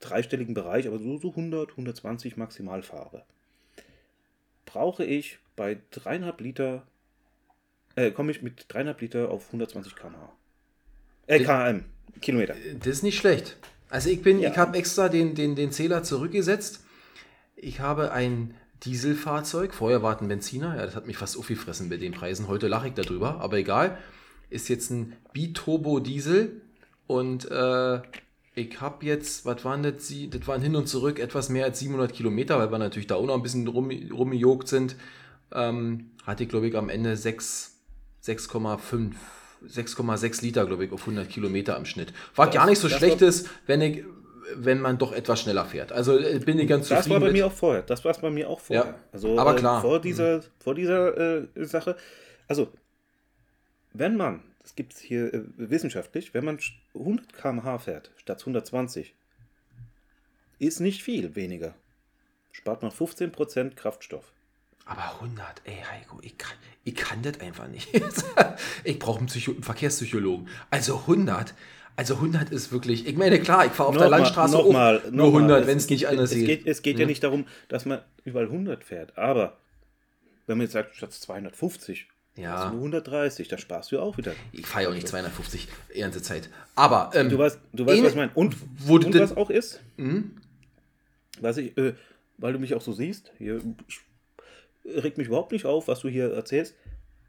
dreistelligen 0.00 0.54
Bereich, 0.54 0.86
aber 0.86 0.98
so, 0.98 1.18
so 1.18 1.30
100, 1.30 1.70
120 1.70 2.36
maximal 2.36 2.82
fahre, 2.82 3.24
brauche 4.66 5.04
ich 5.04 5.38
bei 5.56 5.78
dreieinhalb 5.90 6.40
Liter, 6.40 6.86
äh, 7.94 8.10
komme 8.10 8.30
ich 8.30 8.42
mit 8.42 8.66
dreieinhalb 8.68 9.00
Liter 9.00 9.30
auf 9.30 9.46
120 9.46 9.94
km/h. 9.94 10.32
Äh, 11.26 11.40
km, 11.40 11.84
Kilometer. 12.20 12.54
Das 12.78 12.88
ist 12.88 13.02
nicht 13.02 13.18
schlecht. 13.18 13.56
Also 13.90 14.10
ich 14.10 14.22
bin, 14.22 14.40
ja. 14.40 14.50
ich 14.50 14.56
habe 14.56 14.76
extra 14.78 15.08
den, 15.08 15.34
den, 15.34 15.54
den 15.54 15.70
Zähler 15.70 16.02
zurückgesetzt. 16.02 16.84
Ich 17.62 17.78
habe 17.78 18.10
ein 18.10 18.54
Dieselfahrzeug, 18.82 19.72
vorher 19.72 20.02
war 20.02 20.16
es 20.16 20.20
ein 20.20 20.26
Benziner, 20.26 20.74
ja, 20.76 20.84
das 20.84 20.96
hat 20.96 21.06
mich 21.06 21.16
fast 21.16 21.38
aufgefressen 21.38 21.88
mit 21.88 22.02
den 22.02 22.10
Preisen. 22.10 22.48
Heute 22.48 22.66
lache 22.66 22.88
ich 22.88 22.94
darüber, 22.94 23.40
aber 23.40 23.56
egal. 23.56 23.98
Ist 24.50 24.68
jetzt 24.68 24.90
ein 24.90 25.12
Biturbo-Diesel 25.32 26.60
und 27.06 27.48
äh, 27.48 28.00
ich 28.56 28.80
habe 28.80 29.06
jetzt, 29.06 29.46
was 29.46 29.64
waren 29.64 29.84
das? 29.84 30.12
Das 30.30 30.48
waren 30.48 30.60
hin 30.60 30.74
und 30.74 30.88
zurück 30.88 31.20
etwas 31.20 31.50
mehr 31.50 31.66
als 31.66 31.78
700 31.78 32.12
Kilometer, 32.12 32.58
weil 32.58 32.72
wir 32.72 32.78
natürlich 32.78 33.06
da 33.06 33.14
auch 33.14 33.24
noch 33.24 33.36
ein 33.36 33.42
bisschen 33.44 33.68
rum, 33.68 33.92
rumgejogt 34.12 34.66
sind. 34.66 34.96
Ähm, 35.52 36.10
hatte 36.26 36.42
ich, 36.42 36.48
glaube 36.48 36.66
ich, 36.66 36.76
am 36.76 36.88
Ende 36.88 37.14
6,5, 37.14 39.12
6,6 39.68 40.42
Liter, 40.42 40.66
glaube 40.66 40.84
ich, 40.84 40.90
auf 40.90 41.02
100 41.02 41.28
Kilometer 41.28 41.76
im 41.76 41.84
Schnitt. 41.84 42.12
War 42.34 42.46
das, 42.46 42.56
gar 42.56 42.66
nicht 42.66 42.80
so 42.80 42.88
schlechtes, 42.88 43.48
wenn 43.66 43.80
ich, 43.82 44.02
wenn 44.54 44.80
man 44.80 44.98
doch 44.98 45.12
etwas 45.12 45.40
schneller 45.40 45.64
fährt. 45.64 45.92
Also 45.92 46.18
äh, 46.18 46.38
bin 46.38 46.58
ich 46.58 46.68
ganz 46.68 46.88
Das 46.88 47.08
war 47.08 47.20
bei 47.20 47.26
mit. 47.26 47.34
mir 47.34 47.46
auch 47.46 47.52
vorher. 47.52 47.82
Das 47.82 48.04
war 48.04 48.12
es 48.12 48.18
bei 48.18 48.30
mir 48.30 48.48
auch 48.48 48.60
vorher. 48.60 48.84
Ja, 48.86 48.94
also, 49.12 49.38
aber 49.38 49.54
äh, 49.54 49.58
klar. 49.58 49.80
Vor 49.80 50.00
dieser, 50.00 50.38
mhm. 50.38 50.42
vor 50.58 50.74
dieser 50.74 51.42
äh, 51.42 51.46
Sache. 51.64 51.96
Also, 52.48 52.68
wenn 53.92 54.16
man 54.16 54.42
das 54.62 54.76
gibt 54.76 54.94
es 54.94 55.00
hier 55.00 55.32
äh, 55.34 55.42
wissenschaftlich, 55.56 56.34
wenn 56.34 56.44
man 56.44 56.58
100 56.94 57.32
km/h 57.32 57.78
fährt 57.78 58.10
statt 58.16 58.40
120, 58.40 59.14
ist 60.58 60.80
nicht 60.80 61.02
viel 61.02 61.34
weniger. 61.34 61.74
Spart 62.52 62.82
man 62.82 62.92
15% 62.92 63.74
Kraftstoff. 63.74 64.32
Aber 64.84 65.14
100, 65.20 65.62
ey 65.64 65.82
Heiko, 65.90 66.18
ich 66.22 66.36
kann, 66.38 66.56
ich 66.84 66.94
kann 66.94 67.22
das 67.22 67.40
einfach 67.40 67.68
nicht. 67.68 67.88
ich 68.84 68.98
brauche 68.98 69.20
einen, 69.20 69.30
einen, 69.30 69.62
Verkehrspsychologen. 69.62 70.48
Also 70.70 70.98
100, 70.98 71.54
also 71.96 72.14
100 72.14 72.50
ist 72.50 72.72
wirklich, 72.72 73.06
ich 73.06 73.16
meine, 73.16 73.40
klar, 73.40 73.66
ich 73.66 73.72
fahre 73.72 73.90
auf 73.90 73.94
noch 73.94 74.02
der 74.02 74.10
mal, 74.10 74.16
Landstraße 74.18 74.56
noch 74.56 74.70
mal, 74.70 75.02
nur 75.10 75.26
100, 75.28 75.66
wenn 75.66 75.76
es 75.76 75.88
nicht 75.88 76.08
anders 76.08 76.32
es 76.32 76.44
geht. 76.44 76.66
Es 76.66 76.82
geht 76.82 76.96
ja. 76.96 77.02
ja 77.02 77.06
nicht 77.06 77.22
darum, 77.22 77.46
dass 77.68 77.84
man 77.84 78.00
überall 78.24 78.46
100 78.46 78.82
fährt, 78.82 79.16
aber 79.18 79.56
wenn 80.46 80.58
man 80.58 80.64
jetzt 80.64 80.72
sagt, 80.72 80.96
statt 80.96 81.12
250 81.12 82.08
ja. 82.36 82.70
230, 82.70 83.48
da 83.48 83.58
sparst 83.58 83.92
du 83.92 84.00
auch 84.00 84.16
wieder. 84.16 84.32
Ich 84.52 84.66
fahre 84.66 84.84
ja 84.84 84.90
auch 84.90 84.94
nicht 84.94 85.06
250 85.06 85.68
die 85.94 86.00
ganze 86.00 86.22
Zeit. 86.22 86.48
Aber. 86.74 87.10
Ähm, 87.14 87.28
du 87.28 87.38
weißt, 87.38 87.58
du 87.72 87.86
weißt 87.86 88.02
was 88.02 88.10
ich 88.10 88.16
meine. 88.16 88.30
Und, 88.34 88.56
wo 88.78 88.94
und 88.94 89.14
was 89.18 89.36
auch 89.36 89.50
ist, 89.50 89.80
mhm. 89.98 90.36
was 91.40 91.58
ich, 91.58 91.76
äh, 91.76 91.94
weil 92.38 92.54
du 92.54 92.58
mich 92.58 92.74
auch 92.74 92.80
so 92.80 92.92
siehst, 92.92 93.32
hier, 93.36 93.60
regt 94.84 95.18
mich 95.18 95.26
überhaupt 95.26 95.52
nicht 95.52 95.66
auf, 95.66 95.88
was 95.88 96.00
du 96.00 96.08
hier 96.08 96.32
erzählst. 96.32 96.74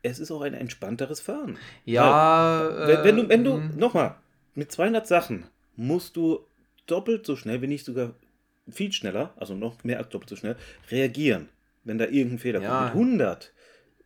Es 0.03 0.20
ist 0.20 0.32
auch 0.32 0.41
ein 0.41 0.53
entspannteres 0.53 1.20
Fahren. 1.20 1.57
Ja. 1.86 2.70
Weil, 2.70 2.88
wenn, 2.88 3.03
wenn, 3.03 3.16
du, 3.16 3.30
wenn 3.30 3.43
du, 3.43 3.53
mhm. 3.57 3.78
nochmal, 3.78 4.16
mit 4.55 4.71
200 4.71 5.07
Sachen 5.07 5.45
musst 5.75 6.15
du 6.15 6.45
doppelt 6.85 7.25
so 7.25 7.35
schnell, 7.35 7.61
wenn 7.61 7.69
nicht 7.69 7.85
sogar 7.85 8.13
viel 8.69 8.91
schneller, 8.91 9.33
also 9.37 9.55
noch 9.55 9.83
mehr 9.83 9.97
als 9.97 10.09
doppelt 10.09 10.29
so 10.29 10.35
schnell, 10.35 10.55
reagieren, 10.89 11.49
wenn 11.83 11.97
da 11.97 12.05
irgendein 12.05 12.39
Fehler 12.39 12.61
ja. 12.61 12.89
kommt. 12.89 12.95
Mit 12.95 13.19
100 13.19 13.53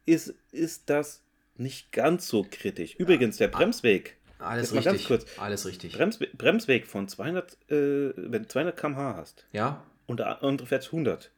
ist, 0.05 0.33
ist 0.51 0.89
das 0.89 1.21
nicht 1.57 1.91
ganz 1.91 2.27
so 2.27 2.45
kritisch. 2.49 2.95
Übrigens, 2.95 3.37
der 3.37 3.47
Bremsweg. 3.47 4.17
Alles 4.39 4.73
richtig. 4.73 4.85
Ganz 4.85 5.05
kurz. 5.05 5.25
Alles 5.39 5.65
richtig. 5.65 5.93
Brems, 5.93 6.19
Bremsweg 6.33 6.85
von 6.85 7.07
200, 7.07 7.57
äh, 7.69 8.13
wenn 8.15 8.43
du 8.43 8.47
200 8.47 8.77
km/h 8.77 9.15
hast. 9.15 9.45
Ja. 9.51 9.83
Und 10.05 10.19
der 10.19 10.43
andere 10.43 10.67
fährt 10.67 10.85
100. 10.85 11.31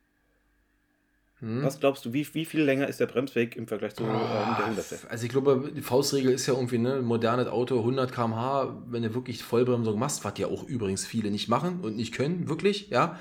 Hm. 1.42 1.64
Was 1.64 1.80
glaubst 1.80 2.04
du, 2.04 2.12
wie, 2.12 2.28
wie 2.34 2.44
viel 2.44 2.62
länger 2.62 2.88
ist 2.88 3.00
der 3.00 3.06
Bremsweg 3.06 3.56
im 3.56 3.66
Vergleich 3.66 3.96
zu 3.96 4.04
oh, 4.04 4.08
ähm, 4.08 4.56
der 4.58 4.66
100? 4.66 5.10
Also 5.10 5.26
ich 5.26 5.32
glaube, 5.32 5.72
die 5.74 5.82
Faustregel 5.82 6.32
ist 6.32 6.46
ja 6.48 6.54
irgendwie, 6.54 6.78
ne, 6.78 7.02
modernes 7.02 7.48
Auto, 7.48 7.80
100 7.80 8.12
km/h, 8.12 8.78
wenn 8.88 9.04
du 9.04 9.14
wirklich 9.14 9.42
Vollbremsung 9.44 9.98
machst, 9.98 10.26
was 10.26 10.38
ja 10.38 10.48
auch 10.48 10.64
übrigens 10.64 11.06
viele 11.06 11.32
nicht 11.32 11.48
machen 11.48 11.80
und 11.82 11.96
nicht 11.96 12.14
können, 12.14 12.50
wirklich, 12.50 12.90
ja. 12.90 13.18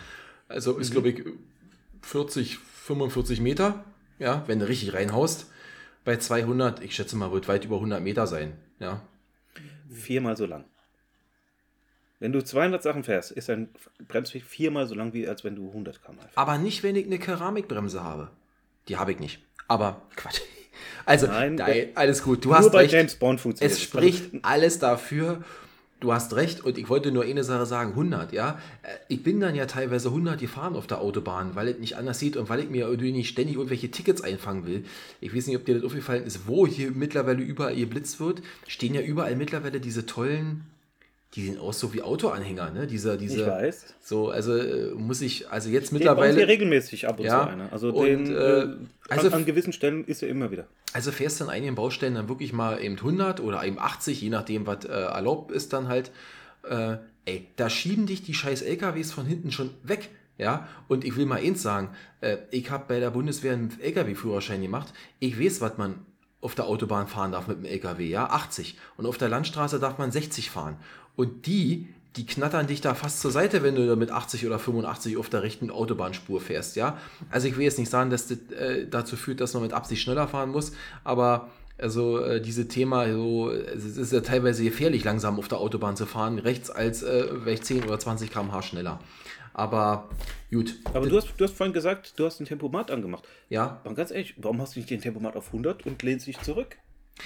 Also 0.49 0.79
ist, 0.79 0.91
mhm. 0.91 0.93
glaube 0.95 1.09
ich, 1.11 1.25
40, 2.03 2.59
45 2.59 3.41
Meter, 3.41 3.85
ja, 4.19 4.43
wenn 4.47 4.59
du 4.59 4.69
richtig 4.69 4.95
reinhaust. 4.95 5.47
Bei 6.05 6.17
200, 6.17 6.83
ich 6.83 6.97
schätze 6.97 7.17
mal, 7.17 7.31
wird 7.31 7.47
weit 7.47 7.65
über 7.67 7.77
100 7.77 8.03
Meter 8.03 8.27
sein. 8.27 8.55
Ja. 8.81 9.03
Viermal 9.91 10.37
so 10.37 10.47
lang. 10.47 10.65
Wenn 12.21 12.33
du 12.33 12.43
200 12.43 12.83
Sachen 12.83 13.05
fährst, 13.05 13.31
ist 13.31 13.49
dein 13.49 13.69
Bremsweg 14.09 14.45
viermal 14.45 14.87
so 14.87 14.95
lang, 14.95 15.13
wie 15.13 15.29
als 15.29 15.45
wenn 15.45 15.55
du 15.55 15.69
100 15.69 16.03
km 16.03 16.19
fährst. 16.19 16.37
Aber 16.37 16.59
nicht, 16.59 16.83
wenn 16.83 16.97
ich 16.97 17.07
eine 17.07 17.19
Keramikbremse 17.19 18.03
habe. 18.03 18.31
Die 18.89 18.97
habe 18.97 19.13
ich 19.13 19.21
nicht. 19.21 19.41
Aber 19.69 20.03
Quatsch. 20.17 20.41
Also, 21.05 21.27
Nein, 21.27 21.55
nein 21.55 21.89
alles 21.95 22.23
gut. 22.23 22.45
Du 22.45 22.55
hast 22.55 22.73
recht. 22.75 22.93
James 22.93 23.17
Bond 23.17 23.41
funktioniert. 23.41 23.73
Es 23.73 23.83
spricht 23.83 24.31
alles 24.43 24.79
dafür, 24.79 25.43
Du 26.01 26.13
hast 26.13 26.37
recht 26.37 26.65
und 26.65 26.79
ich 26.79 26.89
wollte 26.89 27.11
nur 27.11 27.25
eine 27.25 27.43
Sache 27.43 27.67
sagen, 27.67 27.91
100, 27.91 28.33
ja. 28.33 28.61
Äh, 28.83 28.89
ich 29.09 29.25
bin 29.25 29.41
dann 29.41 29.57
ja 29.57 29.67
teilweise 29.67 30.09
100 30.09 30.39
gefahren 30.39 30.77
auf 30.77 30.87
der 30.87 31.01
Autobahn, 31.01 31.57
weil 31.57 31.67
es 31.67 31.79
nicht 31.79 31.97
anders 31.97 32.21
sieht 32.21 32.37
und 32.37 32.49
weil 32.49 32.61
ich 32.61 32.71
mir 32.71 32.87
irgendwie 32.87 33.11
nicht 33.11 33.29
ständig 33.29 33.57
irgendwelche 33.57 33.91
Tickets 33.91 34.21
einfangen 34.21 34.65
will. 34.65 34.85
Ich 35.21 35.35
weiß 35.35 35.49
nicht, 35.49 35.57
ob 35.57 35.65
dir 35.65 35.75
das 35.75 35.83
aufgefallen 35.83 36.25
ist, 36.25 36.47
wo 36.47 36.69
hier 36.69 36.93
mittlerweile 36.93 37.43
überall 37.43 37.75
geblitzt 37.75 38.21
wird, 38.21 38.43
stehen 38.69 38.95
ja 38.95 39.01
überall 39.01 39.35
mittlerweile 39.35 39.81
diese 39.81 40.07
tollen 40.07 40.67
die 41.35 41.45
sehen 41.45 41.59
aus 41.59 41.79
so 41.79 41.93
wie 41.93 42.03
Autoanhänger, 42.03 42.71
ne? 42.71 42.87
Dieser, 42.87 43.19
diese, 43.19 43.43
ich 43.43 43.47
weiß. 43.47 43.95
So, 44.01 44.31
also 44.31 44.57
äh, 44.57 44.95
muss 44.95 45.21
ich, 45.21 45.51
also 45.51 45.69
jetzt 45.69 45.93
mittlerweile. 45.93 46.35
hier 46.35 46.49
regelmäßig 46.49 47.07
ab 47.07 47.19
und 47.19 47.27
ja, 47.27 47.43
zu 47.43 47.51
einer. 47.51 47.73
Also, 47.73 47.93
und, 47.93 48.07
den, 48.07 48.35
äh, 48.35 48.67
also 49.09 49.27
an, 49.29 49.35
an, 49.35 49.45
gewissen 49.45 49.75
Stellen 49.75 50.05
ist 50.07 50.23
er 50.23 50.31
immer 50.31 50.51
wieder. 50.51 50.67
Also 50.95 51.13
fährst 51.13 51.41
du 51.41 51.45
an 51.45 51.51
einigen 51.51 51.75
Baustellen 51.75 52.15
dann 52.15 52.29
wirklich 52.29 52.55
mal 52.55 52.83
eben 52.83 52.97
100 52.97 53.41
oder 53.41 53.63
eben 53.65 53.79
80, 53.79 54.23
je 54.23 54.31
nachdem, 54.31 54.67
was 54.67 54.87
äh, 54.87 54.89
erlaubt 54.89 55.53
ist 55.53 55.75
dann 55.75 55.89
halt. 55.89 56.11
Äh, 56.63 56.97
ey, 57.27 57.47
da 57.57 57.69
schieben 57.69 58.07
dich 58.07 58.23
die 58.23 58.35
scheiß 58.35 58.63
LKWs 58.63 59.13
von 59.13 59.27
hinten 59.27 59.53
schon 59.53 59.71
weg. 59.83 60.09
Ja, 60.39 60.69
und 60.87 61.05
ich 61.05 61.17
will 61.17 61.27
mal 61.27 61.41
eins 61.41 61.63
sagen, 61.63 61.91
äh, 62.21 62.39
ich 62.53 62.71
habe 62.71 62.85
bei 62.87 63.01
der 63.01 63.11
Bundeswehr 63.11 63.55
einen 63.55 63.77
LKW-Führerschein 63.81 64.63
gemacht. 64.63 64.95
Ich 65.19 65.39
weiß, 65.39 65.61
was 65.61 65.77
man 65.79 66.07
auf 66.41 66.55
der 66.55 66.67
Autobahn 66.67 67.09
fahren 67.09 67.33
darf 67.33 67.49
mit 67.49 67.59
dem 67.59 67.65
LKW, 67.65 68.09
ja, 68.09 68.27
80. 68.27 68.79
Und 68.97 69.07
auf 69.07 69.19
der 69.19 69.29
Landstraße 69.29 69.81
darf 69.81 69.99
man 69.99 70.13
60 70.13 70.51
fahren. 70.51 70.77
Und 71.17 71.47
die, 71.47 71.89
die 72.17 72.27
knattern 72.27 72.67
dich 72.67 72.81
da 72.81 72.95
fast 72.95 73.21
zur 73.21 73.31
Seite, 73.31 73.63
wenn 73.63 73.75
du 73.75 73.87
da 73.87 73.97
mit 73.97 74.11
80 74.11 74.47
oder 74.47 74.59
85 74.59 75.17
auf 75.17 75.29
der 75.29 75.43
rechten 75.43 75.71
Autobahnspur 75.71 76.41
fährst, 76.41 76.77
ja. 76.77 76.99
Also 77.31 77.49
ich 77.49 77.57
will 77.57 77.65
jetzt 77.65 77.79
nicht 77.79 77.91
sagen, 77.91 78.11
dass 78.11 78.29
das 78.29 78.39
äh, 78.53 78.87
dazu 78.89 79.17
führt, 79.17 79.41
dass 79.41 79.55
man 79.55 79.63
mit 79.63 79.73
Absicht 79.73 80.03
schneller 80.03 80.29
fahren 80.29 80.51
muss, 80.51 80.73
aber 81.05 81.49
also 81.77 82.19
äh, 82.19 82.41
diese 82.41 82.67
Thema, 82.67 83.11
so, 83.13 83.51
es 83.51 83.85
ist 83.97 84.13
ja 84.13 84.21
teilweise 84.21 84.65
gefährlich, 84.65 85.05
langsam 85.05 85.39
auf 85.39 85.47
der 85.47 85.59
Autobahn 85.59 85.97
zu 85.97 86.07
fahren, 86.07 86.39
rechts 86.39 86.71
als 86.71 87.03
äh, 87.03 87.29
vielleicht 87.43 87.65
10 87.65 87.85
oder 87.85 87.99
20 87.99 88.31
km/h 88.31 88.63
schneller. 88.63 88.99
Aber 89.59 90.09
gut. 90.53 90.77
Aber 90.95 91.09
du 91.09 91.17
hast, 91.17 91.35
du 91.37 91.45
hast 91.45 91.57
vorhin 91.57 91.73
gesagt, 91.73 92.15
du 92.17 92.25
hast 92.25 92.39
den 92.39 92.47
Tempomat 92.47 92.91
angemacht. 92.91 93.25
Ja. 93.49 93.81
Aber 93.85 93.95
ganz 93.95 94.13
ehrlich, 94.13 94.35
warum 94.37 94.61
hast 94.63 94.77
du 94.77 94.79
nicht 94.79 94.89
den 94.89 95.01
Tempomat 95.01 95.37
auf 95.37 95.49
100 95.49 95.85
und 95.85 96.01
lehnst 96.03 96.27
dich 96.27 96.41
zurück? 96.41 96.77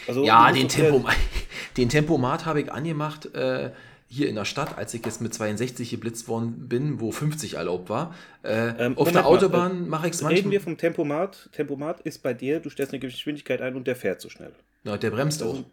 Also, 0.09 0.25
ja, 0.25 0.51
den, 0.51 0.69
Tempo, 0.69 1.05
den 1.77 1.91
Tempomat 1.91 2.47
habe 2.47 2.63
ich 2.63 2.73
angemacht 2.73 3.35
äh, 3.35 3.73
hier 4.09 4.31
in 4.31 4.35
der 4.35 4.47
Stadt, 4.47 4.79
als 4.79 4.95
ich 4.95 5.05
jetzt 5.05 5.21
mit 5.21 5.35
62 5.35 5.91
geblitzt 5.91 6.27
worden 6.27 6.69
bin, 6.69 7.01
wo 7.01 7.13
50 7.13 7.55
erlaubt 7.55 7.91
war. 7.91 8.15
Äh, 8.43 8.87
ähm, 8.87 8.97
auf 8.97 9.13
der 9.13 9.27
Autobahn 9.27 9.89
mache 9.89 10.07
ich 10.07 10.15
es 10.15 10.23
manchmal. 10.23 10.39
Reden 10.39 10.51
wir 10.51 10.61
vom 10.63 10.79
Tempomat. 10.79 11.51
Tempomat 11.53 12.01
ist 12.01 12.23
bei 12.23 12.33
dir, 12.33 12.61
du 12.61 12.71
stellst 12.71 12.95
eine 12.95 13.01
Geschwindigkeit 13.01 13.61
ein 13.61 13.77
und 13.77 13.87
der 13.87 13.97
fährt 13.97 14.23
so 14.23 14.31
schnell. 14.31 14.53
Ja, 14.85 14.97
der 14.97 15.11
bremst 15.11 15.43
also, 15.43 15.55
auch. 15.55 15.65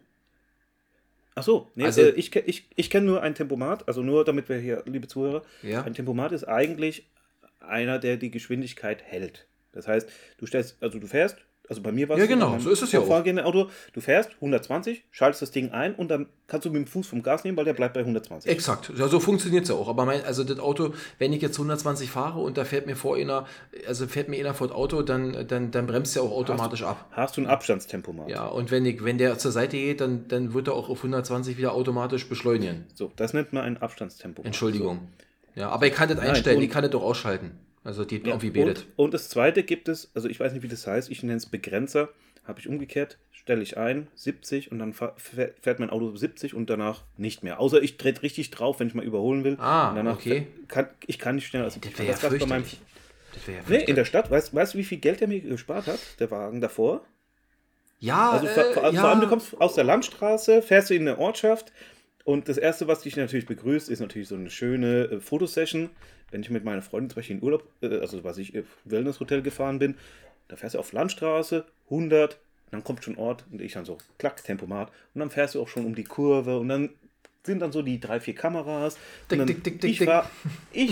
Ach 1.34 1.42
so, 1.42 1.70
nee, 1.74 1.84
Also- 1.84 2.02
äh, 2.02 2.10
ich, 2.10 2.34
ich, 2.34 2.68
ich 2.74 2.90
kenne 2.90 3.06
nur 3.06 3.22
ein 3.22 3.34
Tempomat, 3.34 3.86
also 3.88 4.02
nur 4.02 4.24
damit 4.24 4.48
wir 4.48 4.56
hier, 4.58 4.82
liebe 4.86 5.06
Zuhörer, 5.08 5.42
Ja. 5.62 5.82
ein 5.84 5.94
Tempomat 5.94 6.32
ist 6.32 6.44
eigentlich 6.44 7.08
einer, 7.60 7.98
der 7.98 8.16
die 8.16 8.30
Geschwindigkeit 8.30 9.02
hält. 9.02 9.46
Das 9.72 9.86
heißt, 9.86 10.08
du 10.38 10.46
stellst, 10.46 10.76
also 10.82 10.98
du 10.98 11.06
fährst, 11.06 11.36
also 11.70 11.82
bei 11.82 11.92
mir 11.92 12.08
war 12.08 12.18
Ja, 12.18 12.24
so, 12.24 12.28
genau, 12.28 12.58
so 12.58 12.68
ist 12.68 12.82
es 12.82 12.90
ja 12.90 12.98
auch. 12.98 13.08
Auto, 13.08 13.68
du 13.92 14.00
fährst 14.00 14.30
120, 14.34 15.04
schaltest 15.12 15.40
das 15.40 15.52
Ding 15.52 15.70
ein 15.70 15.94
und 15.94 16.10
dann 16.10 16.26
kannst 16.48 16.66
du 16.66 16.70
mit 16.70 16.78
dem 16.84 16.86
Fuß 16.88 17.06
vom 17.06 17.22
Gas 17.22 17.44
nehmen, 17.44 17.56
weil 17.56 17.64
der 17.64 17.74
bleibt 17.74 17.94
bei 17.94 18.00
120. 18.00 18.50
Exakt, 18.50 18.92
ja, 18.96 19.06
so 19.06 19.20
funktioniert 19.20 19.62
es 19.62 19.68
ja 19.68 19.76
auch. 19.76 19.88
Aber 19.88 20.04
mein, 20.04 20.24
also 20.24 20.42
das 20.42 20.58
Auto, 20.58 20.94
wenn 21.18 21.32
ich 21.32 21.40
jetzt 21.40 21.54
120 21.56 22.10
fahre 22.10 22.40
und 22.40 22.58
da 22.58 22.64
fährt 22.64 22.86
mir 22.86 22.96
vor 22.96 23.16
einer, 23.16 23.46
also 23.86 24.08
fährt 24.08 24.28
mir 24.28 24.40
einer 24.40 24.52
vor 24.52 24.66
das 24.66 24.76
Auto, 24.76 25.02
dann, 25.02 25.46
dann, 25.46 25.70
dann 25.70 25.86
bremst 25.86 26.16
er 26.16 26.24
auch 26.24 26.32
automatisch 26.32 26.82
ab. 26.82 27.06
Hast 27.12 27.36
du 27.36 27.42
ein 27.42 27.46
Abstandstempomat? 27.46 28.28
Ja, 28.28 28.46
und 28.46 28.72
wenn, 28.72 28.84
ich, 28.84 29.04
wenn 29.04 29.18
der 29.18 29.38
zur 29.38 29.52
Seite 29.52 29.76
geht, 29.76 30.00
dann, 30.00 30.26
dann 30.26 30.52
wird 30.52 30.66
er 30.66 30.74
auch 30.74 30.88
auf 30.88 30.98
120 30.98 31.56
wieder 31.56 31.72
automatisch 31.72 32.28
beschleunigen. 32.28 32.86
So, 32.94 33.12
das 33.14 33.32
nennt 33.32 33.52
man 33.52 33.62
ein 33.62 33.76
Abstandstempomat. 33.76 34.46
Entschuldigung. 34.46 35.06
Ja, 35.54 35.68
aber 35.68 35.86
ich 35.86 35.94
kann 35.94 36.08
das 36.08 36.18
Nein, 36.18 36.30
einstellen, 36.30 36.60
ich 36.60 36.70
kann 36.70 36.82
das 36.82 36.90
doch 36.90 37.02
ausschalten. 37.02 37.52
Also 37.82 38.04
die 38.04 38.18
Ja, 38.18 38.28
irgendwie 38.28 38.50
betet. 38.50 38.86
und, 38.96 39.04
und 39.06 39.14
das 39.14 39.28
zweite 39.28 39.62
gibt 39.62 39.88
es, 39.88 40.10
also 40.14 40.28
ich 40.28 40.38
weiß 40.38 40.52
nicht, 40.52 40.62
wie 40.62 40.68
das 40.68 40.86
heißt, 40.86 41.10
ich 41.10 41.22
nenne 41.22 41.36
es 41.36 41.46
Begrenzer, 41.46 42.10
habe 42.44 42.60
ich 42.60 42.68
umgekehrt, 42.68 43.18
stelle 43.32 43.62
ich 43.62 43.78
ein, 43.78 44.08
70 44.14 44.70
und 44.70 44.78
dann 44.78 44.92
fährt 44.92 45.78
mein 45.78 45.90
Auto 45.90 46.14
70 46.14 46.54
und 46.54 46.68
danach 46.68 47.04
nicht 47.16 47.42
mehr. 47.42 47.58
Außer 47.58 47.82
ich 47.82 47.96
drehe 47.96 48.20
richtig 48.22 48.50
drauf, 48.50 48.80
wenn 48.80 48.88
ich 48.88 48.94
mal 48.94 49.04
überholen 49.04 49.44
will. 49.44 49.56
Ah, 49.58 49.90
und 49.90 49.96
danach 49.96 50.16
okay. 50.16 50.46
Kann, 50.68 50.88
ich 51.06 51.18
kann 51.18 51.36
nicht 51.36 51.46
schneller 51.46 51.64
als 51.64 51.78
Das 51.80 51.98
wäre 51.98 52.08
ja 52.08 52.18
das 52.20 52.38
bei 52.38 52.46
meinem. 52.46 52.64
Das 53.32 53.46
wäre 53.46 53.58
ja 53.58 53.64
Nee, 53.68 53.84
in 53.84 53.94
der 53.96 54.04
Stadt, 54.04 54.30
weißt, 54.30 54.52
du, 54.52 54.78
wie 54.78 54.84
viel 54.84 54.98
Geld 54.98 55.20
der 55.20 55.28
mir 55.28 55.40
gespart 55.40 55.86
hat, 55.86 56.00
der 56.18 56.30
Wagen 56.30 56.60
davor? 56.60 57.04
ja, 57.98 58.30
Also 58.30 58.46
vor, 58.46 58.64
äh, 58.64 58.72
vor, 58.72 58.92
ja. 58.92 59.00
vor 59.00 59.10
allem, 59.10 59.20
du 59.20 59.28
kommst 59.28 59.60
aus 59.60 59.74
der 59.74 59.84
Landstraße, 59.84 60.62
fährst 60.62 60.90
du 60.90 60.94
in 60.94 61.06
eine 61.08 61.18
Ortschaft 61.18 61.72
und 62.24 62.48
das 62.48 62.58
Erste, 62.58 62.86
was 62.88 63.02
dich 63.02 63.16
natürlich 63.16 63.46
begrüßt, 63.46 63.88
ist 63.88 64.00
natürlich 64.00 64.28
so 64.28 64.34
eine 64.34 64.50
schöne 64.50 65.04
äh, 65.04 65.20
Fotosession. 65.20 65.90
Wenn 66.30 66.42
ich 66.42 66.50
mit 66.50 66.64
meiner 66.64 66.82
Freundin 66.82 67.10
zum 67.10 67.16
Beispiel 67.16 67.36
in 67.36 67.42
Urlaub, 67.42 67.64
äh, 67.82 67.98
also 67.98 68.24
was 68.24 68.38
ich, 68.38 68.54
äh, 68.54 68.64
Wellnesshotel 68.84 69.42
gefahren 69.42 69.78
bin, 69.78 69.96
da 70.48 70.56
fährst 70.56 70.74
du 70.74 70.78
auf 70.78 70.92
Landstraße, 70.92 71.64
100, 71.90 72.38
dann 72.70 72.84
kommt 72.84 73.04
schon 73.04 73.16
Ort 73.16 73.44
und 73.50 73.60
ich 73.60 73.72
dann 73.72 73.84
so, 73.84 73.98
klack, 74.18 74.42
Tempomat. 74.44 74.90
Und 75.14 75.20
dann 75.20 75.30
fährst 75.30 75.54
du 75.54 75.62
auch 75.62 75.68
schon 75.68 75.86
um 75.86 75.94
die 75.94 76.04
Kurve 76.04 76.58
und 76.58 76.68
dann 76.68 76.90
sind 77.42 77.60
dann 77.60 77.72
so 77.72 77.82
die 77.82 77.98
drei, 78.00 78.20
vier 78.20 78.34
Kameras. 78.34 78.98
Dick, 79.30 79.46
dick, 79.64 79.80
dick, 79.80 79.84
ich 79.84 80.04
fahre 80.04 80.26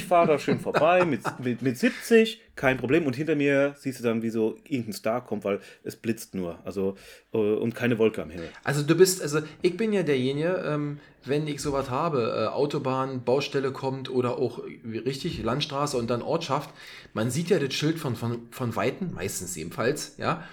fahr 0.07 0.27
da 0.27 0.39
schön 0.39 0.61
vorbei 0.61 1.05
mit, 1.05 1.21
mit, 1.45 1.63
mit 1.63 1.77
70, 1.77 2.41
kein 2.57 2.79
Problem. 2.79 3.07
Und 3.07 3.17
hinter 3.17 3.35
mir 3.35 3.75
siehst 3.79 4.01
du 4.01 4.05
dann, 4.05 4.23
wie 4.23 4.31
so 4.31 4.57
irgendein 4.65 4.95
Star 4.95 5.25
kommt, 5.25 5.45
weil 5.45 5.61
es 5.85 5.97
blitzt 5.97 6.35
nur. 6.35 6.59
Also, 6.65 6.97
äh, 7.33 7.39
und 7.39 7.75
keine 7.75 7.99
Wolke 7.99 8.23
am 8.23 8.31
Himmel. 8.31 8.49
Also 8.65 8.83
du 8.83 8.95
bist, 8.95 9.21
also 9.21 9.41
ich 9.63 9.77
bin 9.77 9.93
ja 9.93 10.03
derjenige, 10.03 10.63
ähm, 10.67 11.01
wenn 11.25 11.47
ich 11.47 11.61
sowas 11.61 11.91
habe, 11.91 12.47
äh, 12.47 12.55
Autobahn, 12.55 13.25
Baustelle 13.25 13.73
kommt 13.73 14.09
oder 14.11 14.39
auch 14.39 14.63
richtig 14.85 15.43
Landstraße 15.43 15.97
und 15.97 16.09
dann 16.09 16.23
Ortschaft, 16.23 16.71
man 17.13 17.31
sieht 17.31 17.51
ja 17.51 17.59
das 17.59 17.75
Schild 17.75 17.99
von, 17.99 18.17
von, 18.17 18.49
von 18.51 18.75
Weitem, 18.75 19.13
meistens 19.13 19.57
ebenfalls, 19.57 20.15
ja, 20.17 20.45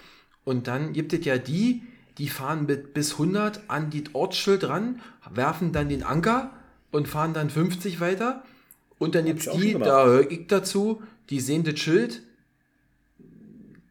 und 0.44 0.68
dann 0.68 0.94
gibt 0.94 1.14
es 1.14 1.26
ja 1.26 1.38
die, 1.38 1.84
die 2.18 2.30
fahren 2.30 2.66
mit 2.66 2.94
bis 2.94 3.14
100 3.14 3.62
an 3.68 3.90
die 3.90 4.04
Ortsschild 4.14 4.68
ran, 4.70 5.02
werfen 5.34 5.72
dann 5.72 5.90
den 5.90 6.04
Anker 6.04 6.52
und 6.92 7.08
fahren 7.08 7.34
dann 7.34 7.50
50 7.50 8.00
weiter. 8.00 8.44
Und 8.98 9.16
dann 9.16 9.26
gibt 9.26 9.46
es 9.46 9.52
die, 9.52 9.74
da 9.74 10.06
höre 10.06 10.32
ich 10.32 10.48
dazu, 10.48 11.02
die 11.30 11.40
sehen 11.40 11.64
das 11.64 11.80
Schild, 11.80 12.22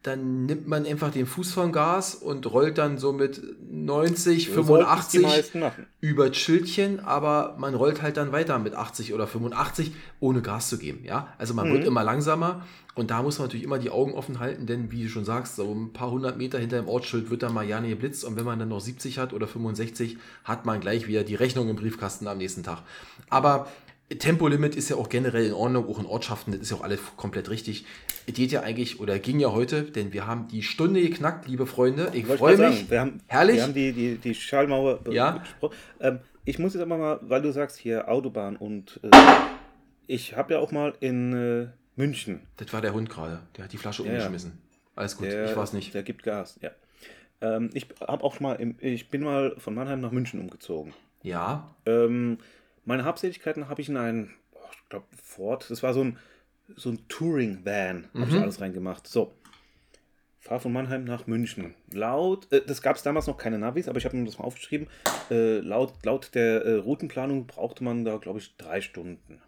dann 0.07 0.45
nimmt 0.45 0.67
man 0.67 0.85
einfach 0.85 1.11
den 1.11 1.25
Fuß 1.25 1.51
vom 1.51 1.71
Gas 1.71 2.15
und 2.15 2.51
rollt 2.51 2.77
dann 2.77 2.97
so 2.97 3.11
mit 3.13 3.41
90, 3.71 4.47
So 4.47 4.61
sollten 4.63 4.85
es 4.85 5.07
die 5.09 5.17
85 5.19 5.21
meisten 5.23 5.59
machen. 5.59 5.85
über 5.99 6.33
Schildchen, 6.33 6.99
aber 6.99 7.55
man 7.59 7.73
rollt 7.75 8.01
halt 8.01 8.17
dann 8.17 8.31
weiter 8.31 8.59
mit 8.59 8.75
80 8.75 9.13
oder 9.13 9.25
85, 9.27 9.91
ohne 10.19 10.41
Gas 10.41 10.69
zu 10.69 10.77
geben. 10.77 11.03
Ja? 11.05 11.33
Also 11.37 11.53
man 11.53 11.69
wird 11.71 11.81
Mhm. 11.81 11.87
immer 11.87 12.03
langsamer 12.03 12.63
und 12.93 13.11
da 13.11 13.21
muss 13.23 13.39
man 13.39 13.47
natürlich 13.47 13.65
immer 13.65 13.79
die 13.79 13.89
Augen 13.89 14.13
offen 14.13 14.39
halten, 14.39 14.65
denn 14.67 14.91
wie 14.91 15.03
du 15.03 15.09
schon 15.09 15.25
sagst, 15.25 15.55
so 15.55 15.71
ein 15.73 15.91
paar 15.91 16.11
hundert 16.11 16.37
Meter 16.37 16.59
hinter 16.59 16.77
dem 16.77 16.87
Ortsschild 16.87 17.29
wird 17.29 17.43
dann 17.43 17.53
mal 17.53 17.67
ja 17.67 17.81
nicht 17.81 17.91
geblitzt 17.91 18.23
und 18.25 18.35
wenn 18.37 18.45
man 18.45 18.59
dann 18.59 18.69
noch 18.69 18.81
70 18.81 19.17
hat 19.17 19.33
oder 19.33 19.47
65, 19.47 20.17
hat 20.43 20.65
man 20.65 20.79
gleich 20.79 21.07
wieder 21.07 21.23
die 21.23 21.35
Rechnung 21.35 21.67
im 21.69 21.75
Briefkasten 21.75 22.27
am 22.27 22.37
nächsten 22.37 22.63
Tag. 22.63 22.83
Aber 23.29 23.67
Tempolimit 24.09 24.75
ist 24.75 24.89
ja 24.89 24.97
auch 24.97 25.09
generell 25.09 25.47
in 25.47 25.53
Ordnung, 25.53 25.87
auch 25.89 25.99
in 25.99 26.05
Ortschaften, 26.05 26.51
das 26.51 26.61
ist 26.61 26.71
ja 26.71 26.77
auch 26.77 26.83
alles 26.83 26.99
komplett 27.17 27.49
richtig. 27.49 27.85
Es 28.27 28.35
geht 28.35 28.51
ja 28.51 28.61
eigentlich, 28.61 28.99
oder 28.99 29.17
ging 29.17 29.39
ja 29.39 29.51
heute, 29.51 29.83
denn 29.83 30.13
wir 30.13 30.27
haben 30.27 30.47
die 30.47 30.61
Stunde 30.61 31.01
geknackt, 31.01 31.47
liebe 31.47 31.65
Freunde. 31.65 32.11
Ich 32.13 32.25
freue 32.25 32.55
mich. 32.57 32.59
sagen, 32.59 32.85
wir 32.89 32.99
haben, 32.99 33.21
Herrlich. 33.27 33.55
Wir 33.55 33.63
haben 33.63 33.73
die, 33.73 33.93
die, 33.93 34.15
die 34.17 34.35
Schallmauer 34.35 34.99
Ja. 35.09 35.43
Ähm, 35.99 36.19
ich 36.43 36.59
muss 36.59 36.73
jetzt 36.75 36.83
aber 36.83 36.97
mal, 36.97 37.19
weil 37.23 37.41
du 37.41 37.51
sagst 37.51 37.77
hier 37.77 38.07
Autobahn 38.07 38.55
und 38.57 38.99
äh, 39.03 39.09
ich 40.05 40.37
habe 40.37 40.53
ja 40.53 40.59
auch 40.59 40.71
mal 40.71 40.93
in 40.99 41.33
äh, 41.33 41.67
München. 41.95 42.41
Das 42.57 42.71
war 42.73 42.81
der 42.81 42.93
Hund 42.93 43.09
gerade. 43.09 43.41
Der 43.57 43.63
hat 43.63 43.73
die 43.73 43.77
Flasche 43.77 44.03
Ja, 44.03 44.09
umgeschmissen. 44.09 44.59
Alles 44.95 45.17
gut, 45.17 45.25
Der, 45.27 45.49
ich 45.49 45.55
war's 45.57 45.73
nicht. 45.73 45.95
Der 45.95 46.03
gibt 46.03 46.21
Gas, 46.21 46.59
ja. 46.61 46.69
Ähm, 47.41 47.71
ich 47.73 47.87
habe 47.99 48.23
auch 48.23 48.39
mal, 48.39 48.53
im, 48.53 48.75
ich 48.79 49.09
bin 49.09 49.23
mal 49.23 49.55
von 49.57 49.73
Mannheim 49.73 49.99
nach 50.01 50.11
München 50.11 50.39
umgezogen. 50.39 50.93
Ja, 51.23 51.73
Ähm, 51.87 52.37
meine 52.85 53.05
Hauptsächlichkeiten 53.05 53.67
habe 53.69 53.81
ich 53.81 53.89
in 53.89 53.97
einen, 53.97 54.33
oh, 54.53 54.57
ich 54.71 54.89
glaube, 54.89 55.05
Ford, 55.21 55.65
das 55.69 55.83
war 55.83 55.93
so 55.93 56.03
ein, 56.03 56.17
so 56.75 56.89
ein 56.89 57.07
Touring-Van, 57.09 58.07
habe 58.13 58.27
ich 58.29 58.35
Mhm. 58.35 58.41
alles 58.41 58.61
reingemacht. 58.61 59.07
So, 59.07 59.33
fahr 60.39 60.59
von 60.59 60.73
Mannheim 60.73 61.03
nach 61.03 61.27
München. 61.27 61.75
Laut, 61.91 62.51
äh, 62.51 62.61
das 62.65 62.81
gab 62.81 62.95
es 62.95 63.03
damals 63.03 63.27
noch 63.27 63.37
keine 63.37 63.57
Navis, 63.59 63.87
aber 63.87 63.97
ich 63.97 64.05
habe 64.05 64.15
mir 64.17 64.25
das 64.25 64.37
mal 64.39 64.45
aufgeschrieben. 64.45 64.87
Äh, 65.31 65.59
laut, 65.59 65.93
laut 66.05 66.33
der 66.35 66.63
äh, 66.65 66.73
Routenplanung 66.75 67.47
brauchte 67.47 67.83
man 67.83 68.05
da, 68.05 68.17
glaube 68.17 68.39
ich, 68.39 68.55
drei 68.57 68.81
Stunden. 68.81 69.41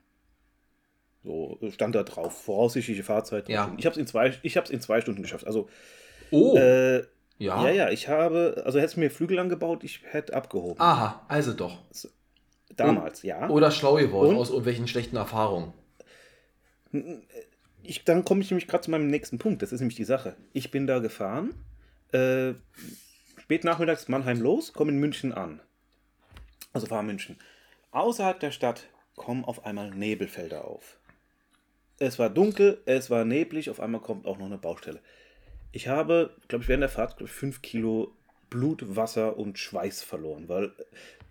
So 1.23 1.59
stand 1.71 1.93
da 1.95 2.03
drauf. 2.03 2.41
Voraussichtliche 2.43 3.03
Fahrzeit. 3.03 3.49
Ja. 3.49 3.63
Stunden. 3.63 3.79
Ich 3.79 3.85
habe 3.85 3.93
es 3.93 3.97
in, 3.99 4.07
zwei- 4.07 4.33
ich 4.43 4.57
hab's 4.57 4.69
in 4.69 4.79
zwei 4.81 5.01
Stunden 5.01 5.21
geschafft. 5.21 5.45
Also, 5.45 5.67
Oh, 6.31 6.57
äh, 6.57 6.97
ja. 7.37 7.63
ja, 7.65 7.69
ja, 7.69 7.89
ich 7.89 8.07
habe, 8.07 8.61
also 8.65 8.79
hätte 8.79 8.99
mir 8.99 9.09
Flügel 9.11 9.39
angebaut, 9.39 9.83
ich 9.83 10.01
hätte 10.03 10.33
abgehoben. 10.33 10.81
Aha, 10.81 11.25
also 11.27 11.53
doch. 11.53 11.79
Damals, 12.77 13.23
ja. 13.23 13.49
Oder 13.49 13.71
schlau 13.71 13.95
geworden 13.95 14.35
Und? 14.35 14.37
aus 14.37 14.49
irgendwelchen 14.49 14.87
schlechten 14.87 15.15
Erfahrungen. 15.15 15.73
Ich, 17.83 18.03
dann 18.05 18.23
komme 18.23 18.41
ich 18.41 18.49
nämlich 18.49 18.67
gerade 18.67 18.83
zu 18.83 18.91
meinem 18.91 19.07
nächsten 19.07 19.39
Punkt. 19.39 19.61
Das 19.61 19.71
ist 19.71 19.79
nämlich 19.79 19.97
die 19.97 20.03
Sache. 20.03 20.35
Ich 20.53 20.71
bin 20.71 20.87
da 20.87 20.99
gefahren, 20.99 21.53
äh, 22.11 22.53
spät 23.39 23.63
nachmittags 23.63 24.07
Mannheim 24.07 24.41
los, 24.41 24.73
komme 24.73 24.91
in 24.91 24.99
München 24.99 25.33
an. 25.33 25.59
Also 26.73 26.87
fahre 26.87 27.03
München. 27.03 27.37
Außerhalb 27.91 28.39
der 28.39 28.51
Stadt 28.51 28.87
kommen 29.15 29.43
auf 29.43 29.65
einmal 29.65 29.89
Nebelfelder 29.89 30.65
auf. 30.65 30.97
Es 31.99 32.19
war 32.19 32.29
dunkel, 32.29 32.81
es 32.85 33.09
war 33.09 33.25
neblig, 33.25 33.69
auf 33.69 33.79
einmal 33.79 34.01
kommt 34.01 34.27
auch 34.27 34.37
noch 34.37 34.45
eine 34.45 34.59
Baustelle. 34.59 34.99
Ich 35.71 35.87
habe, 35.87 36.35
glaube 36.47 36.63
ich, 36.63 36.69
während 36.69 36.83
der 36.83 36.89
Fahrt 36.89 37.17
glaub 37.17 37.27
ich, 37.29 37.35
fünf 37.35 37.61
Kilo 37.61 38.13
Blut, 38.49 38.95
Wasser 38.95 39.37
und 39.37 39.59
Schweiß 39.59 40.03
verloren, 40.03 40.47
weil 40.47 40.71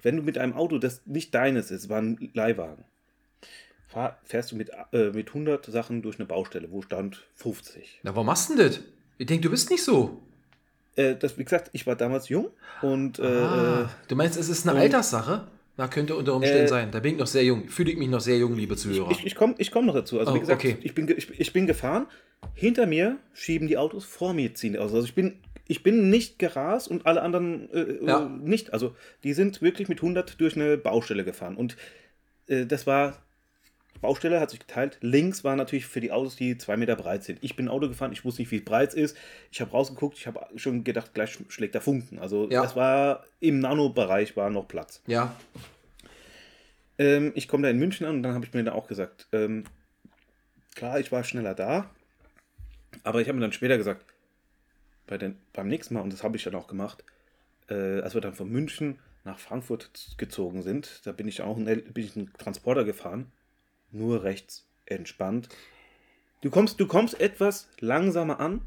wenn 0.02 0.16
du 0.16 0.22
mit 0.22 0.38
einem 0.38 0.52
Auto, 0.54 0.78
das 0.78 1.02
nicht 1.06 1.34
deines 1.34 1.70
ist, 1.70 1.88
war 1.88 2.00
ein 2.00 2.30
Leihwagen, 2.34 2.84
fahr, 3.88 4.18
fährst 4.24 4.52
du 4.52 4.56
mit, 4.56 4.70
äh, 4.92 5.10
mit 5.10 5.28
100 5.28 5.66
Sachen 5.66 6.02
durch 6.02 6.18
eine 6.18 6.26
Baustelle, 6.26 6.70
wo 6.70 6.82
stand 6.82 7.24
50. 7.34 8.00
Na, 8.02 8.14
warum 8.14 8.26
machst 8.26 8.50
du 8.50 8.56
denn 8.56 8.66
das? 8.68 8.80
Ich 9.18 9.26
denke, 9.26 9.42
du 9.44 9.50
bist 9.50 9.70
nicht 9.70 9.82
so. 9.84 10.22
Äh, 10.96 11.14
das, 11.16 11.38
wie 11.38 11.44
gesagt, 11.44 11.70
ich 11.72 11.86
war 11.86 11.96
damals 11.96 12.28
jung 12.28 12.48
und 12.82 13.18
äh, 13.18 13.22
ah, 13.22 13.82
äh, 13.82 14.08
du 14.08 14.16
meinst, 14.16 14.38
es 14.38 14.48
ist 14.48 14.68
eine 14.68 14.78
Alterssache? 14.78 15.46
Na, 15.78 15.88
könnte 15.88 16.16
unter 16.16 16.34
Umständen 16.34 16.64
Äh, 16.64 16.68
sein. 16.68 16.90
Da 16.90 17.00
bin 17.00 17.12
ich 17.12 17.18
noch 17.18 17.26
sehr 17.26 17.44
jung. 17.44 17.68
Fühle 17.68 17.90
ich 17.90 17.98
mich 17.98 18.08
noch 18.08 18.20
sehr 18.20 18.38
jung, 18.38 18.54
liebe 18.54 18.76
Zuhörer. 18.76 19.10
ich, 19.10 19.26
ich 19.26 19.34
komme 19.34 19.54
ich 19.58 19.70
komm 19.70 19.84
noch 19.84 19.94
dazu. 19.94 20.18
Also 20.18 20.32
Oh, 20.32 20.34
wie 20.34 20.40
gesagt, 20.40 20.64
okay. 20.64 20.78
ich, 20.80 20.94
bin, 20.94 21.06
ich, 21.14 21.38
ich 21.38 21.52
bin 21.52 21.66
gefahren, 21.66 22.06
hinter 22.54 22.86
mir 22.86 23.18
schieben 23.34 23.68
die 23.68 23.76
Autos, 23.76 24.06
vor 24.06 24.32
mir 24.32 24.54
ziehen 24.54 24.72
die 24.72 24.78
Autos. 24.78 24.94
Also 24.94 25.06
ich 25.06 25.14
bin, 25.14 25.36
ich 25.68 25.82
bin 25.82 26.10
nicht 26.10 26.38
gerast 26.38 26.88
und 26.88 27.06
alle 27.06 27.22
anderen 27.22 27.70
äh, 27.72 28.04
Ja. 28.04 28.24
äh, 28.26 28.28
nicht. 28.28 28.72
Also 28.72 28.94
die 29.24 29.32
sind 29.32 29.62
wirklich 29.62 29.88
mit 29.88 29.98
100 30.00 30.40
durch 30.40 30.56
eine 30.56 30.76
Baustelle 30.78 31.24
gefahren 31.24 31.56
und 31.56 31.76
äh, 32.48 32.66
das 32.66 32.86
war 32.86 33.22
Baustelle 34.02 34.40
hat 34.40 34.50
sich 34.50 34.60
geteilt. 34.60 34.98
Links 35.00 35.42
war 35.42 35.56
natürlich 35.56 35.86
für 35.86 36.00
die 36.00 36.12
Autos, 36.12 36.36
die 36.36 36.58
zwei 36.58 36.76
Meter 36.76 36.96
breit 36.96 37.24
sind. 37.24 37.38
Ich 37.42 37.56
bin 37.56 37.66
Auto 37.68 37.88
gefahren, 37.88 38.12
ich 38.12 38.26
wusste 38.26 38.42
nicht, 38.42 38.50
wie 38.50 38.60
breit 38.60 38.90
es 38.90 38.94
ist. 38.94 39.16
Ich 39.50 39.62
habe 39.62 39.70
rausgeguckt, 39.70 40.18
ich 40.18 40.26
habe 40.26 40.46
schon 40.56 40.84
gedacht, 40.84 41.14
gleich 41.14 41.30
sch- 41.30 41.50
schlägt 41.50 41.74
der 41.74 41.80
Funken. 41.80 42.18
Also 42.18 42.46
Ja. 42.50 42.60
das 42.62 42.76
war 42.76 43.24
im 43.40 43.58
Nanobereich 43.60 44.36
war 44.36 44.50
noch 44.50 44.68
Platz. 44.68 45.02
ja, 45.06 45.34
Ähm, 46.98 47.32
ich 47.34 47.48
komme 47.48 47.62
da 47.64 47.70
in 47.70 47.78
München 47.78 48.06
an 48.06 48.16
und 48.16 48.22
dann 48.22 48.34
habe 48.34 48.44
ich 48.46 48.54
mir 48.54 48.64
da 48.64 48.72
auch 48.72 48.86
gesagt, 48.86 49.28
ähm, 49.32 49.64
klar, 50.74 50.98
ich 51.00 51.12
war 51.12 51.24
schneller 51.24 51.54
da, 51.54 51.90
aber 53.02 53.20
ich 53.20 53.28
habe 53.28 53.36
mir 53.36 53.42
dann 53.42 53.52
später 53.52 53.76
gesagt, 53.76 54.04
bei 55.06 55.18
den, 55.18 55.36
beim 55.52 55.68
nächsten 55.68 55.94
Mal, 55.94 56.00
und 56.00 56.12
das 56.12 56.22
habe 56.22 56.36
ich 56.36 56.44
dann 56.44 56.54
auch 56.54 56.66
gemacht, 56.68 57.04
äh, 57.68 58.00
als 58.00 58.14
wir 58.14 58.20
dann 58.20 58.34
von 58.34 58.48
München 58.48 58.98
nach 59.24 59.38
Frankfurt 59.38 59.90
gezogen 60.18 60.62
sind, 60.62 61.02
da 61.04 61.12
bin 61.12 61.28
ich 61.28 61.42
auch 61.42 61.56
einen, 61.56 61.92
bin 61.92 62.04
ich 62.04 62.16
einen 62.16 62.32
Transporter 62.34 62.84
gefahren, 62.84 63.32
nur 63.90 64.22
rechts, 64.22 64.66
entspannt. 64.86 65.48
Du 66.42 66.50
kommst, 66.50 66.78
du 66.78 66.86
kommst 66.86 67.20
etwas 67.20 67.68
langsamer 67.80 68.40
an, 68.40 68.62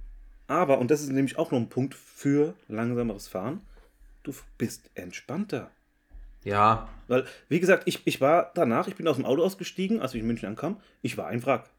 aber, 0.47 0.79
und 0.79 0.91
das 0.91 1.01
ist 1.01 1.11
nämlich 1.11 1.37
auch 1.37 1.51
noch 1.51 1.59
ein 1.59 1.69
Punkt 1.69 1.95
für 1.95 2.55
langsameres 2.67 3.27
Fahren, 3.27 3.61
du 4.23 4.33
bist 4.57 4.89
entspannter. 4.95 5.71
Ja. 6.43 6.89
Weil, 7.07 7.25
wie 7.47 7.59
gesagt, 7.59 7.83
ich, 7.85 8.01
ich 8.05 8.21
war 8.21 8.51
danach, 8.55 8.87
ich 8.87 8.95
bin 8.95 9.07
aus 9.07 9.17
dem 9.17 9.25
Auto 9.25 9.43
ausgestiegen, 9.43 10.01
als 10.01 10.13
ich 10.13 10.21
in 10.21 10.27
München 10.27 10.49
ankam, 10.49 10.81
ich 11.01 11.17
war 11.17 11.27
ein 11.27 11.45
Wrack. 11.45 11.69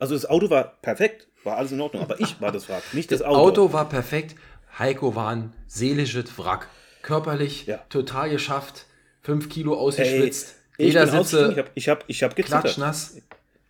Also 0.00 0.14
das 0.14 0.26
Auto 0.26 0.50
war 0.50 0.64
perfekt, 0.82 1.28
war 1.44 1.56
alles 1.56 1.72
in 1.72 1.80
Ordnung, 1.80 2.02
aber 2.02 2.20
ich 2.20 2.40
war 2.40 2.50
das 2.52 2.68
Wrack, 2.68 2.82
nicht 2.92 3.12
das, 3.12 3.20
Das 3.20 3.28
Auto. 3.28 3.38
Auto 3.38 3.72
war 3.72 3.88
perfekt. 3.88 4.34
Heiko 4.78 5.14
war 5.14 5.28
ein 5.30 5.52
seelisches 5.66 6.36
Wrack. 6.38 6.68
Körperlich 7.02 7.66
Ja. 7.66 7.78
total 7.88 8.30
geschafft. 8.30 8.86
Fünf 9.22 9.48
Kilo 9.48 9.72
Ey, 9.74 9.78
ausgeschwitzt. 9.78 10.54
ich 10.78 10.86
Jeder 10.88 11.02
ausgestiegen, 11.04 11.20
ich 11.20 11.54
sitze 11.54 11.58
habe 11.58 11.70
ich 11.74 11.88
hab, 11.88 12.04
ich 12.08 12.22
hab 12.22 12.36
gezittert. 12.36 12.62
klatschnass. 12.62 13.18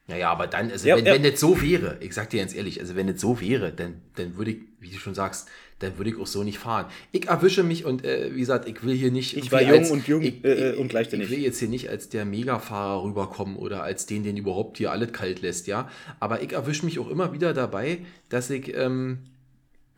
Naja, 0.07 0.31
aber 0.31 0.47
dann, 0.47 0.71
also 0.71 0.89
Ja, 0.89 0.97
wenn, 0.97 1.07
ja. 1.07 1.15
wenn 1.15 1.23
das 1.23 1.39
so 1.41 1.61
wäre, 1.63 1.97
ich 2.01 2.15
sag 2.15 2.31
dir 2.31 2.41
ganz 2.41 2.55
ehrlich, 2.55 2.81
also 2.81 2.97
wenn 2.97 3.07
das 3.07 3.21
so 3.21 3.41
wäre, 3.41 3.73
dann, 3.73 4.01
dann 4.17 4.37
würde 4.37 4.53
ich, 4.53 4.59
wie 4.81 4.91
du 4.91 4.99
schon 4.99 5.15
sagst, 5.15 5.49
dann 5.81 5.99
würde 5.99 6.11
ich 6.11 6.19
auch 6.19 6.27
so 6.27 6.45
nicht 6.45 6.59
fahren. 6.59 6.87
Ich 7.11 7.29
erwische 7.29 7.63
mich 7.63 7.85
und 7.85 8.05
äh, 8.05 8.35
wie 8.35 8.41
gesagt, 8.41 8.69
ich 8.69 8.83
will 8.85 8.95
hier 8.95 9.11
nicht. 9.11 9.37
Ich 9.37 9.51
war 9.51 9.63
jung 9.63 9.91
und 9.91 10.07
jung, 10.07 10.23
ich, 10.23 10.45
äh, 10.45 10.75
und 10.75 10.93
leichtsinnig. 10.93 11.31
Ich 11.31 11.37
will 11.37 11.43
jetzt 11.43 11.59
hier 11.59 11.69
nicht 11.69 11.91
als 11.91 12.09
der 12.09 12.25
Megafahrer 12.25 13.03
rüberkommen 13.03 13.57
oder 13.57 13.83
als 13.83 14.07
den, 14.07 14.23
den 14.23 14.37
überhaupt 14.37 14.79
hier 14.79 14.93
alles 14.93 15.13
kalt 15.13 15.43
lässt, 15.43 15.67
ja. 15.67 15.89
Aber 16.21 16.43
ich 16.43 16.53
erwische 16.53 16.85
mich 16.85 16.99
auch 16.99 17.11
immer 17.11 17.33
wieder 17.33 17.53
dabei, 17.53 17.99
dass 18.29 18.51
ich, 18.51 18.75
ähm, 18.77 19.19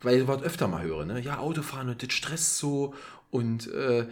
weil 0.01 0.15
ich 0.15 0.21
das 0.21 0.27
Wort 0.27 0.43
öfter 0.43 0.67
mal 0.67 0.83
höre, 0.83 1.05
ne? 1.05 1.19
Ja, 1.19 1.39
Autofahren 1.39 1.89
und 1.89 2.01
das 2.01 2.13
stresst 2.13 2.57
so 2.57 2.93
und 3.29 3.71
äh, 3.73 4.05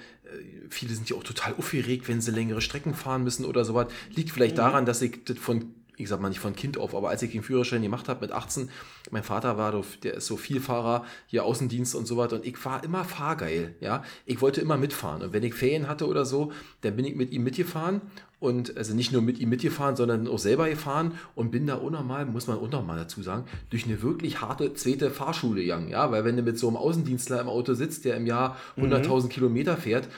viele 0.70 0.94
sind 0.94 1.10
ja 1.10 1.16
auch 1.16 1.24
total 1.24 1.54
aufgeregt, 1.58 2.08
wenn 2.08 2.22
sie 2.22 2.32
längere 2.32 2.62
Strecken 2.62 2.94
fahren 2.94 3.24
müssen 3.24 3.46
oder 3.46 3.64
sowas. 3.66 3.88
Liegt 4.16 4.32
vielleicht 4.32 4.58
daran, 4.58 4.86
dass 4.86 5.02
ich 5.02 5.24
das 5.26 5.38
von, 5.38 5.76
ich 5.98 6.10
sag 6.10 6.22
mal 6.22 6.30
nicht 6.30 6.40
von 6.40 6.56
Kind 6.56 6.78
auf, 6.78 6.96
aber 6.96 7.10
als 7.10 7.22
ich 7.22 7.32
den 7.32 7.44
Führerschein 7.44 7.82
gemacht 7.82 8.10
habe 8.10 8.22
mit 8.22 8.32
18, 8.32 8.70
mein 9.12 9.24
Vater 9.24 9.58
war, 9.58 9.84
der 10.04 10.16
ist 10.16 10.28
so 10.28 10.38
Vielfahrer, 10.38 11.06
hier 11.28 11.46
Außendienst 11.46 11.96
und 11.96 12.06
so 12.08 12.18
weiter 12.18 12.38
und 12.38 12.46
ich 12.46 12.64
war 12.66 12.84
immer 12.84 13.04
fahrgeil, 13.04 13.76
ja. 13.80 14.04
Ich 14.26 14.42
wollte 14.42 14.62
immer 14.62 14.78
mitfahren 14.78 15.22
und 15.22 15.34
wenn 15.34 15.44
ich 15.44 15.54
Ferien 15.54 15.88
hatte 15.88 16.08
oder 16.08 16.26
so, 16.26 16.52
dann 16.82 16.96
bin 16.96 17.06
ich 17.06 17.16
mit 17.16 17.32
ihm 17.32 17.44
mitgefahren 17.44 18.02
und 18.42 18.76
also 18.76 18.96
nicht 18.96 19.12
nur 19.12 19.22
mit 19.22 19.40
ihm 19.40 19.50
mitgefahren, 19.50 19.96
sondern 19.96 20.28
auch 20.28 20.40
selber 20.40 20.68
gefahren 20.68 21.14
und 21.36 21.52
bin 21.52 21.68
da 21.68 21.76
unnormal, 21.76 22.26
muss 22.26 22.48
man 22.48 22.58
unnormal 22.58 22.98
dazu 22.98 23.22
sagen, 23.22 23.46
durch 23.70 23.86
eine 23.86 24.02
wirklich 24.02 24.42
harte 24.42 24.74
zweite 24.74 25.12
Fahrschule 25.12 25.62
gegangen, 25.62 25.90
ja, 25.90 26.12
weil 26.12 26.26
wenn 26.26 26.38
du 26.38 26.42
mit 26.42 26.58
so 26.58 26.68
einem 26.68 26.78
Außendienstler 26.78 27.40
im 27.40 27.48
Auto 27.48 27.76
sitzt, 27.76 28.04
der 28.04 28.18
im 28.18 28.26
Jahr 28.26 28.58
100.000 28.78 29.30
Kilometer 29.30 29.78
fährt, 29.78 30.10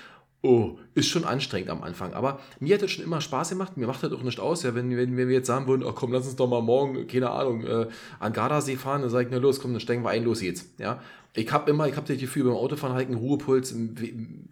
oh, 0.43 0.77
ist 0.93 1.07
schon 1.07 1.23
anstrengend 1.23 1.69
am 1.69 1.81
Anfang, 1.81 2.13
aber 2.13 2.39
mir 2.59 2.75
hat 2.75 2.83
das 2.83 2.91
schon 2.91 3.05
immer 3.05 3.21
Spaß 3.21 3.49
gemacht, 3.49 3.77
mir 3.77 3.87
macht 3.87 4.03
das 4.03 4.11
auch 4.11 4.21
nicht 4.21 4.39
aus, 4.39 4.61
ja, 4.63 4.75
wenn, 4.75 4.95
wenn, 4.95 5.17
wenn 5.17 5.27
wir 5.29 5.35
jetzt 5.35 5.47
sagen 5.47 5.67
würden, 5.67 5.83
oh 5.83 5.93
komm, 5.93 6.11
lass 6.11 6.25
uns 6.25 6.35
doch 6.35 6.47
mal 6.47 6.61
morgen, 6.61 7.07
keine 7.07 7.31
Ahnung, 7.31 7.65
äh, 7.65 7.87
an 8.19 8.33
Gardasee 8.33 8.75
fahren, 8.75 9.01
dann 9.01 9.09
sage 9.09 9.25
ich, 9.25 9.31
na 9.31 9.37
los, 9.37 9.61
komm, 9.61 9.71
dann 9.71 9.79
steigen 9.79 10.03
wir 10.03 10.09
ein, 10.09 10.23
los 10.23 10.41
geht's, 10.41 10.69
ja. 10.77 11.01
Ich 11.35 11.51
habe 11.51 11.71
immer, 11.71 11.87
ich 11.87 11.95
habe 11.95 12.07
das 12.07 12.19
Gefühl, 12.19 12.43
beim 12.43 12.53
Autofahren 12.53 12.95
halt 12.95 13.07
einen 13.07 13.17
Ruhepuls, 13.17 13.73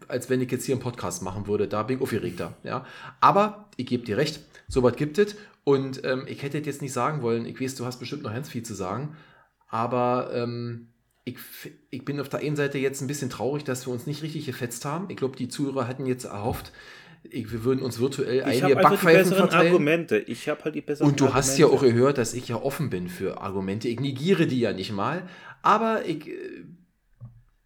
als 0.08 0.30
wenn 0.32 0.42
ich 0.42 0.50
jetzt 0.50 0.66
hier 0.66 0.74
einen 0.74 0.82
Podcast 0.82 1.22
machen 1.22 1.46
würde. 1.46 1.68
Da 1.68 1.84
bin 1.84 1.98
ich 1.98 2.02
aufgeregter. 2.02 2.56
Ja? 2.64 2.86
Aber 3.20 3.70
ich 3.78 3.86
gebe 3.86 4.04
dir 4.04 4.18
recht, 4.18 4.40
sowas 4.68 4.96
gibt 4.96 5.20
es. 5.20 5.36
Und 5.64 6.04
ähm, 6.04 6.24
ich 6.26 6.42
hätte 6.42 6.58
jetzt 6.58 6.82
nicht 6.82 6.94
sagen 6.94 7.22
wollen. 7.22 7.46
Ich 7.46 7.62
weiß, 7.62 7.76
du 7.76 7.86
hast 7.86 8.00
bestimmt 8.00 8.24
noch 8.24 8.34
ganz 8.34 8.50
viel 8.50 8.64
zu 8.64 8.74
sagen. 8.74 9.16
Aber 9.70 10.32
ähm, 10.34 10.88
ich, 11.24 11.38
ich 11.90 12.04
bin 12.04 12.20
auf 12.20 12.30
der 12.30 12.40
einen 12.40 12.56
Seite 12.56 12.78
jetzt 12.78 13.02
ein 13.02 13.08
bisschen 13.08 13.30
traurig, 13.30 13.64
dass 13.64 13.86
wir 13.88 13.94
uns 13.94 14.08
nicht 14.08 14.24
richtig 14.24 14.46
gefetzt 14.46 14.86
haben. 14.86 15.08
Ich 15.10 15.18
glaube, 15.18 15.36
die 15.36 15.50
Zuhörer 15.50 15.88
hätten 15.88 16.06
jetzt 16.06 16.26
erhofft, 16.26 16.72
ich, 17.24 17.52
wir 17.52 17.64
würden 17.64 17.82
uns 17.82 18.00
virtuell 18.00 18.44
einige 18.44 18.68
die 18.68 18.74
Backpfeifen 18.74 19.30
besseren 19.30 19.50
verteilen. 19.50 19.68
Argumente. 19.68 20.18
Ich 20.18 20.50
habe 20.50 20.64
halt 20.64 20.74
die 20.74 20.82
besseren 20.82 21.12
Und 21.12 21.20
du 21.20 21.34
hast 21.34 21.60
ja 21.60 21.68
auch 21.68 21.74
Argumente. 21.74 21.96
gehört, 21.96 22.18
dass 22.18 22.34
ich 22.34 22.48
ja 22.48 22.56
offen 22.56 22.90
bin 22.90 23.10
für 23.10 23.40
Argumente. 23.42 23.88
Ich 23.88 24.00
negiere 24.00 24.48
die 24.48 24.60
ja 24.60 24.74
nicht 24.74 24.92
mal. 24.92 25.28
Aber 25.62 26.04
ich, 26.06 26.28
äh, 26.28 26.64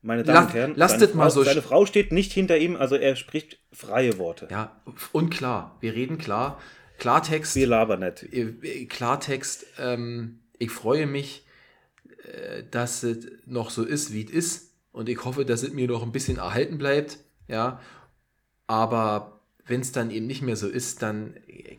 Meine 0.02 0.24
Damen 0.24 0.48
und 0.48 0.54
Herren, 0.54 0.76
seine, 0.76 1.00
das 1.00 1.14
mal 1.14 1.24
Frau, 1.24 1.30
so 1.30 1.44
seine 1.44 1.62
Frau 1.62 1.86
steht 1.86 2.12
nicht 2.12 2.34
hinter 2.34 2.58
ihm, 2.58 2.76
also 2.76 2.96
er 2.96 3.16
spricht 3.16 3.60
freie 3.72 4.18
Worte. 4.18 4.50
ja, 4.52 4.82
und 5.14 5.30
klar, 5.30 5.78
wir 5.80 5.94
reden 5.94 6.18
klar. 6.18 6.60
Klartext. 6.98 7.56
Wir 7.56 7.68
labern 7.68 8.02
nicht. 8.02 8.24
Äh, 8.34 8.86
Klartext, 8.86 9.66
ähm, 9.80 10.40
ich 10.60 10.72
freue 10.72 11.08
mich, 11.08 11.45
äh, 11.45 11.45
dass 12.72 13.04
es 13.04 13.28
noch 13.46 13.70
so 13.70 13.84
ist, 13.84 14.14
wie 14.14 14.26
es 14.26 14.32
ist. 14.32 14.72
Und 14.92 15.10
ich 15.10 15.24
hoffe, 15.26 15.46
dass 15.46 15.64
es 15.64 15.74
mir 15.74 15.88
noch 15.88 16.04
ein 16.04 16.12
bisschen 16.12 16.38
erhalten 16.38 16.78
bleibt. 16.78 17.20
Ja. 17.48 17.80
Aber 18.68 19.35
wenn 19.68 19.82
es 19.82 19.92
dann 19.92 20.12
eben 20.12 20.28
nicht 20.28 20.44
mehr 20.44 20.56
so 20.56 20.68
ist, 20.68 21.02
dann, 21.02 21.34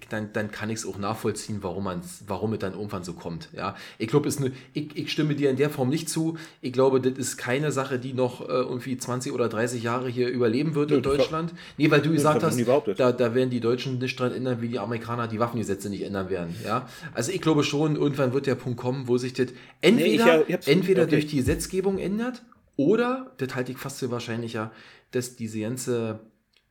dann, 0.08 0.32
dann 0.32 0.50
kann 0.50 0.70
ich 0.70 0.80
es 0.80 0.86
auch 0.86 0.98
nachvollziehen, 0.98 1.58
warum, 1.62 1.84
man's, 1.84 2.24
warum 2.26 2.52
es 2.52 2.58
dann 2.58 2.72
irgendwann 2.74 3.04
so 3.04 3.12
kommt. 3.12 3.48
Ja. 3.56 3.76
Ich 3.98 4.08
glaube, 4.08 4.28
es 4.28 4.40
ne, 4.40 4.50
ich, 4.72 4.96
ich 4.96 5.12
stimme 5.12 5.36
dir 5.36 5.50
in 5.50 5.56
der 5.56 5.70
Form 5.70 5.88
nicht 5.88 6.08
zu. 6.08 6.36
Ich 6.62 6.72
glaube, 6.72 7.00
das 7.00 7.16
ist 7.16 7.36
keine 7.36 7.70
Sache, 7.70 8.00
die 8.00 8.12
noch 8.12 8.40
äh, 8.40 8.52
irgendwie 8.52 8.98
20 8.98 9.32
oder 9.32 9.48
30 9.48 9.84
Jahre 9.84 10.08
hier 10.08 10.28
überleben 10.28 10.74
wird 10.74 10.90
in 10.90 11.00
das 11.02 11.10
war- 11.12 11.16
Deutschland. 11.18 11.52
Nee, 11.78 11.88
weil 11.90 12.00
du 12.02 12.10
gesagt 12.10 12.42
hab 12.42 12.52
ich 12.56 12.66
hast, 12.66 12.98
da, 12.98 13.12
da 13.12 13.34
werden 13.36 13.50
die 13.50 13.60
Deutschen 13.60 13.98
nicht 13.98 14.18
dran 14.18 14.32
ändern, 14.32 14.60
wie 14.60 14.68
die 14.68 14.80
Amerikaner 14.80 15.28
die 15.28 15.38
Waffengesetze 15.38 15.88
nicht 15.88 16.02
ändern 16.02 16.28
werden. 16.28 16.56
Ja? 16.64 16.88
Also 17.14 17.30
ich 17.30 17.40
glaube 17.40 17.62
schon, 17.62 17.94
irgendwann 17.94 18.32
wird 18.32 18.46
der 18.46 18.56
Punkt 18.56 18.78
kommen, 18.80 19.06
wo 19.06 19.16
sich 19.16 19.32
das 19.32 19.48
entweder, 19.80 20.38
Nee, 20.38 20.56
ich, 20.60 20.66
entweder 20.66 21.02
okay. 21.02 21.10
durch 21.12 21.26
die 21.28 21.36
Gesetzgebung 21.36 21.98
ändert 21.98 22.42
oder, 22.76 23.30
das 23.38 23.54
halte 23.54 23.70
ich 23.70 23.78
fast 23.78 24.00
für 24.00 24.10
wahrscheinlicher, 24.10 24.72
dass 25.12 25.36
diese 25.36 25.60
ganze 25.60 26.18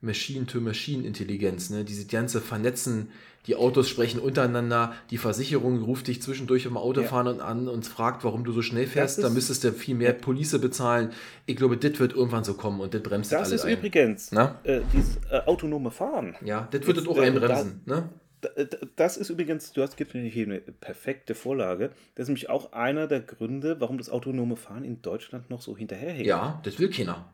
Machine-to-Machine-Intelligenz, 0.06 1.70
ne, 1.70 1.84
diese 1.84 2.06
ganze 2.06 2.40
Vernetzen, 2.40 3.10
die 3.46 3.54
Autos 3.54 3.88
sprechen 3.88 4.18
untereinander, 4.18 4.92
die 5.10 5.18
Versicherung 5.18 5.80
ruft 5.82 6.08
dich 6.08 6.20
zwischendurch 6.20 6.66
im 6.66 6.76
Autofahren 6.76 7.28
und 7.28 7.40
an 7.40 7.68
und 7.68 7.86
fragt, 7.86 8.24
warum 8.24 8.42
du 8.42 8.50
so 8.52 8.60
schnell 8.62 8.86
fährst, 8.88 9.18
Das 9.18 9.24
da 9.24 9.30
müsstest 9.30 9.62
du 9.62 9.72
viel 9.72 9.94
mehr 9.94 10.12
Police 10.14 10.58
bezahlen. 10.60 11.10
Ich 11.46 11.54
glaube, 11.56 11.76
das 11.76 11.98
wird 12.00 12.12
irgendwann 12.14 12.42
so 12.42 12.54
kommen 12.54 12.80
und 12.80 12.92
das 12.92 13.02
bremst 13.02 13.30
Das 13.30 13.40
alles 13.48 13.52
ist 13.60 13.64
ein. 13.66 13.78
übrigens 13.78 14.32
äh, 14.32 14.80
dieses 14.92 15.18
äh, 15.30 15.40
autonome 15.46 15.90
Fahren. 15.92 16.34
Ja, 16.44 16.66
das 16.72 16.86
wird 16.86 16.96
es 16.98 17.06
auch 17.06 17.18
äh, 17.18 17.26
einbremsen. 17.26 17.82
Ne? 17.86 18.08
D- 18.42 18.64
d- 18.64 18.78
Das 18.96 19.16
ist 19.16 19.30
übrigens, 19.30 19.72
du 19.72 19.80
hast 19.82 19.96
gibt 19.96 20.14
mir 20.14 20.22
hier 20.24 20.46
eine 20.46 20.58
perfekte 20.60 21.36
Vorlage. 21.36 21.90
Das 22.16 22.24
ist 22.24 22.28
nämlich 22.28 22.50
auch 22.50 22.72
einer 22.72 23.06
der 23.06 23.20
Gründe, 23.20 23.76
warum 23.80 23.96
das 23.96 24.10
autonome 24.10 24.56
Fahren 24.56 24.82
in 24.84 25.02
Deutschland 25.02 25.50
noch 25.50 25.62
so 25.62 25.76
hinterherhängt. 25.76 26.26
Ja, 26.26 26.60
das 26.64 26.80
will 26.80 26.90
keiner. 26.90 27.32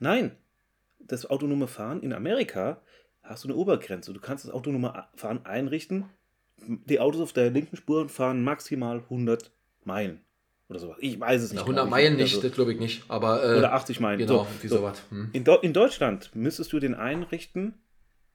Nein, 0.00 0.30
das 1.12 1.26
autonome 1.26 1.66
Fahren 1.66 2.02
in 2.02 2.12
Amerika 2.12 2.80
hast 3.22 3.44
du 3.44 3.48
eine 3.48 3.56
Obergrenze. 3.56 4.12
Du 4.12 4.20
kannst 4.20 4.44
das 4.44 4.52
autonome 4.52 5.06
Fahren 5.14 5.44
einrichten. 5.44 6.04
Die 6.58 7.00
Autos 7.00 7.20
auf 7.20 7.32
der 7.32 7.50
linken 7.50 7.76
Spur 7.76 8.08
fahren 8.08 8.42
maximal 8.44 8.98
100 8.98 9.50
Meilen 9.84 10.20
oder 10.68 10.78
sowas. 10.78 10.96
Ich 11.00 11.18
weiß 11.18 11.42
es 11.42 11.52
nicht. 11.52 11.60
100 11.62 11.76
glaub 11.84 11.86
ich. 11.86 11.90
Meilen 11.90 12.16
nicht, 12.16 12.34
Also, 12.34 12.46
das 12.46 12.52
glaube 12.54 12.72
ich 12.74 12.78
nicht. 12.78 13.04
Aber 13.08 13.42
äh, 13.44 13.58
oder 13.58 13.72
80 13.72 14.00
Meilen. 14.00 14.18
genau, 14.18 14.44
So, 14.44 14.62
wie 14.62 14.68
so. 14.68 14.76
sowas. 14.78 15.02
Hm. 15.10 15.30
In, 15.32 15.44
in 15.62 15.72
Deutschland 15.72 16.30
müsstest 16.34 16.72
du 16.72 16.80
den 16.80 16.94
einrichten, 16.94 17.74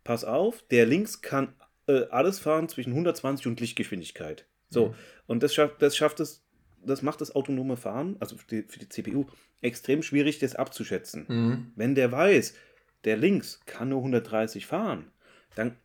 pass 0.04 0.24
auf, 0.26 0.64
der 0.72 0.86
links 0.86 1.22
kann 1.22 1.54
äh, 1.88 2.06
alles 2.10 2.40
fahren 2.40 2.68
zwischen 2.68 2.92
120 2.92 3.48
und 3.48 3.60
Lichtgeschwindigkeit. 3.60 4.48
So, 4.70 4.88
Mhm. 4.88 4.94
und 5.28 5.44
das 5.44 5.54
schafft, 5.54 5.82
das 5.82 5.96
schafft 5.96 6.20
es, 6.20 6.45
das 6.86 7.02
macht 7.02 7.22
das 7.22 7.36
autonome 7.36 7.78
Fahren, 7.78 8.18
also 8.20 8.38
für 8.38 8.48
die, 8.48 8.64
für 8.64 8.80
die 8.80 8.90
CPU, 8.90 9.26
extrem 9.62 10.04
schwierig, 10.04 10.40
das 10.40 10.56
abzuschätzen. 10.56 11.26
Mhm. 11.28 11.72
Wenn 11.76 11.96
der 11.96 12.12
weiß, 12.12 12.56
der 13.04 13.18
links 13.18 13.62
kann 13.66 13.90
nur 13.90 14.00
130 14.00 14.66
fahren, 14.66 15.12
dann 15.56 15.76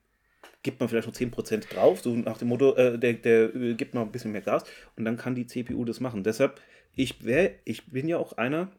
gibt 0.62 0.80
man 0.80 0.88
vielleicht 0.88 1.08
noch 1.08 1.14
10% 1.14 1.72
drauf, 1.72 2.00
so 2.00 2.14
nach 2.14 2.38
dem 2.38 2.48
Motto, 2.48 2.74
äh, 2.76 2.98
der, 2.98 3.14
der 3.14 3.54
äh, 3.54 3.74
gibt 3.74 3.94
noch 3.94 4.02
ein 4.02 4.12
bisschen 4.12 4.32
mehr 4.32 4.42
Gas 4.42 4.64
und 4.96 5.04
dann 5.04 5.16
kann 5.16 5.34
die 5.34 5.46
CPU 5.46 5.84
das 5.84 6.00
machen. 6.00 6.22
Deshalb, 6.22 6.60
ich, 6.94 7.24
wär, 7.24 7.54
ich 7.64 7.86
bin 7.86 8.08
ja 8.08 8.18
auch 8.18 8.34
einer, 8.34 8.70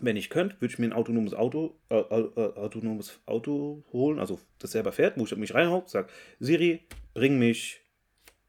wenn 0.00 0.16
ich 0.16 0.30
könnte, 0.30 0.56
würde 0.60 0.72
ich 0.72 0.78
mir 0.78 0.86
ein 0.86 0.92
autonomes 0.92 1.34
Auto, 1.34 1.76
äh, 1.88 1.96
äh, 1.96 2.30
äh, 2.36 2.56
autonomes 2.56 3.20
Auto 3.26 3.84
holen, 3.92 4.18
also 4.18 4.40
das 4.58 4.72
selber 4.72 4.92
fährt, 4.92 5.18
wo 5.18 5.24
ich 5.24 5.36
mich 5.36 5.54
reinhauche, 5.54 5.88
sage, 5.88 6.08
Siri, 6.38 6.80
bring 7.14 7.38
mich 7.38 7.80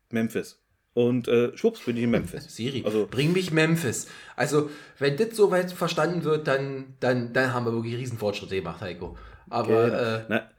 Memphis. 0.09 0.60
Und 0.93 1.27
äh, 1.29 1.55
schwupps, 1.57 1.85
bin 1.85 1.95
ich 1.97 2.03
in 2.03 2.11
Memphis. 2.11 2.45
Siri, 2.55 2.83
Also- 2.85 3.07
bring 3.09 3.31
mich 3.33 3.51
Memphis. 3.51 4.07
Also, 4.35 4.69
wenn 4.99 5.15
das 5.17 5.35
soweit 5.35 5.71
verstanden 5.71 6.23
wird, 6.23 6.47
dann, 6.47 6.95
dann, 6.99 7.31
dann 7.33 7.53
haben 7.53 7.65
wir 7.65 7.73
wirklich 7.73 7.95
riesen 7.95 8.17
Fortschritte 8.17 8.55
gemacht, 8.55 8.81
Heiko. 8.81 9.17
Aber 9.49 9.85
Genau. 9.85 9.97
äh, 9.97 10.25
Na, 10.27 10.49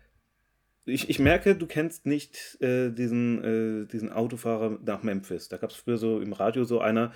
ich, 0.84 1.08
ich 1.10 1.18
merke, 1.18 1.54
du 1.54 1.66
kennst 1.66 2.06
nicht 2.06 2.60
äh, 2.60 2.90
diesen, 2.90 3.82
äh, 3.84 3.86
diesen 3.86 4.10
Autofahrer 4.12 4.78
nach 4.84 5.02
Memphis. 5.02 5.48
Da 5.48 5.56
gab 5.58 5.70
es 5.70 5.76
früher 5.76 5.96
so 5.98 6.20
im 6.20 6.32
Radio 6.32 6.64
so 6.64 6.80
einer, 6.80 7.12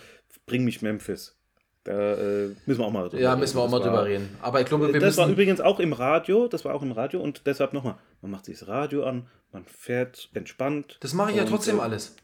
bring 0.47 0.65
mich 0.65 0.83
Memphis. 0.83 1.37
Da 1.83 2.15
äh, 2.15 2.49
müssen 2.67 2.81
wir 2.81 2.85
auch 2.87 2.93
mal 2.93 3.09
drüber 3.09 3.23
ja, 3.23 3.37
müssen 3.37 3.57
wir 3.57 3.63
auch 3.63 3.71
mal 3.71 3.81
drüber 3.81 4.05
reden. 4.05 4.29
Aber 4.43 4.61
ich 4.61 4.67
glaube, 4.67 4.93
wir 4.93 5.01
das 5.01 5.17
war 5.17 5.29
übrigens 5.29 5.61
auch 5.61 5.79
im 5.81 5.93
Radio, 5.93 6.49
das 6.49 6.65
war 6.65 6.75
auch 6.75 6.83
im 6.83 6.91
Radio 6.93 7.21
und 7.21 7.47
deshalb 7.47 7.73
nochmal, 7.73 7.97
man 8.23 8.31
macht 8.33 8.45
sich 8.47 8.59
das 8.59 8.67
Radio 8.69 9.05
an, 9.05 9.29
man 9.53 9.65
fährt 9.65 10.29
entspannt. 10.35 10.99
Das 11.01 11.15
mache 11.15 11.31
ich 11.31 11.37
ja 11.37 11.45
trotzdem 11.45 11.79
äh, 11.79 11.83
alles. 11.83 12.17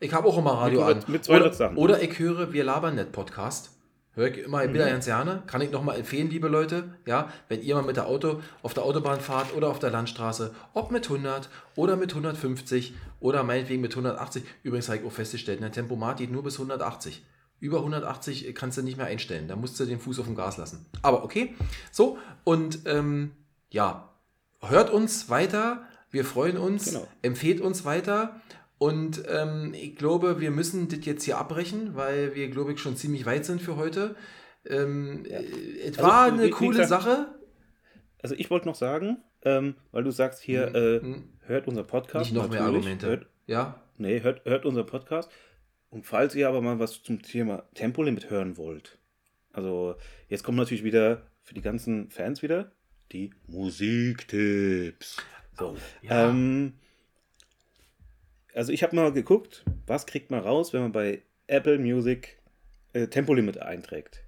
Ich 0.00 0.12
habe 0.12 0.28
auch 0.28 0.36
immer 0.38 0.52
Radio 0.52 0.80
Mit 0.80 0.88
100 0.88 1.06
an. 1.06 1.12
mit 1.12 1.24
200 1.24 1.46
oder, 1.46 1.54
Sachen. 1.56 1.76
oder 1.76 2.02
ich 2.02 2.18
höre 2.18 2.52
Wir 2.52 2.64
labern 2.64 2.94
nicht 2.96 3.12
Podcast. 3.12 3.70
Höre 4.12 4.28
ich 4.28 4.38
immer 4.44 4.66
Mhm. 4.66 4.72
wieder 4.74 4.88
ganz 4.88 5.04
gerne. 5.06 5.42
Kann 5.46 5.60
ich 5.60 5.70
nochmal 5.70 5.98
empfehlen, 5.98 6.30
liebe 6.30 6.48
Leute. 6.48 6.94
Ja, 7.06 7.30
wenn 7.48 7.60
ihr 7.62 7.74
mal 7.74 7.82
mit 7.82 7.96
der 7.96 8.06
Auto 8.06 8.40
auf 8.62 8.72
der 8.72 8.84
Autobahn 8.84 9.20
fahrt 9.20 9.54
oder 9.54 9.68
auf 9.68 9.78
der 9.78 9.90
Landstraße, 9.90 10.54
ob 10.74 10.90
mit 10.90 11.08
100 11.08 11.50
oder 11.76 11.96
mit 11.96 12.14
150 12.14 12.94
oder 13.20 13.42
meinetwegen 13.42 13.82
mit 13.82 13.94
180. 13.94 14.42
Übrigens 14.62 14.88
habe 14.88 14.98
ich 15.00 15.04
auch 15.04 15.12
festgestellt, 15.12 15.60
der 15.62 15.72
Tempomat 15.72 16.16
geht 16.18 16.32
nur 16.32 16.42
bis 16.42 16.58
180. 16.58 17.24
Über 17.60 17.78
180 17.80 18.54
kannst 18.54 18.76
du 18.78 18.82
nicht 18.82 18.96
mehr 18.98 19.06
einstellen. 19.06 19.48
Da 19.48 19.56
musst 19.56 19.78
du 19.80 19.84
den 19.86 19.98
Fuß 20.00 20.18
auf 20.20 20.26
dem 20.26 20.34
Gas 20.34 20.56
lassen. 20.58 20.86
Aber 21.02 21.24
okay. 21.24 21.54
So, 21.90 22.18
und 22.44 22.80
ähm, 22.86 23.32
ja, 23.70 24.10
hört 24.62 24.90
uns 24.90 25.28
weiter. 25.30 25.82
Wir 26.10 26.24
freuen 26.24 26.56
uns. 26.58 26.86
Genau. 26.86 27.06
Empfehlt 27.22 27.60
uns 27.60 27.84
weiter. 27.84 28.40
Und 28.78 29.22
ähm, 29.28 29.72
ich 29.74 29.96
glaube, 29.96 30.40
wir 30.40 30.50
müssen 30.50 30.88
das 30.88 31.04
jetzt 31.04 31.24
hier 31.24 31.38
abbrechen, 31.38 31.94
weil 31.94 32.34
wir, 32.34 32.48
glaube 32.48 32.72
ich, 32.72 32.80
schon 32.80 32.96
ziemlich 32.96 33.24
weit 33.24 33.44
sind 33.44 33.62
für 33.62 33.76
heute. 33.76 34.16
Ähm, 34.66 35.24
ja. 35.28 35.40
Es 35.40 35.98
also, 35.98 36.02
war 36.02 36.24
eine 36.26 36.44
wie, 36.44 36.50
coole 36.50 36.80
wie 36.80 36.84
Sache. 36.84 37.28
Also 38.22 38.34
ich 38.34 38.50
wollte 38.50 38.66
noch 38.66 38.74
sagen, 38.74 39.18
ähm, 39.44 39.76
weil 39.92 40.04
du 40.04 40.10
sagst 40.10 40.42
hier, 40.42 40.68
mhm. 40.68 40.74
äh, 40.74 40.98
mhm. 40.98 41.24
hört 41.46 41.68
unser 41.68 41.84
Podcast. 41.84 42.30
Nicht 42.30 42.34
noch 42.34 42.50
mehr 42.50 42.62
Argumente. 42.62 43.06
Hört, 43.06 43.26
ja? 43.46 43.80
Nee, 43.96 44.20
hört, 44.20 44.44
hört 44.44 44.66
unser 44.66 44.84
Podcast. 44.84 45.30
Und 45.88 46.04
falls 46.04 46.34
ihr 46.34 46.48
aber 46.48 46.60
mal 46.60 46.78
was 46.78 47.02
zum 47.02 47.22
Thema 47.22 47.62
Tempolimit 47.74 48.28
hören 48.28 48.56
wollt, 48.58 48.98
also 49.52 49.94
jetzt 50.28 50.44
kommt 50.44 50.58
natürlich 50.58 50.84
wieder 50.84 51.22
für 51.42 51.54
die 51.54 51.62
ganzen 51.62 52.10
Fans 52.10 52.42
wieder 52.42 52.72
die 53.12 53.32
Musiktipps. 53.46 55.16
So, 55.58 55.76
ja. 56.02 56.28
ähm, 56.28 56.74
also 58.56 58.72
ich 58.72 58.82
habe 58.82 58.96
mal 58.96 59.12
geguckt, 59.12 59.64
was 59.86 60.06
kriegt 60.06 60.30
man 60.30 60.40
raus, 60.40 60.72
wenn 60.72 60.80
man 60.80 60.92
bei 60.92 61.22
Apple 61.46 61.78
Music 61.78 62.38
äh, 62.94 63.06
Tempolimit 63.06 63.58
einträgt. 63.58 64.22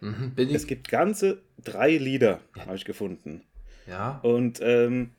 Mhm, 0.00 0.32
es 0.36 0.66
gibt 0.66 0.88
ganze 0.88 1.40
drei 1.62 1.96
Lieder, 1.96 2.40
ja. 2.56 2.66
habe 2.66 2.76
ich 2.76 2.84
gefunden. 2.84 3.44
Ja. 3.86 4.18
Und 4.22 4.60
ähm, 4.62 5.10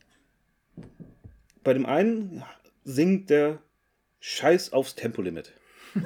bei 1.63 1.73
dem 1.73 1.85
einen 1.85 2.43
singt 2.83 3.29
der 3.29 3.59
Scheiß 4.19 4.73
aufs 4.73 4.95
Tempolimit. 4.95 5.53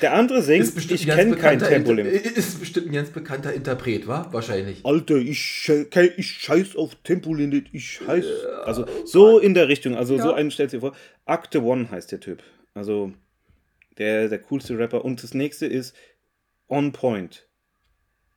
Der 0.00 0.14
andere 0.14 0.42
singt, 0.42 0.90
ich 0.90 1.06
kenne 1.06 1.36
kein 1.36 1.58
Tempolimit. 1.58 2.12
Ist 2.12 2.58
bestimmt 2.60 2.88
ein 2.88 2.92
ganz 2.92 3.10
bekannter 3.10 3.52
Interpret, 3.52 4.06
wa? 4.06 4.28
Wahrscheinlich. 4.30 4.84
Alter, 4.84 5.16
ich, 5.16 5.70
ich 6.16 6.30
scheiß 6.30 6.76
auf 6.76 6.94
Tempolimit, 7.02 7.66
ich 7.72 7.90
scheiß. 7.90 8.24
Also 8.64 8.86
so 9.04 9.38
in 9.38 9.54
der 9.54 9.68
Richtung, 9.68 9.96
also 9.96 10.16
ja. 10.16 10.22
so 10.22 10.32
einen 10.32 10.50
stellt 10.50 10.70
sich 10.70 10.80
vor. 10.80 10.94
Akte 11.24 11.62
One 11.62 11.90
heißt 11.90 12.12
der 12.12 12.20
Typ. 12.20 12.42
Also 12.74 13.12
der, 13.98 14.28
der 14.28 14.38
coolste 14.40 14.78
Rapper. 14.78 15.04
Und 15.04 15.22
das 15.22 15.34
nächste 15.34 15.66
ist 15.66 15.94
On 16.68 16.92
Point. 16.92 17.46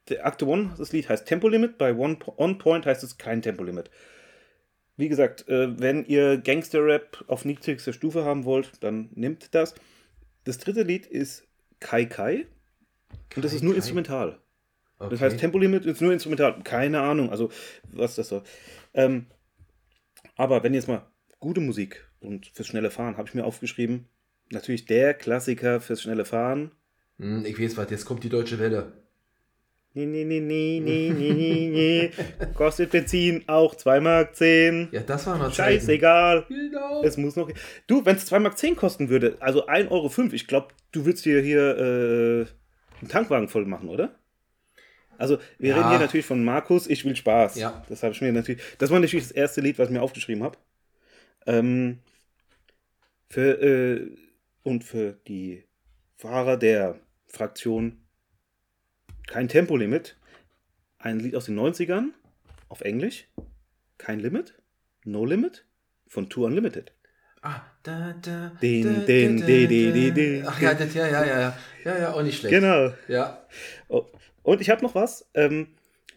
Der 0.10 0.26
Akte 0.26 0.45
One, 0.48 0.73
das 0.77 0.91
Lied 0.91 1.10
heißt 1.10 1.26
Tempolimit, 1.26 1.77
bei 1.77 1.95
One, 1.95 2.18
On 2.38 2.57
Point 2.57 2.86
heißt 2.86 3.03
es 3.03 3.18
kein 3.18 3.41
Tempolimit. 3.41 3.90
Wie 4.98 5.10
gesagt, 5.10 5.48
äh, 5.49 5.80
wenn 5.80 6.06
ihr 6.06 6.38
Gangster-Rap 6.38 7.26
auf 7.27 7.44
niedrigster 7.44 7.91
Stufe 7.91 8.23
haben 8.23 8.45
wollt, 8.45 8.72
dann 8.82 9.10
nehmt 9.14 9.53
das. 9.53 9.76
Das 10.45 10.57
dritte 10.57 10.84
Lied 10.84 11.05
ist 11.05 11.45
Kai 11.80 12.05
Kai. 12.05 12.47
Und 13.35 13.43
das 13.43 13.53
ist 13.53 13.63
nur 13.63 13.73
Kai. 13.73 13.77
instrumental. 13.77 14.39
Okay. 14.97 15.09
Das 15.09 15.22
heißt, 15.22 15.39
Tempolimit 15.39 15.85
ist 15.85 16.01
nur 16.01 16.13
instrumental. 16.13 16.63
Keine 16.63 17.01
Ahnung, 17.01 17.30
also 17.30 17.51
was 17.91 18.15
das 18.15 18.30
soll. 18.30 18.43
Ähm, 18.93 19.26
aber 20.38 20.63
wenn 20.63 20.73
jetzt 20.73 20.88
mal 20.88 21.05
gute 21.39 21.59
Musik 21.59 22.07
und 22.22 22.47
fürs 22.47 22.67
schnelle 22.67 22.91
Fahren, 22.91 23.17
habe 23.17 23.27
ich 23.27 23.35
mir 23.35 23.43
aufgeschrieben, 23.43 24.07
natürlich 24.51 24.85
der 24.85 25.13
Klassiker 25.13 25.81
fürs 25.81 26.01
schnelle 26.01 26.26
Fahren. 26.26 26.72
Hm, 27.19 27.45
ich 27.45 27.59
weiß 27.59 27.77
was, 27.77 27.89
jetzt 27.89 28.05
kommt 28.05 28.23
die 28.23 28.30
deutsche 28.30 28.59
Welle. 28.59 28.93
Nee, 29.97 30.05
nee, 30.05 30.26
nee, 30.26 30.41
nee, 30.41 30.81
nee, 30.81 31.09
nee, 31.09 31.69
nee. 31.72 32.11
Kostet 32.53 32.91
Benzin 32.91 33.45
auch 33.47 33.76
2 33.76 34.01
Mark 34.01 34.35
10. 34.35 34.89
Ja, 34.91 34.99
das 34.99 35.26
war 35.26 35.38
noch 35.38 35.53
Scheißegal. 35.53 36.45
Genau. 36.49 37.01
Es 37.01 37.15
muss 37.15 37.38
noch. 37.38 37.49
Du, 37.88 38.05
wenn 38.05 38.17
es 38.17 38.26
2 38.26 38.39
Mark 38.39 38.57
10 38.57 38.76
kosten 38.76 39.07
würde, 39.07 39.38
also 39.39 39.67
1,05 39.67 39.91
Euro, 39.91 40.34
ich 40.34 40.47
glaube, 40.47 40.67
du 40.91 41.05
würdest 41.05 41.23
dir 41.23 41.41
hier 41.41 41.77
äh, 41.77 42.45
einen 42.99 43.09
Tankwagen 43.09 43.47
voll 43.47 43.65
machen, 43.65 43.88
oder? 43.88 44.13
Also, 45.17 45.38
wir 45.59 45.69
ja. 45.69 45.77
reden 45.77 45.89
hier 45.91 45.99
natürlich 45.99 46.26
von 46.26 46.43
Markus, 46.43 46.88
ich 46.88 47.05
will 47.05 47.15
Spaß. 47.15 47.55
Ja. 47.55 47.85
Das 47.88 48.03
habe 48.03 48.13
ich 48.13 48.19
mir 48.19 48.34
natürlich. 48.34 48.61
Das 48.80 48.91
war 48.91 48.99
natürlich 48.99 49.30
das 49.30 49.31
erste 49.31 49.61
Lied, 49.61 49.80
was 49.80 49.88
ich 49.88 49.93
mir 49.93 50.01
aufgeschrieben 50.01 50.43
habe. 50.43 50.57
Ähm, 51.45 51.99
für, 53.30 53.61
äh, 53.61 54.11
und 54.63 54.84
für 54.84 55.13
die 55.26 55.63
Fahrer 56.17 56.57
der 56.57 56.99
Fraktion 57.27 58.05
kein 59.27 59.47
Tempolimit. 59.47 60.18
Ein 60.97 61.19
Lied 61.19 61.35
aus 61.35 61.45
den 61.45 61.60
90ern 61.60 62.10
auf 62.69 62.81
Englisch. 62.81 63.27
Kein 63.97 64.19
Limit. 64.19 64.56
No 65.03 65.26
Limit 65.26 65.65
von 66.07 66.30
Tour 66.30 66.47
Unlimited. 66.47 66.93
Ah, 67.41 67.61
da, 67.84 68.15
da. 68.23 68.52
Den, 68.61 69.06
den, 69.06 69.45
den, 69.45 69.69
den, 69.69 70.15
den. 70.15 70.47
Ach 70.47 70.60
ja, 70.60 70.73
das, 70.73 70.93
ja, 70.95 71.07
ja, 71.07 71.26
ja. 71.26 71.57
Ja, 71.84 71.97
ja, 71.99 72.14
auch 72.14 72.23
nicht 72.23 72.39
schlecht. 72.39 72.56
Genau. 72.56 72.91
Ja. 73.07 73.45
Oh, 73.88 74.06
und 74.41 74.61
ich 74.61 74.69
habe 74.72 74.81
noch 74.81 74.95
was. 74.95 75.30
Ähm, 75.35 75.68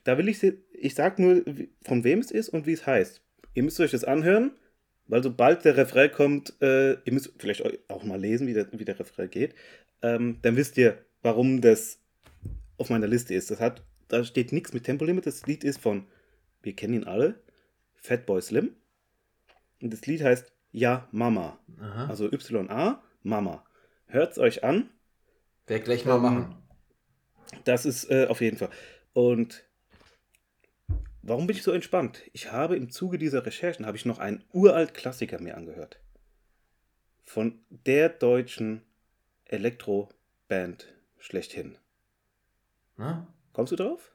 da 0.04 0.16
will 0.16 0.28
ich, 0.28 0.42
ich 0.72 0.94
sag 0.94 1.18
nur, 1.18 1.44
von 1.84 2.02
wem 2.02 2.20
es 2.20 2.30
ist 2.30 2.48
und 2.48 2.66
wie 2.66 2.72
es 2.72 2.86
heißt. 2.86 3.20
Ihr 3.52 3.62
müsst 3.62 3.78
euch 3.78 3.90
das 3.90 4.04
anhören, 4.04 4.52
weil 5.06 5.22
sobald 5.22 5.66
der 5.66 5.76
Refrain 5.76 6.10
kommt, 6.10 6.54
äh, 6.62 6.92
ihr 6.92 7.12
müsst 7.12 7.32
vielleicht 7.38 7.62
auch 7.90 8.04
mal 8.04 8.18
lesen, 8.18 8.46
wie 8.46 8.54
der, 8.54 8.68
wie 8.72 8.86
der 8.86 8.98
Refrain 8.98 9.28
geht. 9.28 9.54
Ähm, 10.00 10.38
dann 10.40 10.56
wisst 10.56 10.78
ihr, 10.78 10.96
warum 11.20 11.60
das 11.60 11.98
auf 12.78 12.90
meiner 12.90 13.06
Liste 13.06 13.34
ist. 13.34 13.50
Das 13.50 13.60
hat, 13.60 13.82
da 14.08 14.24
steht 14.24 14.52
nichts 14.52 14.72
mit 14.72 14.84
Tempolimit. 14.84 15.26
Das 15.26 15.46
Lied 15.46 15.64
ist 15.64 15.80
von, 15.80 16.06
wir 16.62 16.74
kennen 16.74 16.94
ihn 16.94 17.04
alle, 17.04 17.42
Fatboy 17.96 18.40
Slim. 18.40 18.74
Und 19.82 19.92
das 19.92 20.06
Lied 20.06 20.22
heißt 20.22 20.52
Ja 20.72 21.08
Mama. 21.12 21.58
Aha. 21.80 22.06
Also 22.06 22.32
Y-A, 22.32 23.02
Mama. 23.22 23.64
Hört 24.06 24.32
es 24.32 24.38
euch 24.38 24.64
an. 24.64 24.90
Werde 25.66 25.84
gleich 25.84 26.04
mal 26.04 26.16
ähm, 26.16 26.22
machen. 26.22 26.54
Das 27.64 27.84
ist 27.84 28.10
äh, 28.10 28.26
auf 28.28 28.40
jeden 28.40 28.56
Fall. 28.56 28.70
Und 29.12 29.64
warum 31.22 31.46
bin 31.46 31.56
ich 31.56 31.62
so 31.62 31.72
entspannt? 31.72 32.22
Ich 32.32 32.52
habe 32.52 32.76
im 32.76 32.90
Zuge 32.90 33.18
dieser 33.18 33.44
Recherchen 33.44 33.86
habe 33.86 33.96
ich 33.96 34.06
noch 34.06 34.18
einen 34.18 34.44
uralt 34.52 34.94
Klassiker 34.94 35.40
mir 35.40 35.56
angehört. 35.56 36.00
Von 37.24 37.60
der 37.68 38.08
deutschen 38.08 38.82
Elektroband 39.44 40.86
schlechthin. 41.18 41.76
Na? 42.98 43.26
Kommst 43.52 43.72
du 43.72 43.76
drauf? 43.76 44.12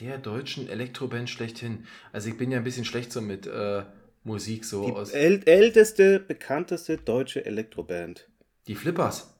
Der 0.00 0.16
deutschen 0.18 0.68
Elektroband 0.68 1.28
schlechthin. 1.28 1.86
Also 2.12 2.28
ich 2.30 2.38
bin 2.38 2.50
ja 2.50 2.58
ein 2.58 2.64
bisschen 2.64 2.84
schlecht 2.86 3.12
so 3.12 3.20
mit 3.20 3.46
äh, 3.46 3.82
Musik 4.24 4.64
so 4.64 4.86
Die 4.86 4.92
aus. 4.92 5.10
äl 5.10 5.42
älteste, 5.46 6.20
bekannteste 6.20 6.96
deutsche 6.96 7.44
Elektroband. 7.44 8.28
Die 8.66 8.74
Flippers. 8.76 9.34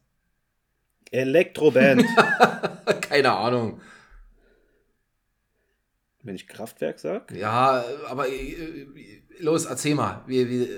Elektroband. 1.11 2.05
Keine 3.01 3.33
Ahnung. 3.33 3.81
Wenn 6.23 6.35
ich 6.35 6.47
Kraftwerk 6.47 6.99
sage? 6.99 7.39
Ja, 7.39 7.83
aber 8.09 8.29
äh, 8.29 8.87
los, 9.39 9.65
erzähl 9.65 9.95
mal. 9.95 10.23
Wir, 10.27 10.49
wir, 10.51 10.69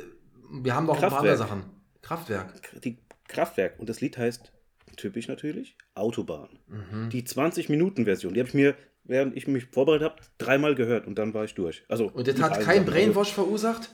wir 0.50 0.74
haben 0.74 0.86
doch 0.86 0.98
Kraftwerk. 0.98 1.02
ein 1.04 1.10
paar 1.10 1.18
andere 1.20 1.36
Sachen. 1.36 1.64
Kraftwerk. 2.02 2.80
Die 2.82 2.98
Kraftwerk. 3.26 3.78
Und 3.80 3.88
das 3.88 4.00
Lied 4.00 4.16
heißt 4.18 4.52
typisch 4.96 5.28
natürlich, 5.28 5.76
Autobahn. 5.94 6.58
Mhm. 6.68 7.10
Die 7.10 7.22
20-Minuten-Version, 7.22 8.34
die 8.34 8.40
habe 8.40 8.48
ich 8.48 8.54
mir, 8.54 8.74
während 9.04 9.36
ich 9.36 9.48
mich 9.48 9.66
vorbereitet 9.66 10.10
habe, 10.10 10.22
dreimal 10.38 10.74
gehört 10.74 11.06
und 11.06 11.18
dann 11.18 11.34
war 11.34 11.44
ich 11.44 11.54
durch. 11.54 11.84
Also, 11.88 12.10
und 12.10 12.26
das 12.26 12.40
hat 12.40 12.60
kein 12.60 12.84
Brainwash 12.84 13.30
also, 13.30 13.42
verursacht? 13.42 13.90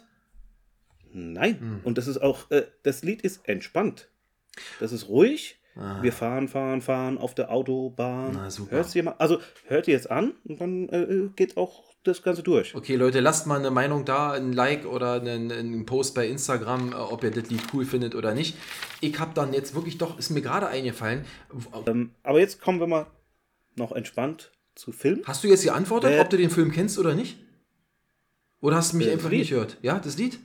Nein. 1.12 1.58
Mhm. 1.60 1.80
Und 1.84 1.98
das 1.98 2.06
ist 2.06 2.18
auch, 2.18 2.50
äh, 2.50 2.66
das 2.82 3.02
Lied 3.02 3.22
ist 3.22 3.48
entspannt. 3.48 4.08
Das 4.80 4.92
ist 4.92 5.08
ruhig. 5.08 5.60
Ah. 5.76 6.02
Wir 6.02 6.12
fahren, 6.12 6.48
fahren, 6.48 6.82
fahren 6.82 7.18
auf 7.18 7.34
der 7.34 7.52
Autobahn. 7.52 8.32
Na, 8.34 8.50
super. 8.50 8.72
Hört's 8.72 8.94
ihr 8.94 9.04
mal, 9.04 9.14
also 9.18 9.38
hört 9.66 9.86
ihr 9.86 9.94
jetzt 9.94 10.10
an 10.10 10.34
und 10.44 10.60
dann 10.60 10.88
äh, 10.88 11.28
geht 11.36 11.56
auch 11.56 11.84
das 12.08 12.22
Ganze 12.22 12.42
durch. 12.42 12.74
Okay, 12.74 12.96
Leute, 12.96 13.20
lasst 13.20 13.46
mal 13.46 13.58
eine 13.58 13.70
Meinung 13.70 14.04
da, 14.04 14.32
ein 14.32 14.52
Like 14.52 14.86
oder 14.86 15.14
einen, 15.14 15.52
einen 15.52 15.86
Post 15.86 16.14
bei 16.14 16.26
Instagram, 16.26 16.92
äh, 16.92 16.96
ob 16.96 17.22
ihr 17.22 17.30
das 17.30 17.48
Lied 17.50 17.62
cool 17.72 17.84
findet 17.84 18.14
oder 18.14 18.34
nicht. 18.34 18.56
Ich 19.00 19.18
habe 19.18 19.32
dann 19.34 19.52
jetzt 19.52 19.74
wirklich 19.74 19.98
doch, 19.98 20.18
ist 20.18 20.30
mir 20.30 20.42
gerade 20.42 20.68
eingefallen. 20.68 21.24
Ähm, 21.86 22.10
aber 22.22 22.40
jetzt 22.40 22.60
kommen 22.60 22.80
wir 22.80 22.86
mal 22.86 23.06
noch 23.76 23.92
entspannt 23.92 24.50
zu 24.74 24.92
Film. 24.92 25.22
Hast 25.24 25.44
du 25.44 25.48
jetzt 25.48 25.64
geantwortet, 25.64 26.12
äh, 26.12 26.20
ob 26.20 26.30
du 26.30 26.36
den 26.36 26.50
Film 26.50 26.72
kennst 26.72 26.98
oder 26.98 27.14
nicht? 27.14 27.38
Oder 28.60 28.76
hast 28.76 28.92
du 28.92 28.96
mich 28.96 29.08
äh, 29.08 29.12
einfach 29.12 29.30
nicht 29.30 29.50
gehört? 29.50 29.76
Ja, 29.82 29.98
das 29.98 30.18
Lied 30.18 30.38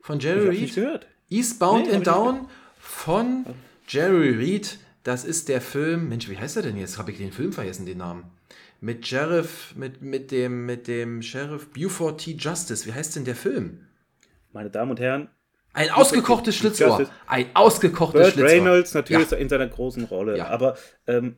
von 0.00 0.18
Jerry 0.18 0.48
Reed? 0.48 0.60
Nicht 0.60 0.74
gehört. 0.74 1.06
Eastbound 1.30 1.86
nee, 1.86 1.94
and 1.94 2.06
Down 2.06 2.48
von 2.78 3.46
Jerry 3.88 4.30
Reed. 4.30 4.78
Das 5.04 5.24
ist 5.24 5.48
der 5.48 5.60
Film. 5.60 6.08
Mensch, 6.08 6.28
wie 6.28 6.38
heißt 6.38 6.56
er 6.56 6.62
denn 6.62 6.76
jetzt? 6.76 6.98
Habe 6.98 7.10
ich 7.10 7.18
den 7.18 7.32
Film 7.32 7.52
vergessen, 7.52 7.86
den 7.86 7.98
Namen? 7.98 8.24
Mit 8.82 9.06
Sheriff, 9.06 9.74
mit, 9.76 10.02
mit, 10.02 10.32
dem, 10.32 10.66
mit 10.66 10.88
dem 10.88 11.22
Sheriff 11.22 11.70
Buford 11.70 12.20
T. 12.20 12.32
Justice. 12.32 12.84
Wie 12.84 12.92
heißt 12.92 13.14
denn 13.14 13.24
der 13.24 13.36
Film? 13.36 13.86
Meine 14.52 14.70
Damen 14.70 14.90
und 14.90 15.00
Herren. 15.00 15.28
Ein 15.72 15.90
ausgekochtes 15.90 16.56
Schlitzohr. 16.56 17.08
Ein 17.28 17.46
ausgekochtes 17.54 18.20
Burt 18.20 18.32
Schlitzohr. 18.32 18.50
Reynolds 18.50 18.92
natürlich 18.92 19.30
ja. 19.30 19.36
in 19.36 19.48
seiner 19.48 19.68
großen 19.68 20.04
Rolle. 20.04 20.36
Ja. 20.36 20.48
Aber 20.48 20.76
ähm, 21.06 21.36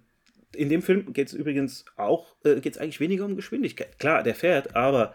in 0.57 0.71
dem 0.71 0.81
Film 0.81 1.13
geht 1.13 1.29
es 1.29 1.35
übrigens 1.35 1.85
auch, 1.97 2.35
äh, 2.45 2.61
geht 2.61 2.77
es 2.77 2.79
eigentlich 2.79 3.01
weniger 3.01 3.27
um 3.27 3.37
Geschwindigkeit. 3.37 3.99
Klar, 3.99 4.23
der 4.23 4.35
fährt, 4.35 4.75
aber 4.75 5.15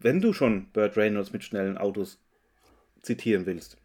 wenn 0.00 0.20
du 0.20 0.32
schon 0.32 0.72
Burt 0.72 0.96
Reynolds 0.96 1.32
mit 1.32 1.44
schnellen 1.44 1.78
Autos 1.78 2.20
zitieren 3.02 3.46
willst, 3.46 3.76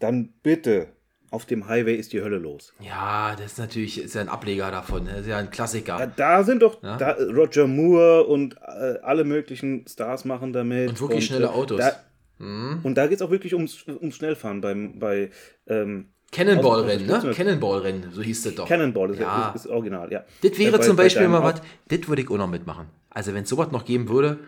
dann 0.00 0.34
bitte 0.42 0.88
auf 1.30 1.44
dem 1.44 1.68
Highway 1.68 1.94
ist 1.94 2.12
die 2.12 2.22
Hölle 2.22 2.38
los. 2.38 2.72
Ja, 2.80 3.34
das 3.36 3.52
ist 3.52 3.58
natürlich 3.58 4.02
ist 4.02 4.14
ja 4.14 4.20
ein 4.20 4.28
Ableger 4.28 4.70
davon. 4.70 5.06
Das 5.06 5.20
ist 5.20 5.26
ja 5.26 5.38
ein 5.38 5.50
Klassiker. 5.50 5.98
Ja, 5.98 6.06
da 6.06 6.44
sind 6.44 6.62
doch 6.62 6.82
ja? 6.82 6.96
da, 6.96 7.12
Roger 7.12 7.66
Moore 7.66 8.24
und 8.24 8.56
äh, 8.56 8.98
alle 9.02 9.24
möglichen 9.24 9.86
Stars 9.86 10.24
machen 10.24 10.52
damit. 10.52 10.88
Und 10.88 11.00
wirklich 11.00 11.30
und, 11.30 11.36
schnelle 11.36 11.46
äh, 11.46 11.56
Autos. 11.56 11.78
Da, 11.78 11.92
mhm. 12.38 12.80
Und 12.82 12.94
da 12.94 13.06
geht 13.06 13.16
es 13.16 13.22
auch 13.22 13.30
wirklich 13.30 13.54
ums, 13.54 13.86
ums 13.86 14.16
Schnellfahren 14.16 14.60
beim, 14.60 14.98
bei. 14.98 15.30
Ähm, 15.66 16.08
Cannonball-Rennen, 16.30 17.06
ne? 17.06 17.32
Cannonball-Rennen, 17.34 18.10
so 18.12 18.20
hieß 18.20 18.42
das 18.42 18.54
doch. 18.54 18.68
Cannonball 18.68 19.10
ist, 19.10 19.20
ja. 19.20 19.50
ist, 19.54 19.64
ist 19.64 19.70
original, 19.70 20.12
ja. 20.12 20.24
Das 20.42 20.58
wäre 20.58 20.76
äh, 20.76 20.80
zum 20.80 20.94
Beispiel 20.94 21.26
mal 21.26 21.42
was, 21.42 21.62
das 21.88 22.06
würde 22.06 22.20
ich 22.20 22.30
auch 22.30 22.36
noch 22.36 22.48
mitmachen. 22.48 22.88
Also, 23.08 23.32
wenn 23.32 23.44
es 23.44 23.48
sowas 23.48 23.70
noch 23.70 23.86
geben 23.86 24.10
würde, 24.10 24.38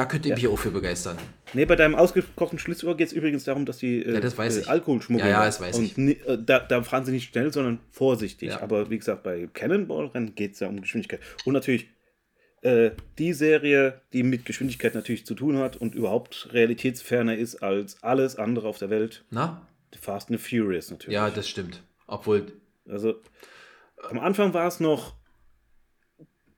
da 0.00 0.06
könnte 0.06 0.28
ich 0.28 0.30
ja. 0.30 0.36
mich 0.36 0.48
auch 0.48 0.58
für 0.58 0.70
begeistern. 0.70 1.18
Nee, 1.52 1.66
bei 1.66 1.76
deinem 1.76 1.94
ausgekochten 1.94 2.58
Schlitzohr 2.58 2.96
geht 2.96 3.08
es 3.08 3.12
übrigens 3.12 3.44
darum, 3.44 3.66
dass 3.66 3.76
die 3.76 4.02
äh, 4.02 4.14
ja, 4.14 4.20
das 4.20 4.38
weiß 4.38 4.66
äh, 4.66 4.70
Alkohol 4.70 5.02
schmuggeln. 5.02 5.28
Ja, 5.28 5.40
ja, 5.40 5.44
das 5.44 5.60
weiß 5.60 5.76
und 5.76 5.84
ich. 5.84 5.98
Äh, 5.98 6.38
da, 6.42 6.60
da, 6.60 6.82
fahren 6.82 7.04
sie 7.04 7.12
nicht 7.12 7.30
schnell, 7.30 7.52
sondern 7.52 7.80
vorsichtig. 7.90 8.48
Ja. 8.48 8.62
Aber 8.62 8.88
wie 8.88 8.96
gesagt, 8.96 9.22
bei 9.22 9.46
Cannonball-Rennen 9.52 10.34
geht 10.34 10.54
es 10.54 10.60
ja 10.60 10.68
um 10.68 10.80
Geschwindigkeit. 10.80 11.20
Und 11.44 11.52
natürlich 11.52 11.88
äh, 12.62 12.92
die 13.18 13.34
Serie, 13.34 14.00
die 14.14 14.22
mit 14.22 14.46
Geschwindigkeit 14.46 14.94
natürlich 14.94 15.26
zu 15.26 15.34
tun 15.34 15.58
hat 15.58 15.76
und 15.76 15.94
überhaupt 15.94 16.48
realitätsferner 16.52 17.36
ist 17.36 17.62
als 17.62 18.02
alles 18.02 18.36
andere 18.36 18.68
auf 18.68 18.78
der 18.78 18.88
Welt. 18.88 19.26
Na? 19.28 19.66
Fast 20.00 20.30
and 20.30 20.40
Furious 20.40 20.90
natürlich. 20.90 21.14
Ja, 21.14 21.28
das 21.28 21.46
stimmt. 21.46 21.82
Obwohl. 22.06 22.46
Also, 22.88 23.16
am 24.08 24.18
Anfang 24.18 24.54
war 24.54 24.66
es 24.66 24.80
noch 24.80 25.19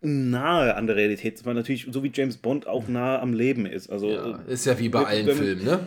nahe 0.02 0.74
an 0.74 0.86
der 0.86 0.96
Realität. 0.96 1.44
War 1.46 1.54
natürlich, 1.54 1.86
so 1.90 2.02
wie 2.02 2.10
James 2.12 2.36
Bond 2.36 2.66
auch 2.66 2.88
nahe 2.88 3.20
am 3.20 3.32
Leben 3.32 3.66
ist. 3.66 3.90
Also, 3.90 4.10
ja, 4.10 4.40
ist 4.48 4.66
ja 4.66 4.78
wie 4.78 4.88
bei 4.88 5.04
allen 5.04 5.28
Filmen, 5.28 5.64
ne? 5.64 5.80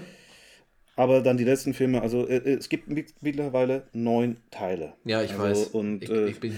Aber 0.97 1.21
dann 1.21 1.35
die 1.35 1.43
letzten 1.43 1.73
Filme, 1.73 2.01
also 2.01 2.25
äh, 2.25 2.53
es 2.53 2.69
gibt 2.69 2.87
mittlerweile 3.21 3.83
neun 3.91 4.37
Teile. 4.49 4.93
Ja, 5.03 5.21
ich 5.21 5.31
also, 5.31 5.43
weiß. 5.43 5.67
Und 5.67 6.03
ich, 6.03 6.09
äh, 6.09 6.29
ich 6.29 6.39
bin, 6.39 6.57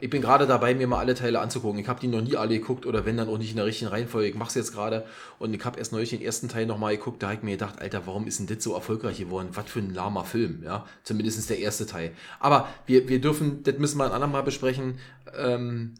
ich 0.00 0.10
bin 0.10 0.20
gerade 0.20 0.46
dabei, 0.46 0.74
mir 0.74 0.86
mal 0.86 0.98
alle 0.98 1.14
Teile 1.14 1.40
anzugucken. 1.40 1.80
Ich 1.80 1.88
habe 1.88 1.98
die 1.98 2.08
noch 2.08 2.20
nie 2.20 2.36
alle 2.36 2.58
geguckt 2.58 2.84
oder 2.84 3.06
wenn 3.06 3.16
dann 3.16 3.28
auch 3.28 3.38
nicht 3.38 3.50
in 3.50 3.56
der 3.56 3.64
richtigen 3.64 3.90
Reihenfolge. 3.90 4.28
Ich 4.28 4.34
mache 4.34 4.50
es 4.50 4.56
jetzt 4.56 4.72
gerade 4.72 5.06
und 5.38 5.54
ich 5.54 5.64
habe 5.64 5.78
erst 5.78 5.92
neulich 5.92 6.10
den 6.10 6.20
ersten 6.20 6.48
Teil 6.48 6.66
nochmal 6.66 6.98
geguckt. 6.98 7.22
Da 7.22 7.28
habe 7.28 7.36
ich 7.36 7.42
mir 7.42 7.52
gedacht, 7.52 7.80
Alter, 7.80 8.06
warum 8.06 8.26
ist 8.26 8.38
denn 8.40 8.46
das 8.46 8.62
so 8.62 8.74
erfolgreich 8.74 9.18
geworden? 9.18 9.48
Was 9.52 9.70
für 9.70 9.78
ein 9.78 9.94
lahmer 9.94 10.24
Film, 10.24 10.62
ja? 10.62 10.84
Zumindest 11.02 11.48
der 11.48 11.58
erste 11.58 11.86
Teil. 11.86 12.10
Aber 12.40 12.68
wir, 12.84 13.08
wir 13.08 13.22
dürfen, 13.22 13.62
das 13.62 13.78
müssen 13.78 13.96
wir 13.96 14.04
ein 14.04 14.12
andermal 14.12 14.42
besprechen. 14.42 14.98
Ähm, 15.34 15.94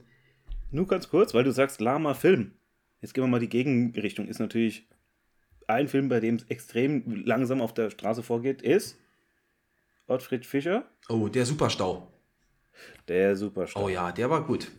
Nur 0.76 0.86
ganz 0.86 1.08
kurz, 1.08 1.32
weil 1.32 1.42
du 1.42 1.52
sagst 1.52 1.80
lahmer 1.80 2.14
Film. 2.14 2.52
Jetzt 3.00 3.14
gehen 3.14 3.24
wir 3.24 3.28
mal 3.28 3.40
die 3.40 3.48
Gegenrichtung. 3.48 4.28
Ist 4.28 4.40
natürlich 4.40 4.86
ein 5.66 5.88
Film, 5.88 6.10
bei 6.10 6.20
dem 6.20 6.34
es 6.34 6.44
extrem 6.50 7.24
langsam 7.24 7.62
auf 7.62 7.72
der 7.72 7.88
Straße 7.88 8.22
vorgeht, 8.22 8.60
ist 8.60 8.98
Ottfried 10.06 10.44
Fischer. 10.44 10.84
Oh, 11.08 11.28
der 11.28 11.46
Superstau. 11.46 12.12
Der 13.08 13.36
Superstau. 13.36 13.86
Oh 13.86 13.88
ja, 13.88 14.12
der 14.12 14.28
war 14.28 14.44
gut. 14.44 14.70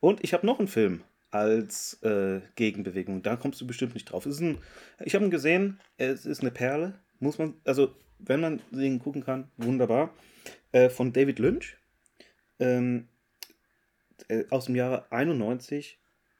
Und 0.00 0.24
ich 0.24 0.32
habe 0.32 0.46
noch 0.46 0.58
einen 0.58 0.68
Film 0.68 1.02
als 1.30 2.02
äh, 2.02 2.40
Gegenbewegung. 2.54 3.22
Da 3.22 3.36
kommst 3.36 3.60
du 3.60 3.66
bestimmt 3.66 3.92
nicht 3.92 4.06
drauf. 4.06 4.24
Ist 4.24 4.40
ein, 4.40 4.56
ich 5.04 5.14
habe 5.14 5.26
ihn 5.26 5.30
gesehen, 5.30 5.80
es 5.98 6.24
ist 6.24 6.40
eine 6.40 6.50
Perle. 6.50 6.98
Muss 7.18 7.36
man, 7.36 7.56
also 7.64 7.94
wenn 8.18 8.40
man 8.40 8.62
den 8.70 9.00
gucken 9.00 9.22
kann, 9.22 9.50
wunderbar. 9.58 10.14
Äh, 10.72 10.88
von 10.88 11.12
David 11.12 11.38
Lynch. 11.40 11.76
Ähm, 12.58 13.06
äh, 14.28 14.44
aus 14.50 14.66
dem 14.66 14.76
Jahre 14.76 15.10
91, 15.10 15.98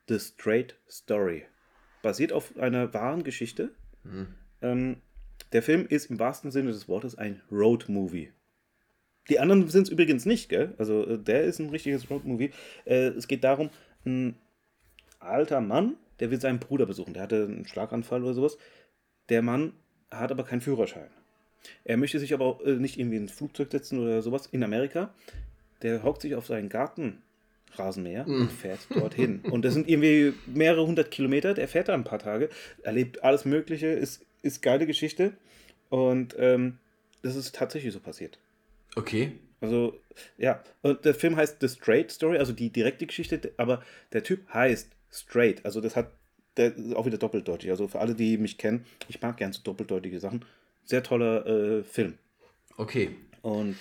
The 0.09 0.19
Straight 0.19 0.77
Story 0.89 1.45
basiert 2.03 2.33
auf 2.33 2.57
einer 2.59 2.93
wahren 2.95 3.25
Geschichte. 3.25 3.71
Mhm. 4.05 4.35
Ähm, 4.63 4.97
der 5.53 5.63
Film 5.63 5.87
ist 5.89 6.11
im 6.11 6.19
wahrsten 6.19 6.51
Sinne 6.51 6.71
des 6.71 6.89
Wortes 6.89 7.17
ein 7.17 7.41
Road-Movie. 7.51 8.33
Die 9.29 9.39
anderen 9.39 9.69
sind 9.69 9.85
es 9.85 9.91
übrigens 9.91 10.27
nicht, 10.27 10.49
gell? 10.49 10.75
Also 10.79 11.07
äh, 11.07 11.19
der 11.19 11.45
ist 11.45 11.59
ein 11.59 11.71
richtiges 11.71 12.11
Road-Movie. 12.11 12.51
Äh, 12.85 13.09
es 13.09 13.29
geht 13.29 13.45
darum, 13.45 13.71
ein 14.05 14.37
alter 15.19 15.61
Mann, 15.61 15.97
der 16.21 16.31
will 16.31 16.41
seinen 16.41 16.59
Bruder 16.59 16.87
besuchen. 16.87 17.15
Der 17.15 17.23
hatte 17.23 17.45
einen 17.45 17.67
Schlaganfall 17.67 18.23
oder 18.23 18.35
sowas. 18.35 18.59
Der 19.29 19.43
Mann 19.43 19.73
hat 20.11 20.31
aber 20.33 20.45
keinen 20.45 20.61
Führerschein. 20.61 21.11
Er 21.85 21.97
möchte 21.97 22.19
sich 22.19 22.33
aber 22.33 22.47
auch, 22.47 22.61
äh, 22.63 22.77
nicht 22.77 22.99
irgendwie 22.99 23.19
ins 23.19 23.33
Flugzeug 23.33 23.71
setzen 23.71 23.99
oder 24.01 24.23
sowas 24.23 24.47
in 24.47 24.65
Amerika. 24.65 25.15
Der 25.83 26.03
hockt 26.03 26.23
sich 26.23 26.35
auf 26.35 26.47
seinen 26.47 26.69
Garten 26.69 27.23
Rasenmäher 27.73 28.27
mm. 28.27 28.41
und 28.43 28.53
fährt 28.53 28.81
dorthin. 28.95 29.41
und 29.51 29.65
das 29.65 29.75
sind 29.75 29.89
irgendwie 29.89 30.35
mehrere 30.47 30.87
hundert 30.87 31.11
Kilometer. 31.11 31.55
Der 31.55 31.69
fährt 31.69 31.89
da 31.89 31.95
ein 31.95 32.05
paar 32.05 32.19
Tage, 32.19 32.49
erlebt 32.83 33.23
alles 33.23 33.45
Mögliche, 33.45 33.89
ist, 33.89 34.25
ist 34.43 34.63
geile 34.63 34.87
Geschichte. 34.87 35.33
Und 35.89 36.35
ähm, 36.39 36.79
das 37.23 37.37
ist 37.37 37.55
tatsächlich 37.55 37.93
so 37.93 38.01
passiert. 38.01 38.39
Okay. 38.97 39.33
Also, 39.61 39.99
ja. 40.39 40.63
Und 40.83 41.05
der 41.05 41.15
Film 41.15 41.37
heißt 41.37 41.59
The 41.61 41.69
Straight 41.69 42.11
Story, 42.11 42.39
also 42.39 42.53
die 42.53 42.71
direkte 42.71 43.07
Geschichte, 43.07 43.53
aber 43.57 43.83
der 44.13 44.23
Typ 44.23 44.49
heißt 44.53 44.91
Straight. 45.11 45.65
Also, 45.65 45.81
das 45.81 45.97
hat 45.97 46.13
der 46.57 46.77
ist 46.77 46.97
auch 46.97 47.07
wieder 47.07 47.19
doppeldeutig. 47.19 47.71
Also, 47.71 47.89
für 47.89 48.01
alle, 48.01 48.15
die 48.15 48.39
mich 48.39 48.59
kennen, 48.59 48.85
ich 49.09 49.21
mag 49.21 49.37
gern 49.37 49.53
so 49.53 49.61
doppeldeutige 49.63 50.19
Sachen. 50.19 50.45
Sehr 50.85 51.03
toller 51.03 51.47
äh, 51.47 51.85
Film. 51.85 52.15
Okay. 52.77 53.11
Und 53.43 53.77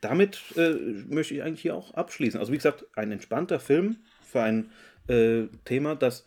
damit 0.00 0.40
äh, 0.56 0.70
möchte 1.08 1.34
ich 1.34 1.42
eigentlich 1.42 1.62
hier 1.62 1.74
auch 1.74 1.94
abschließen. 1.94 2.40
Also 2.40 2.52
wie 2.52 2.56
gesagt, 2.56 2.86
ein 2.94 3.12
entspannter 3.12 3.60
Film 3.60 3.96
für 4.22 4.42
ein 4.42 4.70
äh, 5.08 5.44
Thema, 5.64 5.94
das 5.94 6.24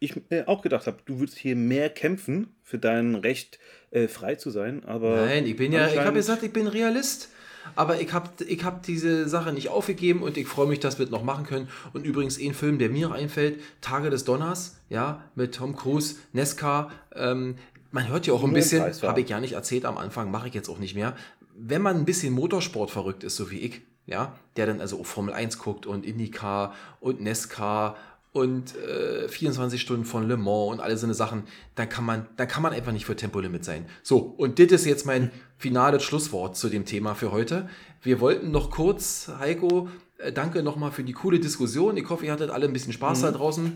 ich 0.00 0.14
mir 0.30 0.48
auch 0.48 0.62
gedacht 0.62 0.86
habe, 0.86 0.98
du 1.04 1.18
würdest 1.18 1.38
hier 1.38 1.56
mehr 1.56 1.90
kämpfen 1.90 2.54
für 2.62 2.78
dein 2.78 3.14
Recht, 3.14 3.58
äh, 3.90 4.08
frei 4.08 4.34
zu 4.34 4.50
sein. 4.50 4.84
Aber 4.84 5.26
Nein, 5.26 5.46
ich 5.46 5.56
bin 5.56 5.72
ja, 5.72 5.88
ich 5.88 5.98
habe 5.98 6.14
gesagt, 6.14 6.42
ich 6.42 6.52
bin 6.52 6.66
Realist. 6.66 7.28
Aber 7.76 8.00
ich 8.00 8.12
habe 8.14 8.30
ich 8.46 8.64
hab 8.64 8.82
diese 8.82 9.28
Sache 9.28 9.52
nicht 9.52 9.68
aufgegeben 9.68 10.22
und 10.22 10.38
ich 10.38 10.48
freue 10.48 10.66
mich, 10.66 10.80
dass 10.80 10.98
wir 10.98 11.04
es 11.04 11.10
noch 11.10 11.22
machen 11.22 11.44
können. 11.44 11.68
Und 11.92 12.06
übrigens 12.06 12.40
ein 12.40 12.54
Film, 12.54 12.78
der 12.78 12.88
mir 12.88 13.12
einfällt, 13.12 13.60
Tage 13.82 14.08
des 14.08 14.24
Donners, 14.24 14.80
ja, 14.88 15.22
mit 15.34 15.54
Tom 15.54 15.76
Cruise, 15.76 16.16
Nesca. 16.32 16.90
Ähm, 17.14 17.56
man 17.90 18.08
hört 18.08 18.26
ja 18.26 18.32
auch 18.32 18.42
ein 18.42 18.52
bisschen, 18.54 18.82
habe 19.02 19.20
ich 19.20 19.28
ja 19.28 19.40
nicht 19.40 19.52
erzählt 19.52 19.84
am 19.84 19.98
Anfang, 19.98 20.30
mache 20.30 20.48
ich 20.48 20.54
jetzt 20.54 20.70
auch 20.70 20.78
nicht 20.78 20.94
mehr 20.94 21.14
wenn 21.62 21.82
man 21.82 21.96
ein 21.96 22.04
bisschen 22.04 22.32
Motorsport 22.32 22.90
verrückt 22.90 23.24
ist, 23.24 23.36
so 23.36 23.50
wie 23.50 23.58
ich, 23.58 23.82
ja, 24.06 24.36
der 24.56 24.66
dann 24.66 24.80
also 24.80 25.02
Formel 25.04 25.34
1 25.34 25.58
guckt 25.58 25.86
und 25.86 26.04
IndyCar 26.06 26.74
und 27.00 27.20
NESCAR 27.20 27.96
und 28.32 28.76
äh, 28.76 29.28
24 29.28 29.80
Stunden 29.80 30.04
von 30.04 30.26
Le 30.26 30.36
Mans 30.36 30.72
und 30.72 30.80
alle 30.80 30.96
so 30.96 31.06
eine 31.06 31.14
Sachen, 31.14 31.44
dann 31.74 31.88
kann 31.88 32.04
man, 32.04 32.26
dann 32.36 32.48
kann 32.48 32.62
man 32.62 32.72
einfach 32.72 32.92
nicht 32.92 33.04
für 33.04 33.16
Tempolimit 33.16 33.64
sein. 33.64 33.86
So, 34.02 34.18
und 34.18 34.58
das 34.58 34.70
ist 34.72 34.86
jetzt 34.86 35.04
mein 35.04 35.30
finales 35.58 36.02
Schlusswort 36.02 36.56
zu 36.56 36.68
dem 36.68 36.84
Thema 36.84 37.14
für 37.14 37.32
heute. 37.32 37.68
Wir 38.02 38.20
wollten 38.20 38.50
noch 38.50 38.70
kurz, 38.70 39.30
Heiko, 39.38 39.88
äh, 40.18 40.32
danke 40.32 40.62
nochmal 40.62 40.92
für 40.92 41.02
die 41.02 41.12
coole 41.12 41.40
Diskussion. 41.40 41.96
Ich 41.96 42.08
hoffe, 42.08 42.26
ihr 42.26 42.32
hattet 42.32 42.50
alle 42.50 42.66
ein 42.66 42.72
bisschen 42.72 42.92
Spaß 42.92 43.18
mhm. 43.20 43.22
da 43.24 43.32
draußen. 43.32 43.72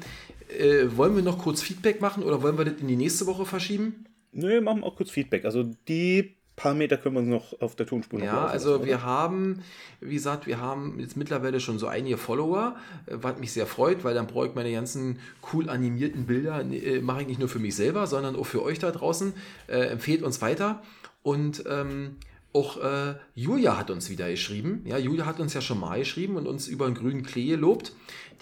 Äh, 0.56 0.86
wollen 0.97 1.16
wir 1.16 1.23
noch 1.23 1.39
kurz 1.39 1.61
Feedback 1.61 2.01
machen 2.01 2.23
oder 2.23 2.43
wollen 2.43 2.56
wir 2.56 2.65
das 2.65 2.81
in 2.81 2.89
die 2.89 2.97
nächste 2.97 3.27
Woche 3.27 3.44
verschieben? 3.44 4.06
Nö, 4.32 4.61
machen 4.61 4.81
wir 4.81 4.86
auch 4.86 4.97
kurz 4.97 5.11
Feedback. 5.11 5.44
Also 5.44 5.65
die 5.89 6.36
paar 6.56 6.74
Meter 6.74 6.97
können 6.97 7.14
wir 7.16 7.20
uns 7.20 7.28
noch 7.28 7.60
auf 7.60 7.74
der 7.74 7.86
Tonspur 7.86 8.22
Ja, 8.22 8.47
also 8.47 8.74
lassen, 8.74 8.86
wir 8.86 9.02
haben, 9.02 9.62
wie 10.01 10.14
gesagt, 10.14 10.47
wir 10.47 10.60
haben 10.60 11.01
jetzt 11.01 11.16
mittlerweile 11.16 11.60
schon 11.60 11.78
so 11.78 11.86
einige 11.86 12.16
Follower, 12.16 12.76
äh, 13.06 13.16
was 13.20 13.39
mich 13.39 13.52
sehr 13.52 13.66
freut, 13.66 14.05
weil 14.05 14.14
dann 14.14 14.26
brauche 14.26 14.47
ich 14.48 14.55
meine 14.55 14.72
ganzen 14.72 15.18
cool 15.52 15.68
animierten 15.68 16.26
Bilder, 16.26 16.60
äh, 16.60 17.01
mache 17.01 17.22
ich 17.22 17.28
nicht 17.28 17.40
nur 17.40 17.48
für 17.48 17.59
mich 17.59 17.74
selber, 17.74 18.06
sondern 18.06 18.36
auch 18.36 18.47
für 18.47 18.62
euch 18.62 18.78
da 18.78 18.90
draußen. 18.90 19.32
Äh, 19.66 19.86
empfehlt 19.86 20.22
uns 20.22 20.40
weiter 20.43 20.82
und 21.22 21.64
ähm, 21.68 22.16
auch 22.52 22.76
äh, 22.76 23.16
Julia 23.35 23.76
hat 23.76 23.90
uns 23.90 24.10
wieder 24.10 24.31
geschrieben. 24.31 24.82
Ja, 24.85 24.97
Julia 24.97 25.26
hat 25.26 25.40
uns 25.40 25.55
ja 25.55 25.60
schon 25.60 25.81
mal 25.81 25.98
geschrieben 25.98 26.36
und 26.36 26.47
uns 26.47 26.68
über 26.68 26.86
einen 26.86 26.94
grünen 26.94 27.24
Klee 27.24 27.48
gelobt. 27.48 27.93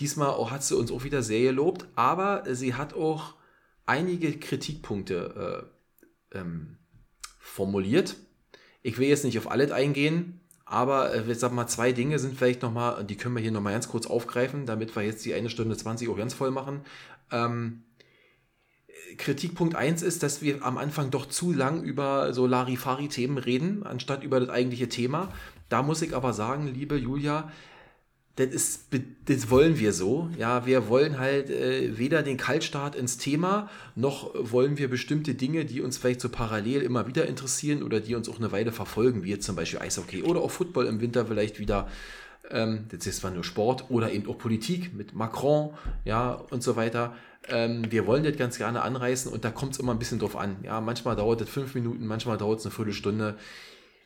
Diesmal 0.01 0.29
auch, 0.29 0.51
hat 0.51 0.63
sie 0.63 0.77
uns 0.77 0.93
auch 0.93 1.03
wieder 1.05 1.23
sehr 1.23 1.41
gelobt, 1.41 1.87
aber 1.95 2.43
sie 2.51 2.75
hat 2.75 2.93
auch 2.93 3.35
einige 3.87 4.39
Kritikpunkte 4.39 5.71
äh, 6.33 6.39
ähm, 6.39 6.77
formuliert. 7.43 8.17
Ich 8.83 8.97
will 8.97 9.09
jetzt 9.09 9.25
nicht 9.25 9.37
auf 9.37 9.51
alles 9.51 9.73
eingehen, 9.73 10.41
aber 10.65 11.13
äh, 11.13 11.31
ich 11.31 11.39
sag 11.39 11.53
mal, 11.53 11.67
zwei 11.67 11.93
Dinge 11.93 12.19
sind 12.19 12.39
vielleicht 12.39 12.63
nochmal, 12.63 13.05
die 13.05 13.17
können 13.17 13.35
wir 13.35 13.43
hier 13.43 13.53
nochmal 13.53 13.75
ganz 13.75 13.89
kurz 13.89 14.07
aufgreifen, 14.07 14.65
damit 14.65 14.97
wir 14.97 15.03
jetzt 15.03 15.25
die 15.27 15.35
eine 15.35 15.51
Stunde 15.51 15.77
20 15.77 16.09
auch 16.09 16.17
ganz 16.17 16.33
voll 16.33 16.51
machen. 16.51 16.81
Ähm, 17.31 17.83
Kritikpunkt 19.19 19.75
1 19.75 20.03
ist, 20.03 20.23
dass 20.23 20.41
wir 20.41 20.65
am 20.65 20.79
Anfang 20.79 21.11
doch 21.11 21.27
zu 21.27 21.53
lang 21.53 21.83
über 21.83 22.33
so 22.33 22.47
Larifari-Themen 22.47 23.37
reden, 23.37 23.85
anstatt 23.85 24.23
über 24.23 24.41
das 24.41 24.49
eigentliche 24.49 24.89
Thema. 24.89 25.33
Da 25.69 25.83
muss 25.83 26.01
ich 26.01 26.15
aber 26.15 26.33
sagen, 26.33 26.69
liebe 26.69 26.97
Julia, 26.97 27.51
das, 28.37 28.49
ist, 28.49 28.87
das 29.27 29.51
wollen 29.51 29.79
wir 29.79 29.93
so. 29.93 30.31
Ja, 30.39 30.65
wir 30.65 30.89
wollen 30.89 31.19
halt 31.19 31.51
äh, 31.51 31.99
weder 31.99 32.23
den 32.23 32.37
Kaltstart 32.39 32.95
ins 32.95 33.19
Thema, 33.19 33.69
noch 33.95 34.31
wollen 34.35 34.79
wir 34.79 34.89
bestimmte 34.89 35.35
Dinge, 35.35 35.65
die 35.65 35.83
uns 35.83 35.99
vielleicht 35.99 36.21
so 36.21 36.29
parallel 36.29 36.83
immer 36.83 37.07
wieder 37.07 37.27
interessieren 37.27 37.83
oder 37.83 38.01
die 38.01 38.15
uns 38.15 38.29
auch 38.29 38.39
eine 38.39 38.51
Weile 38.51 38.73
verfolgen, 38.73 39.23
wie 39.25 39.31
jetzt 39.31 39.45
zum 39.45 39.57
Beispiel 39.57 39.81
Eishockey 39.81 40.23
oder 40.23 40.41
auch 40.41 40.51
Football 40.51 40.87
im 40.87 41.01
Winter 41.01 41.27
vielleicht 41.27 41.59
wieder. 41.59 41.89
Ähm, 42.51 42.87
das 42.89 43.07
ist 43.07 43.19
zwar 43.19 43.31
nur 43.31 43.45
Sport 43.45 43.91
oder 43.91 44.13
eben 44.13 44.29
auch 44.29 44.39
Politik 44.39 44.95
mit 44.95 45.15
Macron, 45.15 45.75
ja, 46.05 46.33
und 46.33 46.63
so 46.63 46.75
weiter. 46.75 47.15
Ähm, 47.49 47.91
wir 47.91 48.07
wollen 48.07 48.25
das 48.25 48.37
ganz 48.37 48.57
gerne 48.57 48.83
anreißen 48.83 49.31
und 49.31 49.45
da 49.45 49.51
kommt 49.51 49.73
es 49.75 49.79
immer 49.79 49.93
ein 49.93 49.99
bisschen 49.99 50.19
drauf 50.19 50.37
an. 50.37 50.57
Ja, 50.63 50.81
manchmal 50.81 51.17
dauert 51.17 51.41
das 51.41 51.49
fünf 51.49 51.75
Minuten, 51.75 52.07
manchmal 52.07 52.39
dauert 52.39 52.61
es 52.61 52.67
eine 52.67 52.75
Viertelstunde 52.75 53.37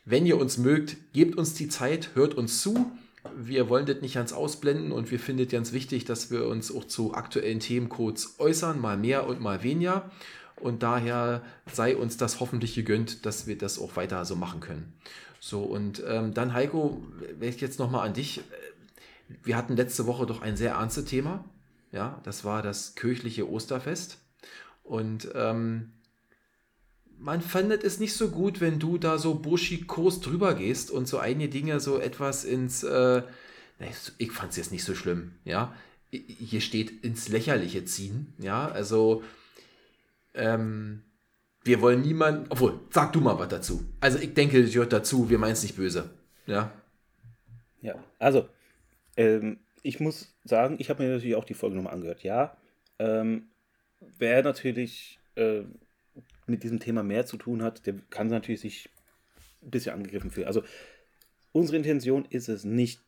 wenn 0.09 0.25
ihr 0.25 0.39
uns 0.39 0.57
mögt, 0.57 0.95
gebt 1.11 1.37
uns 1.37 1.53
die 1.53 1.67
Zeit, 1.67 2.11
hört 2.13 2.33
uns 2.33 2.61
zu. 2.61 2.89
Wir 3.35 3.69
wollen 3.69 3.85
das 3.85 4.01
nicht 4.01 4.15
ganz 4.15 4.33
ausblenden 4.33 4.91
und 4.91 5.11
wir 5.11 5.19
finden 5.19 5.43
es 5.43 5.51
ganz 5.51 5.73
wichtig, 5.73 6.05
dass 6.05 6.31
wir 6.31 6.47
uns 6.47 6.73
auch 6.73 6.85
zu 6.85 7.13
aktuellen 7.13 7.59
Themencodes 7.59 8.35
äußern, 8.39 8.79
mal 8.79 8.97
mehr 8.97 9.27
und 9.27 9.41
mal 9.41 9.63
weniger. 9.63 10.09
Und 10.55 10.83
daher 10.83 11.43
sei 11.71 11.95
uns 11.95 12.17
das 12.17 12.39
hoffentlich 12.39 12.73
gegönnt, 12.75 13.25
dass 13.25 13.45
wir 13.45 13.57
das 13.57 13.79
auch 13.79 13.95
weiter 13.95 14.25
so 14.25 14.35
machen 14.35 14.59
können. 14.59 14.93
So, 15.39 15.63
und 15.63 16.01
ähm, 16.07 16.33
dann 16.33 16.53
Heiko, 16.53 17.03
ich 17.39 17.61
jetzt 17.61 17.79
nochmal 17.79 18.07
an 18.07 18.13
dich. 18.13 18.41
Wir 19.43 19.55
hatten 19.55 19.75
letzte 19.75 20.07
Woche 20.07 20.25
doch 20.25 20.41
ein 20.41 20.57
sehr 20.57 20.73
ernstes 20.73 21.05
Thema. 21.05 21.45
Ja, 21.91 22.19
das 22.23 22.43
war 22.43 22.61
das 22.61 22.95
kirchliche 22.95 23.49
Osterfest. 23.49 24.17
Und 24.83 25.29
ähm, 25.35 25.91
man 27.19 27.41
findet 27.41 27.83
es 27.83 27.99
nicht 27.99 28.13
so 28.13 28.29
gut, 28.29 28.61
wenn 28.61 28.79
du 28.79 28.97
da 28.97 29.17
so 29.17 29.35
burschikos 29.35 30.21
drüber 30.21 30.55
gehst 30.55 30.91
und 30.91 31.07
so 31.07 31.17
einige 31.17 31.49
Dinge 31.49 31.79
so 31.79 31.99
etwas 31.99 32.43
ins. 32.43 32.83
Äh, 32.83 33.23
ich 34.17 34.31
fand 34.31 34.51
es 34.51 34.57
jetzt 34.57 34.71
nicht 34.71 34.83
so 34.83 34.95
schlimm, 34.95 35.33
ja. 35.45 35.75
Hier 36.09 36.61
steht 36.61 37.03
ins 37.03 37.29
Lächerliche 37.29 37.85
ziehen, 37.85 38.33
ja. 38.39 38.67
Also, 38.69 39.23
ähm, 40.33 41.03
wir 41.63 41.81
wollen 41.81 42.01
niemanden. 42.01 42.45
Obwohl, 42.49 42.79
sag 42.89 43.13
du 43.13 43.19
mal 43.19 43.37
was 43.37 43.49
dazu. 43.49 43.83
Also, 43.99 44.19
ich 44.19 44.33
denke, 44.33 44.59
es 44.61 44.73
gehört 44.73 44.93
dazu, 44.93 45.29
wir 45.29 45.37
meinen 45.37 45.53
es 45.53 45.63
nicht 45.63 45.75
böse, 45.75 46.09
ja. 46.45 46.71
Ja, 47.81 47.95
also, 48.19 48.47
ähm, 49.15 49.59
ich 49.83 49.99
muss 49.99 50.33
sagen, 50.43 50.77
ich 50.79 50.89
habe 50.89 51.03
mir 51.03 51.09
natürlich 51.09 51.35
auch 51.35 51.45
die 51.45 51.53
Folge 51.53 51.75
nochmal 51.75 51.93
angehört, 51.93 52.23
ja. 52.23 52.57
Ähm, 52.99 53.49
wer 54.17 54.43
natürlich. 54.43 55.19
Äh, 55.35 55.63
mit 56.47 56.63
diesem 56.63 56.79
Thema 56.79 57.03
mehr 57.03 57.25
zu 57.25 57.37
tun 57.37 57.61
hat, 57.61 57.85
der 57.85 57.95
kann 58.09 58.27
natürlich 58.27 58.61
sich 58.61 58.89
ein 59.61 59.71
bisschen 59.71 59.93
angegriffen 59.93 60.31
fühlen. 60.31 60.47
Also 60.47 60.63
unsere 61.51 61.77
Intention 61.77 62.25
ist 62.29 62.49
es 62.49 62.63
nicht, 62.63 63.01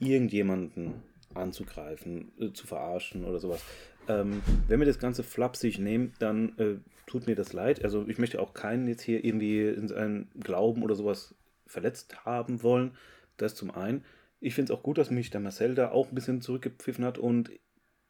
irgendjemanden 0.00 1.02
anzugreifen, 1.34 2.32
äh, 2.38 2.52
zu 2.52 2.66
verarschen 2.66 3.24
oder 3.24 3.38
sowas. 3.38 3.62
Ähm, 4.08 4.42
wenn 4.68 4.78
wir 4.80 4.86
das 4.86 4.98
Ganze 4.98 5.22
flapsig 5.22 5.78
nehmen, 5.78 6.14
dann 6.18 6.56
äh, 6.58 6.76
tut 7.06 7.26
mir 7.26 7.34
das 7.34 7.52
leid. 7.52 7.84
Also 7.84 8.06
ich 8.08 8.18
möchte 8.18 8.40
auch 8.40 8.54
keinen 8.54 8.88
jetzt 8.88 9.02
hier 9.02 9.24
irgendwie 9.24 9.66
in 9.68 9.88
seinen 9.88 10.30
Glauben 10.40 10.82
oder 10.82 10.94
sowas 10.94 11.34
verletzt 11.66 12.24
haben 12.24 12.62
wollen. 12.62 12.96
Das 13.36 13.54
zum 13.54 13.70
einen. 13.70 14.04
Ich 14.40 14.54
finde 14.54 14.72
es 14.72 14.78
auch 14.78 14.82
gut, 14.82 14.98
dass 14.98 15.10
mich 15.10 15.30
der 15.30 15.40
Marcel 15.40 15.74
da 15.74 15.90
auch 15.90 16.08
ein 16.08 16.14
bisschen 16.14 16.40
zurückgepfiffen 16.40 17.04
hat 17.04 17.18
und 17.18 17.50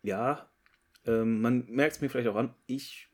ja, 0.02 0.48
ähm, 1.06 1.40
man 1.40 1.66
merkt 1.68 1.96
es 1.96 2.00
mir 2.00 2.08
vielleicht 2.08 2.28
auch 2.28 2.36
an, 2.36 2.54
ich 2.66 3.08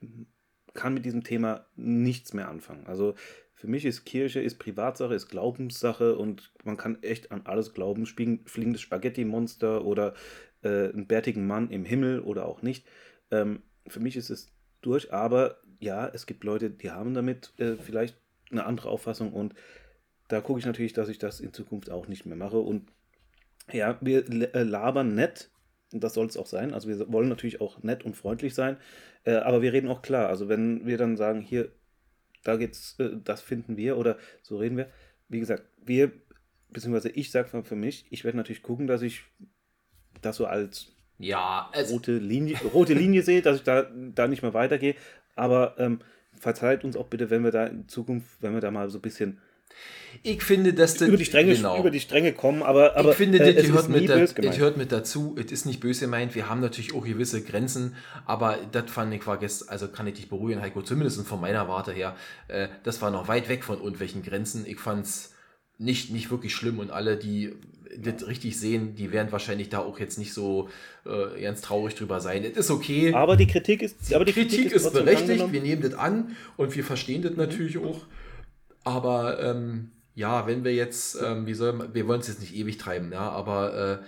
kann 0.74 0.94
mit 0.94 1.04
diesem 1.04 1.24
Thema 1.24 1.66
nichts 1.76 2.34
mehr 2.34 2.48
anfangen. 2.48 2.86
Also 2.86 3.14
für 3.54 3.68
mich 3.68 3.84
ist 3.84 4.04
Kirche, 4.04 4.40
ist 4.40 4.58
Privatsache, 4.58 5.14
ist 5.14 5.28
Glaubenssache 5.28 6.16
und 6.16 6.52
man 6.64 6.76
kann 6.76 7.02
echt 7.02 7.32
an 7.32 7.42
alles 7.44 7.72
glauben. 7.72 8.04
Fliegendes 8.04 8.80
Spaghetti-Monster 8.82 9.84
oder 9.84 10.14
äh, 10.62 10.90
einen 10.90 11.06
bärtigen 11.06 11.46
Mann 11.46 11.70
im 11.70 11.84
Himmel 11.84 12.20
oder 12.20 12.46
auch 12.46 12.62
nicht. 12.62 12.86
Ähm, 13.30 13.62
für 13.86 14.00
mich 14.00 14.16
ist 14.16 14.30
es 14.30 14.48
durch, 14.82 15.12
aber 15.12 15.60
ja, 15.78 16.08
es 16.08 16.26
gibt 16.26 16.44
Leute, 16.44 16.70
die 16.70 16.90
haben 16.90 17.14
damit 17.14 17.52
äh, 17.58 17.76
vielleicht 17.76 18.16
eine 18.50 18.66
andere 18.66 18.88
Auffassung 18.88 19.32
und 19.32 19.54
da 20.28 20.40
gucke 20.40 20.58
ich 20.58 20.66
natürlich, 20.66 20.92
dass 20.92 21.08
ich 21.08 21.18
das 21.18 21.40
in 21.40 21.52
Zukunft 21.52 21.90
auch 21.90 22.08
nicht 22.08 22.26
mehr 22.26 22.36
mache. 22.36 22.58
Und 22.58 22.90
ja, 23.72 23.98
wir 24.00 24.28
äh, 24.54 24.62
labern 24.62 25.14
nett, 25.14 25.50
und 25.94 26.02
das 26.02 26.14
soll 26.14 26.26
es 26.26 26.36
auch 26.36 26.46
sein. 26.46 26.74
Also 26.74 26.88
wir 26.88 27.10
wollen 27.10 27.28
natürlich 27.28 27.60
auch 27.60 27.82
nett 27.82 28.04
und 28.04 28.16
freundlich 28.16 28.54
sein, 28.54 28.76
äh, 29.24 29.36
aber 29.36 29.62
wir 29.62 29.72
reden 29.72 29.88
auch 29.88 30.02
klar. 30.02 30.28
Also 30.28 30.48
wenn 30.48 30.84
wir 30.84 30.98
dann 30.98 31.16
sagen, 31.16 31.40
hier, 31.40 31.70
da 32.42 32.56
geht's, 32.56 32.96
äh, 32.98 33.10
das 33.22 33.40
finden 33.40 33.76
wir 33.76 33.96
oder 33.96 34.18
so 34.42 34.58
reden 34.58 34.76
wir. 34.76 34.90
Wie 35.28 35.40
gesagt, 35.40 35.62
wir, 35.82 36.12
beziehungsweise 36.68 37.10
ich 37.10 37.30
sage 37.30 37.62
für 37.62 37.76
mich, 37.76 38.06
ich 38.10 38.24
werde 38.24 38.36
natürlich 38.36 38.62
gucken, 38.62 38.86
dass 38.86 39.02
ich 39.02 39.22
das 40.20 40.36
so 40.36 40.46
als 40.46 40.92
ja, 41.18 41.70
rote, 41.90 42.18
Linie, 42.18 42.58
rote 42.74 42.94
Linie 42.94 43.22
sehe, 43.22 43.40
dass 43.40 43.58
ich 43.58 43.62
da, 43.62 43.82
da 43.82 44.26
nicht 44.26 44.42
mehr 44.42 44.52
weitergehe. 44.52 44.96
Aber 45.36 45.76
ähm, 45.78 46.00
verzeiht 46.32 46.84
uns 46.84 46.96
auch 46.96 47.06
bitte, 47.06 47.30
wenn 47.30 47.44
wir 47.44 47.52
da 47.52 47.66
in 47.66 47.88
Zukunft, 47.88 48.42
wenn 48.42 48.52
wir 48.52 48.60
da 48.60 48.70
mal 48.70 48.90
so 48.90 48.98
ein 48.98 49.02
bisschen 49.02 49.40
ich 50.22 50.42
finde, 50.42 50.72
dass 50.72 50.94
das 50.94 51.08
über 51.08 51.16
die 51.16 51.24
Stränge, 51.24 51.54
genau. 51.54 51.78
über 51.78 51.90
die 51.90 52.00
Stränge 52.00 52.32
kommen, 52.32 52.62
aber, 52.62 52.96
aber 52.96 53.10
ich 53.10 53.16
finde, 53.16 53.38
äh, 53.38 53.54
das 53.54 53.66
gehört, 53.66 53.88
mit, 53.88 54.06
gehört 54.06 54.76
mit 54.76 54.92
dazu. 54.92 55.36
Es 55.38 55.52
ist 55.52 55.66
nicht 55.66 55.80
böse 55.80 56.06
gemeint. 56.06 56.34
Wir 56.34 56.48
haben 56.48 56.60
natürlich 56.60 56.94
auch 56.94 57.04
gewisse 57.04 57.42
Grenzen, 57.42 57.94
aber 58.24 58.58
das 58.72 58.90
fand 58.90 59.12
ich 59.12 59.26
war 59.26 59.38
gestern, 59.38 59.68
also 59.68 59.88
kann 59.88 60.06
ich 60.06 60.14
dich 60.14 60.28
beruhigen, 60.28 60.60
Heiko, 60.62 60.82
zumindest 60.82 61.26
von 61.26 61.40
meiner 61.40 61.68
Warte 61.68 61.92
her, 61.92 62.16
äh, 62.48 62.68
das 62.84 63.02
war 63.02 63.10
noch 63.10 63.28
weit 63.28 63.48
weg 63.48 63.64
von 63.64 63.78
irgendwelchen 63.78 64.22
Grenzen. 64.22 64.64
Ich 64.66 64.78
fand 64.78 65.04
es 65.04 65.32
nicht, 65.78 66.10
nicht 66.10 66.30
wirklich 66.30 66.54
schlimm 66.54 66.78
und 66.78 66.90
alle, 66.90 67.16
die 67.16 67.52
das 67.96 68.26
richtig 68.26 68.58
sehen, 68.58 68.94
die 68.96 69.12
werden 69.12 69.30
wahrscheinlich 69.30 69.68
da 69.68 69.78
auch 69.78 69.98
jetzt 70.00 70.18
nicht 70.18 70.32
so 70.32 70.68
äh, 71.04 71.40
ganz 71.42 71.60
traurig 71.60 71.94
drüber 71.94 72.20
sein. 72.20 72.42
Das 72.42 72.66
ist 72.66 72.70
okay. 72.70 73.12
Aber 73.14 73.36
die 73.36 73.46
Kritik 73.46 73.82
ist, 73.82 74.12
aber 74.12 74.24
die 74.24 74.32
Kritik, 74.32 74.60
Kritik 74.60 74.72
ist, 74.72 74.86
ist 74.86 74.92
berechtigt. 74.92 75.52
Wir 75.52 75.60
nehmen 75.60 75.82
das 75.82 75.94
an 75.94 76.36
und 76.56 76.74
wir 76.74 76.84
verstehen 76.84 77.22
das 77.22 77.32
mhm. 77.32 77.38
natürlich 77.38 77.78
auch. 77.78 78.00
Aber 78.84 79.42
ähm, 79.42 79.90
ja, 80.14 80.46
wenn 80.46 80.64
wir 80.64 80.74
jetzt, 80.74 81.20
ähm, 81.20 81.46
wie 81.46 81.54
soll 81.54 81.92
wir 81.92 82.06
wollen 82.06 82.20
es 82.20 82.28
jetzt 82.28 82.40
nicht 82.40 82.54
ewig 82.54 82.78
treiben, 82.78 83.10
ja, 83.12 83.30
aber 83.30 84.00
äh, 84.00 84.04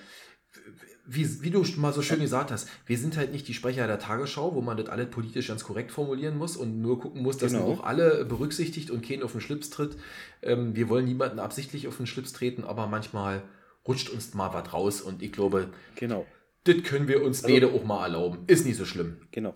wie, 1.08 1.42
wie 1.42 1.50
du 1.50 1.64
mal 1.76 1.92
so 1.92 2.02
schön 2.02 2.20
gesagt 2.20 2.50
hast, 2.50 2.68
wir 2.84 2.98
sind 2.98 3.16
halt 3.16 3.32
nicht 3.32 3.46
die 3.46 3.54
Sprecher 3.54 3.86
der 3.86 3.98
Tagesschau, 3.98 4.54
wo 4.54 4.60
man 4.60 4.76
das 4.76 4.88
alles 4.88 5.08
politisch 5.08 5.48
ganz 5.48 5.62
korrekt 5.62 5.92
formulieren 5.92 6.36
muss 6.36 6.56
und 6.56 6.80
nur 6.80 7.00
gucken 7.00 7.22
muss, 7.22 7.38
dass 7.38 7.52
genau. 7.52 7.68
man 7.68 7.78
auch 7.78 7.84
alle 7.84 8.24
berücksichtigt 8.24 8.90
und 8.90 9.06
keinen 9.06 9.22
auf 9.22 9.32
den 9.32 9.40
Schlips 9.40 9.70
tritt. 9.70 9.96
Ähm, 10.42 10.74
wir 10.74 10.88
wollen 10.88 11.04
niemanden 11.04 11.38
absichtlich 11.38 11.86
auf 11.86 11.96
den 11.96 12.06
Schlips 12.06 12.32
treten, 12.32 12.64
aber 12.64 12.86
manchmal 12.88 13.42
rutscht 13.86 14.10
uns 14.10 14.34
mal 14.34 14.52
was 14.52 14.72
raus 14.72 15.00
und 15.00 15.22
ich 15.22 15.30
glaube, 15.30 15.68
genau. 15.94 16.26
das 16.64 16.82
können 16.82 17.06
wir 17.06 17.22
uns 17.22 17.44
also, 17.44 17.54
beide 17.54 17.72
auch 17.72 17.84
mal 17.84 18.02
erlauben. 18.02 18.40
Ist 18.48 18.66
nicht 18.66 18.76
so 18.76 18.84
schlimm. 18.84 19.18
Genau 19.30 19.54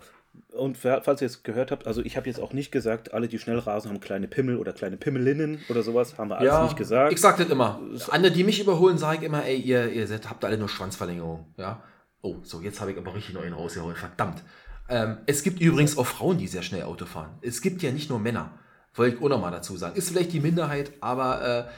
und 0.52 0.76
falls 0.76 1.20
ihr 1.20 1.26
es 1.26 1.42
gehört 1.42 1.70
habt, 1.70 1.86
also 1.86 2.02
ich 2.02 2.16
habe 2.16 2.26
jetzt 2.26 2.40
auch 2.40 2.52
nicht 2.52 2.70
gesagt, 2.70 3.14
alle, 3.14 3.28
die 3.28 3.38
schnell 3.38 3.58
rasen, 3.58 3.90
haben 3.90 4.00
kleine 4.00 4.28
Pimmel 4.28 4.56
oder 4.56 4.72
kleine 4.72 4.96
Pimmelinnen 4.96 5.60
oder 5.68 5.82
sowas, 5.82 6.18
haben 6.18 6.28
wir 6.28 6.38
alles 6.38 6.52
ja, 6.52 6.62
nicht 6.64 6.76
gesagt. 6.76 7.12
Ich 7.12 7.20
sag 7.20 7.38
das 7.38 7.48
immer. 7.48 7.80
Andere, 8.10 8.32
die 8.32 8.44
mich 8.44 8.60
überholen, 8.60 8.98
sage 8.98 9.18
ich 9.18 9.22
immer, 9.24 9.44
ey, 9.44 9.56
ihr, 9.56 9.90
ihr 9.90 10.08
habt 10.28 10.44
alle 10.44 10.58
nur 10.58 10.68
Schwanzverlängerung. 10.68 11.46
Ja. 11.56 11.82
Oh, 12.22 12.36
so, 12.42 12.60
jetzt 12.60 12.80
habe 12.80 12.92
ich 12.92 12.98
aber 12.98 13.14
richtig 13.14 13.34
neuen 13.34 13.52
rausgeholt. 13.52 13.96
Verdammt. 13.96 14.42
Ähm, 14.88 15.18
es 15.26 15.42
gibt 15.42 15.60
übrigens 15.60 15.96
auch 15.96 16.06
Frauen, 16.06 16.38
die 16.38 16.48
sehr 16.48 16.62
schnell 16.62 16.82
Auto 16.82 17.06
fahren. 17.06 17.38
Es 17.42 17.62
gibt 17.62 17.82
ja 17.82 17.92
nicht 17.92 18.10
nur 18.10 18.18
Männer. 18.18 18.52
Wollte 18.94 19.16
ich 19.16 19.22
auch 19.22 19.28
nochmal 19.28 19.52
dazu 19.52 19.76
sagen. 19.76 19.96
Ist 19.96 20.10
vielleicht 20.10 20.32
die 20.32 20.40
Minderheit, 20.40 20.92
aber 21.00 21.68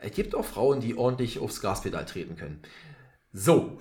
äh, 0.00 0.06
es 0.06 0.12
gibt 0.12 0.34
auch 0.34 0.44
Frauen, 0.44 0.80
die 0.80 0.96
ordentlich 0.96 1.40
aufs 1.40 1.60
Gaspedal 1.60 2.06
treten 2.06 2.36
können. 2.36 2.60
So, 3.32 3.78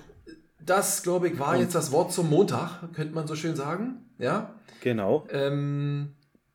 das, 0.59 1.03
glaube 1.03 1.29
ich, 1.29 1.39
war 1.39 1.55
jetzt 1.55 1.75
das 1.75 1.91
Wort 1.91 2.11
zum 2.11 2.29
Montag, 2.29 2.93
könnte 2.93 3.13
man 3.13 3.27
so 3.27 3.35
schön 3.35 3.55
sagen. 3.55 4.08
Ja. 4.19 4.53
Genau. 4.81 5.25
Ähm, 5.31 6.13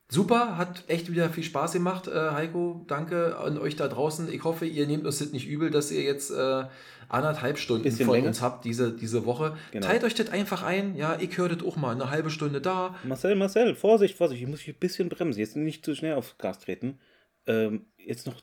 super, 0.08 0.56
hat 0.56 0.84
echt 0.86 1.10
wieder 1.10 1.28
viel 1.30 1.42
Spaß 1.42 1.72
gemacht, 1.72 2.06
äh, 2.06 2.30
Heiko. 2.30 2.84
Danke 2.86 3.36
an 3.38 3.58
euch 3.58 3.74
da 3.76 3.88
draußen. 3.88 4.32
Ich 4.32 4.44
hoffe, 4.44 4.64
ihr 4.66 4.86
nehmt 4.86 5.04
uns 5.06 5.18
das 5.18 5.32
nicht 5.32 5.48
übel, 5.48 5.70
dass 5.70 5.90
ihr 5.90 6.02
jetzt 6.02 6.30
äh, 6.30 6.64
anderthalb 7.08 7.58
Stunden 7.58 7.82
Bisschen 7.82 8.06
von 8.06 8.14
länger. 8.14 8.28
uns 8.28 8.40
habt 8.40 8.64
diese, 8.64 8.92
diese 8.92 9.26
Woche. 9.26 9.56
Genau. 9.72 9.86
Teilt 9.86 10.04
euch 10.04 10.14
das 10.14 10.30
einfach 10.30 10.62
ein. 10.62 10.94
Ja, 10.96 11.18
ich 11.20 11.36
höre 11.36 11.48
das 11.48 11.66
auch 11.66 11.76
mal 11.76 11.92
eine 11.94 12.10
halbe 12.10 12.30
Stunde 12.30 12.60
da. 12.60 12.94
Marcel, 13.04 13.34
Marcel, 13.34 13.74
Vorsicht, 13.74 14.16
Vorsicht. 14.16 14.40
Ich 14.42 14.48
muss 14.48 14.60
hier 14.60 14.74
ein 14.74 14.78
bisschen 14.80 15.08
bremsen. 15.08 15.40
Jetzt 15.40 15.56
nicht 15.56 15.84
zu 15.84 15.94
schnell 15.94 16.14
aufs 16.14 16.38
Gas 16.38 16.60
treten. 16.60 16.98
Ähm, 17.46 17.86
jetzt 17.98 18.26
noch, 18.26 18.40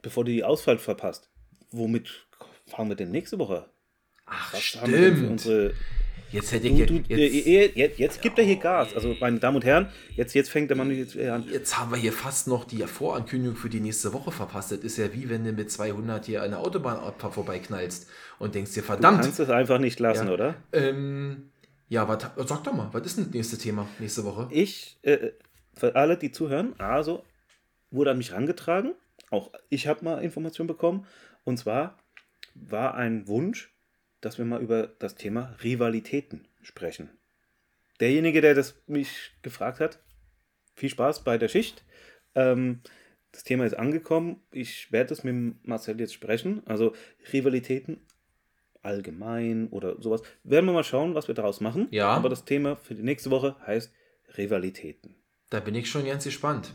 bevor 0.00 0.24
du 0.24 0.30
die 0.32 0.44
Ausfall 0.44 0.78
verpasst. 0.78 1.30
Womit 1.70 2.26
fahren 2.66 2.88
wir 2.88 2.96
denn 2.96 3.10
nächste 3.10 3.38
Woche? 3.38 3.66
Ach, 4.26 4.54
Was 4.54 4.62
stimmt. 4.62 5.28
unsere 5.28 5.74
Jetzt 6.32 6.50
hätte 6.52 6.68
ich 6.68 6.86
du, 6.86 7.00
du, 7.00 7.14
jetzt, 7.14 7.76
jetzt, 7.76 7.98
jetzt, 7.98 8.22
gibt 8.22 8.38
er 8.38 8.44
hier 8.44 8.56
Gas. 8.56 8.94
Also, 8.94 9.14
meine 9.20 9.38
Damen 9.38 9.56
und 9.56 9.64
Herren, 9.64 9.88
jetzt, 10.16 10.34
jetzt 10.34 10.50
fängt 10.50 10.70
der 10.70 10.76
Mann 10.76 10.90
jetzt 10.90 11.16
an. 11.18 11.44
Jetzt 11.50 11.78
haben 11.78 11.90
wir 11.90 11.98
hier 11.98 12.12
fast 12.12 12.48
noch 12.48 12.64
die 12.64 12.78
Vorankündigung 12.78 13.56
für 13.56 13.68
die 13.68 13.80
nächste 13.80 14.12
Woche 14.12 14.32
verpasst. 14.32 14.72
Das 14.72 14.78
ist 14.78 14.96
ja 14.96 15.12
wie 15.12 15.28
wenn 15.28 15.44
du 15.44 15.52
mit 15.52 15.70
200 15.70 16.24
hier 16.24 16.42
eine 16.42 16.58
Autobahn 16.58 16.98
vorbeiknallst 17.18 18.08
und 18.38 18.54
denkst 18.54 18.72
dir, 18.72 18.82
verdammt. 18.82 19.18
Du 19.18 19.22
kannst 19.24 19.40
es 19.40 19.50
einfach 19.50 19.78
nicht 19.78 20.00
lassen, 20.00 20.28
ja. 20.28 20.32
oder? 20.32 20.54
Ähm, 20.72 21.50
ja, 21.88 22.08
wat, 22.08 22.30
sag 22.48 22.64
doch 22.64 22.72
mal, 22.72 22.88
was 22.92 23.04
ist 23.04 23.18
denn 23.18 23.24
das 23.24 23.34
nächste 23.34 23.58
Thema 23.58 23.86
nächste 23.98 24.24
Woche? 24.24 24.48
Ich, 24.50 24.98
äh, 25.02 25.32
für 25.74 25.94
alle, 25.94 26.16
die 26.16 26.32
zuhören, 26.32 26.74
also 26.78 27.24
wurde 27.90 28.10
an 28.10 28.18
mich 28.18 28.30
herangetragen. 28.30 28.94
Auch 29.30 29.50
ich 29.68 29.86
habe 29.86 30.04
mal 30.04 30.22
Informationen 30.22 30.68
bekommen. 30.68 31.06
Und 31.44 31.58
zwar 31.58 31.98
war 32.54 32.94
ein 32.94 33.28
Wunsch 33.28 33.71
dass 34.22 34.38
wir 34.38 34.46
mal 34.46 34.62
über 34.62 34.86
das 34.98 35.16
Thema 35.16 35.54
Rivalitäten 35.62 36.48
sprechen. 36.62 37.10
Derjenige, 38.00 38.40
der 38.40 38.54
das 38.54 38.82
mich 38.86 39.32
gefragt 39.42 39.80
hat, 39.80 40.00
viel 40.74 40.88
Spaß 40.88 41.24
bei 41.24 41.36
der 41.36 41.48
Schicht. 41.48 41.84
Ähm, 42.34 42.80
das 43.32 43.44
Thema 43.44 43.66
ist 43.66 43.74
angekommen. 43.74 44.42
Ich 44.50 44.90
werde 44.90 45.12
es 45.12 45.24
mit 45.24 45.66
Marcel 45.66 46.00
jetzt 46.00 46.14
sprechen. 46.14 46.62
Also 46.66 46.94
Rivalitäten 47.32 48.00
allgemein 48.82 49.68
oder 49.68 50.00
sowas. 50.00 50.22
Werden 50.44 50.66
wir 50.66 50.72
mal 50.72 50.84
schauen, 50.84 51.14
was 51.14 51.28
wir 51.28 51.34
daraus 51.34 51.60
machen. 51.60 51.88
Ja. 51.90 52.08
Aber 52.08 52.28
das 52.28 52.44
Thema 52.44 52.76
für 52.76 52.94
die 52.94 53.02
nächste 53.02 53.30
Woche 53.30 53.56
heißt 53.66 53.92
Rivalitäten. 54.36 55.14
Da 55.50 55.60
bin 55.60 55.74
ich 55.74 55.88
schon 55.88 56.06
ganz 56.06 56.24
gespannt. 56.24 56.74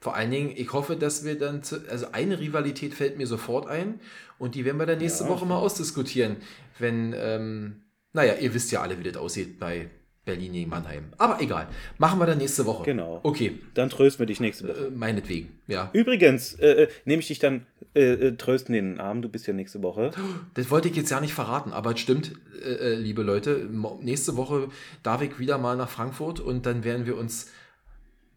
Vor 0.00 0.14
allen 0.14 0.30
Dingen, 0.30 0.52
ich 0.54 0.72
hoffe, 0.72 0.96
dass 0.96 1.24
wir 1.24 1.38
dann, 1.38 1.62
zu, 1.62 1.88
also 1.88 2.06
eine 2.12 2.38
Rivalität 2.38 2.94
fällt 2.94 3.16
mir 3.16 3.26
sofort 3.26 3.66
ein 3.66 4.00
und 4.38 4.54
die 4.54 4.64
werden 4.64 4.78
wir 4.78 4.86
dann 4.86 4.98
nächste 4.98 5.24
ja, 5.24 5.30
Woche 5.30 5.46
mal 5.46 5.56
ausdiskutieren, 5.56 6.36
wenn, 6.78 7.14
ähm, 7.16 7.82
naja, 8.12 8.34
ihr 8.34 8.54
wisst 8.54 8.70
ja 8.72 8.82
alle, 8.82 8.98
wie 8.98 9.04
das 9.04 9.16
aussieht 9.16 9.58
bei 9.58 9.88
Berlin 10.26 10.52
gegen 10.52 10.68
Mannheim. 10.68 11.04
Aber 11.18 11.40
egal. 11.40 11.68
Machen 11.98 12.18
wir 12.18 12.26
dann 12.26 12.38
nächste 12.38 12.66
Woche. 12.66 12.84
Genau. 12.84 13.20
Okay. 13.22 13.60
Dann 13.74 13.88
trösten 13.88 14.18
wir 14.18 14.26
dich 14.26 14.40
nächste 14.40 14.68
Woche. 14.68 14.88
Äh, 14.88 14.90
meinetwegen, 14.90 15.60
ja. 15.68 15.88
Übrigens, 15.92 16.54
äh, 16.54 16.82
äh 16.82 16.88
nehme 17.04 17.20
ich 17.20 17.28
dich 17.28 17.38
dann 17.38 17.64
äh, 17.94 18.12
äh, 18.12 18.36
trösten 18.36 18.74
in 18.74 18.92
den 18.92 19.00
Arm. 19.00 19.22
Du 19.22 19.28
bist 19.28 19.46
ja 19.46 19.54
nächste 19.54 19.82
Woche. 19.82 20.10
Das 20.54 20.70
wollte 20.70 20.88
ich 20.88 20.96
jetzt 20.96 21.10
ja 21.10 21.20
nicht 21.20 21.32
verraten, 21.32 21.72
aber 21.72 21.92
es 21.92 22.00
stimmt, 22.00 22.32
äh, 22.62 22.96
liebe 22.96 23.22
Leute. 23.22 23.68
Nächste 24.02 24.36
Woche 24.36 24.68
darf 25.04 25.22
ich 25.22 25.38
wieder 25.38 25.58
mal 25.58 25.76
nach 25.76 25.88
Frankfurt 25.88 26.40
und 26.40 26.66
dann 26.66 26.84
werden 26.84 27.06
wir 27.06 27.16
uns. 27.16 27.46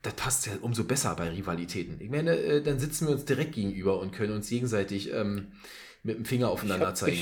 Das 0.01 0.13
passt 0.13 0.45
ja 0.45 0.53
umso 0.61 0.85
besser 0.85 1.13
bei 1.15 1.29
Rivalitäten. 1.29 1.99
Ich 1.99 2.09
meine, 2.09 2.61
dann 2.61 2.79
sitzen 2.79 3.07
wir 3.07 3.13
uns 3.13 3.25
direkt 3.25 3.53
gegenüber 3.53 3.99
und 3.99 4.11
können 4.11 4.33
uns 4.33 4.49
gegenseitig 4.49 5.11
ähm, 5.13 5.51
mit 6.03 6.17
dem 6.17 6.25
Finger 6.25 6.49
aufeinander 6.49 6.85
ich 6.85 6.89
hab, 6.89 6.97
zeigen. 6.97 7.17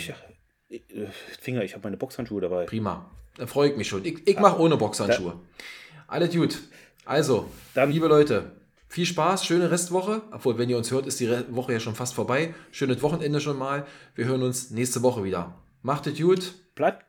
Ich, 0.70 0.84
ich, 0.90 1.04
Finger, 1.40 1.64
ich 1.64 1.74
habe 1.74 1.84
meine 1.84 1.98
Boxhandschuhe 1.98 2.41
dabei. 2.41 2.66
Prima. 2.66 3.10
Da 3.38 3.48
freue 3.48 3.72
ich 3.72 3.78
mich 3.78 3.88
schon. 3.88 4.06
Ich, 4.06 4.28
ich 4.28 4.40
mache 4.40 4.60
ohne 4.60 4.78
Boxhandschuhe. 4.78 5.40
Alles 6.08 6.34
gut. 6.34 6.60
Also, 7.06 7.49
dann, 7.74 7.91
liebe 7.91 8.08
Leute, 8.08 8.52
viel 8.88 9.06
Spaß, 9.06 9.45
schöne 9.45 9.72
Restwoche. 9.72 10.22
Obwohl, 10.32 10.58
wenn 10.58 10.70
ihr 10.70 10.78
uns 10.78 10.91
hört, 10.91 11.08
ist 11.08 11.20
die 11.20 11.30
Woche 11.49 11.74
ja 11.74 11.80
schon 11.80 11.95
fast 11.95 12.14
vorbei. 12.14 12.54
Schönes 12.72 13.02
Wochenende 13.02 13.40
schon 13.41 13.58
mal. 13.58 13.86
Wir 14.16 14.26
hören 14.26 14.44
uns 14.44 14.72
nächste 14.72 15.02
Woche 15.04 15.24
wieder. 15.24 15.56
Macht 15.82 16.08
es 16.08 16.18
gut. 16.18 16.54
Bleibt, 16.76 17.06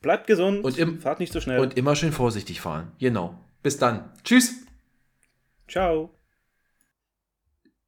bleibt 0.00 0.26
gesund. 0.26 0.64
Und 0.64 0.78
im, 0.78 1.00
fahrt 1.00 1.20
nicht 1.20 1.32
so 1.32 1.40
schnell. 1.40 1.60
Und 1.60 1.76
immer 1.76 1.96
schön 1.96 2.12
vorsichtig 2.12 2.60
fahren. 2.60 2.92
Genau. 2.98 3.38
Bis 3.62 3.78
dann. 3.78 4.12
Tschüss. 4.24 4.54
Ciao. 5.68 6.17